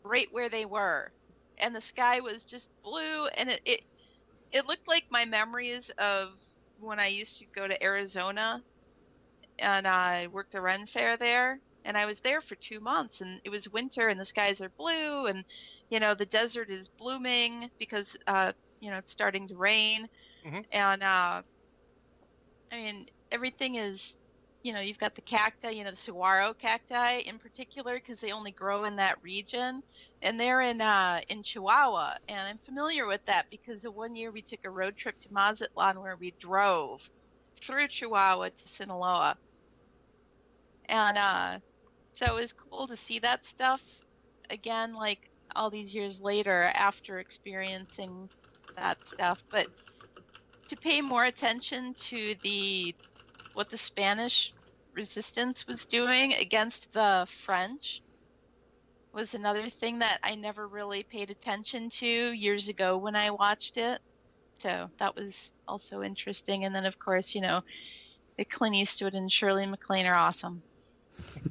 right 0.05 0.29
where 0.31 0.49
they 0.49 0.65
were, 0.65 1.13
and 1.59 1.75
the 1.75 1.81
sky 1.81 2.21
was 2.21 2.45
just 2.45 2.69
blue, 2.83 3.27
and 3.29 3.51
it 3.51 3.61
it, 3.65 3.81
it 4.53 4.67
looked 4.67 4.89
like 4.89 5.05
my 5.11 5.25
memories 5.25 5.91
of 5.99 6.31
when 6.79 6.99
I 7.01 7.07
used 7.09 7.39
to 7.39 7.47
go 7.55 7.67
to 7.67 7.83
Arizona, 7.83 8.63
and 9.59 9.87
I 9.87 10.29
worked 10.29 10.53
the 10.53 10.61
Ren 10.61 10.87
Fair 10.87 11.17
there. 11.17 11.61
And 11.85 11.97
I 11.97 12.07
was 12.07 12.21
there 12.21 12.43
for 12.43 12.57
two 12.57 12.81
months, 12.81 13.21
and 13.21 13.41
it 13.45 13.51
was 13.51 13.69
winter, 13.69 14.09
and 14.09 14.21
the 14.21 14.25
skies 14.25 14.61
are 14.61 14.71
blue, 14.79 15.27
and 15.27 15.45
you 15.91 16.01
know 16.01 16.15
the 16.15 16.27
desert 16.27 16.71
is 16.71 16.89
blooming 16.99 17.71
because 17.79 18.17
uh, 18.27 18.53
you 18.81 18.91
know 18.91 18.99
it's 18.99 19.13
starting 19.13 19.49
to 19.49 19.57
rain 19.57 20.09
Mhm. 20.45 20.65
and 20.73 21.03
uh, 21.03 21.43
i 22.71 22.77
mean 22.77 23.07
everything 23.31 23.77
is 23.77 24.17
you 24.65 24.73
know 24.73 24.81
you've 24.81 24.99
got 24.99 25.15
the 25.15 25.21
cacti 25.21 25.71
you 25.71 25.85
know 25.85 25.91
the 25.91 25.97
saguaro 25.97 26.55
cacti 26.55 27.19
in 27.19 27.39
particular 27.39 28.01
because 28.01 28.19
they 28.21 28.33
only 28.33 28.51
grow 28.51 28.85
in 28.85 28.97
that 28.97 29.23
region. 29.23 29.83
And 30.23 30.41
they're 30.41 30.63
in 30.63 30.81
uh, 30.81 31.21
in 31.29 31.43
chihuahua 31.43 32.15
and 32.29 32.41
i'm 32.41 32.59
familiar 32.65 33.07
with 33.07 33.21
that 33.27 33.45
because 33.51 33.83
the 33.83 33.91
one 33.91 34.17
year 34.17 34.33
we 34.33 34.41
took 34.41 34.65
a 34.65 34.71
road 34.71 34.97
trip 34.97 35.21
to 35.21 35.33
mazatlan 35.33 36.01
where 36.01 36.17
we 36.17 36.33
drove 36.41 37.03
through 37.61 37.89
chihuahua 37.89 38.49
to 38.49 38.69
sinaloa. 38.75 39.37
And 40.87 41.19
uh, 41.19 41.59
so 42.15 42.25
it 42.27 42.41
was 42.41 42.53
cool 42.53 42.87
to 42.89 42.97
see 42.97 43.19
that 43.19 43.47
stuff 43.47 43.83
again 44.49 44.95
like 44.95 45.31
all 45.55 45.69
these 45.69 45.95
years 45.95 46.21
later 46.21 46.65
after 46.75 47.19
experiencing 47.19 48.31
that 48.77 48.97
stuff. 49.07 49.43
But 49.51 49.67
to 50.69 50.77
pay 50.77 51.03
more 51.03 51.25
attention 51.27 51.95
to 51.95 52.35
the 52.43 52.95
what 53.55 53.71
the 53.71 53.77
spanish 53.77 54.53
resistance 54.95 55.67
was 55.67 55.85
doing 55.87 56.35
against 56.35 56.87
the 56.93 57.27
french 57.45 58.03
was 59.13 59.35
another 59.35 59.69
thing 59.81 59.99
that 59.99 60.19
i 60.23 60.35
never 60.35 60.69
really 60.69 61.03
paid 61.03 61.31
attention 61.31 61.89
to 61.91 62.07
years 62.07 62.69
ago 62.69 62.97
when 62.97 63.15
i 63.17 63.31
watched 63.31 63.77
it 63.77 64.01
so 64.59 64.89
that 64.99 65.15
was 65.17 65.51
also 65.69 66.03
interesting 66.03 66.65
and 66.65 66.75
then 66.75 66.85
of 66.85 66.99
course 66.99 67.35
you 67.35 67.41
know 67.41 67.61
the 68.39 68.45
clint 68.45 68.75
eastwood 68.75 69.15
and 69.15 69.31
shirley 69.31 69.67
maclaine 69.67 70.07
are 70.07 70.15
awesome 70.15 70.63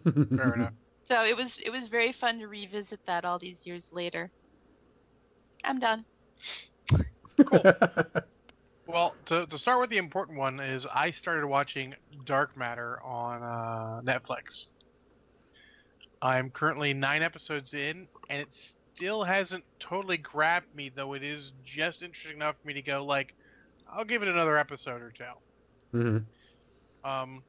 Fair 0.03 0.53
enough. 0.55 0.73
so 1.05 1.23
it 1.23 1.35
was 1.35 1.59
it 1.63 1.69
was 1.69 1.87
very 1.87 2.11
fun 2.11 2.39
to 2.39 2.47
revisit 2.47 2.99
that 3.05 3.25
all 3.25 3.39
these 3.39 3.65
years 3.65 3.83
later. 3.91 4.29
I'm 5.63 5.79
done. 5.79 6.05
Well, 8.85 9.15
to, 9.25 9.45
to 9.45 9.57
start 9.57 9.79
with 9.79 9.89
the 9.89 9.97
important 9.97 10.37
one 10.37 10.59
is 10.59 10.85
I 10.93 11.11
started 11.11 11.47
watching 11.47 11.95
Dark 12.25 12.57
Matter 12.57 13.01
on 13.01 13.41
uh, 13.41 14.01
Netflix. 14.03 14.67
I'm 16.21 16.49
currently 16.49 16.93
nine 16.93 17.21
episodes 17.21 17.73
in, 17.73 18.07
and 18.29 18.41
it 18.41 18.53
still 18.93 19.23
hasn't 19.23 19.63
totally 19.79 20.17
grabbed 20.17 20.73
me, 20.75 20.91
though 20.93 21.13
it 21.13 21.23
is 21.23 21.53
just 21.63 22.01
interesting 22.01 22.37
enough 22.37 22.55
for 22.61 22.67
me 22.67 22.73
to 22.73 22.81
go 22.81 23.05
like, 23.05 23.33
I'll 23.91 24.05
give 24.05 24.21
it 24.21 24.27
another 24.27 24.57
episode 24.57 25.01
or 25.01 25.11
two. 25.11 25.23
hmm 25.91 26.17
Um, 27.09 27.43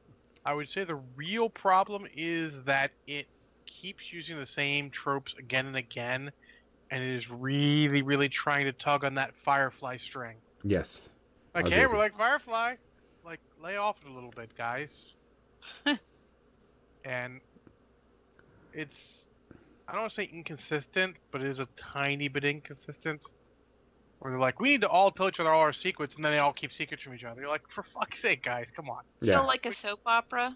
I 0.45 0.53
would 0.53 0.69
say 0.69 0.83
the 0.83 0.99
real 1.15 1.49
problem 1.49 2.07
is 2.15 2.61
that 2.63 2.91
it 3.07 3.27
keeps 3.65 4.13
using 4.13 4.37
the 4.37 4.45
same 4.45 4.89
tropes 4.89 5.33
again 5.37 5.65
and 5.65 5.75
again, 5.75 6.31
and 6.91 7.03
it 7.03 7.15
is 7.15 7.29
really, 7.29 8.01
really 8.01 8.29
trying 8.29 8.65
to 8.65 8.71
tug 8.71 9.03
on 9.03 9.15
that 9.15 9.33
Firefly 9.43 9.97
string. 9.97 10.37
Yes. 10.63 11.09
Like, 11.55 11.65
I'll 11.65 11.71
hey, 11.71 11.85
we're 11.87 11.97
like 11.97 12.17
Firefly. 12.17 12.75
Like, 13.23 13.39
lay 13.63 13.77
off 13.77 13.97
it 14.05 14.09
a 14.09 14.13
little 14.13 14.31
bit, 14.35 14.55
guys. 14.57 15.13
and 17.05 17.39
it's, 18.73 19.27
I 19.87 19.93
don't 19.93 20.01
want 20.01 20.11
to 20.11 20.15
say 20.21 20.29
inconsistent, 20.31 21.15
but 21.31 21.41
it 21.41 21.47
is 21.47 21.59
a 21.59 21.67
tiny 21.77 22.27
bit 22.27 22.43
inconsistent. 22.43 23.25
Where 24.19 24.31
they're 24.31 24.39
like, 24.39 24.59
we 24.59 24.69
need 24.69 24.81
to 24.81 24.89
all 24.89 25.11
tell 25.11 25.27
each 25.29 25.39
other 25.39 25.49
all 25.49 25.61
our 25.61 25.73
secrets, 25.73 26.15
and 26.15 26.23
then 26.25 26.31
they 26.33 26.39
all 26.39 26.53
keep 26.53 26.71
secrets 26.71 27.03
from 27.03 27.13
each 27.13 27.23
other. 27.23 27.41
You're 27.41 27.49
like, 27.49 27.69
for 27.69 27.83
fuck's 27.83 28.21
sake, 28.21 28.43
guys, 28.43 28.69
come 28.75 28.89
on. 28.89 29.03
Yeah. 29.21 29.35
So 29.35 29.45
like 29.45 29.65
a 29.65 29.73
soap 29.73 30.01
opera. 30.05 30.55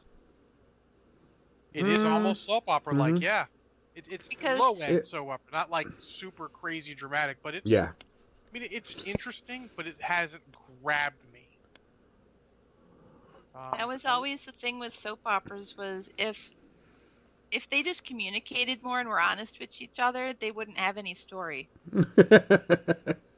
It 1.73 1.87
is 1.87 1.99
Mm, 1.99 2.11
almost 2.11 2.45
soap 2.45 2.63
opera 2.67 2.93
like, 2.93 3.15
mhm. 3.15 3.21
yeah. 3.21 3.45
It, 3.95 4.05
it's 4.09 4.27
Because- 4.27 4.59
low 4.59 4.73
end 4.79 4.97
It- 4.97 5.05
soap 5.05 5.29
opera, 5.29 5.51
not 5.51 5.69
like 5.71 5.87
super 5.99 6.49
crazy 6.49 6.93
dramatic, 6.93 7.37
but 7.43 7.55
it's. 7.55 7.69
Yeah. 7.69 7.89
I 7.91 8.51
mean, 8.57 8.67
it's 8.71 9.03
interesting, 9.03 9.69
but 9.77 9.85
it 9.85 9.95
hasn't 10.01 10.41
grabbed 10.83 11.17
me. 11.33 11.47
Um, 13.55 13.71
That 13.77 13.87
was 13.87 14.05
always 14.05 14.43
the 14.45 14.51
thing 14.53 14.79
with 14.79 14.95
soap 14.95 15.19
operas 15.25 15.75
was 15.77 16.09
if 16.17 16.37
if 17.51 17.67
they 17.71 17.81
just 17.81 18.05
communicated 18.05 18.83
more 18.83 18.99
and 18.99 19.09
were 19.09 19.19
honest 19.19 19.59
with 19.59 19.69
each 19.81 19.99
other, 19.99 20.35
they 20.39 20.51
wouldn't 20.51 20.77
have 20.77 20.97
any 20.97 21.15
story. 21.15 21.67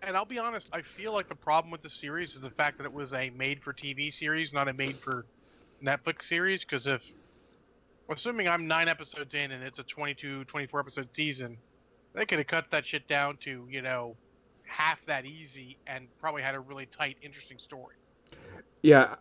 And 0.04 0.18
I'll 0.18 0.26
be 0.26 0.40
honest, 0.40 0.68
I 0.74 0.82
feel 0.82 1.14
like 1.14 1.30
the 1.30 1.36
problem 1.36 1.72
with 1.72 1.84
the 1.84 1.90
series 1.90 2.34
is 2.34 2.42
the 2.42 2.50
fact 2.50 2.80
that 2.80 2.86
it 2.86 2.94
was 2.94 3.14
a 3.14 3.30
made-for-TV 3.30 4.12
series, 4.12 4.52
not 4.52 4.68
a 4.68 4.74
made-for-Netflix 4.74 6.24
series. 6.24 6.66
Because 6.66 6.88
if, 6.88 7.04
assuming 8.10 8.50
I'm 8.50 8.68
nine 8.68 8.88
episodes 8.88 9.36
in 9.36 9.52
and 9.52 9.64
it's 9.64 9.78
a 9.78 9.84
22, 9.84 10.46
24 10.46 10.80
episode 10.80 11.10
season, 11.14 11.56
they 12.14 12.26
could 12.26 12.40
have 12.40 12.48
cut 12.48 12.66
that 12.72 12.86
shit 12.86 13.08
down 13.08 13.38
to 13.38 13.68
you 13.70 13.82
know 13.82 14.16
half 14.72 15.06
that 15.06 15.26
easy 15.26 15.78
and 15.86 16.08
probably 16.20 16.42
had 16.42 16.56
a 16.56 16.60
really 16.60 16.86
tight, 16.86 17.18
interesting 17.22 17.60
story. 17.60 17.96
yeah. 18.82 19.16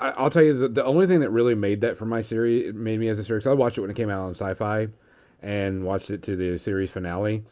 I, 0.00 0.10
I'll 0.16 0.30
tell 0.30 0.42
you 0.44 0.54
the, 0.54 0.68
the 0.68 0.84
only 0.84 1.06
thing 1.06 1.20
that 1.20 1.30
really 1.30 1.54
made 1.54 1.80
that 1.80 1.96
for 1.96 2.06
my 2.06 2.22
series, 2.22 2.72
made 2.72 3.00
me 3.00 3.08
as 3.08 3.18
a 3.18 3.24
series. 3.24 3.46
I 3.46 3.52
watched 3.52 3.78
it 3.78 3.80
when 3.80 3.90
it 3.90 3.96
came 3.96 4.10
out 4.10 4.22
on 4.24 4.30
Sci-Fi, 4.30 4.88
and 5.40 5.84
watched 5.84 6.10
it 6.10 6.22
to 6.24 6.36
the 6.36 6.58
series 6.58 6.90
finale, 6.90 7.44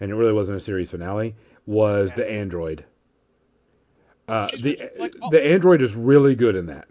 and 0.00 0.10
it 0.10 0.14
really 0.14 0.32
wasn't 0.32 0.56
a 0.56 0.60
series 0.60 0.90
finale. 0.90 1.34
Was 1.66 2.10
Yeah. 2.10 2.16
the 2.16 2.30
android? 2.30 2.84
Uh, 4.28 4.48
the 4.60 4.78
like, 4.98 5.14
oh. 5.20 5.30
the 5.30 5.44
android 5.44 5.82
is 5.82 5.94
really 5.94 6.34
good 6.34 6.56
in 6.56 6.66
that. 6.66 6.88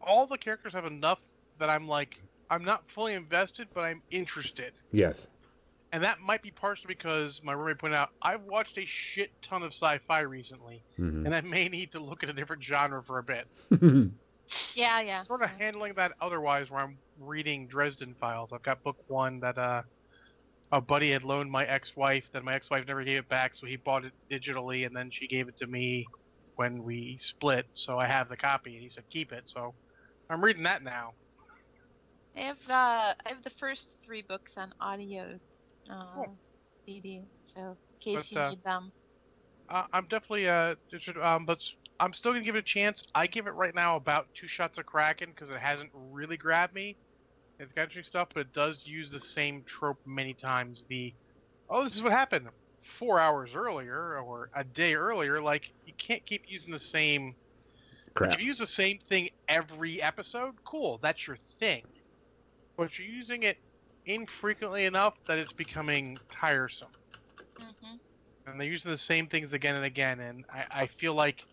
All 0.00 0.26
the 0.26 0.38
characters 0.38 0.72
have 0.72 0.84
enough 0.84 1.20
that 1.58 1.70
I'm 1.70 1.86
like, 1.88 2.20
I'm 2.50 2.64
not 2.64 2.88
fully 2.90 3.14
invested, 3.14 3.68
but 3.74 3.82
I'm 3.82 4.02
interested. 4.10 4.72
Yes. 4.92 5.28
And 5.94 6.02
that 6.02 6.18
might 6.18 6.42
be 6.42 6.50
partially 6.50 6.88
because 6.88 7.40
my 7.44 7.52
roommate 7.52 7.78
pointed 7.78 7.94
out 7.96 8.10
I've 8.20 8.42
watched 8.42 8.76
a 8.78 8.84
shit 8.84 9.30
ton 9.42 9.62
of 9.62 9.72
sci-fi 9.72 10.22
recently, 10.22 10.82
Mhm. 10.98 11.24
and 11.24 11.32
I 11.32 11.40
may 11.40 11.68
need 11.68 11.92
to 11.92 12.02
look 12.02 12.24
at 12.24 12.28
a 12.28 12.32
different 12.32 12.64
genre 12.64 13.00
for 13.02 13.18
a 13.18 13.22
bit. 13.22 13.46
Yeah, 14.74 15.00
yeah. 15.00 15.22
Sort 15.22 15.40
of 15.42 15.48
handling 15.50 15.94
that 15.94 16.12
otherwise, 16.20 16.68
where 16.70 16.80
I'm 16.80 16.98
reading 17.18 17.66
Dresden 17.66 18.14
Files. 18.14 18.52
I've 18.52 18.62
got 18.62 18.82
book 18.82 18.96
one 19.08 19.40
that 19.40 19.56
uh, 19.56 19.82
a 20.70 20.82
buddy 20.82 21.12
had 21.12 21.22
loaned 21.22 21.50
my 21.50 21.64
ex-wife. 21.64 22.30
That 22.32 22.44
my 22.44 22.54
ex-wife 22.54 22.86
never 22.86 23.02
gave 23.04 23.16
it 23.18 23.28
back, 23.30 23.54
so 23.54 23.66
he 23.66 23.76
bought 23.76 24.04
it 24.04 24.12
digitally, 24.30 24.84
and 24.84 24.94
then 24.94 25.10
she 25.10 25.26
gave 25.26 25.48
it 25.48 25.56
to 25.58 25.66
me 25.66 26.06
when 26.56 26.84
we 26.84 27.16
split. 27.16 27.66
So 27.72 27.98
I 27.98 28.06
have 28.06 28.28
the 28.28 28.36
copy, 28.36 28.74
and 28.74 28.82
he 28.82 28.88
said 28.90 29.04
keep 29.08 29.32
it. 29.32 29.44
So 29.48 29.74
I'm 30.28 30.44
reading 30.44 30.64
that 30.64 30.82
now. 30.82 31.14
I 32.36 32.40
have 32.40 32.58
uh, 32.68 33.14
I 33.24 33.28
have 33.28 33.42
the 33.44 33.50
first 33.58 33.94
three 34.04 34.22
books 34.22 34.58
on 34.58 34.74
audio, 34.78 35.40
uh, 35.90 36.14
Cool. 36.14 36.36
CD. 36.86 37.22
So 37.44 37.60
in 37.60 37.76
case 38.00 38.28
But, 38.28 38.32
you 38.32 38.40
uh, 38.40 38.50
need 38.50 38.64
them. 38.64 38.92
Uh, 39.68 39.84
I'm 39.92 40.06
definitely 40.06 40.48
uh, 40.48 40.74
um, 41.22 41.46
but 41.46 41.62
I'm 41.98 42.12
still 42.12 42.32
gonna 42.32 42.44
give 42.44 42.56
it 42.56 42.60
a 42.60 42.62
chance. 42.62 43.04
I 43.14 43.26
give 43.26 43.46
it 43.46 43.52
right 43.52 43.74
now 43.74 43.96
about 43.96 44.26
two 44.34 44.46
shots 44.46 44.78
of 44.78 44.86
Kraken 44.86 45.30
because 45.30 45.50
it 45.50 45.58
hasn't 45.58 45.90
really 45.94 46.36
grabbed 46.36 46.74
me. 46.74 46.96
It's 47.58 47.72
got 47.72 47.82
interesting 47.82 48.08
stuff, 48.08 48.28
but 48.34 48.40
it 48.40 48.52
does 48.52 48.86
use 48.86 49.10
the 49.10 49.20
same 49.20 49.62
trope 49.64 49.98
many 50.04 50.34
times. 50.34 50.84
The 50.88 51.14
oh, 51.70 51.84
this 51.84 51.94
is 51.94 52.02
what 52.02 52.12
happened 52.12 52.48
four 52.84 53.18
hours 53.18 53.54
earlier 53.54 54.18
or 54.18 54.50
a 54.54 54.64
day 54.64 54.94
earlier. 54.94 55.40
Like 55.40 55.72
you 55.86 55.94
can't 55.96 56.24
keep 56.26 56.42
using 56.46 56.72
the 56.72 56.80
same. 56.80 57.34
Crap. 58.14 58.34
If 58.34 58.40
you 58.40 58.46
use 58.46 58.58
the 58.58 58.66
same 58.66 58.98
thing 58.98 59.30
every 59.48 60.02
episode, 60.02 60.54
cool, 60.64 60.98
that's 61.02 61.26
your 61.26 61.38
thing. 61.58 61.82
But 62.76 62.84
if 62.84 62.98
you're 62.98 63.08
using 63.08 63.44
it 63.44 63.56
infrequently 64.06 64.84
enough 64.86 65.14
that 65.26 65.38
it's 65.38 65.52
becoming 65.52 66.18
tiresome 66.30 66.90
hmm 67.58 67.96
and 68.46 68.60
they're 68.60 68.68
using 68.68 68.90
the 68.90 68.98
same 68.98 69.26
things 69.26 69.52
again 69.52 69.76
and 69.76 69.84
again. 69.84 70.20
And 70.20 70.44
I, 70.52 70.82
I 70.82 70.86
feel 70.86 71.14
like 71.14 71.46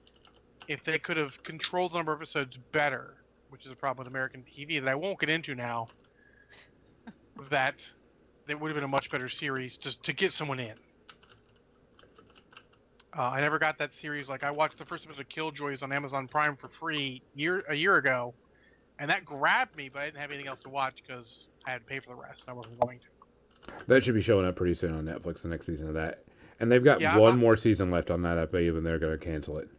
if 0.68 0.84
they 0.84 0.99
could 0.99 1.18
have 1.18 1.41
controlled 1.44 1.94
the 1.94 1.98
number 1.98 2.14
of 2.14 2.19
episodes 2.19 2.57
better, 2.72 3.15
which 3.49 3.65
is 3.65 3.72
a 3.72 3.76
problem 3.76 3.99
with 3.99 4.07
American 4.07 4.44
TV 4.44 4.80
that 4.82 4.90
I 4.90 4.95
won't 4.95 5.19
get 5.19 5.30
into 5.30 5.56
now, 5.56 5.88
that 7.49 7.90
it 8.48 8.60
would 8.60 8.69
have 8.69 8.76
been 8.76 8.84
a 8.84 8.90
much 8.90 9.10
better 9.10 9.30
series 9.30 9.78
just 9.78 10.03
to 10.03 10.14
get 10.14 10.34
someone 10.34 10.60
in. 10.60 10.76
Uh, 13.18 13.23
I 13.23 13.41
never 13.41 13.60
got 13.60 13.78
that 13.80 13.94
series. 13.94 14.30
Like 14.30 14.44
I 14.44 14.52
watched 14.52 14.78
the 14.78 14.86
first 14.86 15.06
episode 15.06 15.22
of 15.22 15.30
Killjoys 15.30 15.84
on 15.84 15.91
Amazon 15.91 16.28
Prime 16.28 16.56
for 16.56 16.69
free 16.69 17.23
year 17.36 17.64
a 17.68 17.76
year 17.76 17.98
ago, 17.98 18.34
and 18.99 19.10
that 19.10 19.26
grabbed 19.26 19.76
me, 19.76 19.90
but 19.90 20.02
I 20.02 20.06
didn't 20.06 20.19
have 20.19 20.32
anything 20.32 20.48
else 20.49 20.61
to 20.61 20.69
watch 20.69 21.03
because 21.06 21.48
I 21.66 21.72
had 21.72 21.80
to 21.80 21.86
pay 21.86 22.00
for 22.00 22.10
the 22.10 22.16
rest. 22.16 22.46
I 22.48 22.54
wasn't 22.54 22.80
going 22.80 23.00
to. 23.00 23.74
That 23.88 24.04
should 24.04 24.16
be 24.16 24.22
showing 24.22 24.46
up 24.46 24.56
pretty 24.56 24.74
soon 24.74 24.96
on 24.96 25.06
Netflix. 25.06 25.42
The 25.44 25.48
next 25.50 25.68
season 25.68 25.88
of 25.88 25.94
that, 25.94 26.24
and 26.60 26.72
they've 26.72 26.84
got 26.84 27.00
Yeah, 27.02 27.18
one 27.18 27.32
I'm- 27.34 27.40
more 27.40 27.56
season 27.56 27.92
left 27.92 28.10
on 28.10 28.22
that. 28.24 28.38
I 28.38 28.46
believe, 28.46 28.76
and 28.76 28.86
they're 28.86 29.00
going 29.00 29.18
to 29.18 29.24
cancel 29.24 29.58
it. 29.60 29.70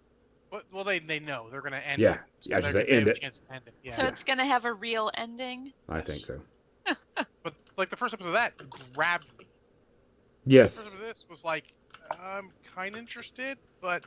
But 0.51 0.65
well, 0.73 0.85
they 0.85 0.99
they 0.99 1.19
know 1.19 1.49
they're 1.51 1.63
going 1.63 1.73
to 1.73 1.87
end. 1.87 2.01
Yeah. 2.01 2.15
it. 2.15 2.21
Yeah, 2.43 2.57
I 2.57 2.61
should 2.61 2.75
they're- 2.75 2.85
say 2.87 2.93
end 2.93 3.09
it. 3.09 3.19
end 3.23 3.63
it. 3.67 3.75
Yeah. 3.83 3.97
So 3.97 4.03
it's 4.05 4.23
gonna 4.23 4.45
have 4.47 4.65
a 4.67 4.73
real 4.75 5.11
ending. 5.15 5.73
I 5.89 5.97
Yes. 5.99 6.07
think 6.07 6.27
so. 6.27 6.41
But 7.43 7.55
like 7.77 7.91
the 7.91 7.97
first 7.97 8.13
episode 8.15 8.29
of 8.29 8.35
that 8.35 8.55
grabbed 8.93 9.27
me. 9.39 9.45
The 9.45 9.45
first 9.45 9.49
Yes. 10.45 10.79
episode 10.81 10.95
of 10.95 11.01
this 11.01 11.25
was 11.31 11.43
like, 11.45 11.65
I'm 12.21 12.51
kind 12.75 12.95
of 12.95 12.99
interested, 13.01 13.59
but 13.81 14.05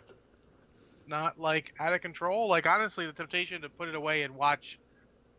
not 1.07 1.39
like 1.39 1.73
out 1.79 1.93
of 1.93 2.01
control. 2.01 2.47
Like 2.47 2.65
honestly, 2.67 3.05
the 3.07 3.13
temptation 3.13 3.61
to 3.63 3.69
put 3.69 3.87
it 3.89 3.95
away 3.95 4.21
and 4.23 4.35
watch 4.35 4.79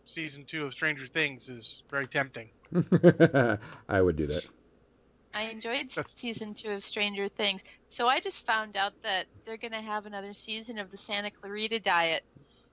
season 0.06 0.44
two 0.44 0.64
of 0.64 0.72
Stranger 0.72 1.06
Things 1.06 1.48
is 1.48 1.82
very 1.90 2.06
tempting. 2.06 2.48
I 3.88 4.00
would 4.00 4.16
do 4.16 4.26
that. 4.28 4.46
I 5.34 5.42
enjoyed 5.44 5.90
That's- 5.94 6.14
season 6.18 6.54
two 6.54 6.70
of 6.70 6.84
Stranger 6.84 7.28
Things. 7.28 7.62
So 7.88 8.06
I 8.08 8.20
just 8.20 8.46
found 8.46 8.76
out 8.76 8.94
that 9.02 9.26
they're 9.44 9.56
gonna 9.58 9.82
have 9.82 10.06
another 10.06 10.32
season 10.32 10.78
of 10.78 10.90
the 10.90 10.96
Santa 10.98 11.30
Clarita 11.30 11.80
Diet, 11.80 12.24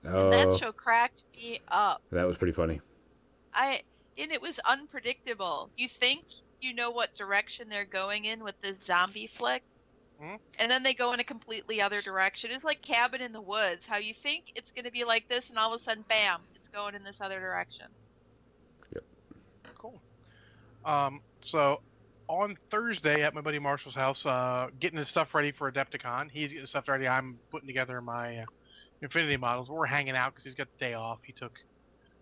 and 0.02 0.14
Oh, 0.14 0.30
that 0.30 0.58
show 0.58 0.72
cracked 0.72 1.22
me 1.36 1.60
up. 1.68 2.02
that 2.10 2.26
was 2.26 2.38
pretty 2.38 2.52
funny. 2.52 2.80
I 3.52 3.82
and 4.16 4.32
it 4.32 4.40
was 4.40 4.58
unpredictable. 4.64 5.70
You 5.76 5.88
think 5.88 6.24
you 6.60 6.72
know 6.72 6.90
what 6.90 7.14
direction 7.14 7.68
they're 7.68 7.84
going 7.84 8.24
in 8.24 8.42
with 8.42 8.54
this 8.62 8.76
zombie 8.82 9.26
flick, 9.26 9.62
Mhm. 10.22 10.38
and 10.58 10.70
then 10.70 10.82
they 10.82 10.94
go 10.94 11.12
in 11.12 11.20
a 11.20 11.24
completely 11.24 11.82
other 11.82 12.00
direction. 12.00 12.50
It's 12.50 12.64
like 12.64 12.80
Cabin 12.80 13.20
in 13.20 13.32
the 13.32 13.40
Woods. 13.42 13.86
How 13.86 13.96
you 13.98 14.14
think 14.14 14.52
it's 14.54 14.72
going 14.72 14.84
to 14.86 14.90
be 14.90 15.04
like 15.04 15.28
this, 15.28 15.50
and 15.50 15.58
all 15.58 15.74
of 15.74 15.80
a 15.80 15.84
sudden, 15.84 16.04
bam, 16.08 16.40
it's 16.50 16.53
going 16.74 16.94
in 16.94 17.04
this 17.04 17.20
other 17.20 17.40
direction. 17.40 17.86
Yep. 18.92 19.04
Cool. 19.78 20.00
Um, 20.84 21.20
so 21.40 21.80
on 22.28 22.56
Thursday 22.70 23.22
at 23.22 23.34
my 23.34 23.40
buddy 23.40 23.58
Marshall's 23.58 23.94
house, 23.94 24.26
uh, 24.26 24.68
getting 24.80 24.98
his 24.98 25.08
stuff 25.08 25.34
ready 25.34 25.52
for 25.52 25.70
Adepticon. 25.70 26.30
He's 26.30 26.52
getting 26.52 26.66
stuff 26.66 26.88
ready. 26.88 27.06
I'm 27.06 27.38
putting 27.50 27.66
together 27.66 28.00
my 28.00 28.38
uh, 28.38 28.44
Infinity 29.02 29.36
models. 29.36 29.68
We're 29.68 29.86
hanging 29.86 30.16
out 30.16 30.32
because 30.32 30.44
he's 30.44 30.54
got 30.54 30.68
the 30.78 30.84
day 30.84 30.94
off. 30.94 31.18
He 31.22 31.32
took 31.32 31.52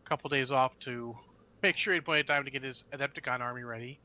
a 0.04 0.08
couple 0.08 0.28
days 0.30 0.50
off 0.50 0.78
to 0.80 1.16
make 1.62 1.76
sure 1.76 1.92
he 1.92 1.96
had 1.98 2.04
plenty 2.04 2.20
of 2.22 2.26
time 2.26 2.44
to 2.44 2.50
get 2.50 2.62
his 2.62 2.84
Adepticon 2.92 3.40
army 3.40 3.62
ready. 3.62 4.00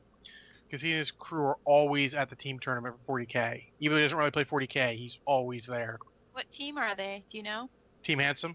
Because 0.66 0.82
he 0.82 0.90
and 0.90 0.98
his 0.98 1.10
crew 1.10 1.44
are 1.44 1.58
always 1.64 2.14
at 2.14 2.28
the 2.28 2.36
team 2.36 2.58
tournament 2.58 2.94
for 3.06 3.18
40k. 3.18 3.64
Even 3.80 3.94
though 3.94 3.98
he 3.98 4.04
doesn't 4.04 4.18
really 4.18 4.30
play 4.30 4.44
40k, 4.44 4.96
he's 4.96 5.18
always 5.24 5.66
there. 5.66 5.98
What 6.32 6.50
team 6.52 6.76
are 6.78 6.94
they? 6.94 7.24
Do 7.30 7.38
you 7.38 7.42
know? 7.42 7.70
Team 8.04 8.18
Handsome. 8.18 8.54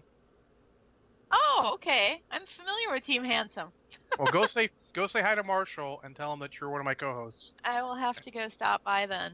Oh, 1.56 1.70
okay. 1.74 2.20
I'm 2.32 2.42
familiar 2.46 2.92
with 2.92 3.04
Team 3.04 3.24
Handsome. 3.24 3.68
Well, 4.18 4.30
go 4.30 4.46
say 4.46 4.68
go 4.92 5.08
say 5.08 5.22
hi 5.22 5.34
to 5.34 5.42
Marshall 5.42 6.00
and 6.04 6.14
tell 6.14 6.32
him 6.32 6.38
that 6.38 6.60
you're 6.60 6.70
one 6.70 6.80
of 6.80 6.84
my 6.84 6.94
co-hosts. 6.94 7.52
I 7.64 7.82
will 7.82 7.96
have 7.96 8.20
to 8.20 8.30
go 8.30 8.48
stop 8.48 8.84
by 8.84 9.06
then. 9.06 9.32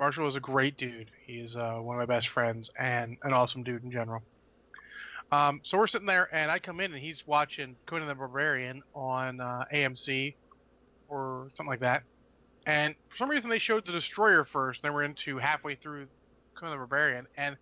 Marshall 0.00 0.26
is 0.26 0.34
a 0.34 0.40
great 0.40 0.76
dude. 0.76 1.12
He's 1.24 1.54
uh, 1.54 1.74
one 1.74 1.94
of 1.94 2.08
my 2.08 2.12
best 2.12 2.28
friends 2.28 2.68
and 2.76 3.16
an 3.22 3.32
awesome 3.32 3.62
dude 3.62 3.84
in 3.84 3.92
general. 3.92 4.22
Um, 5.30 5.60
so 5.62 5.78
we're 5.78 5.86
sitting 5.86 6.08
there, 6.08 6.28
and 6.34 6.50
I 6.50 6.58
come 6.58 6.80
in, 6.80 6.92
and 6.92 7.00
he's 7.00 7.24
watching 7.24 7.76
Conan 7.86 8.08
the 8.08 8.16
Barbarian 8.16 8.82
on 8.94 9.40
uh, 9.40 9.64
AMC 9.72 10.34
or 11.08 11.48
something 11.54 11.70
like 11.70 11.80
that. 11.80 12.02
And 12.66 12.96
for 13.08 13.16
some 13.16 13.30
reason, 13.30 13.48
they 13.48 13.60
showed 13.60 13.86
the 13.86 13.92
Destroyer 13.92 14.44
first. 14.44 14.82
Then 14.82 14.92
we're 14.92 15.04
into 15.04 15.38
halfway 15.38 15.76
through 15.76 16.08
Conan 16.56 16.72
the 16.72 16.78
Barbarian, 16.78 17.26
and 17.36 17.56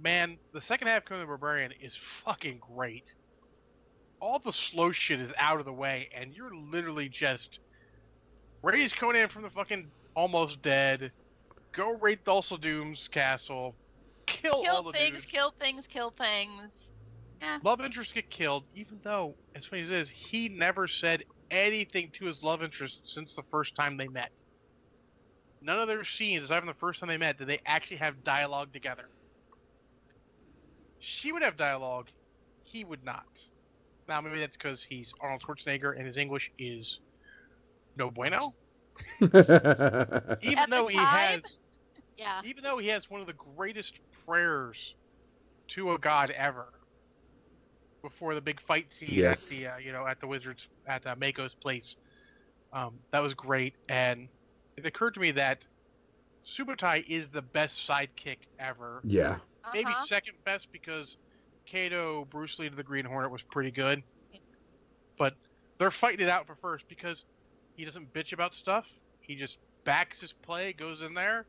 man, 0.00 0.38
the 0.52 0.60
second 0.60 0.86
half 0.86 1.02
of 1.02 1.04
Conan 1.06 1.22
the 1.22 1.26
Barbarian 1.26 1.72
is 1.80 1.96
fucking 1.96 2.60
great. 2.60 3.14
All 4.20 4.38
the 4.38 4.52
slow 4.52 4.92
shit 4.92 5.20
is 5.20 5.32
out 5.38 5.60
of 5.60 5.66
the 5.66 5.72
way, 5.72 6.08
and 6.14 6.34
you're 6.34 6.54
literally 6.54 7.08
just 7.08 7.60
raise 8.62 8.92
Conan 8.92 9.28
from 9.28 9.42
the 9.42 9.50
fucking 9.50 9.90
almost 10.14 10.60
dead, 10.62 11.12
go 11.72 11.92
raid 11.98 12.24
Thulsa 12.24 12.60
Doom's 12.60 13.06
castle, 13.08 13.76
kill, 14.26 14.64
all 14.68 14.82
the 14.82 14.92
things, 14.92 15.12
dudes. 15.12 15.26
kill 15.26 15.52
things, 15.60 15.86
kill 15.86 16.10
things. 16.10 16.70
Love 17.62 17.80
interests 17.80 18.12
get 18.12 18.28
killed, 18.30 18.64
even 18.74 19.00
though, 19.04 19.34
as 19.54 19.64
funny 19.66 19.82
as 19.82 19.90
it 19.90 19.98
is, 19.98 20.08
he 20.08 20.48
never 20.48 20.88
said 20.88 21.22
anything 21.50 22.10
to 22.14 22.26
his 22.26 22.42
love 22.42 22.62
interest 22.62 23.02
since 23.04 23.34
the 23.34 23.44
first 23.50 23.76
time 23.76 23.96
they 23.96 24.08
met. 24.08 24.30
None 25.62 25.78
of 25.78 25.88
their 25.88 26.04
scenes, 26.04 26.44
aside 26.44 26.58
from 26.58 26.66
the 26.66 26.74
first 26.74 27.00
time 27.00 27.08
they 27.08 27.16
met, 27.16 27.38
did 27.38 27.46
they 27.48 27.60
actually 27.66 27.98
have 27.98 28.24
dialogue 28.24 28.72
together. 28.72 29.08
She 30.98 31.32
would 31.32 31.42
have 31.42 31.56
dialogue, 31.56 32.08
he 32.64 32.84
would 32.84 33.04
not. 33.04 33.24
Now, 34.08 34.20
maybe 34.20 34.40
that's 34.40 34.56
because 34.56 34.82
he's 34.82 35.12
Arnold 35.20 35.42
Schwarzenegger 35.42 35.96
and 35.96 36.06
his 36.06 36.16
English 36.16 36.50
is 36.58 37.00
no 37.96 38.10
bueno. 38.10 38.54
Even 40.42 40.58
At 40.58 40.70
the 40.70 40.70
though 40.70 40.86
he 40.88 40.96
time? 40.96 41.40
has 41.40 41.58
Yeah. 42.16 42.40
even 42.44 42.62
though 42.64 42.78
he 42.78 42.88
has 42.88 43.10
one 43.10 43.20
of 43.20 43.26
the 43.26 43.32
greatest 43.34 44.00
prayers 44.26 44.94
to 45.68 45.92
a 45.92 45.98
god 45.98 46.30
ever 46.30 46.72
before 48.02 48.34
the 48.34 48.40
big 48.40 48.60
fight 48.60 48.92
scene 48.92 49.12
Yes. 49.14 49.40
at 49.40 49.48
the 49.50 49.66
uh, 49.66 49.76
you 49.78 49.92
know 49.92 50.06
at 50.06 50.20
the 50.20 50.26
wizards 50.26 50.68
at 50.86 51.06
uh, 51.06 51.14
Mako's 51.16 51.54
place 51.54 51.96
um, 52.72 53.00
that 53.12 53.20
was 53.20 53.34
great 53.34 53.74
and 53.88 54.28
it 54.76 54.86
occurred 54.86 55.14
to 55.14 55.20
me 55.20 55.32
that 55.32 55.64
Subotai 56.46 57.04
is 57.08 57.30
the 57.30 57.42
best 57.42 57.86
sidekick 57.88 58.38
ever 58.58 59.04
yeah. 59.04 59.36
maybe 59.72 59.92
Uh-huh. 59.92 60.06
second 60.06 60.34
best 60.44 60.68
because 60.72 61.16
Kato 61.70 62.26
Bruce 62.30 62.58
Lee 62.58 62.68
to 62.68 62.76
the 62.76 62.82
Green 62.82 63.04
Hornet 63.04 63.30
was 63.30 63.42
pretty 63.42 63.70
good 63.70 64.02
but 65.18 65.34
they're 65.78 65.90
fighting 65.90 66.26
it 66.26 66.30
out 66.30 66.46
for 66.46 66.54
first 66.56 66.88
because 66.88 67.24
he 67.74 67.84
doesn't 67.84 68.12
bitch 68.12 68.32
about 68.32 68.54
stuff 68.54 68.86
he 69.20 69.34
just 69.34 69.58
backs 69.84 70.20
his 70.20 70.32
play 70.32 70.72
goes 70.72 71.02
in 71.02 71.14
there 71.14 71.46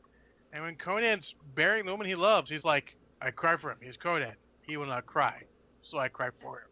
and 0.51 0.63
when 0.63 0.75
Conan's 0.75 1.35
burying 1.55 1.85
the 1.85 1.91
woman 1.91 2.07
he 2.07 2.15
loves, 2.15 2.49
he's 2.49 2.63
like, 2.63 2.95
I 3.21 3.31
cry 3.31 3.57
for 3.57 3.71
him. 3.71 3.77
He's 3.81 3.97
Conan. 3.97 4.33
He 4.61 4.77
will 4.77 4.87
not 4.87 5.05
cry. 5.05 5.43
So 5.81 5.99
I 5.99 6.07
cry 6.07 6.29
for 6.41 6.59
him. 6.59 6.67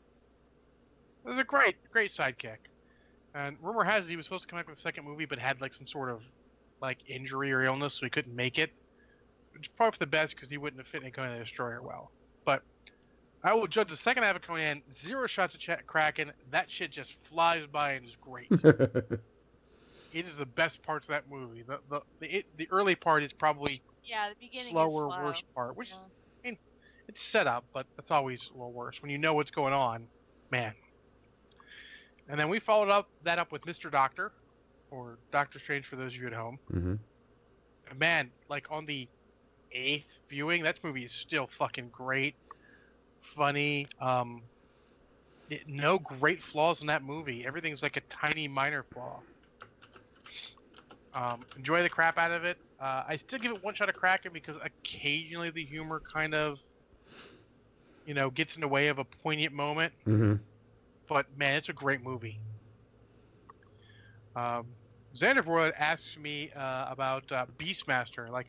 It 1.25 1.29
was 1.29 1.39
a 1.39 1.43
great, 1.43 1.75
great 1.91 2.11
sidekick. 2.11 2.57
And 3.35 3.57
rumor 3.61 3.83
has 3.83 4.07
it 4.07 4.09
he 4.09 4.15
was 4.15 4.25
supposed 4.25 4.43
to 4.43 4.47
come 4.47 4.57
back 4.57 4.67
with 4.67 4.77
a 4.77 4.81
second 4.81 5.05
movie, 5.05 5.25
but 5.25 5.37
had 5.37 5.61
like 5.61 5.73
some 5.73 5.85
sort 5.85 6.09
of 6.09 6.21
like 6.81 6.97
injury 7.07 7.51
or 7.51 7.63
illness, 7.63 7.95
so 7.95 8.05
he 8.05 8.09
couldn't 8.09 8.35
make 8.35 8.57
it. 8.57 8.71
Which 9.53 9.67
is 9.67 9.71
probably 9.75 9.93
for 9.93 9.99
the 9.99 10.07
best 10.07 10.35
because 10.35 10.49
he 10.49 10.57
wouldn't 10.57 10.79
have 10.79 10.87
fit 10.87 11.03
in 11.03 11.11
Conan 11.11 11.37
the 11.37 11.43
Destroyer 11.43 11.81
well. 11.81 12.11
But 13.43 13.51
I 13.51 13.53
will 13.55 13.67
judge 13.67 13.89
the 13.89 13.95
second 13.97 14.23
half 14.23 14.35
of 14.35 14.41
Conan, 14.41 14.83
zero 14.93 15.27
shots 15.27 15.53
of 15.55 15.61
Ch- 15.61 15.85
Kraken. 15.85 16.31
That 16.49 16.69
shit 16.71 16.91
just 16.91 17.15
flies 17.23 17.65
by 17.67 17.93
and 17.93 18.05
is 18.05 18.15
great. 18.15 18.47
it 18.51 19.21
is 20.13 20.35
the 20.37 20.45
best 20.45 20.81
parts 20.83 21.07
of 21.07 21.13
that 21.13 21.29
movie. 21.29 21.63
The 21.67 21.79
the 21.89 22.01
the, 22.19 22.37
it, 22.37 22.45
the 22.57 22.67
early 22.71 22.95
part 22.95 23.23
is 23.23 23.33
probably 23.33 23.83
Yeah, 24.03 24.29
the 24.29 24.35
beginning 24.39 24.71
slower, 24.71 25.07
is 25.09 25.13
slow. 25.13 25.23
worst 25.25 25.43
part, 25.55 25.77
which 25.77 25.89
Yeah. 25.89 25.97
I 26.45 26.47
mean, 26.49 26.57
it's 27.07 27.21
set 27.21 27.47
up, 27.47 27.65
but 27.73 27.85
it's 27.97 28.11
always 28.11 28.49
a 28.49 28.53
little 28.53 28.73
worse 28.73 29.01
when 29.01 29.11
you 29.11 29.17
know 29.17 29.33
what's 29.33 29.51
going 29.51 29.73
on, 29.73 30.07
man. 30.51 30.73
And 32.29 32.39
then 32.39 32.49
we 32.49 32.59
followed 32.59 32.89
up 32.89 33.07
that 33.23 33.39
up 33.39 33.51
with 33.51 33.61
Mr. 33.61 33.89
Doctor, 33.89 34.33
or 34.91 35.17
Doctor 35.31 35.59
Strange 35.59 35.85
for 35.85 35.95
those 35.95 36.13
of 36.13 36.19
you 36.19 36.27
at 36.27 36.33
home. 36.33 36.57
hmm 36.69 36.95
man, 37.95 38.31
like 38.49 38.65
on 38.69 38.85
the 38.85 39.07
eighth 39.71 40.11
viewing, 40.29 40.63
that 40.63 40.83
movie 40.83 41.05
is 41.05 41.13
still 41.13 41.47
fucking 41.47 41.89
great, 41.89 42.35
funny. 43.35 43.85
Um, 43.99 44.49
it, 45.49 45.63
no 45.67 45.99
great 45.99 46.41
flaws 46.43 46.81
in 46.81 46.87
that 46.87 47.03
movie. 47.03 47.45
Everything's 47.45 47.83
like 47.83 47.97
a 47.97 48.01
tiny 48.09 48.47
minor 48.47 48.83
flaw. 48.83 49.23
Um, 51.13 51.47
enjoy 51.55 51.81
the 51.83 51.89
crap 51.89 52.17
out 52.17 52.31
of 52.31 52.43
it. 52.45 52.57
Uh, 52.79 53.03
I 53.07 53.15
still 53.17 53.39
give 53.39 53.51
it 53.51 53.63
one 53.63 53.73
shot 53.73 53.89
of 53.89 53.95
Kraken 53.95 54.33
because 54.33 54.57
occasionally 54.57 55.49
the 55.49 55.65
humor 55.65 56.01
kind 56.13 56.33
of, 56.35 56.59
you 58.05 58.13
know, 58.13 58.29
gets 58.29 58.55
in 58.55 58.61
the 58.61 58.67
way 58.67 58.87
of 58.87 58.99
a 58.99 59.05
poignant 59.05 59.53
moment. 59.53 59.93
hmm 60.05 60.35
But 61.07 61.35
man, 61.35 61.55
it's 61.57 61.69
a 61.69 61.73
great 61.73 62.01
movie. 62.01 62.39
Um, 64.35 64.77
Xander 65.15 65.43
Xandervoort 65.43 65.73
asks 65.77 66.17
me 66.17 66.51
uh, 66.51 66.91
about 66.91 67.31
uh, 67.31 67.45
Beastmaster. 67.57 68.29
Like, 68.29 68.47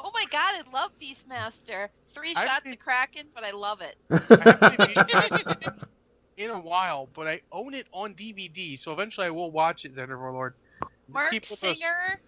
Oh 0.00 0.10
my 0.12 0.24
god, 0.26 0.54
I 0.66 0.68
love 0.70 0.90
Beastmaster. 1.00 1.90
Three 2.14 2.34
I've 2.34 2.48
shots 2.48 2.64
seen- 2.64 2.72
of 2.72 2.78
Kraken, 2.78 3.26
but 3.34 3.44
I 3.44 3.50
love 3.52 3.80
it. 3.80 3.96
I 4.10 4.14
haven't 4.16 4.88
seen 4.88 4.96
Beastmaster 5.04 5.84
in 6.36 6.50
a 6.50 6.58
while, 6.58 7.08
but 7.14 7.26
I 7.28 7.40
own 7.52 7.74
it 7.74 7.86
on 7.92 8.14
DVD, 8.14 8.78
so 8.78 8.92
eventually 8.92 9.26
I 9.26 9.30
will 9.30 9.50
watch 9.50 9.84
it, 9.84 9.94
Xandervoort 9.94 10.32
Lord. 10.32 10.54
Just 10.80 10.90
Marc 11.14 11.30
keep 11.30 11.50
with 11.50 11.62
us. 11.64 11.78
Singer 11.78 12.20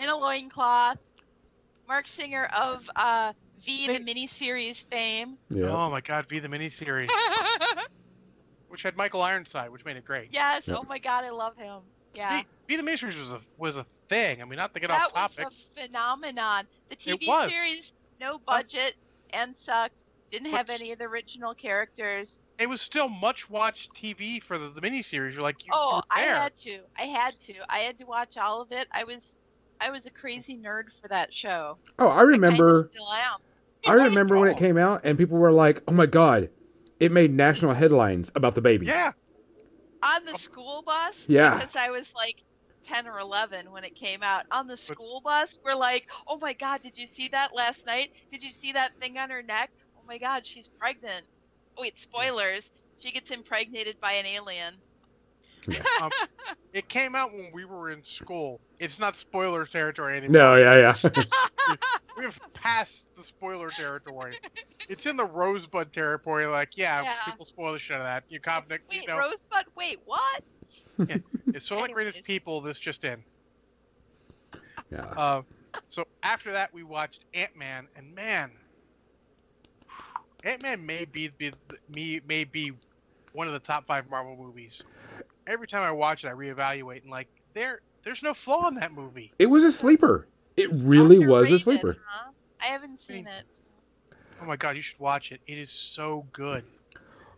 in 0.00 0.08
a 0.08 0.16
loincloth. 0.16 0.98
Marc 1.86 2.08
Singer 2.08 2.46
of 2.56 2.82
uh, 2.96 3.32
V 3.64 3.86
They- 3.86 3.98
the 3.98 4.04
miniseries 4.04 4.82
fame. 4.84 5.36
Yeah. 5.50 5.66
Oh 5.66 5.90
my 5.90 6.00
God, 6.00 6.26
V 6.28 6.38
the 6.40 6.48
miniseries, 6.48 7.10
which 8.68 8.82
had 8.82 8.96
Michael 8.96 9.22
Ironside, 9.22 9.70
which 9.70 9.84
made 9.84 9.96
it 9.96 10.04
great. 10.04 10.28
yes, 10.32 10.62
Yep. 10.66 10.76
oh 10.80 10.84
my 10.88 10.98
god, 10.98 11.24
I 11.24 11.30
love 11.30 11.56
him. 11.56 11.80
Yeah. 12.14 12.40
V, 12.40 12.46
V 12.68 12.76
the 12.76 12.82
miniseries 12.82 13.18
was 13.18 13.32
a 13.32 13.40
was 13.58 13.76
a 13.76 13.86
thing. 14.08 14.40
I 14.40 14.44
mean, 14.44 14.56
not 14.56 14.72
to 14.74 14.80
get 14.80 14.88
that 14.90 15.02
off 15.06 15.12
topic. 15.14 15.36
That 15.36 15.46
was 15.46 15.66
a 15.76 15.86
phenomenon. 15.86 16.66
The 16.88 16.94
It 16.94 17.20
TV 17.20 17.26
was. 17.28 17.50
series, 17.50 17.92
no 18.20 18.38
budget 18.38 18.94
and 19.30 19.54
sucked. 19.56 19.94
Didn't 20.30 20.50
have 20.50 20.70
any 20.70 20.90
of 20.92 20.98
the 20.98 21.04
original 21.04 21.54
characters. 21.54 22.38
It 22.58 22.68
was 22.68 22.80
still 22.80 23.08
much 23.08 23.48
watched 23.50 23.94
TV 23.94 24.42
for 24.42 24.58
the, 24.58 24.68
the 24.68 24.80
miniseries. 24.80 25.32
You're 25.34 25.42
like, 25.42 25.64
you, 25.66 25.72
oh, 25.72 25.76
you 25.76 25.92
oh, 25.92 25.96
were 25.96 26.02
I 26.10 26.20
had 26.20 26.56
to. 26.58 26.78
I 26.98 27.02
had 27.02 27.34
to. 27.46 27.54
I 27.68 27.78
had 27.80 27.98
to 27.98 28.04
watch 28.04 28.36
all 28.36 28.60
of 28.60 28.72
it. 28.72 28.88
I 28.92 29.04
was, 29.04 29.36
I 29.80 29.90
was 29.90 30.06
a 30.06 30.10
crazy 30.10 30.56
nerd 30.56 30.84
for 31.00 31.08
that 31.08 31.32
show. 31.32 31.76
Oh, 31.98 32.08
I 32.08 32.18
I 32.18 32.22
remember. 32.22 32.90
still 32.92 33.12
am. 33.12 33.38
I 33.86 33.92
remember 33.92 34.36
when 34.38 34.48
it 34.48 34.52
Oh. 34.52 34.58
came 34.58 34.76
out, 34.78 35.02
and 35.04 35.18
people 35.18 35.36
were 35.36 35.52
like, 35.52 35.82
"Oh 35.86 35.92
my 35.92 36.06
god, 36.06 36.48
it 36.98 37.12
made 37.12 37.32
national 37.32 37.74
headlines 37.74 38.32
about 38.34 38.54
the 38.54 38.62
baby." 38.62 38.86
Yeah, 38.86 39.12
on 40.02 40.24
the 40.24 40.32
oh. 40.32 40.36
school 40.38 40.82
bus 40.82 41.14
Yeah. 41.26 41.58
because 41.58 41.76
I 41.76 41.90
was 41.90 42.10
like 42.16 42.36
10 42.84 43.06
or 43.06 43.18
11 43.18 43.70
when 43.70 43.84
it 43.84 43.94
came 43.94 44.22
out 44.22 44.44
on 44.50 44.66
the 44.66 44.76
school 44.76 45.20
bus 45.24 45.58
we're 45.64 45.74
like 45.74 46.04
oh 46.28 46.38
my 46.38 46.52
god 46.52 46.82
did 46.82 46.96
you 46.96 47.06
see 47.06 47.28
that 47.28 47.54
last 47.54 47.86
night 47.86 48.10
did 48.30 48.42
you 48.42 48.50
see 48.50 48.72
that 48.72 48.92
thing 49.00 49.18
on 49.18 49.30
her 49.30 49.42
neck 49.42 49.70
oh 49.96 50.02
my 50.06 50.18
god 50.18 50.42
she's 50.46 50.68
pregnant 50.78 51.24
wait 51.78 51.98
spoilers 51.98 52.68
she 52.98 53.10
gets 53.10 53.30
impregnated 53.30 53.96
by 54.00 54.12
an 54.12 54.26
alien 54.26 54.74
um, 56.02 56.10
it 56.72 56.88
came 56.88 57.14
out 57.14 57.32
when 57.32 57.50
we 57.54 57.64
were 57.64 57.90
in 57.90 58.04
school. 58.04 58.60
It's 58.78 58.98
not 58.98 59.16
spoiler 59.16 59.64
territory 59.64 60.18
anymore. 60.18 60.32
No, 60.32 60.56
yeah, 60.56 60.94
yeah. 61.04 61.76
We've 62.18 62.38
passed 62.52 63.06
the 63.16 63.24
spoiler 63.24 63.70
territory. 63.70 64.38
It's 64.88 65.06
in 65.06 65.16
the 65.16 65.24
Rosebud 65.24 65.92
territory. 65.92 66.46
Like, 66.46 66.70
yeah, 66.76 67.02
Yeah. 67.02 67.14
people 67.24 67.44
spoil 67.44 67.72
the 67.72 67.78
shit 67.78 67.96
out 67.96 68.02
of 68.02 68.06
that. 68.06 68.24
You 68.28 68.40
cop, 68.40 68.66
wait 68.68 68.80
you 68.90 69.06
know, 69.06 69.18
rosebud 69.18 69.64
wait 69.76 69.98
what 70.04 70.42
it's 70.98 71.66
so 71.66 71.76
like 71.78 71.92
greatest 71.92 72.18
Anyways. 72.18 72.26
people. 72.26 72.60
This 72.60 72.78
just 72.78 73.04
in. 73.04 73.22
yeah. 74.90 75.00
Uh, 75.02 75.42
so 75.88 76.04
after 76.22 76.52
that, 76.52 76.72
we 76.72 76.82
watched 76.84 77.24
Ant 77.34 77.56
Man, 77.56 77.86
and 77.96 78.14
man, 78.14 78.50
Ant 80.44 80.62
Man 80.62 80.84
may 80.84 81.04
be, 81.04 81.28
be 81.38 81.52
me 81.94 82.20
may 82.26 82.44
be 82.44 82.72
one 83.32 83.46
of 83.46 83.52
the 83.52 83.58
top 83.60 83.86
five 83.86 84.08
Marvel 84.10 84.36
movies. 84.36 84.82
Every 85.46 85.66
time 85.66 85.82
I 85.82 85.90
watch 85.90 86.24
it, 86.24 86.28
I 86.28 86.32
reevaluate 86.32 87.02
and 87.02 87.10
like 87.10 87.28
there 87.54 87.80
there's 88.02 88.22
no 88.22 88.34
flaw 88.34 88.68
in 88.68 88.74
that 88.76 88.92
movie. 88.92 89.32
It 89.38 89.46
was 89.46 89.64
a 89.64 89.72
sleeper. 89.72 90.26
It 90.56 90.70
really 90.72 91.18
was 91.26 91.50
a 91.50 91.58
sleeper. 91.58 91.96
huh? 92.06 92.30
i 92.60 92.66
haven't 92.66 93.04
seen 93.04 93.26
it 93.26 93.44
Oh 94.40 94.46
my 94.46 94.56
god, 94.56 94.76
you 94.76 94.82
should 94.82 94.98
watch 95.00 95.32
it. 95.32 95.40
It 95.46 95.58
is 95.58 95.70
so 95.70 96.24
good. 96.32 96.64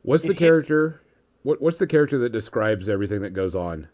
What's 0.02 0.24
It 0.24 0.28
the 0.28 0.32
hits- 0.34 0.38
character? 0.40 1.00
What 1.46 1.62
What's 1.62 1.78
the 1.78 1.86
character 1.86 2.18
that 2.18 2.30
describes 2.32 2.88
everything 2.88 3.20
that 3.22 3.30
goes 3.30 3.54
on? 3.54 3.86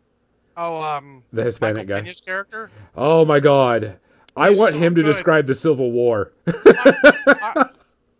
Oh, 0.56 0.80
um, 0.80 1.22
The 1.34 1.44
Hispanic 1.44 1.86
Michael 1.86 2.02
guy. 2.02 2.08
Pena's 2.08 2.20
character. 2.20 2.70
Oh 2.96 3.26
my 3.26 3.40
god. 3.40 3.98
I 4.34 4.48
want 4.50 4.72
so 4.74 4.80
him 4.80 4.94
to 4.94 5.02
good. 5.02 5.12
describe 5.12 5.46
the 5.46 5.54
Civil 5.54 5.92
War. 5.92 6.32
I- 6.46 7.68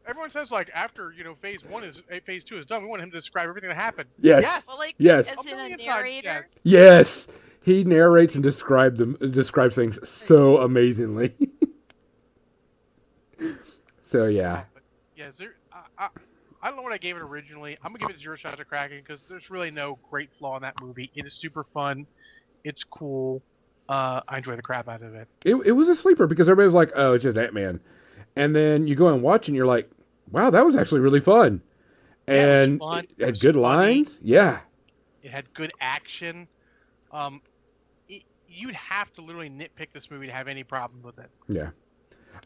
everyone 0.07 0.31
says 0.31 0.51
like 0.51 0.71
after 0.75 1.15
you 1.17 1.25
know 1.25 1.35
phase 1.37 1.65
one 1.65 1.83
is 1.83 2.03
eh, 2.11 2.21
phase 2.27 2.45
two 2.45 2.59
is 2.59 2.67
done, 2.67 2.83
we 2.83 2.89
want 2.91 3.01
him 3.01 3.11
to 3.11 3.17
describe 3.17 3.49
everything 3.49 3.71
that 3.71 3.77
happened. 3.77 4.11
Yes. 4.21 4.43
Yes. 4.43 4.65
well 4.69 4.77
like 4.77 4.95
Yes. 4.99 5.31
as 5.39 5.47
in 5.47 5.59
a 5.59 5.77
narrator 5.79 6.47
yes. 6.63 7.27
Yes. 7.29 7.39
He 7.65 7.85
narrates 7.85 8.35
and 8.35 8.43
describes 8.43 8.99
them 8.99 9.15
describes 9.31 9.75
things 9.77 10.07
so 10.07 10.59
amazingly. 10.59 11.33
so 14.03 14.27
yeah. 14.27 14.65
But 14.75 14.83
yeah, 15.17 15.29
is 15.29 15.39
there, 15.39 15.55
I, 16.63 16.69
don't 16.69 16.77
know 16.77 16.83
what 16.83 16.93
I 16.93 16.99
gave 16.99 17.17
it 17.17 17.23
originally. 17.23 17.77
I'm 17.83 17.93
gonna 17.93 18.07
give 18.07 18.17
it 18.17 18.21
zero 18.21 18.37
shots 18.37 18.61
of 18.61 18.69
Kraken 18.69 18.99
because 18.99 19.23
there's 19.23 19.51
really 19.51 19.71
no 19.71 19.99
great 20.11 20.31
flaw 20.39 20.57
in 20.57 20.63
that 20.63 20.81
movie. 20.81 21.11
It 21.15 21.27
is 21.27 21.33
super 21.33 21.65
fun. 21.65 22.07
It's 22.65 22.85
cool. 22.85 23.43
Uh, 23.89 24.21
I 24.29 24.39
enjoy 24.39 24.57
the 24.57 24.63
crap 24.63 24.89
out 24.89 25.03
of 25.03 25.15
it. 25.15 25.29
It 25.45 25.55
it 25.67 25.73
was 25.73 25.89
a 25.89 25.95
sleeper 25.97 26.27
because 26.27 26.49
everybody 26.49 26.67
was 26.67 26.75
like, 26.75 26.93
"Oh, 26.95 27.15
it's 27.15 27.25
just 27.25 27.37
Ant 27.37 27.53
Man," 27.53 27.81
and 28.37 28.55
then 28.55 28.87
you 28.87 28.95
go 28.95 29.09
and 29.09 29.23
watch 29.23 29.49
and 29.49 29.57
you're 29.57 29.67
like, 29.67 29.91
"Wow, 30.31 30.51
that 30.51 30.65
was 30.65 30.77
actually 30.77 31.01
really 31.01 31.21
fun," 31.21 31.63
Yeah, 32.29 32.35
it 32.35 32.69
and 32.69 32.79
fun. 32.79 33.05
it 33.05 33.11
It 33.19 33.25
had 33.25 33.31
was 33.33 33.41
good 33.41 33.55
funny. 33.57 33.63
lines. 33.97 34.19
Yeah, 34.23 34.61
It 35.23 35.31
had 35.33 35.53
good 35.55 35.73
action. 35.81 36.47
Um, 37.11 37.43
it, 38.09 38.23
you'd 38.49 38.75
have 38.77 39.13
to 39.15 39.23
literally 39.23 39.51
nitpick 39.51 39.89
this 39.93 40.11
movie 40.11 40.27
to 40.29 40.33
have 40.33 40.47
any 40.49 40.63
problem 40.65 41.03
with 41.03 41.19
it. 41.19 41.31
Yeah. 41.49 41.71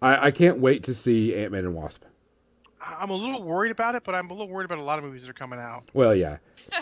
I, 0.02 0.26
I 0.26 0.30
can't 0.32 0.58
wait 0.58 0.82
to 0.84 0.94
see 0.94 1.34
Ant 1.36 1.52
Man 1.52 1.64
and 1.66 1.74
Wasp. 1.74 2.02
I'm 2.86 3.10
a 3.10 3.14
little 3.14 3.42
worried 3.42 3.72
about 3.72 3.94
it, 3.94 4.04
but 4.04 4.14
I'm 4.14 4.30
a 4.30 4.32
little 4.32 4.48
worried 4.48 4.64
about 4.66 4.78
a 4.78 4.82
lot 4.82 4.98
of 4.98 5.04
movies 5.04 5.22
that 5.22 5.30
are 5.30 5.34
coming 5.34 5.58
out. 5.58 5.84
Well, 5.94 6.14
yeah. 6.14 6.38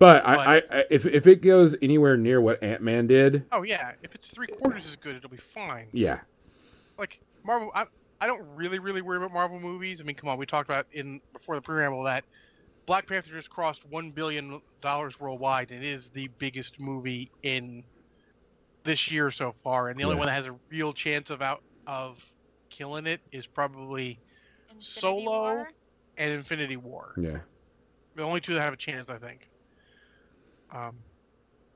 But 0.00 0.26
I, 0.26 0.34
I, 0.34 0.62
I 0.72 0.84
if 0.90 1.06
if 1.06 1.26
it 1.28 1.40
goes 1.40 1.76
anywhere 1.80 2.16
near 2.16 2.40
what 2.40 2.60
Ant 2.64 2.82
Man 2.82 3.06
did, 3.06 3.44
Oh 3.52 3.62
yeah, 3.62 3.92
if 4.02 4.12
it's 4.16 4.26
three 4.26 4.48
quarters 4.48 4.86
as 4.86 4.96
good, 4.96 5.14
it'll 5.14 5.30
be 5.30 5.36
fine. 5.36 5.86
yeah, 5.92 6.20
Like 6.98 7.20
Marvel, 7.44 7.70
I, 7.76 7.84
I 8.20 8.26
don't 8.26 8.42
really 8.56 8.80
really 8.80 9.02
worry 9.02 9.18
about 9.18 9.32
Marvel 9.32 9.60
movies. 9.60 10.00
I 10.00 10.04
mean, 10.04 10.16
come 10.16 10.28
on, 10.28 10.36
we 10.36 10.46
talked 10.46 10.68
about 10.68 10.86
in 10.92 11.20
before 11.32 11.54
the 11.54 11.62
preamble 11.62 12.02
that 12.04 12.24
Black 12.86 13.06
Panther 13.06 13.30
just 13.30 13.50
crossed 13.50 13.84
one 13.88 14.10
billion 14.10 14.60
dollars 14.82 15.20
worldwide. 15.20 15.70
and 15.70 15.84
It 15.84 15.88
is 15.88 16.10
the 16.10 16.28
biggest 16.38 16.80
movie 16.80 17.30
in 17.44 17.84
this 18.82 19.12
year 19.12 19.30
so 19.30 19.54
far, 19.62 19.90
and 19.90 19.98
the 19.98 20.02
only 20.02 20.16
Yeah. 20.16 20.18
one 20.20 20.26
that 20.26 20.34
has 20.34 20.46
a 20.46 20.56
real 20.70 20.92
chance 20.92 21.30
of 21.30 21.40
out 21.40 21.62
of 21.86 22.18
killing 22.68 23.06
it 23.06 23.20
is 23.30 23.46
probably 23.46 24.18
Infinity 24.76 25.00
Solo? 25.00 25.24
War? 25.24 25.68
an 26.16 26.32
Infinity 26.32 26.76
War. 26.76 27.14
yeah. 27.16 27.38
The 28.16 28.22
only 28.22 28.40
two 28.40 28.54
that 28.54 28.60
have 28.60 28.72
a 28.72 28.76
chance, 28.76 29.10
I 29.10 29.18
think. 29.18 29.48
Um, 30.72 30.96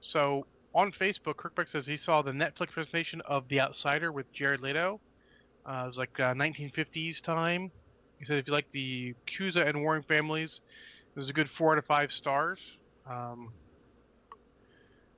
so 0.01 0.47
on 0.75 0.93
Facebook, 0.93 1.35
Kirkbeck 1.35 1.69
says 1.69 1.87
he 1.87 1.97
saw 1.97 2.23
the 2.23 2.31
Netflix 2.31 2.71
presentation 2.71 3.21
of 3.23 3.49
The 3.49 3.61
Outsider 3.61 4.13
with 4.13 4.33
Jared 4.33 4.61
Leto. 4.61 5.01
Uh, 5.67 5.83
it 5.85 5.87
was 5.87 5.99
like 5.99 6.19
uh, 6.21 6.35
1950s 6.35 7.21
time. 7.21 7.73
He 8.19 8.25
said 8.25 8.39
if 8.39 8.47
you 8.47 8.53
like 8.53 8.71
the 8.71 9.15
Cusa 9.27 9.67
and 9.67 9.83
Warren 9.83 10.03
families, 10.03 10.61
it 11.15 11.19
was 11.19 11.29
a 11.29 11.33
good 11.33 11.49
four 11.51 11.73
out 11.73 11.79
of 11.79 11.85
five 11.85 12.13
stars. 12.13 12.79
Um, 13.09 13.51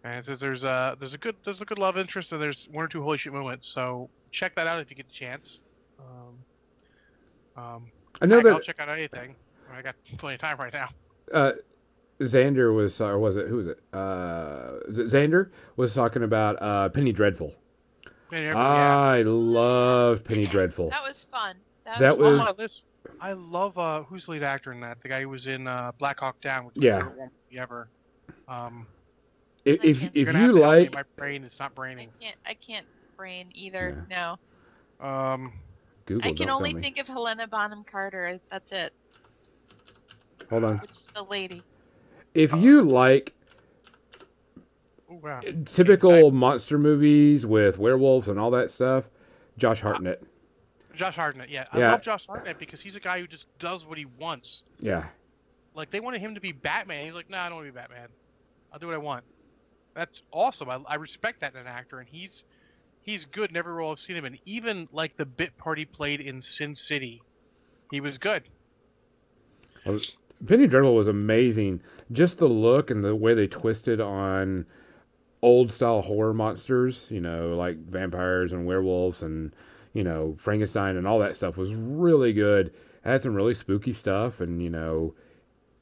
and 0.05 0.19
it 0.19 0.25
says 0.25 0.41
there's 0.41 0.65
a 0.65 0.97
there's 0.99 1.15
a 1.15 1.19
good 1.19 1.37
there's 1.45 1.61
a 1.61 1.65
good 1.65 1.79
love 1.79 1.99
interest 1.99 2.33
and 2.33 2.41
there's 2.41 2.69
one 2.73 2.85
or 2.85 2.89
two 2.89 3.03
holy 3.03 3.19
shit 3.19 3.33
moments. 3.33 3.69
So 3.69 4.09
check 4.31 4.55
that 4.57 4.67
out 4.67 4.81
if 4.81 4.91
you 4.91 4.97
get 4.97 5.09
the 5.09 5.15
chance. 5.15 5.61
Um, 5.99 6.39
um, 7.57 7.91
I 8.23 8.27
know 8.27 8.41
that. 8.41 8.53
I'll 8.53 8.61
check 8.61 8.81
out 8.81 8.89
anything. 8.89 9.35
I 9.73 9.83
got 9.83 9.95
plenty 10.19 10.35
of 10.35 10.41
time 10.41 10.59
right 10.59 10.73
now. 10.73 10.89
uh, 11.33 11.53
Xander 12.21 12.75
was, 12.75 13.01
or 13.01 13.19
was 13.19 13.37
it 13.37 13.47
who 13.49 13.57
was 13.57 13.69
it? 13.69 13.81
Uh, 13.93 14.81
Xander 14.91 15.51
was 15.77 15.95
talking 15.95 16.23
about 16.23 16.61
uh, 16.61 16.89
Penny 16.91 17.13
Dreadful. 17.13 17.55
Man, 18.31 18.43
yeah. 18.45 18.57
I 18.59 19.23
love 19.23 20.23
Penny 20.25 20.47
Dreadful. 20.47 20.91
That 20.91 21.03
was 21.03 21.25
fun. 21.31 21.57
That, 21.85 21.99
That 21.99 22.19
was, 22.19 22.33
was- 22.33 22.43
fun. 22.45 22.55
my 22.57 22.63
list, 22.63 22.83
I 23.21 23.33
love 23.33 23.79
uh, 23.79 24.03
who's 24.03 24.27
the 24.27 24.33
lead 24.33 24.43
actor 24.43 24.71
in 24.73 24.81
that? 24.81 25.01
The 25.03 25.09
guy 25.09 25.23
who 25.23 25.29
was 25.31 25.47
in 25.47 25.67
uh, 25.67 25.93
Black 25.99 26.21
Hawk 26.21 26.41
Down, 26.41 26.67
which 26.67 26.77
Yeah. 26.77 26.99
my 26.99 27.05
favorite 27.09 27.31
ever. 27.57 27.89
Um, 28.49 28.87
If 29.65 29.85
if, 29.85 30.03
You're 30.03 30.11
if 30.15 30.17
you 30.17 30.33
to 30.33 30.39
help 30.39 30.55
me, 30.55 30.61
like, 30.61 30.95
my 30.95 31.03
brain, 31.17 31.45
is 31.45 31.59
not 31.59 31.73
I 31.73 31.75
braining. 31.75 32.11
can't. 32.21 32.37
I 32.47 32.55
can't 32.55 32.87
brain 33.17 33.49
either. 33.55 34.07
No. 34.11 34.37
Um, 35.01 35.53
Google. 36.11 36.29
I 36.29 36.35
can 36.35 36.49
don't 36.49 36.57
only 36.57 36.75
think 36.81 36.99
of 36.99 37.07
Helena 37.07 37.47
Bonham 37.47 37.85
Carter. 37.85 38.41
That's 38.51 38.73
it. 38.73 38.93
Hold 40.51 40.65
on. 40.65 40.79
Which 40.79 40.91
is 40.91 41.07
the 41.15 41.23
lady. 41.23 41.63
If 42.35 42.53
you 42.53 42.83
like 42.83 43.33
oh 45.09 45.21
wow. 45.23 45.41
typical 45.65 46.33
monster 46.33 46.79
movies 46.79 47.47
with 47.47 47.79
werewolves 47.79 48.27
and 48.27 48.41
all 48.41 48.51
that 48.51 48.73
stuff, 48.73 49.09
Josh 49.57 49.81
Hartnett. 49.83 50.23
Josh 50.95 51.15
Hartnett, 51.15 51.49
yeah, 51.49 51.67
I 51.73 51.79
Yeah. 51.79 51.93
love 51.93 52.03
Josh 52.03 52.27
Hartnett 52.27 52.59
because 52.59 52.81
he's 52.81 52.97
a 52.97 53.01
guy 53.01 53.21
who 53.21 53.29
just 53.29 53.47
does 53.61 53.87
what 53.87 53.97
he 53.97 54.05
wants. 54.05 54.65
Yeah, 54.81 55.07
Like 55.75 55.91
they 55.93 56.01
wanted 56.01 56.21
him 56.21 56.35
to 56.35 56.41
be 56.41 56.51
Batman, 56.51 57.05
he's 57.05 57.15
like, 57.15 57.31
nah, 57.31 57.45
I 57.45 57.49
don't 57.49 57.59
want 57.59 57.69
to 57.69 57.73
be 57.73 57.77
Batman. 57.77 58.09
I'll 58.73 58.81
do 58.81 58.87
what 58.87 58.95
I 58.95 58.99
want. 58.99 59.25
That's 59.95 60.23
awesome. 60.33 60.69
I, 60.69 60.81
I 60.87 60.95
respect 60.97 61.41
that 61.41 61.55
in 61.55 61.61
an 61.61 61.67
actor, 61.69 62.01
and 62.01 62.09
he's 62.09 62.45
he's 63.11 63.25
good 63.25 63.51
in 63.51 63.57
every 63.57 63.73
role 63.73 63.93
I've 63.93 63.99
seen 63.99 64.17
him 64.17 64.25
in. 64.25 64.39
Even 64.47 64.89
like 64.93 65.17
the 65.17 65.27
bit 65.27 65.57
part 65.59 65.79
he 65.79 65.85
played 65.85 66.21
in 66.21 66.41
Sin 66.41 66.75
City, 66.75 67.23
he 67.91 68.01
was 68.01 68.19
good. 68.19 68.45
Penny 70.47 70.67
Dreadful 70.67 70.95
was 70.95 71.09
amazing. 71.09 71.83
Just 72.13 72.39
the 72.39 72.49
look 72.49 72.91
and 72.91 73.03
the 73.03 73.15
way 73.15 73.35
they 73.35 73.47
twisted 73.47 74.01
on 74.01 74.67
old 75.43 75.73
style 75.73 76.03
horror 76.03 76.35
monsters, 76.35 77.09
you 77.11 77.21
know, 77.21 77.55
like 77.57 77.79
vampires 77.79 78.53
and 78.53 78.67
werewolves 78.67 79.23
and 79.23 79.55
you 79.93 80.05
know 80.05 80.37
Frankenstein 80.39 80.97
and 80.97 81.07
all 81.07 81.19
that 81.19 81.37
stuff 81.37 81.57
was 81.57 81.75
really 81.75 82.33
good. 82.33 82.69
It 82.69 83.09
had 83.09 83.23
some 83.23 83.35
really 83.35 83.55
spooky 83.55 83.93
stuff, 83.93 84.41
and 84.41 84.63
you 84.63 84.71
know, 84.71 85.15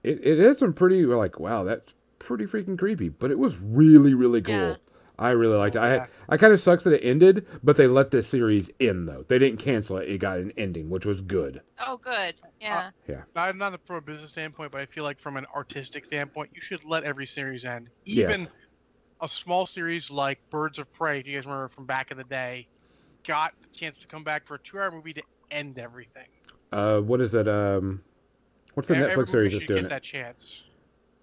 it 0.03 0.25
it 0.25 0.39
had 0.39 0.57
some 0.57 0.73
pretty 0.73 1.05
like 1.05 1.39
wow 1.39 1.65
that's 1.65 1.95
pretty 2.19 2.47
freaking 2.47 2.79
creepy, 2.79 3.09
but 3.09 3.31
it 3.31 3.39
was 3.39 3.59
really 3.59 4.15
really 4.15 4.41
cool. 4.41 4.55
Yeah. 4.55 4.75
I 5.19 5.31
really 5.31 5.57
liked 5.57 5.74
it. 5.74 5.81
Yeah. 5.81 6.07
I 6.28 6.35
I 6.35 6.36
kind 6.36 6.53
of 6.53 6.61
sucks 6.61 6.85
that 6.85 6.93
it 6.93 7.05
ended, 7.05 7.45
but 7.62 7.77
they 7.77 7.89
let 7.89 8.12
the 8.12 8.23
series 8.23 8.70
end 8.78 9.09
though. 9.09 9.24
They 9.27 9.39
didn't 9.39 9.59
cancel 9.59 9.97
it. 9.97 10.09
It 10.09 10.19
got 10.19 10.39
an 10.39 10.53
ending, 10.57 10.90
which 10.90 11.05
was 11.05 11.20
good. 11.20 11.61
Oh, 11.85 11.97
good. 11.97 12.36
Yeah. 12.61 12.90
Yeah. 13.09 13.23
Not 13.35 13.57
not 13.57 13.81
from 13.86 13.97
a 13.97 14.01
business 14.01 14.31
standpoint, 14.31 14.70
but 14.70 14.81
I 14.81 14.86
feel 14.86 15.05
like 15.05 15.20
from 15.20 15.36
an 15.36 15.47
artistic 15.55 16.05
standpoint, 16.05 16.51
you 16.55 16.61
should 16.61 16.85
let 16.85 17.03
every 17.03 17.27
series 17.27 17.65
end. 17.65 17.89
Yes. 18.05 18.35
Even 18.35 18.49
a 19.20 19.28
small 19.28 19.66
series 19.66 20.11
like 20.11 20.39
Birds 20.51 20.78
of 20.78 20.93
Prey, 20.93 21.19
if 21.19 21.27
you 21.27 21.36
guys 21.36 21.45
remember 21.45 21.69
from 21.69 21.86
back 21.86 22.12
in 22.12 22.16
the 22.16 22.24
day, 22.24 22.69
got 23.27 23.53
the 23.61 23.77
chance 23.77 23.99
to 23.99 24.07
come 24.07 24.23
back 24.23 24.47
for 24.47 24.55
a 24.55 24.59
two-hour 24.61 24.93
movie 24.93 25.12
to 25.15 25.23
end 25.51 25.78
everything. 25.78 26.28
Uh, 26.70 27.01
what 27.01 27.20
is 27.20 27.35
it? 27.35 27.49
Um, 27.49 28.03
what's 28.74 28.89
the 28.89 28.97
Every 28.97 29.12
Netflix 29.12 29.31
series 29.31 29.53
movie 29.53 29.66
that's 29.66 29.66
doing 29.66 29.77
get 29.78 29.86
it? 29.86 29.89
that 29.89 30.03
chance. 30.05 30.62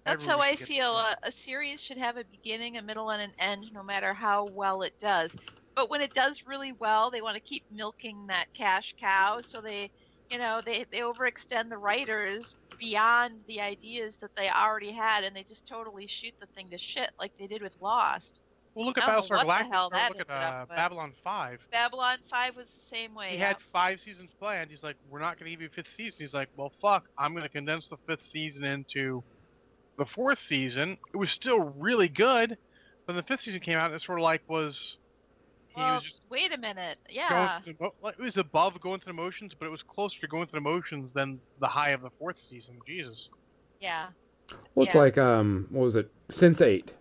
That's 0.06 0.24
how 0.24 0.40
I 0.40 0.56
feel. 0.56 0.92
A, 0.92 1.16
a 1.24 1.32
series 1.32 1.82
should 1.82 1.98
have 1.98 2.16
a 2.16 2.24
beginning, 2.24 2.76
a 2.78 2.82
middle, 2.82 3.10
and 3.10 3.20
an 3.20 3.32
end, 3.38 3.72
no 3.72 3.82
matter 3.82 4.14
how 4.14 4.46
well 4.52 4.82
it 4.82 4.94
does. 5.00 5.34
But 5.74 5.90
when 5.90 6.00
it 6.00 6.14
does 6.14 6.44
really 6.46 6.72
well, 6.72 7.10
they 7.10 7.20
want 7.20 7.34
to 7.34 7.40
keep 7.40 7.64
milking 7.70 8.26
that 8.28 8.46
cash 8.54 8.94
cow. 8.98 9.40
So 9.46 9.60
they, 9.60 9.90
you 10.30 10.38
know, 10.38 10.60
they 10.64 10.86
they 10.90 11.00
overextend 11.00 11.68
the 11.68 11.76
writers 11.76 12.54
beyond 12.78 13.40
the 13.48 13.60
ideas 13.60 14.16
that 14.20 14.30
they 14.36 14.48
already 14.48 14.92
had, 14.92 15.24
and 15.24 15.34
they 15.34 15.42
just 15.42 15.66
totally 15.66 16.06
shoot 16.06 16.32
the 16.40 16.46
thing 16.54 16.70
to 16.70 16.78
shit, 16.78 17.10
like 17.18 17.36
they 17.38 17.46
did 17.46 17.60
with 17.60 17.74
Lost. 17.80 18.40
Well, 18.76 18.84
look 18.84 18.98
at 18.98 19.04
I 19.04 19.14
don't 19.14 19.30
know 19.30 19.36
Battlestar 19.38 19.44
Galactica. 19.44 19.72
hell 19.72 19.86
or 19.86 19.90
that 19.90 20.10
look 20.10 20.20
at 20.20 20.30
up, 20.30 20.70
uh, 20.70 20.74
Babylon 20.76 21.12
5. 21.24 21.66
Babylon 21.72 22.18
Five 22.28 22.56
was 22.56 22.66
the 22.66 22.80
same 22.80 23.14
way. 23.14 23.30
He 23.30 23.38
yeah. 23.38 23.48
had 23.48 23.56
five 23.72 24.00
seasons 24.00 24.28
planned. 24.38 24.70
He's 24.70 24.82
like, 24.82 24.96
we're 25.08 25.18
not 25.18 25.38
going 25.38 25.46
to 25.46 25.50
give 25.50 25.62
you 25.62 25.68
a 25.68 25.70
fifth 25.70 25.94
season. 25.96 26.18
He's 26.22 26.34
like, 26.34 26.50
well, 26.58 26.70
fuck. 26.82 27.06
I'm 27.16 27.32
going 27.32 27.42
to 27.42 27.48
condense 27.48 27.88
the 27.88 27.96
fifth 28.06 28.26
season 28.26 28.64
into 28.64 29.24
the 29.98 30.06
fourth 30.06 30.38
season. 30.38 30.98
It 31.12 31.16
was 31.16 31.30
still 31.30 31.60
really 31.60 32.08
good. 32.08 32.56
Then 33.06 33.16
the 33.16 33.22
fifth 33.22 33.42
season 33.42 33.60
came 33.60 33.78
out, 33.78 33.86
and 33.86 33.94
it 33.94 34.02
sort 34.02 34.18
of 34.18 34.24
like 34.24 34.42
was. 34.48 34.96
He 35.68 35.80
well, 35.80 35.94
was 35.94 36.04
just 36.04 36.22
wait 36.30 36.52
a 36.52 36.58
minute. 36.58 36.98
Yeah. 37.08 37.60
through, 37.60 37.92
it 38.04 38.18
was 38.18 38.38
above 38.38 38.80
going 38.80 38.98
through 39.00 39.12
the 39.12 39.16
motions, 39.16 39.54
but 39.54 39.66
it 39.66 39.70
was 39.70 39.82
closer 39.82 40.18
to 40.20 40.26
going 40.26 40.46
through 40.46 40.60
the 40.60 40.64
motions 40.64 41.12
than 41.12 41.38
the 41.60 41.66
high 41.66 41.90
of 41.90 42.00
the 42.00 42.10
fourth 42.18 42.40
season. 42.40 42.78
Jesus. 42.86 43.28
Yeah. 43.80 44.06
Well, 44.74 44.86
it's 44.86 44.94
yeah. 44.94 45.00
like 45.00 45.18
um, 45.18 45.66
what 45.70 45.82
was 45.82 45.96
it? 45.96 46.10
Sense8. 46.30 46.94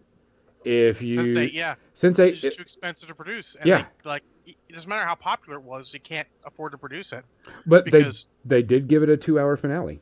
If 0.66 1.02
you 1.02 1.20
Sense8, 1.20 1.54
yeah, 1.54 1.76
Sense8, 1.96 2.34
just 2.34 2.44
it- 2.44 2.56
too 2.58 2.64
expensive 2.64 3.08
to 3.08 3.16
produce. 3.16 3.56
And 3.56 3.68
Yeah. 3.68 3.86
they, 4.04 4.10
like 4.10 4.24
it 4.46 4.56
doesn't 4.74 4.90
matter 4.90 5.08
how 5.08 5.16
popular 5.16 5.58
it 5.58 5.64
was, 5.64 5.94
you 5.94 6.00
can't 6.00 6.28
afford 6.44 6.72
to 6.72 6.78
produce 6.78 7.14
it 7.14 7.24
but 7.66 7.86
they 7.86 7.92
because 7.92 8.28
they 8.44 8.62
did 8.62 8.88
give 8.88 9.04
it 9.04 9.10
a 9.10 9.18
two-hour 9.18 9.58
finale. 9.58 10.02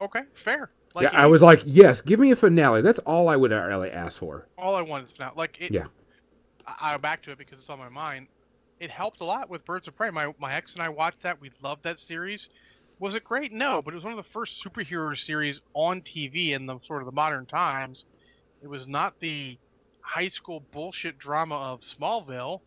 okay, 0.00 0.22
fair. 0.34 0.70
Like, 0.96 1.04
yeah, 1.04 1.18
it- 1.20 1.22
I 1.22 1.26
was 1.26 1.42
like, 1.42 1.60
yes, 1.64 2.00
give 2.00 2.18
me 2.18 2.30
a 2.32 2.36
finale. 2.36 2.80
That's 2.82 2.98
all 3.00 3.28
I 3.28 3.36
would 3.36 3.52
really 3.52 3.90
ask 3.90 4.18
for. 4.18 4.48
all 4.58 4.74
I 4.74 4.82
want 4.82 5.04
is 5.04 5.14
now. 5.18 5.32
Like 5.36 5.58
it, 5.60 5.70
Yeah. 5.70 5.86
I, 6.66 6.92
I'll 6.92 6.98
back 6.98 7.22
to 7.22 7.30
it 7.30 7.38
because 7.38 7.58
it's 7.60 7.70
on 7.70 7.78
my 7.78 7.88
mind. 7.88 8.26
It 8.80 8.90
helped 8.90 9.20
a 9.20 9.24
lot 9.24 9.48
with 9.48 9.64
Birds 9.64 9.86
of 9.88 9.94
Prey. 9.96 10.10
My 10.10 10.34
my 10.38 10.54
ex 10.54 10.74
and 10.74 10.82
I 10.82 10.88
watched 10.88 11.22
that. 11.22 11.40
We 11.40 11.50
loved 11.62 11.84
that 11.84 11.98
series. 11.98 12.48
Was 12.98 13.14
it 13.14 13.24
great? 13.24 13.52
No, 13.52 13.80
but 13.82 13.92
it 13.92 13.94
was 13.94 14.04
one 14.04 14.12
of 14.12 14.16
the 14.16 14.30
first 14.30 14.64
superhero 14.64 15.16
series 15.16 15.60
on 15.74 16.00
TV 16.00 16.50
in 16.52 16.66
the 16.66 16.78
sort 16.80 17.02
of 17.02 17.06
the 17.06 17.12
modern 17.12 17.46
times. 17.46 18.04
It 18.62 18.68
was 18.68 18.86
not 18.88 19.18
the 19.20 19.58
high 20.00 20.28
school 20.28 20.62
bullshit 20.72 21.18
drama 21.18 21.56
of 21.56 21.80
Smallville. 21.80 22.60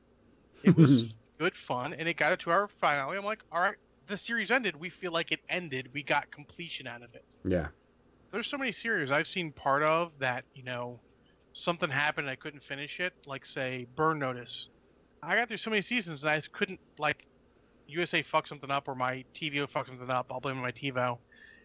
It 0.64 0.76
was 0.78 1.06
good 1.40 1.56
fun, 1.56 1.94
and 1.94 2.08
it 2.08 2.16
got 2.18 2.32
a 2.34 2.38
two-hour 2.38 2.70
finale. 2.80 3.18
I'm 3.18 3.26
like, 3.26 3.40
all 3.52 3.60
right, 3.62 3.76
the 4.08 4.18
series 4.18 4.52
ended. 4.52 4.76
We 4.76 4.90
feel 4.90 5.12
like 5.12 5.32
it 5.32 5.40
ended. 5.50 5.90
We 5.94 6.04
got 6.04 6.30
completion 6.32 6.86
out 6.88 7.02
of 7.02 7.14
it 7.16 7.24
Yeah, 7.44 7.68
there's 8.32 8.48
so 8.48 8.58
many 8.58 8.72
series 8.72 9.12
I've 9.12 9.28
seen 9.28 9.52
part 9.52 9.84
of 9.84 10.12
that, 10.20 10.44
you 10.56 10.64
know, 10.64 11.00
something 11.54 11.90
happened 11.90 12.28
and 12.28 12.32
I 12.32 12.36
couldn't 12.36 12.64
finish 12.64 13.00
it. 13.00 13.14
Like 13.26 13.46
say 13.46 13.88
Burn 13.96 14.20
Notice. 14.20 14.70
I 15.22 15.36
got 15.36 15.48
through 15.48 15.58
so 15.58 15.70
many 15.70 15.82
seasons 15.82 16.24
and 16.24 16.32
I 16.32 16.36
just 16.38 16.52
couldn't 16.52 16.80
like 16.98 17.26
USA 17.88 18.22
fuck 18.22 18.48
something 18.48 18.70
up 18.72 18.88
or 18.88 18.96
my 18.96 19.24
TiVo 19.36 19.68
fuck 19.70 19.88
something 19.88 20.10
up. 20.10 20.28
I'll 20.32 20.40
blame 20.40 20.58
my 20.58 20.72
TiVo, 20.72 21.18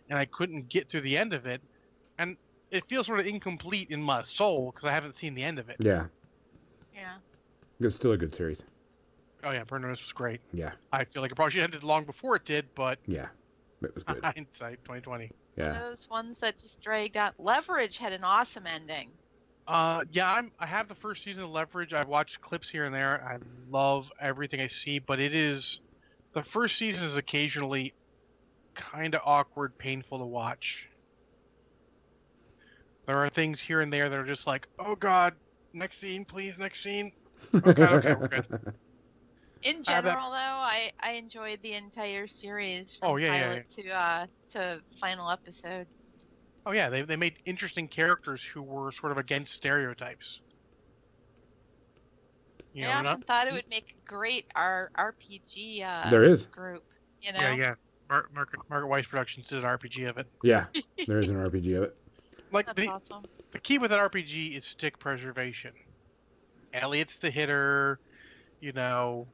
and 0.08 0.18
I 0.18 0.24
couldn't 0.24 0.68
get 0.68 0.88
through 0.88 1.02
the 1.02 1.16
end 1.16 1.34
of 1.34 1.44
it, 1.46 1.60
and 2.18 2.36
it 2.70 2.84
feels 2.88 3.06
sort 3.06 3.20
of 3.20 3.26
incomplete 3.26 3.90
in 3.90 4.02
my 4.02 4.22
soul 4.22 4.72
because 4.74 4.88
I 4.88 4.92
haven't 4.92 5.14
seen 5.14 5.34
the 5.34 5.42
end 5.42 5.58
of 5.58 5.68
it. 5.68 5.76
yeah, 5.80 6.06
Yeah. 6.94 7.16
it's 7.80 7.94
still 7.94 8.12
a 8.12 8.16
good 8.16 8.34
series. 8.34 8.62
Oh 9.44 9.50
yeah, 9.50 9.64
Burn 9.64 9.82
Notice 9.82 10.00
was 10.00 10.12
great. 10.12 10.40
Yeah, 10.54 10.72
I 10.92 11.04
feel 11.04 11.20
like 11.20 11.30
it 11.30 11.34
probably 11.34 11.50
should 11.52 11.60
have 11.60 11.68
ended 11.68 11.84
long 11.84 12.04
before 12.04 12.36
it 12.36 12.46
did, 12.46 12.74
but 12.74 12.98
yeah, 13.06 13.26
it 13.82 13.94
was 13.94 14.02
good. 14.04 14.20
hindsight 14.24 14.78
2020. 14.84 15.30
Yeah, 15.56 15.78
Those 15.78 16.08
ones 16.10 16.36
that 16.40 16.58
just 16.58 16.80
dragged 16.80 17.16
out. 17.16 17.34
Leverage 17.38 17.98
had 17.98 18.12
an 18.12 18.24
awesome 18.24 18.66
ending. 18.66 19.10
Uh, 19.66 20.04
yeah, 20.10 20.30
I'm. 20.30 20.50
I 20.58 20.66
have 20.66 20.88
the 20.88 20.94
first 20.94 21.22
season 21.24 21.44
of 21.44 21.50
Leverage. 21.50 21.94
I've 21.94 22.08
watched 22.08 22.40
clips 22.40 22.68
here 22.68 22.84
and 22.84 22.94
there. 22.94 23.24
I 23.24 23.38
love 23.70 24.10
everything 24.20 24.60
I 24.60 24.66
see, 24.66 24.98
but 24.98 25.20
it 25.20 25.34
is 25.34 25.80
the 26.34 26.42
first 26.42 26.76
season 26.76 27.04
is 27.04 27.16
occasionally 27.16 27.94
kind 28.74 29.14
of 29.14 29.22
awkward, 29.24 29.78
painful 29.78 30.18
to 30.18 30.24
watch. 30.26 30.88
There 33.06 33.18
are 33.18 33.28
things 33.28 33.60
here 33.60 33.80
and 33.80 33.92
there 33.92 34.08
that 34.08 34.18
are 34.18 34.26
just 34.26 34.46
like, 34.46 34.66
oh 34.78 34.96
god, 34.96 35.34
next 35.72 35.98
scene, 36.00 36.24
please, 36.24 36.58
next 36.58 36.82
scene. 36.82 37.12
Okay, 37.54 37.82
okay, 37.84 38.14
we're 38.14 38.28
good. 38.28 38.74
In 39.64 39.80
Uh, 39.80 39.82
general, 39.82 40.30
though, 40.30 40.36
I 40.36 40.92
I 41.00 41.12
enjoyed 41.12 41.60
the 41.62 41.72
entire 41.72 42.26
series 42.26 42.94
from 42.96 43.10
Oh, 43.10 43.16
yeah, 43.16 43.34
yeah, 43.34 43.42
pilot 43.48 43.70
to 43.70 43.90
uh 43.90 44.26
to 44.50 44.82
final 45.00 45.30
episode. 45.30 45.86
Oh 46.66 46.72
yeah, 46.72 46.90
they 46.90 47.02
they 47.02 47.16
made 47.16 47.36
interesting 47.46 47.88
characters 47.88 48.42
who 48.42 48.62
were 48.62 48.92
sort 48.92 49.10
of 49.12 49.18
against 49.18 49.54
stereotypes. 49.54 50.40
You 52.74 52.84
I 52.84 52.88
know, 52.88 52.92
often 52.94 53.04
not, 53.04 53.26
thought 53.26 53.48
it 53.48 53.54
would 53.54 53.68
make 53.70 53.94
a 53.96 54.10
great 54.10 54.46
R 54.54 54.90
RPG 54.98 55.82
uh, 55.82 56.10
There 56.10 56.24
is. 56.24 56.46
group. 56.46 56.82
You 57.22 57.32
know, 57.32 57.40
yeah, 57.40 57.54
yeah. 57.54 57.74
Mar- 58.10 58.28
Margaret 58.34 58.60
Margaret 58.68 58.88
Weis 58.88 59.08
Productions 59.08 59.48
did 59.48 59.58
an 59.58 59.64
RPG 59.64 60.08
of 60.10 60.18
it. 60.18 60.26
Yeah, 60.42 60.66
there 61.06 61.20
is 61.22 61.30
an 61.30 61.36
RPG 61.36 61.76
of 61.76 61.84
it. 61.84 61.96
Like 62.52 62.66
that's 62.66 62.80
the, 62.80 62.88
awesome. 62.88 63.22
the 63.52 63.60
key 63.60 63.78
with 63.78 63.92
an 63.92 63.98
RPG 63.98 64.56
is 64.56 64.66
stick 64.66 64.98
preservation. 64.98 65.72
Elliot's 66.74 67.16
the 67.18 67.30
hitter, 67.30 67.98
you 68.60 68.72
know. 68.72 69.26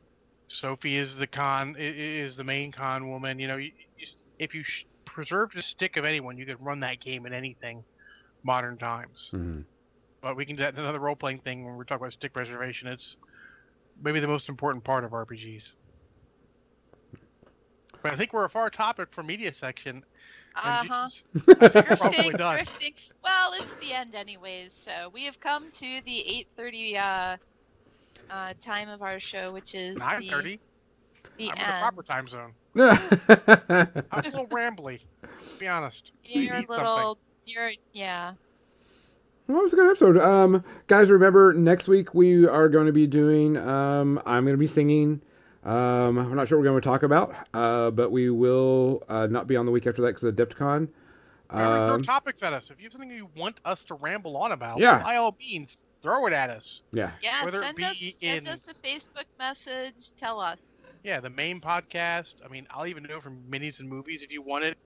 Sophie 0.54 0.96
is 0.96 1.14
the 1.16 1.26
con 1.28 1.76
i- 1.78 1.80
i- 1.82 1.84
is 2.24 2.36
the 2.36 2.42
main 2.44 2.72
con 2.72 3.08
woman. 3.08 3.38
You 3.38 3.48
know, 3.48 3.56
you, 3.56 3.70
you, 3.96 4.06
if 4.38 4.54
you 4.54 4.62
sh- 4.64 4.84
preserve 5.04 5.52
the 5.52 5.62
stick 5.62 5.96
of 5.96 6.04
anyone, 6.04 6.36
you 6.36 6.44
could 6.44 6.60
run 6.60 6.80
that 6.80 6.98
game 7.00 7.24
in 7.24 7.32
anything, 7.32 7.84
modern 8.42 8.76
times. 8.76 9.30
Mhm. 9.32 9.64
But 10.20 10.36
we 10.36 10.44
can 10.44 10.56
do 10.56 10.62
that 10.64 10.74
in 10.74 10.80
another 10.80 10.98
role 10.98 11.14
playing 11.16 11.38
thing 11.40 11.64
when 11.64 11.76
we're 11.76 11.84
talking 11.84 12.02
about 12.02 12.12
stick 12.12 12.32
preservation. 12.32 12.88
It's 12.88 13.16
maybe 14.02 14.18
the 14.20 14.26
most 14.26 14.48
important 14.48 14.82
part 14.84 15.04
of 15.04 15.12
RPGs. 15.12 15.72
But 18.02 18.12
I 18.12 18.16
think 18.16 18.32
we're 18.32 18.44
a 18.44 18.50
far 18.50 18.70
topic 18.70 19.08
for 19.12 19.22
media 19.22 19.52
section. 19.52 20.04
Uh-huh. 20.56 20.82
Jesus, 21.08 21.24
I 21.60 21.68
think 21.68 21.74
we're 21.90 21.96
probably 21.96 22.10
Drifting, 22.16 22.36
done. 22.38 22.54
drifting. 22.56 22.94
Well, 23.22 23.52
it's 23.52 23.66
the 23.80 23.92
end, 23.92 24.14
anyways. 24.16 24.72
So 24.84 25.10
we 25.12 25.24
have 25.26 25.38
come 25.38 25.70
to 25.78 26.00
the 26.04 26.46
8:30 26.58 26.96
uh, 26.96 27.36
uh, 28.30 28.54
time 28.62 28.88
of 28.88 29.02
our 29.02 29.18
show, 29.20 29.52
which 29.52 29.74
is 29.74 29.96
nine 29.98 30.28
thirty. 30.28 30.60
the, 31.38 31.46
the 31.46 31.50
I'm 31.50 31.56
in 31.58 31.66
the 31.66 31.78
proper 31.80 32.02
time 32.02 32.28
zone. 32.28 32.52
well, 32.74 32.98
I'm 33.28 34.20
a 34.20 34.22
little 34.24 34.46
rambly. 34.48 35.00
To 35.22 35.58
be 35.58 35.66
honest. 35.68 36.12
You're 36.24 36.54
a 36.54 36.60
Eat 36.60 36.68
something. 36.68 36.84
little. 36.86 37.18
You're 37.46 37.72
yeah. 37.92 38.34
Well, 39.48 39.58
it 39.60 39.62
was 39.64 39.72
a 39.72 39.76
good 39.76 39.90
episode. 39.90 40.16
Um, 40.18 40.62
guys, 40.86 41.10
remember 41.10 41.52
next 41.52 41.88
week 41.88 42.14
we 42.14 42.46
are 42.46 42.68
going 42.68 42.86
to 42.86 42.92
be 42.92 43.06
doing. 43.08 43.56
Um, 43.56 44.20
I'm 44.24 44.44
going 44.44 44.54
to 44.54 44.58
be 44.58 44.66
singing. 44.68 45.22
Um, 45.64 46.18
I'm 46.18 46.34
not 46.36 46.46
sure 46.48 46.56
what 46.58 46.62
we're 46.62 46.70
going 46.70 46.80
to 46.80 46.88
talk 46.88 47.02
about, 47.02 47.34
uh, 47.52 47.90
but 47.90 48.10
we 48.12 48.30
will 48.30 49.02
uh, 49.08 49.26
not 49.26 49.46
be 49.48 49.56
on 49.56 49.66
the 49.66 49.72
week 49.72 49.86
after 49.86 50.00
that 50.02 50.08
because 50.08 50.24
of 50.24 50.34
DEPTCon. 50.36 50.88
Remember, 51.52 51.86
throw 51.88 51.94
Um, 51.96 52.02
topics 52.04 52.42
at 52.44 52.52
us. 52.52 52.70
If 52.70 52.78
you 52.78 52.84
have 52.84 52.92
something 52.92 53.10
you 53.10 53.28
want 53.36 53.60
us 53.64 53.84
to 53.86 53.94
ramble 53.94 54.36
on 54.36 54.52
about, 54.52 54.78
Yeah. 54.78 55.02
by 55.02 55.16
all 55.16 55.36
means, 55.38 55.84
throw 56.02 56.26
it 56.26 56.32
at 56.32 56.50
us. 56.50 56.82
yeah, 56.92 57.12
Yeah, 57.22 57.44
Whether 57.44 57.60
it 57.62 57.64
send 57.64 57.76
be 57.76 57.84
us 57.84 57.96
send 58.20 58.48
us 58.48 58.68
a 58.68 58.74
Facebook 58.86 59.24
message. 59.38 60.12
Tell 60.18 60.40
us. 60.40 60.58
Yeah, 61.02 61.20
the 61.20 61.30
main 61.30 61.60
podcast. 61.60 62.34
I 62.44 62.48
mean, 62.48 62.66
I'll 62.70 62.86
even 62.86 63.04
do 63.04 63.16
it 63.16 63.22
from 63.22 63.42
minis 63.50 63.80
and 63.80 63.88
movies 63.88 64.22
if 64.22 64.30
you 64.32 64.42
want 64.42 64.64
it. 64.64 64.76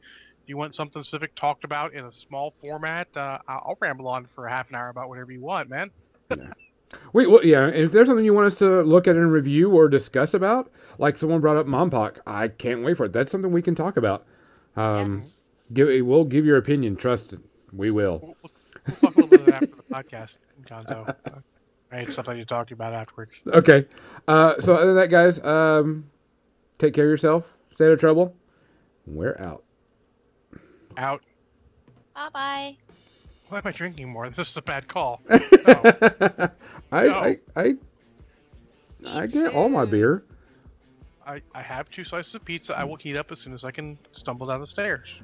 If 0.42 0.48
you 0.48 0.56
want 0.56 0.74
something 0.74 1.02
specific 1.02 1.34
talked 1.34 1.64
about 1.64 1.94
in 1.94 2.04
a 2.04 2.12
small 2.12 2.52
format, 2.60 3.08
uh, 3.16 3.38
I- 3.48 3.54
I'll 3.54 3.78
ramble 3.80 4.06
on 4.08 4.26
for 4.34 4.46
a 4.46 4.50
half 4.50 4.68
an 4.68 4.74
hour 4.76 4.88
about 4.90 5.08
whatever 5.08 5.32
you 5.32 5.40
want, 5.40 5.68
man. 5.70 5.90
Wait, 7.12 7.28
well, 7.30 7.44
yeah. 7.44 7.66
Is 7.68 7.92
there 7.92 8.04
something 8.06 8.24
you 8.24 8.34
want 8.34 8.46
us 8.46 8.56
to 8.56 8.82
look 8.82 9.08
at 9.08 9.16
and 9.16 9.32
review 9.32 9.70
or 9.70 9.88
discuss 9.88 10.34
about? 10.34 10.70
Like 10.98 11.16
someone 11.16 11.40
brought 11.40 11.56
up 11.56 11.66
MonPoc. 11.66 12.18
I 12.26 12.48
can't 12.48 12.84
wait 12.84 12.96
for 12.96 13.04
it. 13.06 13.12
That's 13.12 13.32
something 13.32 13.50
we 13.50 13.62
can 13.62 13.74
talk 13.74 13.96
about. 13.96 14.24
Um, 14.76 15.32
give 15.72 15.88
we'll 16.06 16.24
give 16.24 16.44
your 16.44 16.56
opinion. 16.56 16.96
Trust 16.96 17.32
it. 17.32 17.40
We 17.72 17.90
will. 17.90 18.20
We'll, 18.22 18.36
we'll, 18.42 18.52
we'll 18.86 18.96
talk 19.12 19.16
a 19.16 19.20
little 19.20 19.44
bit 19.46 19.54
after 19.54 19.66
the 19.66 19.82
podcast, 19.92 20.36
Gonzo. 20.62 21.14
I 21.92 21.96
had 21.96 22.12
stuff 22.12 22.28
I 22.28 22.34
need 22.34 22.40
to 22.40 22.46
talk 22.46 22.70
about 22.70 22.92
afterwards. 22.92 23.40
Okay. 23.46 23.86
Uh, 24.26 24.60
so 24.60 24.74
other 24.74 24.86
than 24.86 24.96
that, 24.96 25.10
guys, 25.10 25.38
um, 25.44 26.10
take 26.78 26.94
care 26.94 27.04
of 27.04 27.10
yourself. 27.10 27.56
Stay 27.70 27.86
out 27.86 27.92
of 27.92 28.00
trouble. 28.00 28.34
We're 29.06 29.36
out. 29.44 29.62
Out. 30.96 31.22
Bye 32.14 32.28
bye. 32.32 32.76
Why 33.48 33.58
am 33.58 33.62
I 33.66 33.72
drinking 33.72 34.08
more? 34.08 34.30
This 34.36 34.50
is 34.50 34.56
a 34.56 34.62
bad 34.62 34.88
call. 34.88 35.20
I, 35.30 36.48
No. 36.92 37.12
I 37.14 37.38
I 37.56 37.74
I 39.06 39.26
get 39.26 39.54
all 39.54 39.68
my 39.68 39.84
beer. 39.84 40.24
I, 41.26 41.40
I 41.54 41.62
have 41.62 41.90
two 41.90 42.04
slices 42.04 42.34
of 42.34 42.44
pizza. 42.44 42.78
I 42.78 42.84
will 42.84 42.96
heat 42.96 43.16
up 43.16 43.32
as 43.32 43.38
soon 43.40 43.52
as 43.54 43.64
I 43.64 43.70
can 43.70 43.98
stumble 44.12 44.46
down 44.46 44.60
the 44.60 44.66
stairs. 44.66 45.16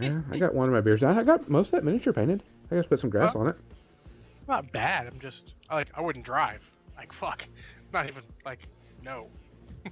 Yeah, 0.00 0.20
I 0.30 0.38
got 0.38 0.54
one 0.54 0.68
of 0.68 0.74
my 0.74 0.80
beers. 0.80 1.02
I 1.02 1.22
got 1.22 1.48
most 1.48 1.68
of 1.68 1.72
that 1.72 1.84
miniature 1.84 2.12
painted. 2.12 2.42
I 2.70 2.74
just 2.74 2.88
put 2.88 2.98
some 3.00 3.10
grass 3.10 3.32
Huh? 3.32 3.38
on 3.40 3.48
it. 3.48 3.56
Not 4.48 4.70
bad. 4.72 5.06
I'm 5.06 5.18
just 5.20 5.54
like 5.70 5.88
I 5.94 6.00
wouldn't 6.00 6.24
drive. 6.24 6.62
Like 6.96 7.12
fuck. 7.12 7.46
Not 7.92 8.08
even 8.08 8.22
like 8.44 8.68
no. 9.02 9.28